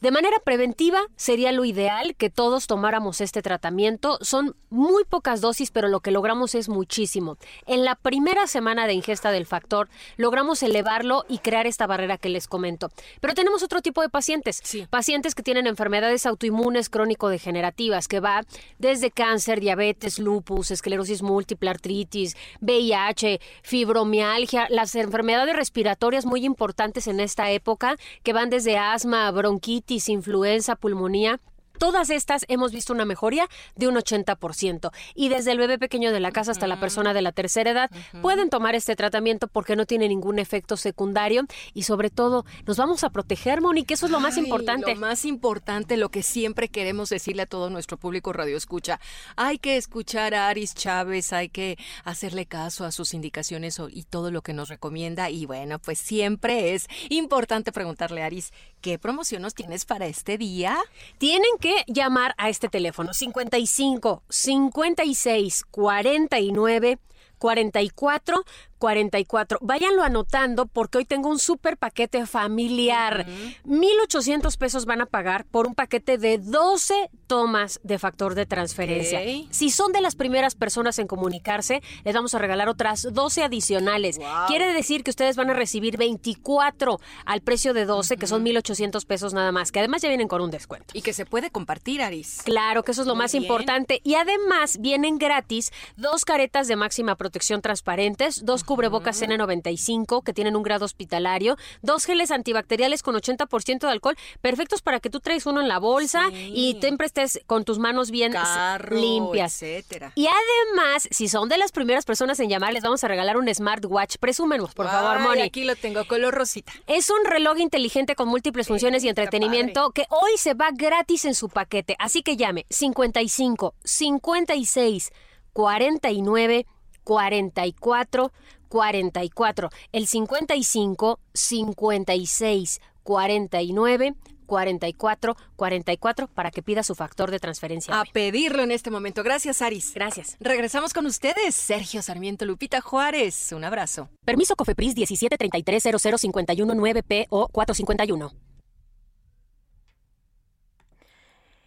De 0.00 0.12
manera 0.12 0.38
preventiva 0.44 1.00
sería 1.16 1.50
lo 1.50 1.64
ideal 1.64 2.14
que 2.14 2.30
todos 2.30 2.68
tomáramos 2.68 3.20
este 3.20 3.42
tratamiento. 3.42 4.18
Son 4.20 4.54
muy 4.70 5.02
pocas 5.02 5.40
dosis, 5.40 5.72
pero 5.72 5.88
lo 5.88 5.98
que 5.98 6.12
logramos 6.12 6.54
es 6.54 6.68
muchísimo. 6.68 7.36
En 7.66 7.84
la 7.84 7.96
primera 7.96 8.46
semana 8.46 8.86
de 8.86 8.92
ingesta 8.92 9.32
del 9.32 9.44
factor 9.44 9.88
logramos 10.16 10.62
elevarlo 10.62 11.24
y 11.28 11.38
crear 11.38 11.66
esta 11.66 11.88
barrera 11.88 12.16
que 12.16 12.28
les 12.28 12.46
comento. 12.46 12.90
Pero 13.20 13.34
tenemos 13.34 13.64
otro 13.64 13.82
tipo 13.82 14.00
de 14.00 14.08
pacientes. 14.08 14.62
Pacientes 14.88 15.34
que 15.34 15.42
tienen 15.42 15.66
enfermedades 15.66 16.26
autoinmunes 16.26 16.90
crónico-degenerativas, 16.90 18.06
que 18.06 18.20
va 18.20 18.44
desde 18.78 19.10
cáncer, 19.10 19.58
diabetes, 19.58 20.20
lupus, 20.20 20.70
esclerosis 20.70 21.22
múltiple, 21.22 21.70
artritis, 21.70 22.36
VIH, 22.60 23.40
fibromialgia, 23.62 24.68
las 24.70 24.94
enfermedades 24.94 25.56
respiratorias 25.56 26.24
muy 26.24 26.44
importantes 26.44 27.08
en 27.08 27.18
esta 27.18 27.50
época, 27.50 27.96
que 28.22 28.32
van 28.32 28.48
desde 28.48 28.78
asma, 28.78 29.28
bronquitis, 29.32 29.87
influenza, 29.88 30.76
pulmonía. 30.76 31.40
Todas 31.78 32.10
estas 32.10 32.44
hemos 32.48 32.72
visto 32.72 32.92
una 32.92 33.04
mejoría 33.04 33.48
de 33.76 33.86
un 33.86 33.94
80%. 33.94 34.90
Y 35.14 35.28
desde 35.28 35.52
el 35.52 35.58
bebé 35.58 35.78
pequeño 35.78 36.12
de 36.12 36.18
la 36.20 36.32
casa 36.32 36.50
hasta 36.50 36.66
la 36.66 36.80
persona 36.80 37.14
de 37.14 37.22
la 37.22 37.30
tercera 37.30 37.70
edad 37.70 37.90
pueden 38.20 38.50
tomar 38.50 38.74
este 38.74 38.96
tratamiento 38.96 39.46
porque 39.46 39.76
no 39.76 39.86
tiene 39.86 40.08
ningún 40.08 40.40
efecto 40.40 40.76
secundario 40.76 41.44
y 41.74 41.84
sobre 41.84 42.10
todo 42.10 42.44
nos 42.66 42.76
vamos 42.76 43.04
a 43.04 43.10
proteger, 43.10 43.60
Moni, 43.60 43.84
que 43.84 43.94
eso 43.94 44.06
es 44.06 44.12
lo 44.12 44.18
más 44.18 44.36
Ay, 44.36 44.44
importante. 44.44 44.94
Lo 44.94 45.00
más 45.00 45.24
importante, 45.24 45.96
lo 45.96 46.08
que 46.08 46.24
siempre 46.24 46.68
queremos 46.68 47.10
decirle 47.10 47.42
a 47.42 47.46
todo 47.46 47.70
nuestro 47.70 47.96
público 47.96 48.32
radio 48.32 48.56
escucha. 48.56 48.98
Hay 49.36 49.58
que 49.58 49.76
escuchar 49.76 50.34
a 50.34 50.48
Aris 50.48 50.74
Chávez, 50.74 51.32
hay 51.32 51.48
que 51.48 51.78
hacerle 52.02 52.46
caso 52.46 52.84
a 52.84 52.92
sus 52.92 53.14
indicaciones 53.14 53.80
y 53.90 54.02
todo 54.02 54.32
lo 54.32 54.42
que 54.42 54.52
nos 54.52 54.68
recomienda. 54.68 55.30
Y 55.30 55.46
bueno, 55.46 55.78
pues 55.78 56.00
siempre 56.00 56.74
es 56.74 56.88
importante 57.08 57.70
preguntarle 57.70 58.22
a 58.22 58.26
Aris, 58.26 58.52
¿qué 58.80 58.98
promoción 58.98 59.42
nos 59.42 59.54
tienes 59.54 59.84
para 59.84 60.06
este 60.06 60.38
día? 60.38 60.76
Tienen 61.18 61.50
que 61.60 61.84
llamar 61.86 62.34
a 62.38 62.48
este 62.48 62.68
teléfono 62.68 63.12
55 63.12 64.22
56 64.28 65.64
49 65.70 66.98
44 67.38 68.44
44. 68.78 69.58
Váyanlo 69.60 70.02
anotando 70.02 70.66
porque 70.66 70.98
hoy 70.98 71.04
tengo 71.04 71.28
un 71.28 71.38
super 71.38 71.76
paquete 71.76 72.24
familiar. 72.26 73.26
1,800 73.64 74.56
pesos 74.56 74.86
van 74.86 75.00
a 75.00 75.06
pagar 75.06 75.44
por 75.44 75.66
un 75.66 75.74
paquete 75.74 76.18
de 76.18 76.38
12 76.38 77.10
tomas 77.26 77.80
de 77.82 77.98
factor 77.98 78.34
de 78.34 78.46
transferencia. 78.46 79.20
Si 79.50 79.70
son 79.70 79.92
de 79.92 80.00
las 80.00 80.16
primeras 80.16 80.54
personas 80.54 80.98
en 80.98 81.06
comunicarse, 81.06 81.82
les 82.04 82.14
vamos 82.14 82.34
a 82.34 82.38
regalar 82.38 82.68
otras 82.68 83.06
12 83.12 83.42
adicionales. 83.44 84.18
Quiere 84.46 84.72
decir 84.72 85.04
que 85.04 85.10
ustedes 85.10 85.36
van 85.36 85.50
a 85.50 85.54
recibir 85.54 85.96
24 85.96 87.00
al 87.26 87.40
precio 87.42 87.74
de 87.74 87.84
12, 87.84 88.16
que 88.16 88.26
son 88.26 88.42
1,800 88.42 89.04
pesos 89.04 89.34
nada 89.34 89.52
más, 89.52 89.72
que 89.72 89.78
además 89.80 90.02
ya 90.02 90.08
vienen 90.08 90.28
con 90.28 90.40
un 90.40 90.50
descuento. 90.50 90.88
Y 90.94 91.02
que 91.02 91.12
se 91.12 91.26
puede 91.26 91.50
compartir, 91.50 92.02
Aris. 92.02 92.40
Claro, 92.44 92.82
que 92.82 92.92
eso 92.92 93.02
es 93.02 93.06
lo 93.06 93.14
Muy 93.14 93.24
más 93.24 93.32
bien. 93.32 93.44
importante. 93.44 94.00
Y 94.04 94.14
además 94.14 94.78
vienen 94.80 95.18
gratis 95.18 95.72
dos 95.96 96.24
caretas 96.24 96.68
de 96.68 96.76
máxima 96.76 97.16
protección 97.16 97.60
transparentes, 97.60 98.44
dos 98.44 98.64
cubrebocas 98.68 99.22
N95 99.22 100.22
que 100.22 100.34
tienen 100.34 100.54
un 100.54 100.62
grado 100.62 100.84
hospitalario, 100.84 101.56
dos 101.80 102.04
geles 102.04 102.30
antibacteriales 102.30 103.02
con 103.02 103.14
80% 103.14 103.78
de 103.78 103.88
alcohol, 103.88 104.14
perfectos 104.42 104.82
para 104.82 105.00
que 105.00 105.08
tú 105.08 105.20
traes 105.20 105.46
uno 105.46 105.62
en 105.62 105.68
la 105.68 105.78
bolsa 105.78 106.28
y 106.30 106.76
siempre 106.78 107.06
estés 107.06 107.40
con 107.46 107.64
tus 107.64 107.78
manos 107.78 108.10
bien 108.10 108.32
Carro, 108.32 108.94
limpias. 108.94 109.62
etcétera. 109.62 110.12
Y 110.16 110.26
además, 110.26 111.08
si 111.10 111.28
son 111.28 111.48
de 111.48 111.56
las 111.56 111.72
primeras 111.72 112.04
personas 112.04 112.38
en 112.40 112.50
llamar, 112.50 112.74
les 112.74 112.82
vamos 112.82 113.02
a 113.02 113.08
regalar 113.08 113.38
un 113.38 113.48
smartwatch. 113.52 114.16
Presúmenos, 114.20 114.74
por 114.74 114.86
favor, 114.86 115.20
Moni. 115.20 115.40
aquí 115.40 115.64
lo 115.64 115.74
tengo, 115.74 116.04
color 116.06 116.34
rosita. 116.34 116.70
Es 116.86 117.08
un 117.08 117.24
reloj 117.24 117.58
inteligente 117.58 118.14
con 118.16 118.28
múltiples 118.28 118.68
funciones 118.68 119.02
y 119.02 119.08
entretenimiento 119.08 119.92
que 119.92 120.04
hoy 120.10 120.32
se 120.36 120.52
va 120.52 120.68
gratis 120.74 121.24
en 121.24 121.34
su 121.34 121.48
paquete. 121.48 121.96
Así 121.98 122.22
que 122.22 122.36
llame 122.36 122.66
55 122.68 123.74
56 123.82 125.10
49 125.54 126.66
44 127.08 128.32
44. 128.68 129.70
El 129.92 130.06
55 130.06 131.18
56 131.32 132.80
49 133.02 134.14
44 134.48 135.36
44 135.56 136.28
para 136.28 136.50
que 136.50 136.62
pida 136.62 136.82
su 136.82 136.94
factor 136.94 137.30
de 137.30 137.38
transferencia. 137.38 138.00
A 138.00 138.04
pedirlo 138.04 138.62
en 138.62 138.72
este 138.72 138.90
momento. 138.90 139.22
Gracias, 139.22 139.62
Aris. 139.62 139.92
Gracias. 139.94 140.36
Regresamos 140.40 140.92
con 140.92 141.06
ustedes, 141.06 141.54
Sergio 141.54 142.02
Sarmiento 142.02 142.44
Lupita 142.46 142.80
Juárez. 142.80 143.52
Un 143.52 143.64
abrazo. 143.64 144.08
Permiso 144.24 144.56
Cofepris 144.56 144.96
173300519 144.96 147.04
p 147.04 147.26
o 147.30 147.48
451. 147.48 148.32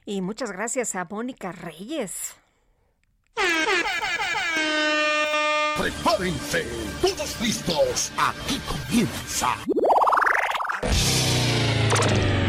Y 0.06 0.22
muchas 0.22 0.52
gracias 0.52 0.96
a 0.96 1.06
Mónica 1.06 1.52
Reyes. 1.52 2.36
Prepárense, 5.78 6.66
todos 7.02 7.40
listos. 7.42 8.12
Aquí 8.18 8.60
comienza. 8.68 9.56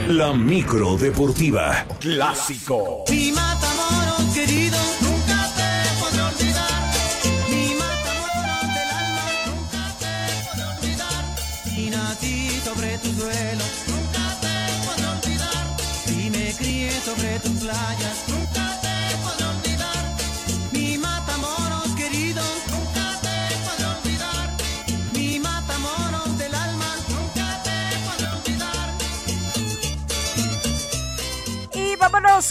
La 0.08 0.32
micro 0.32 0.96
deportiva. 0.96 1.86
Clásico. 2.00 3.04
Querido, 4.34 4.78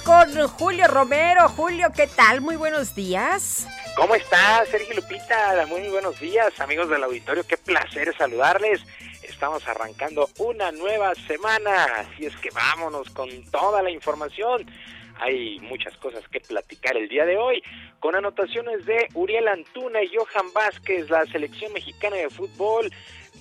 con 0.06 0.48
Julio 0.48 0.86
Romero. 0.88 1.50
Julio, 1.50 1.88
¿qué 1.96 2.06
tal? 2.06 2.40
Muy 2.40 2.56
buenos 2.56 2.94
días. 2.94 3.68
¿Cómo 3.96 4.14
está 4.14 4.64
Sergio 4.68 4.94
Lupita? 4.94 5.66
Muy 5.68 5.90
buenos 5.90 6.20
días, 6.20 6.60
amigos 6.60 6.88
del 6.88 7.04
auditorio. 7.04 7.44
Qué 7.48 7.58
placer 7.58 8.16
saludarles. 8.16 8.86
Estamos 9.24 9.68
arrancando 9.68 10.30
una 10.38 10.72
nueva 10.72 11.16
semana, 11.28 11.86
así 11.98 12.28
es 12.28 12.36
que 12.38 12.52
vámonos 12.52 13.10
con 13.10 13.28
toda 13.50 13.82
la 13.82 13.90
información. 13.90 14.70
Hay 15.20 15.60
muchas 15.62 15.98
cosas 15.98 16.24
que 16.28 16.42
platicar 16.42 16.96
el 16.96 17.10
día 17.10 17.26
de 17.26 17.38
hoy, 17.38 17.64
con 18.00 18.14
anotaciones 18.16 18.86
de 18.86 19.08
Uriel 19.16 19.48
Antuna 19.48 20.04
y 20.04 20.12
Johan 20.16 20.54
Vázquez, 20.54 21.10
la 21.10 21.26
selección 21.26 21.74
mexicana 21.74 22.18
de 22.18 22.30
fútbol 22.30 22.92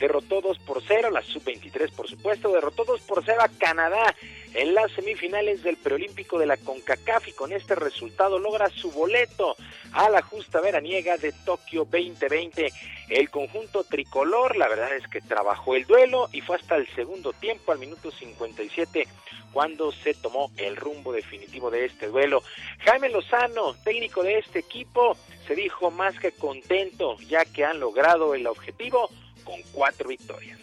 derrotó 0.00 0.40
2 0.40 0.58
por 0.60 0.82
0, 0.82 1.10
la 1.10 1.22
sub-23 1.22 1.92
por 1.92 2.08
supuesto, 2.08 2.50
derrotó 2.50 2.84
2 2.84 3.00
por 3.02 3.22
0 3.24 3.38
a 3.40 3.48
Canadá 3.48 4.16
en 4.54 4.74
las 4.74 4.90
semifinales 4.92 5.62
del 5.62 5.76
preolímpico 5.76 6.38
de 6.38 6.46
la 6.46 6.56
CONCACAF 6.56 7.28
y 7.28 7.32
con 7.32 7.52
este 7.52 7.74
resultado 7.74 8.38
logra 8.38 8.68
su 8.70 8.90
boleto 8.90 9.54
a 9.92 10.08
la 10.08 10.22
justa 10.22 10.60
veraniega 10.60 11.18
de 11.18 11.32
Tokio 11.44 11.84
2020. 11.84 12.72
El 13.10 13.30
conjunto 13.30 13.84
tricolor, 13.84 14.56
la 14.56 14.68
verdad 14.68 14.96
es 14.96 15.06
que 15.08 15.20
trabajó 15.20 15.76
el 15.76 15.84
duelo 15.84 16.28
y 16.32 16.40
fue 16.40 16.56
hasta 16.56 16.76
el 16.76 16.88
segundo 16.94 17.32
tiempo, 17.34 17.70
al 17.70 17.78
minuto 17.78 18.10
57, 18.10 19.06
cuando 19.52 19.92
se 19.92 20.14
tomó 20.14 20.50
el 20.56 20.76
rumbo 20.76 21.12
definitivo 21.12 21.70
de 21.70 21.84
este 21.84 22.06
duelo. 22.06 22.42
Jaime 22.84 23.10
Lozano, 23.10 23.74
técnico 23.84 24.22
de 24.22 24.38
este 24.38 24.60
equipo, 24.60 25.16
se 25.46 25.54
dijo 25.54 25.90
más 25.90 26.18
que 26.18 26.32
contento 26.32 27.18
ya 27.28 27.44
que 27.44 27.64
han 27.64 27.80
logrado 27.80 28.34
el 28.34 28.46
objetivo 28.46 29.10
con 29.50 29.62
cuatro 29.72 30.08
victorias. 30.08 30.60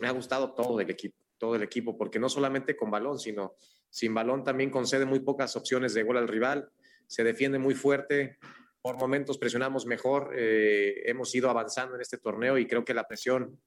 me 0.00 0.08
ha 0.08 0.10
gustado 0.10 0.52
todo 0.52 0.78
del 0.78 0.90
equipo, 0.90 1.16
todo 1.38 1.54
el 1.54 1.62
equipo, 1.62 1.96
porque 1.96 2.18
no 2.18 2.28
solamente 2.28 2.74
con 2.74 2.90
balón, 2.90 3.20
sino 3.20 3.54
sin 3.88 4.12
balón 4.12 4.42
también 4.42 4.68
concede 4.68 5.04
muy 5.04 5.20
pocas 5.20 5.54
opciones 5.54 5.94
de 5.94 6.02
gol 6.02 6.16
al 6.16 6.26
rival, 6.26 6.70
se 7.06 7.22
defiende 7.22 7.60
muy 7.60 7.76
fuerte, 7.76 8.36
por 8.80 8.98
momentos 8.98 9.38
presionamos 9.38 9.86
mejor, 9.86 10.34
eh, 10.36 11.02
hemos 11.04 11.32
ido 11.36 11.50
avanzando 11.50 11.94
en 11.94 12.00
este 12.00 12.18
torneo 12.18 12.58
y 12.58 12.66
creo 12.66 12.84
que 12.84 12.94
la 12.94 13.06
presión 13.06 13.60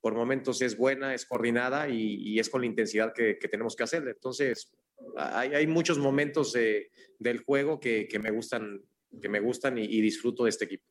por 0.00 0.14
momentos 0.14 0.62
es 0.62 0.78
buena, 0.78 1.12
es 1.14 1.26
coordinada 1.26 1.90
y, 1.90 2.38
es 2.38 2.48
con 2.48 2.62
la 2.62 2.66
intensidad 2.66 3.12
que, 3.12 3.38
que 3.38 3.48
tenemos 3.48 3.76
que 3.76 3.82
hacer. 3.82 4.08
Entonces, 4.08 4.72
hay, 5.16 5.54
hay 5.54 5.66
muchos 5.66 5.98
momentos 5.98 6.52
de- 6.52 6.90
del 7.18 7.38
juego 7.44 7.78
que, 7.80 8.08
que 8.08 8.18
me 8.18 8.30
gustan, 8.30 8.80
que 9.20 9.28
me 9.28 9.40
gustan 9.40 9.78
y- 9.78 9.84
y 9.84 10.00
disfruto 10.00 10.44
de 10.44 10.50
este 10.50 10.64
equipo. 10.64 10.84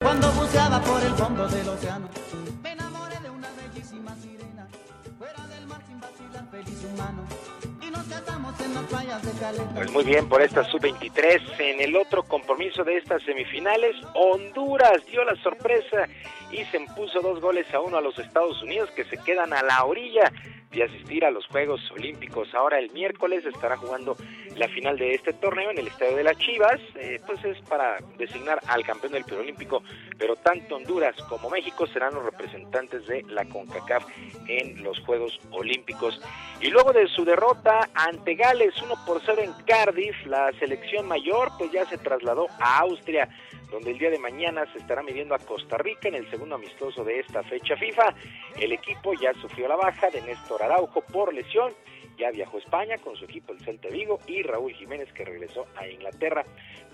Cuando 0.00 0.30
buceaba 0.32 0.80
por 0.82 1.02
el 1.02 1.12
fondo 1.12 1.48
del 1.48 1.68
océano, 1.68 2.08
me 2.62 2.72
enamoré 2.72 3.18
de 3.20 3.30
una 3.30 3.48
bellísima 3.54 4.14
sirena. 4.16 4.68
Fuera 5.18 5.46
del 5.48 5.66
mar 5.66 5.82
sin 5.86 6.00
vacilar, 6.00 6.50
feliz 6.50 6.84
humano. 6.92 7.26
Y 7.80 7.90
nos 7.90 8.04
casamos 8.06 8.60
en 8.60 8.74
las 8.74 8.84
playas 8.86 9.22
de 9.24 9.40
Caleta. 9.40 9.74
Pues 9.74 9.90
muy 9.92 10.04
bien, 10.04 10.28
por 10.28 10.42
esta 10.42 10.64
sub-23, 10.64 11.40
en 11.60 11.80
el 11.80 11.96
otro 11.96 12.24
compromiso 12.24 12.82
de 12.84 12.96
estas 12.98 13.22
semifinales, 13.22 13.94
Honduras 14.14 15.04
dio 15.06 15.24
la 15.24 15.36
sorpresa 15.42 16.08
y 16.52 16.64
se 16.66 16.76
impuso 16.76 17.20
dos 17.20 17.40
goles 17.40 17.66
a 17.74 17.80
uno 17.80 17.96
a 17.96 18.00
los 18.00 18.18
Estados 18.18 18.62
Unidos 18.62 18.90
que 18.90 19.04
se 19.04 19.16
quedan 19.16 19.52
a 19.52 19.62
la 19.62 19.84
orilla 19.84 20.30
de 20.70 20.84
asistir 20.84 21.24
a 21.24 21.30
los 21.30 21.46
Juegos 21.46 21.80
Olímpicos. 21.92 22.54
Ahora 22.54 22.78
el 22.78 22.90
miércoles 22.92 23.44
estará 23.44 23.76
jugando 23.76 24.16
la 24.56 24.68
final 24.68 24.98
de 24.98 25.14
este 25.14 25.32
torneo 25.32 25.70
en 25.70 25.78
el 25.78 25.86
Estadio 25.86 26.16
de 26.16 26.24
las 26.24 26.36
Chivas, 26.38 26.80
eh, 26.94 27.20
pues 27.26 27.42
es 27.44 27.58
para 27.68 27.98
designar 28.18 28.60
al 28.66 28.84
campeón 28.84 29.12
del 29.12 29.24
preolímpico, 29.24 29.82
pero 30.18 30.36
tanto 30.36 30.76
Honduras 30.76 31.14
como 31.28 31.50
México 31.50 31.86
serán 31.86 32.14
los 32.14 32.24
representantes 32.24 33.06
de 33.06 33.22
la 33.28 33.44
CONCACAF 33.44 34.04
en 34.48 34.82
los 34.82 34.98
Juegos 35.00 35.38
Olímpicos. 35.50 36.20
Y 36.60 36.68
luego 36.68 36.92
de 36.92 37.06
su 37.08 37.24
derrota 37.24 37.88
ante 37.94 38.34
Gales 38.34 38.74
1 38.82 38.94
por 39.06 39.20
0 39.24 39.42
en 39.42 39.52
Cardiff, 39.66 40.26
la 40.26 40.52
selección 40.58 41.06
mayor 41.06 41.50
pues 41.58 41.70
ya 41.72 41.84
se 41.86 41.98
trasladó 41.98 42.46
a 42.58 42.80
Austria 42.80 43.28
donde 43.72 43.90
el 43.90 43.98
día 43.98 44.10
de 44.10 44.18
mañana 44.18 44.70
se 44.72 44.78
estará 44.78 45.02
midiendo 45.02 45.34
a 45.34 45.38
Costa 45.38 45.78
Rica 45.78 46.06
en 46.06 46.14
el 46.14 46.30
segundo 46.30 46.41
amistoso 46.50 47.04
de 47.04 47.20
esta 47.20 47.42
fecha 47.42 47.76
FIFA. 47.76 48.14
El 48.58 48.72
equipo 48.72 49.12
ya 49.14 49.32
sufrió 49.34 49.68
la 49.68 49.76
baja 49.76 50.08
de 50.10 50.22
Néstor 50.22 50.62
Araujo 50.62 51.02
por 51.02 51.34
lesión, 51.34 51.72
ya 52.18 52.30
viajó 52.30 52.56
a 52.56 52.60
España 52.60 52.96
con 52.98 53.16
su 53.16 53.24
equipo 53.24 53.52
el 53.52 53.60
Celta 53.60 53.88
Vigo 53.88 54.18
y 54.26 54.42
Raúl 54.42 54.72
Jiménez 54.72 55.12
que 55.12 55.24
regresó 55.24 55.66
a 55.76 55.86
Inglaterra 55.86 56.44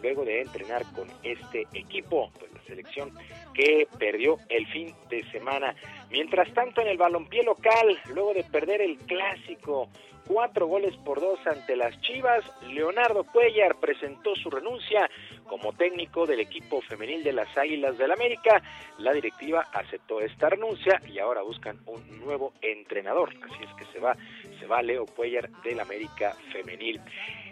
luego 0.02 0.25
de 0.25 0.43
entrenar 0.43 0.83
con 0.94 1.09
este 1.23 1.67
equipo, 1.73 2.31
pues 2.39 2.52
la 2.52 2.62
selección 2.62 3.12
que 3.55 3.86
perdió 3.99 4.36
el 4.49 4.67
fin 4.68 4.94
de 5.09 5.23
semana. 5.31 5.75
Mientras 6.10 6.52
tanto 6.55 6.81
en 6.81 6.89
el 6.89 6.99
balompié 6.99 7.43
local, 7.43 7.99
luego 8.15 8.35
de 8.35 8.44
perder 8.44 8.81
el 8.81 8.99
clásico 8.99 9.89
cuatro 10.28 10.66
goles 10.66 10.94
por 10.98 11.20
dos 11.20 11.39
ante 11.47 11.74
las 11.74 11.98
Chivas, 12.02 12.44
Leonardo 12.68 13.24
Cuellar 13.24 13.76
presentó 13.81 14.36
su 14.36 14.50
renuncia 14.50 15.10
como 15.48 15.73
técnico 15.73 16.26
del 16.26 16.40
equipo 16.40 16.82
femenil 16.82 17.24
de 17.24 17.32
las 17.32 17.57
Águilas 17.57 17.97
del 17.97 18.12
América. 18.12 18.62
La 18.98 19.15
directiva 19.15 19.66
aceptó 19.73 20.20
esta 20.20 20.50
renuncia 20.50 21.00
y 21.08 21.18
ahora 21.18 21.40
buscan 21.40 21.78
un 21.86 22.20
nuevo 22.20 22.52
entrenador. 22.60 23.31
Así 23.42 23.65
es 23.65 23.74
que 23.78 23.90
se 23.92 23.98
va, 23.98 24.16
se 24.60 24.66
va 24.66 24.82
Leo 24.82 25.07
Cuellar 25.07 25.48
del 25.62 25.81
América 25.81 26.36
femenil. 26.52 27.00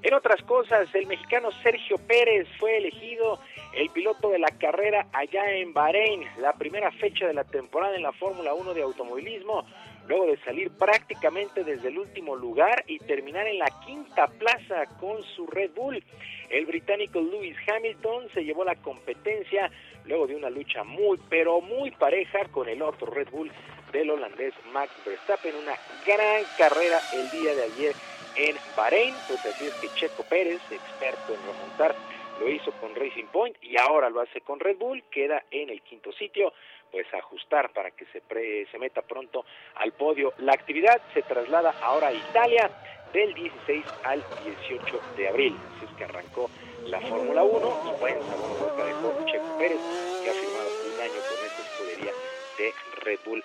En 0.02 0.12
otras 0.12 0.42
cosas, 0.42 0.94
el 0.94 1.06
mexicano 1.06 1.50
Sergio 1.62 1.96
Pérez 1.96 2.46
fue 2.58 2.76
elegido 2.76 3.40
el 3.74 3.88
piloto 3.88 4.28
de 4.28 4.38
la 4.38 4.50
carrera 4.58 5.06
allá 5.12 5.50
en 5.50 5.72
Bahrein, 5.72 6.24
la 6.38 6.52
primera 6.52 6.92
fecha 6.92 7.26
de 7.26 7.34
la 7.34 7.44
temporada 7.44 7.96
en 7.96 8.02
la 8.02 8.12
Fórmula 8.12 8.52
1 8.52 8.74
de 8.74 8.82
automovilismo 8.82 9.64
luego 10.08 10.26
de 10.26 10.36
salir 10.38 10.70
prácticamente 10.70 11.64
desde 11.64 11.88
el 11.88 11.98
último 11.98 12.36
lugar 12.36 12.84
y 12.86 12.98
terminar 12.98 13.46
en 13.46 13.58
la 13.58 13.70
quinta 13.84 14.26
plaza 14.26 14.86
con 15.00 15.22
su 15.22 15.46
Red 15.46 15.72
Bull. 15.74 16.02
El 16.50 16.66
británico 16.66 17.20
Lewis 17.20 17.56
Hamilton 17.68 18.28
se 18.32 18.44
llevó 18.44 18.64
la 18.64 18.76
competencia 18.76 19.70
luego 20.04 20.26
de 20.26 20.36
una 20.36 20.50
lucha 20.50 20.84
muy 20.84 21.18
pero 21.28 21.60
muy 21.60 21.90
pareja 21.90 22.44
con 22.50 22.68
el 22.68 22.82
otro 22.82 23.10
Red 23.10 23.30
Bull 23.30 23.50
del 23.92 24.10
holandés 24.10 24.54
Max 24.72 24.92
Verstappen, 25.04 25.54
una 25.54 25.74
gran 26.06 26.42
carrera 26.58 26.98
el 27.14 27.30
día 27.30 27.54
de 27.54 27.62
ayer 27.64 27.94
en 28.36 28.54
Bahrein, 28.76 29.14
pues 29.28 29.44
así 29.46 29.64
es 29.64 29.74
que 29.74 29.88
Checo 29.94 30.22
Pérez, 30.24 30.60
experto 30.70 31.34
en 31.34 31.40
remontar, 31.46 31.94
lo 32.38 32.50
hizo 32.50 32.70
con 32.72 32.94
Racing 32.94 33.26
Point 33.32 33.56
y 33.62 33.78
ahora 33.78 34.10
lo 34.10 34.20
hace 34.20 34.42
con 34.42 34.60
Red 34.60 34.76
Bull, 34.76 35.02
queda 35.10 35.42
en 35.50 35.70
el 35.70 35.80
quinto 35.82 36.12
sitio, 36.12 36.52
pues 36.90 37.06
ajustar 37.14 37.70
para 37.72 37.90
que 37.90 38.06
se, 38.06 38.22
se 38.70 38.78
meta 38.78 39.02
pronto 39.02 39.44
al 39.76 39.92
podio. 39.92 40.32
La 40.38 40.52
actividad 40.52 41.00
se 41.14 41.22
traslada 41.22 41.74
ahora 41.82 42.08
a 42.08 42.12
Italia 42.12 42.70
del 43.12 43.34
16 43.34 43.84
al 44.04 44.22
18 44.44 45.00
de 45.16 45.28
abril, 45.28 45.56
así 45.76 45.84
es 45.86 45.96
que 45.96 46.04
arrancó 46.04 46.50
la 46.86 47.00
Fórmula 47.00 47.42
1 47.42 47.94
y 47.96 48.00
buen 48.00 48.22
sabor 48.22 48.76
de 48.76 49.30
Checo 49.30 49.58
Pérez, 49.58 49.80
que 50.22 50.30
ha 50.30 50.34
firmado 50.34 50.68
un 50.86 51.00
año 51.00 51.20
con 51.28 51.46
esta 51.46 51.62
escudería 51.62 52.12
de 52.58 52.72
Red 53.02 53.18
Bull. 53.24 53.44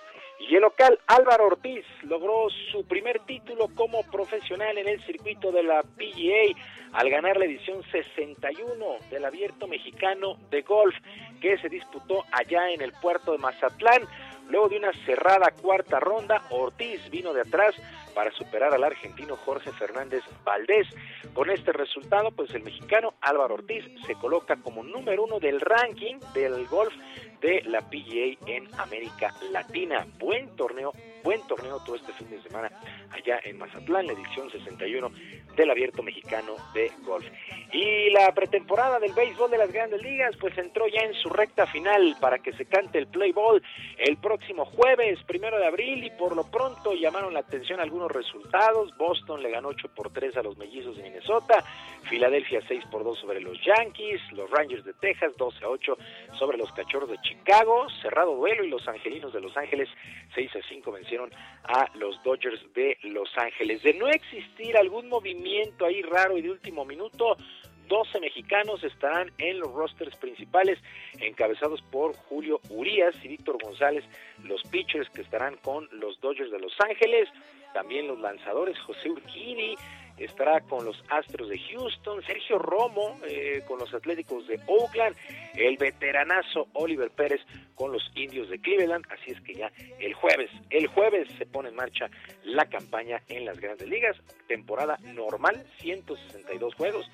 Y 0.49 0.55
el 0.55 0.61
local 0.61 0.99
Álvaro 1.07 1.47
Ortiz 1.47 1.85
logró 2.03 2.47
su 2.71 2.85
primer 2.85 3.19
título 3.21 3.69
como 3.75 4.03
profesional 4.11 4.77
en 4.77 4.87
el 4.87 5.01
circuito 5.05 5.51
de 5.51 5.63
la 5.63 5.81
PGA 5.81 6.57
al 6.93 7.09
ganar 7.09 7.37
la 7.37 7.45
edición 7.45 7.81
61 7.91 8.75
del 9.09 9.25
Abierto 9.25 9.67
Mexicano 9.67 10.37
de 10.49 10.61
Golf 10.63 10.95
que 11.39 11.57
se 11.59 11.69
disputó 11.69 12.25
allá 12.31 12.69
en 12.71 12.81
el 12.81 12.91
puerto 12.93 13.31
de 13.31 13.37
Mazatlán. 13.37 14.03
Luego 14.49 14.69
de 14.69 14.77
una 14.77 14.91
cerrada 15.05 15.51
cuarta 15.51 15.99
ronda, 15.99 16.41
Ortiz 16.49 17.09
vino 17.09 17.33
de 17.33 17.41
atrás 17.41 17.73
para 18.13 18.31
superar 18.31 18.73
al 18.73 18.83
argentino 18.83 19.35
Jorge 19.37 19.71
Fernández 19.71 20.23
Valdés. 20.43 20.87
Con 21.33 21.49
este 21.49 21.71
resultado, 21.71 22.31
pues 22.31 22.53
el 22.53 22.63
mexicano 22.63 23.13
Álvaro 23.21 23.55
Ortiz 23.55 23.85
se 24.05 24.15
coloca 24.15 24.57
como 24.57 24.83
número 24.83 25.23
uno 25.23 25.39
del 25.39 25.59
ranking 25.61 26.15
del 26.33 26.67
golf 26.67 26.93
de 27.41 27.63
la 27.65 27.81
PGA 27.81 28.37
en 28.45 28.67
América 28.79 29.33
Latina. 29.51 30.05
Buen 30.19 30.55
torneo, 30.55 30.93
buen 31.23 31.41
torneo 31.47 31.79
todo 31.83 31.95
este 31.95 32.13
fin 32.13 32.29
de 32.29 32.41
semana 32.43 32.69
allá 33.11 33.39
en 33.43 33.57
Mazatlán, 33.57 34.05
la 34.05 34.13
edición 34.13 34.49
61 34.51 35.11
del 35.55 35.71
Abierto 35.71 36.03
Mexicano 36.03 36.55
de 36.73 36.91
Golf. 37.03 37.25
Y 37.71 38.09
la 38.11 38.31
pretemporada 38.33 38.99
del 38.99 39.13
béisbol 39.13 39.49
de 39.49 39.57
las 39.57 39.71
grandes 39.71 40.01
ligas 40.01 40.35
pues 40.39 40.55
entró 40.57 40.87
ya 40.87 41.01
en 41.01 41.13
su 41.15 41.29
recta 41.29 41.65
final 41.65 42.15
para 42.19 42.39
que 42.39 42.53
se 42.53 42.65
cante 42.65 42.99
el 42.99 43.07
play 43.07 43.31
ball 43.31 43.61
el 43.97 44.17
próximo 44.17 44.65
jueves, 44.65 45.19
primero 45.23 45.57
de 45.57 45.65
abril, 45.65 46.03
y 46.03 46.11
por 46.11 46.35
lo 46.35 46.49
pronto 46.49 46.93
llamaron 46.93 47.33
la 47.33 47.41
atención 47.41 47.79
algunos 47.79 48.00
resultados. 48.09 48.95
Boston 48.97 49.43
le 49.43 49.51
ganó 49.51 49.69
8 49.69 49.89
por 49.93 50.13
3 50.13 50.37
a 50.37 50.43
los 50.43 50.57
mellizos 50.57 50.95
de 50.95 51.03
Minnesota, 51.03 51.63
Filadelfia 52.09 52.61
6 52.67 52.85
por 52.89 53.03
2 53.03 53.19
sobre 53.19 53.41
los 53.41 53.57
Yankees, 53.63 54.21
los 54.31 54.49
Rangers 54.49 54.85
de 54.85 54.93
Texas 54.93 55.35
12 55.37 55.65
a 55.65 55.69
8 55.69 55.97
sobre 56.39 56.57
los 56.57 56.71
Cachorros 56.71 57.09
de 57.09 57.17
Chicago, 57.21 57.87
cerrado 58.01 58.35
duelo 58.35 58.63
y 58.63 58.69
los 58.69 58.87
Angelinos 58.87 59.33
de 59.33 59.41
Los 59.41 59.55
Ángeles 59.57 59.89
6 60.35 60.55
a 60.55 60.59
5 60.67 60.91
vencieron 60.91 61.29
a 61.63 61.87
los 61.95 62.21
Dodgers 62.23 62.61
de 62.73 62.97
Los 63.03 63.29
Ángeles. 63.37 63.83
De 63.83 63.93
no 63.93 64.07
existir 64.07 64.77
algún 64.77 65.09
movimiento 65.09 65.85
ahí 65.85 66.01
raro 66.01 66.37
y 66.37 66.41
de 66.41 66.51
último 66.51 66.85
minuto, 66.85 67.37
12 67.91 68.21
mexicanos 68.21 68.81
estarán 68.85 69.31
en 69.37 69.59
los 69.59 69.69
rosters 69.73 70.15
principales, 70.15 70.79
encabezados 71.19 71.81
por 71.91 72.15
Julio 72.15 72.61
Urias 72.69 73.13
y 73.21 73.27
Víctor 73.27 73.61
González, 73.61 74.05
los 74.45 74.63
pitchers 74.63 75.09
que 75.09 75.21
estarán 75.21 75.57
con 75.57 75.89
los 75.91 76.19
Dodgers 76.21 76.51
de 76.51 76.59
Los 76.59 76.73
Ángeles, 76.79 77.27
también 77.73 78.07
los 78.07 78.19
lanzadores 78.19 78.79
José 78.79 79.09
Urquini, 79.09 79.75
estará 80.17 80.61
con 80.61 80.85
los 80.85 81.01
Astros 81.09 81.49
de 81.49 81.59
Houston, 81.59 82.23
Sergio 82.23 82.59
Romo 82.59 83.17
eh, 83.27 83.63
con 83.67 83.79
los 83.79 83.93
Atléticos 83.93 84.47
de 84.47 84.59
Oakland, 84.67 85.15
el 85.55 85.77
veteranazo 85.77 86.67
Oliver 86.73 87.09
Pérez 87.11 87.41
con 87.75 87.91
los 87.91 88.03
Indios 88.15 88.49
de 88.49 88.59
Cleveland, 88.59 89.05
así 89.09 89.31
es 89.31 89.41
que 89.41 89.55
ya 89.55 89.71
el 89.99 90.13
jueves, 90.13 90.49
el 90.69 90.87
jueves 90.87 91.27
se 91.37 91.45
pone 91.45 91.69
en 91.69 91.75
marcha 91.75 92.09
la 92.43 92.65
campaña 92.65 93.21
en 93.27 93.45
las 93.45 93.59
grandes 93.59 93.87
ligas, 93.87 94.15
temporada 94.47 94.97
normal, 95.13 95.65
162 95.79 96.75
juegos, 96.75 97.09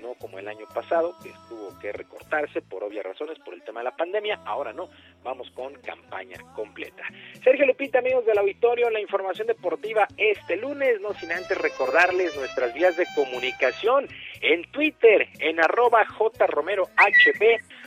no 0.00 0.14
como 0.14 0.38
el 0.38 0.48
año 0.48 0.66
pasado, 0.74 1.14
que 1.22 1.32
tuvo 1.48 1.78
que 1.80 1.92
recortarse 1.92 2.62
por 2.62 2.84
obvias 2.84 3.04
razones, 3.04 3.38
por 3.40 3.54
el 3.54 3.62
tema 3.62 3.80
de 3.80 3.84
la 3.84 3.96
pandemia, 3.96 4.40
ahora 4.44 4.72
no, 4.72 4.88
vamos 5.22 5.50
con 5.50 5.74
campaña 5.74 6.38
completa. 6.54 7.02
Sergio 7.42 7.66
Lupita, 7.66 7.98
amigos 7.98 8.24
del 8.26 8.38
auditorio, 8.38 8.90
la 8.90 9.00
información 9.00 9.46
deportiva 9.46 10.06
este 10.16 10.56
lunes, 10.56 11.00
no 11.00 11.12
sin 11.14 11.32
antes 11.32 11.56
recordarles 11.58 12.36
nuestras 12.36 12.72
vías 12.74 12.96
de 12.96 13.06
comunicación 13.14 14.08
en 14.40 14.70
Twitter, 14.70 15.28
en 15.38 15.60
arroba 15.60 16.04
jromerohb, 16.06 16.90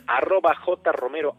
arroba 0.08 0.56
jromerohb 0.56 1.36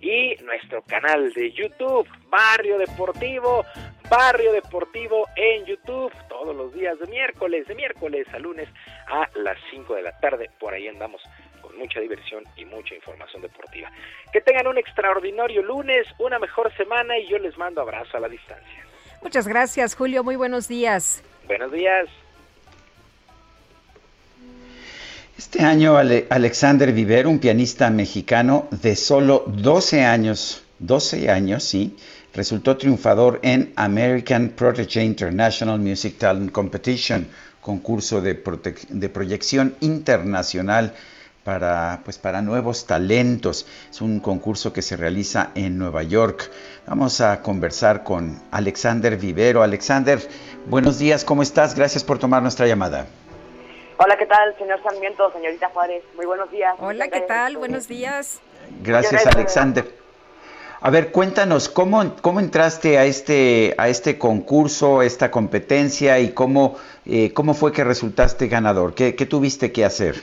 y 0.00 0.36
nuestro 0.44 0.82
canal 0.82 1.32
de 1.32 1.52
YouTube, 1.52 2.08
Barrio 2.28 2.78
Deportivo, 2.78 3.64
Barrio 4.10 4.52
Deportivo 4.52 5.26
en 5.36 5.64
YouTube, 5.64 6.12
todos 6.28 6.54
los 6.54 6.72
días 6.74 6.98
de 6.98 7.06
miércoles, 7.06 7.66
de 7.66 7.74
miércoles 7.74 8.26
a 8.32 8.38
lunes 8.38 8.68
a 9.08 9.28
las 9.36 9.58
5 9.70 9.94
de 9.94 10.02
la 10.02 10.18
tarde, 10.20 10.50
por 10.58 10.74
ahí 10.74 10.88
andamos 10.88 11.22
con 11.60 11.76
mucha 11.78 12.00
diversión 12.00 12.44
y 12.56 12.64
mucha 12.64 12.94
información 12.94 13.42
deportiva. 13.42 13.90
Que 14.32 14.40
tengan 14.40 14.66
un 14.66 14.78
extraordinario 14.78 15.62
lunes, 15.62 16.06
una 16.18 16.38
mejor 16.38 16.74
semana 16.76 17.18
y 17.18 17.26
yo 17.26 17.38
les 17.38 17.56
mando 17.58 17.80
abrazo 17.80 18.16
a 18.16 18.20
la 18.20 18.28
distancia. 18.28 18.84
Muchas 19.22 19.48
gracias, 19.48 19.96
Julio. 19.96 20.22
Muy 20.22 20.36
buenos 20.36 20.68
días. 20.68 21.24
Buenos 21.46 21.72
días. 21.72 22.08
Este 25.38 25.62
año 25.62 25.98
Alexander 25.98 26.90
Vivero, 26.94 27.28
un 27.28 27.38
pianista 27.38 27.90
mexicano 27.90 28.68
de 28.70 28.96
solo 28.96 29.44
12 29.46 30.02
años, 30.02 30.62
12 30.78 31.30
años, 31.30 31.62
sí, 31.62 31.94
resultó 32.32 32.78
triunfador 32.78 33.40
en 33.42 33.70
American 33.76 34.48
Protege 34.56 35.04
International 35.04 35.78
Music 35.78 36.16
Talent 36.16 36.50
Competition, 36.52 37.28
concurso 37.60 38.22
de, 38.22 38.42
de 38.88 39.08
proyección 39.10 39.74
internacional 39.80 40.94
para, 41.44 42.00
pues, 42.02 42.16
para 42.16 42.40
nuevos 42.40 42.86
talentos. 42.86 43.66
Es 43.90 44.00
un 44.00 44.20
concurso 44.20 44.72
que 44.72 44.80
se 44.80 44.96
realiza 44.96 45.50
en 45.54 45.76
Nueva 45.76 46.02
York. 46.02 46.50
Vamos 46.86 47.20
a 47.20 47.42
conversar 47.42 48.04
con 48.04 48.40
Alexander 48.52 49.18
Vivero. 49.18 49.62
Alexander, 49.62 50.18
buenos 50.66 50.98
días, 50.98 51.24
¿cómo 51.24 51.42
estás? 51.42 51.74
Gracias 51.74 52.04
por 52.04 52.18
tomar 52.18 52.40
nuestra 52.40 52.66
llamada. 52.66 53.06
Hola, 53.98 54.18
¿qué 54.18 54.26
tal, 54.26 54.54
señor 54.58 54.82
Sarmiento, 54.82 55.32
señorita 55.32 55.70
Juárez? 55.70 56.04
Muy 56.16 56.26
buenos 56.26 56.50
días. 56.50 56.76
Hola, 56.78 57.08
¿qué 57.08 57.22
tal? 57.22 57.56
Buenos 57.56 57.88
días. 57.88 58.42
Gracias, 58.82 59.26
Alexander. 59.26 59.86
A 60.82 60.90
ver, 60.90 61.10
cuéntanos, 61.10 61.70
¿cómo, 61.70 62.02
cómo 62.20 62.40
entraste 62.40 62.98
a 62.98 63.06
este, 63.06 63.74
a 63.78 63.88
este 63.88 64.18
concurso, 64.18 65.00
esta 65.00 65.30
competencia 65.30 66.18
y 66.18 66.34
cómo, 66.34 66.76
eh, 67.06 67.32
cómo 67.32 67.54
fue 67.54 67.72
que 67.72 67.84
resultaste 67.84 68.48
ganador? 68.48 68.94
¿Qué, 68.94 69.16
¿Qué 69.16 69.24
tuviste 69.24 69.72
que 69.72 69.86
hacer? 69.86 70.16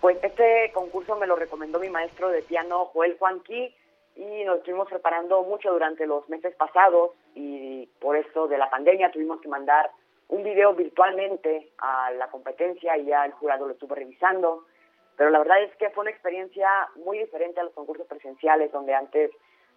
Pues 0.00 0.16
este 0.22 0.72
concurso 0.72 1.16
me 1.16 1.26
lo 1.26 1.36
recomendó 1.36 1.78
mi 1.80 1.90
maestro 1.90 2.30
de 2.30 2.40
piano, 2.42 2.86
Joel 2.94 3.16
Juanqui, 3.18 3.74
y 4.16 4.44
nos 4.44 4.58
estuvimos 4.58 4.88
preparando 4.88 5.42
mucho 5.42 5.70
durante 5.70 6.06
los 6.06 6.26
meses 6.30 6.54
pasados 6.56 7.10
y 7.34 7.86
por 8.00 8.16
esto 8.16 8.48
de 8.48 8.56
la 8.56 8.70
pandemia 8.70 9.10
tuvimos 9.10 9.38
que 9.42 9.48
mandar 9.48 9.90
un 10.32 10.42
video 10.42 10.72
virtualmente 10.74 11.72
a 11.76 12.10
la 12.12 12.28
competencia 12.28 12.96
y 12.96 13.04
ya 13.04 13.26
el 13.26 13.32
jurado 13.32 13.66
lo 13.66 13.74
estuvo 13.74 13.94
revisando. 13.94 14.64
Pero 15.16 15.28
la 15.28 15.38
verdad 15.38 15.62
es 15.62 15.76
que 15.76 15.90
fue 15.90 16.02
una 16.02 16.10
experiencia 16.10 16.68
muy 17.04 17.18
diferente 17.18 17.60
a 17.60 17.64
los 17.64 17.74
concursos 17.74 18.06
presenciales 18.06 18.72
donde 18.72 18.94
antes 18.94 19.30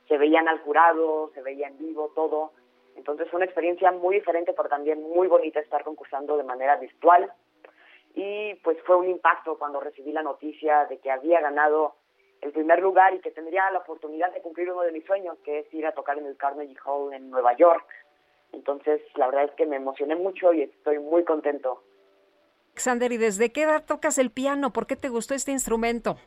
se 0.07 0.17
veían 0.17 0.47
al 0.47 0.59
jurado, 0.59 1.29
se 1.33 1.41
veía 1.41 1.67
en 1.67 1.77
vivo 1.77 2.13
todo. 2.15 2.53
Entonces 2.95 3.29
fue 3.29 3.39
una 3.39 3.45
experiencia 3.45 3.91
muy 3.91 4.15
diferente, 4.15 4.53
pero 4.53 4.69
también 4.69 5.03
muy 5.03 5.27
bonita 5.27 5.59
estar 5.59 5.83
concursando 5.83 6.37
de 6.37 6.43
manera 6.43 6.77
virtual 6.77 7.29
y 8.13 8.55
pues 8.63 8.77
fue 8.85 8.95
un 8.95 9.09
impacto 9.09 9.57
cuando 9.57 9.81
recibí 9.81 10.13
la 10.13 10.23
noticia 10.23 10.85
de 10.85 10.99
que 10.99 11.11
había 11.11 11.41
ganado 11.41 11.95
el 12.39 12.53
primer 12.53 12.79
lugar 12.79 13.13
y 13.13 13.19
que 13.19 13.31
tendría 13.31 13.69
la 13.71 13.79
oportunidad 13.79 14.31
de 14.31 14.41
cumplir 14.41 14.71
uno 14.71 14.83
de 14.83 14.93
mis 14.93 15.03
sueños, 15.03 15.37
que 15.43 15.59
es 15.59 15.73
ir 15.73 15.85
a 15.85 15.91
tocar 15.91 16.17
en 16.17 16.25
el 16.25 16.37
Carnegie 16.37 16.77
Hall 16.85 17.13
en 17.13 17.29
Nueva 17.29 17.57
York. 17.57 17.85
Entonces, 18.55 19.01
la 19.15 19.27
verdad 19.27 19.45
es 19.45 19.51
que 19.51 19.65
me 19.65 19.75
emocioné 19.75 20.15
mucho 20.15 20.53
y 20.53 20.63
estoy 20.63 20.99
muy 20.99 21.23
contento. 21.23 21.83
Alexander, 22.69 23.11
¿y 23.11 23.17
desde 23.17 23.51
qué 23.51 23.63
edad 23.63 23.85
tocas 23.85 24.17
el 24.17 24.31
piano? 24.31 24.71
¿Por 24.71 24.87
qué 24.87 24.95
te 24.95 25.09
gustó 25.09 25.33
este 25.33 25.51
instrumento? 25.51 26.17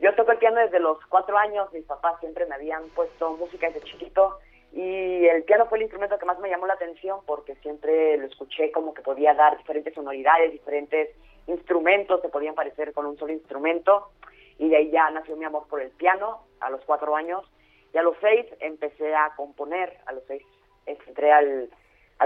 Yo 0.00 0.14
toco 0.14 0.32
el 0.32 0.38
piano 0.38 0.60
desde 0.60 0.80
los 0.80 0.98
cuatro 1.06 1.36
años. 1.36 1.72
Mis 1.72 1.84
papás 1.84 2.18
siempre 2.20 2.46
me 2.46 2.54
habían 2.54 2.88
puesto 2.90 3.36
música 3.36 3.68
desde 3.68 3.82
chiquito 3.82 4.38
y 4.72 5.26
el 5.26 5.44
piano 5.44 5.66
fue 5.66 5.78
el 5.78 5.82
instrumento 5.82 6.18
que 6.18 6.26
más 6.26 6.38
me 6.38 6.50
llamó 6.50 6.66
la 6.66 6.74
atención 6.74 7.20
porque 7.26 7.56
siempre 7.56 8.16
lo 8.16 8.26
escuché 8.26 8.70
como 8.70 8.94
que 8.94 9.02
podía 9.02 9.34
dar 9.34 9.56
diferentes 9.58 9.94
sonoridades, 9.94 10.52
diferentes 10.52 11.10
instrumentos 11.46 12.20
que 12.20 12.28
podían 12.28 12.54
parecer 12.54 12.92
con 12.92 13.06
un 13.06 13.18
solo 13.18 13.32
instrumento. 13.32 14.10
Y 14.58 14.68
de 14.68 14.76
ahí 14.76 14.90
ya 14.90 15.10
nació 15.10 15.36
mi 15.36 15.44
amor 15.44 15.66
por 15.68 15.80
el 15.80 15.90
piano 15.90 16.42
a 16.60 16.70
los 16.70 16.84
cuatro 16.84 17.16
años. 17.16 17.44
Y 17.92 17.98
a 17.98 18.02
los 18.02 18.16
seis 18.20 18.46
empecé 18.60 19.14
a 19.14 19.34
componer. 19.36 19.96
A 20.06 20.12
los 20.12 20.22
seis 20.26 20.42
entré 20.88 21.32
al, 21.32 21.68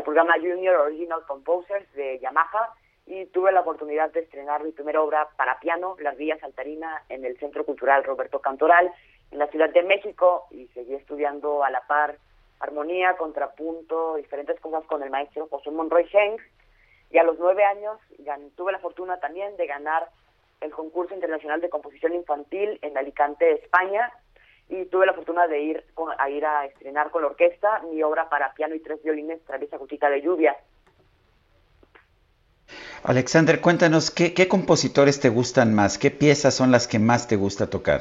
programa 0.05 0.35
Junior 0.41 0.77
Original 0.77 1.23
Composers 1.27 1.91
de 1.93 2.19
Yamaha 2.21 2.75
y 3.07 3.27
tuve 3.27 3.53
la 3.53 3.61
oportunidad 3.61 4.11
de 4.13 4.21
estrenar 4.21 4.65
mi 4.65 4.73
primera 4.73 5.03
obra 5.03 5.29
para 5.37 5.59
piano, 5.61 5.97
Las 6.01 6.17
Vías 6.17 6.41
Saltarina, 6.41 7.03
en 7.09 7.25
el 7.25 7.39
Centro 7.39 7.65
Cultural 7.65 8.05
Roberto 8.05 8.41
Cantoral, 8.41 8.91
en 9.31 9.39
la 9.39 9.49
Ciudad 9.49 9.71
de 9.71 9.83
México, 9.83 10.47
y 10.51 10.67
seguí 10.69 10.95
estudiando 10.95 11.65
a 11.65 11.71
la 11.71 11.81
par 11.87 12.17
armonía, 12.61 13.17
contrapunto, 13.17 14.17
diferentes 14.17 14.59
cosas 14.61 14.85
con 14.85 15.03
el 15.03 15.11
maestro 15.11 15.49
José 15.49 15.71
Monroy 15.71 16.09
Heng. 16.13 16.37
Y 17.11 17.19
a 17.19 17.25
los 17.25 17.39
nueve 17.39 17.65
años 17.65 17.99
tuve 18.57 18.73
la 18.73 18.79
fortuna 18.79 19.19
también 19.21 19.57
de 19.57 19.67
ganar 19.67 20.09
el 20.61 20.71
concurso 20.71 21.13
internacional 21.15 21.61
de 21.61 21.69
composición 21.69 22.15
infantil 22.15 22.79
en 22.83 22.97
Alicante, 22.97 23.53
España, 23.53 24.11
y 24.73 24.87
tuve 24.87 25.05
la 25.05 25.13
fortuna 25.13 25.47
de 25.47 25.61
ir 25.61 25.85
a 26.19 26.31
ir 26.31 26.47
a 26.47 26.65
estrenar 26.65 27.11
con 27.11 27.21
la 27.23 27.29
orquesta 27.29 27.83
mi 27.91 28.03
obra 28.03 28.31
para 28.31 28.55
piano 28.55 28.75
y 28.75 28.81
tres 28.81 29.03
violines, 29.03 29.45
Traviesa 29.45 29.77
Gotita 29.77 30.09
de 30.09 30.23
Lluvia. 30.23 30.57
Alexander, 33.05 33.61
cuéntanos, 33.61 34.11
¿qué, 34.11 34.33
¿qué 34.33 34.49
compositores 34.49 35.21
te 35.21 35.29
gustan 35.29 35.75
más? 35.75 35.99
¿Qué 35.99 36.11
piezas 36.11 36.55
son 36.55 36.71
las 36.71 36.89
que 36.89 36.99
más 36.99 37.29
te 37.29 37.37
gusta 37.37 37.69
tocar? 37.69 38.01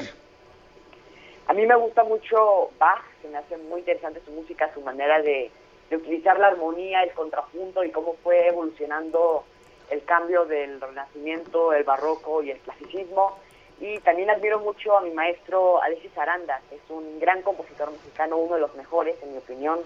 A 1.47 1.53
mí 1.53 1.65
me 1.65 1.75
gusta 1.75 2.05
mucho 2.05 2.69
Bach, 2.79 3.03
se 3.21 3.27
me 3.27 3.39
hace 3.39 3.57
muy 3.57 3.79
interesante 3.79 4.21
su 4.25 4.31
música, 4.31 4.73
su 4.73 4.79
manera 4.79 5.21
de, 5.21 5.51
de 5.89 5.95
utilizar 5.97 6.39
la 6.39 6.47
armonía, 6.47 7.03
el 7.03 7.11
contrapunto 7.11 7.83
y 7.83 7.91
cómo 7.91 8.15
fue 8.23 8.47
evolucionando 8.47 9.43
el 9.89 10.05
cambio 10.05 10.45
del 10.45 10.79
renacimiento, 10.79 11.73
el 11.73 11.83
barroco 11.83 12.41
y 12.41 12.51
el 12.51 12.59
clasicismo. 12.59 13.37
Y 13.81 13.97
también 13.99 14.29
admiro 14.29 14.59
mucho 14.59 14.95
a 14.95 15.01
mi 15.01 15.09
maestro 15.09 15.81
Alexis 15.81 16.15
Aranda, 16.15 16.61
que 16.69 16.75
es 16.75 16.81
un 16.89 17.19
gran 17.19 17.41
compositor 17.41 17.91
mexicano, 17.91 18.37
uno 18.37 18.55
de 18.55 18.61
los 18.61 18.75
mejores, 18.75 19.15
en 19.23 19.31
mi 19.31 19.39
opinión, 19.39 19.79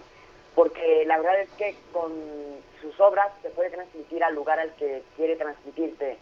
porque 0.53 1.06
la 1.07 1.17
verdad 1.17 1.40
es 1.40 1.49
que 1.51 1.75
con 1.93 2.11
sus 2.82 2.99
obras 2.99 3.27
se 3.41 3.49
puede 3.49 3.69
transmitir 3.69 4.22
al 4.22 4.35
lugar 4.35 4.59
al 4.59 4.75
que 4.75 5.01
quiere 5.15 5.38
transmitirte. 5.38 6.17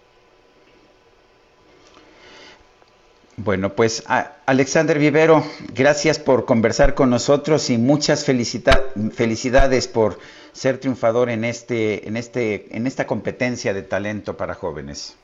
Bueno, 3.38 3.74
pues 3.74 4.04
Alexander 4.46 5.00
Vivero, 5.00 5.44
gracias 5.74 6.20
por 6.20 6.46
conversar 6.46 6.94
con 6.94 7.10
nosotros 7.10 7.72
y 7.72 7.80
muchas 7.80 8.24
felicidades 8.24 9.88
por 9.88 10.20
ser 10.52 10.78
triunfador 10.78 11.32
en 11.32 11.44
este, 11.44 12.08
en 12.08 12.18
este, 12.18 12.78
en 12.78 12.86
esta 12.86 13.08
competencia 13.08 13.74
de 13.74 13.82
talento 13.82 14.38
para 14.38 14.54
jóvenes. 14.54 15.18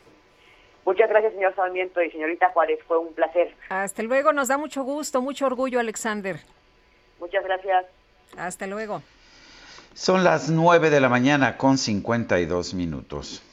Muchas 0.90 1.08
gracias, 1.08 1.34
señor 1.34 1.54
Sarmiento 1.56 2.02
y 2.02 2.10
señorita 2.10 2.50
Juárez, 2.50 2.80
fue 2.88 2.98
un 2.98 3.14
placer. 3.14 3.54
Hasta 3.70 4.02
luego, 4.02 4.34
nos 4.34 4.48
da 4.48 4.58
mucho 4.58 4.82
gusto, 4.82 5.22
mucho 5.22 5.46
orgullo, 5.46 5.80
Alexander. 5.80 6.40
Muchas 7.20 7.44
gracias. 7.44 7.86
Hasta 8.36 8.66
luego. 8.66 9.04
Son 9.94 10.24
las 10.24 10.50
9 10.50 10.90
de 10.90 11.00
la 11.00 11.08
mañana 11.08 11.58
con 11.58 11.78
52 11.78 12.74
minutos. 12.74 13.44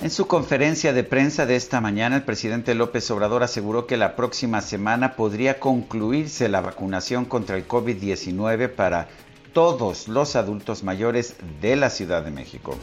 En 0.00 0.08
su 0.08 0.26
conferencia 0.26 0.94
de 0.94 1.04
prensa 1.04 1.44
de 1.44 1.56
esta 1.56 1.82
mañana, 1.82 2.16
el 2.16 2.22
presidente 2.22 2.74
López 2.74 3.10
Obrador 3.10 3.42
aseguró 3.42 3.86
que 3.86 3.98
la 3.98 4.16
próxima 4.16 4.62
semana 4.62 5.16
podría 5.16 5.60
concluirse 5.60 6.48
la 6.48 6.62
vacunación 6.62 7.26
contra 7.26 7.58
el 7.58 7.68
COVID-19 7.68 8.70
para 8.70 9.08
todos 9.56 10.06
los 10.06 10.36
adultos 10.36 10.82
mayores 10.82 11.34
de 11.62 11.76
la 11.76 11.88
Ciudad 11.88 12.22
de 12.22 12.30
México. 12.30 12.76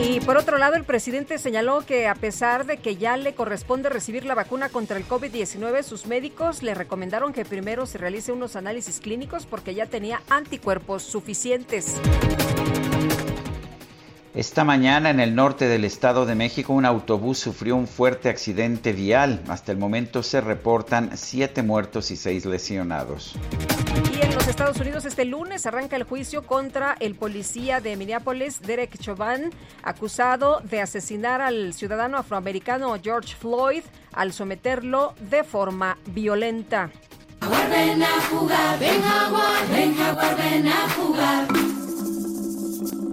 Y 0.00 0.20
por 0.20 0.36
otro 0.36 0.56
lado, 0.56 0.76
el 0.76 0.84
presidente 0.84 1.38
señaló 1.38 1.84
que 1.84 2.06
a 2.06 2.14
pesar 2.14 2.66
de 2.66 2.76
que 2.76 2.94
ya 2.94 3.16
le 3.16 3.34
corresponde 3.34 3.88
recibir 3.88 4.24
la 4.24 4.36
vacuna 4.36 4.68
contra 4.68 4.96
el 4.96 5.08
COVID-19, 5.08 5.82
sus 5.82 6.06
médicos 6.06 6.62
le 6.62 6.74
recomendaron 6.74 7.32
que 7.32 7.44
primero 7.44 7.86
se 7.86 7.98
realice 7.98 8.30
unos 8.30 8.54
análisis 8.54 9.00
clínicos 9.00 9.44
porque 9.44 9.74
ya 9.74 9.86
tenía 9.86 10.22
anticuerpos 10.28 11.02
suficientes. 11.02 11.96
Esta 14.34 14.64
mañana 14.64 15.10
en 15.10 15.20
el 15.20 15.34
norte 15.34 15.68
del 15.68 15.84
Estado 15.84 16.24
de 16.24 16.34
México 16.34 16.72
un 16.72 16.86
autobús 16.86 17.38
sufrió 17.38 17.76
un 17.76 17.86
fuerte 17.86 18.30
accidente 18.30 18.94
vial. 18.94 19.42
Hasta 19.46 19.72
el 19.72 19.78
momento 19.78 20.22
se 20.22 20.40
reportan 20.40 21.18
siete 21.18 21.62
muertos 21.62 22.10
y 22.10 22.16
seis 22.16 22.46
lesionados. 22.46 23.34
Y 24.10 24.24
en 24.24 24.34
los 24.34 24.48
Estados 24.48 24.80
Unidos 24.80 25.04
este 25.04 25.26
lunes 25.26 25.66
arranca 25.66 25.96
el 25.96 26.04
juicio 26.04 26.46
contra 26.46 26.96
el 26.98 27.14
policía 27.14 27.80
de 27.80 27.94
Minneapolis, 27.94 28.62
Derek 28.62 28.96
Chauvin, 28.98 29.50
acusado 29.82 30.60
de 30.60 30.80
asesinar 30.80 31.42
al 31.42 31.74
ciudadano 31.74 32.16
afroamericano 32.16 32.96
George 33.02 33.36
Floyd 33.36 33.82
al 34.12 34.32
someterlo 34.32 35.14
de 35.28 35.44
forma 35.44 35.98
violenta. 36.06 36.90
ven 37.68 38.02
a 38.02 38.20
jugar, 38.30 38.78
ven 38.78 39.02
ven 39.70 39.94
ven 40.38 40.68
a 40.68 40.88
jugar. 40.88 41.81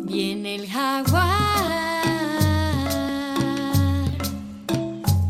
Viene 0.09 0.55
el 0.55 0.67
jaguar 0.67 2.01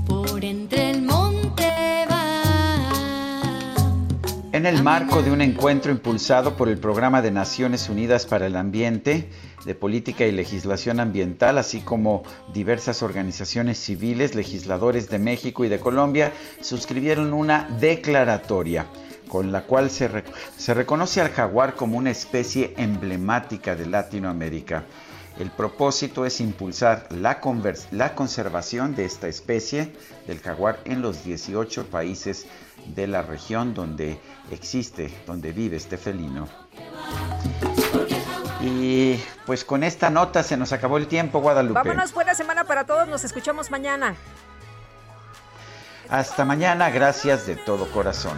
por 0.08 0.46
entre 0.46 0.92
el 0.92 1.02
monte 1.02 2.06
va. 2.10 2.90
En 4.54 4.66
el 4.66 4.82
marco 4.82 5.22
de 5.22 5.32
un 5.32 5.42
encuentro 5.42 5.92
impulsado 5.92 6.56
por 6.56 6.70
el 6.70 6.78
Programa 6.78 7.22
de 7.22 7.30
Naciones 7.30 7.90
Unidas 7.90 8.26
para 8.26 8.46
el 8.46 8.56
Ambiente, 8.56 9.30
de 9.66 9.76
Política 9.76 10.26
y 10.26 10.32
Legislación 10.32 11.02
Ambiental, 11.02 11.58
así 11.58 11.82
como 11.82 12.24
diversas 12.54 13.04
organizaciones 13.04 13.78
civiles, 13.80 14.34
legisladores 14.34 15.10
de 15.10 15.20
México 15.20 15.66
y 15.66 15.68
de 15.68 15.82
Colombia, 15.82 16.32
suscribieron 16.62 17.34
una 17.34 17.68
declaratoria 17.82 18.88
con 19.30 19.54
la 19.54 19.62
cual 19.62 19.90
se, 19.90 20.10
se 20.58 20.74
reconoce 20.74 21.22
al 21.22 21.30
jaguar 21.30 21.76
como 21.76 21.98
una 21.98 22.10
especie 22.10 22.74
emblemática 22.76 23.76
de 23.76 23.86
Latinoamérica. 23.86 24.84
El 25.38 25.52
propósito 25.52 26.26
es 26.26 26.42
impulsar 26.42 27.08
la, 27.12 27.40
la, 27.92 28.16
conservación 28.16 28.94
de 28.94 29.06
esta 29.06 29.30
especie 29.30 29.94
del 30.28 30.42
jaguar 30.42 30.80
en 30.84 31.02
los 31.02 31.24
18 31.24 31.86
países 31.86 32.46
de 32.88 33.08
la 33.08 33.22
región 33.22 33.74
donde 33.74 34.20
existe, 34.52 35.10
donde 35.26 35.54
vive 35.54 35.78
este 35.78 35.98
felino. 35.98 36.50
Y 38.60 39.16
pues 39.46 39.64
con 39.64 39.86
esta 39.86 40.10
nota 40.10 40.44
se 40.44 40.58
nos 40.58 40.74
acabó 40.74 40.98
el 40.98 41.08
tiempo, 41.08 41.40
Guadalupe. 41.40 41.80
Vámonos, 41.80 42.14
buena 42.14 42.36
semana 42.36 42.66
para 42.66 42.86
todos, 42.86 43.08
nos 43.08 43.24
escuchamos 43.24 43.72
mañana. 43.72 44.16
Hasta 46.10 46.44
mañana, 46.44 46.90
gracias 46.90 47.48
de 47.48 47.56
todo 47.56 47.90
corazón. 47.92 48.38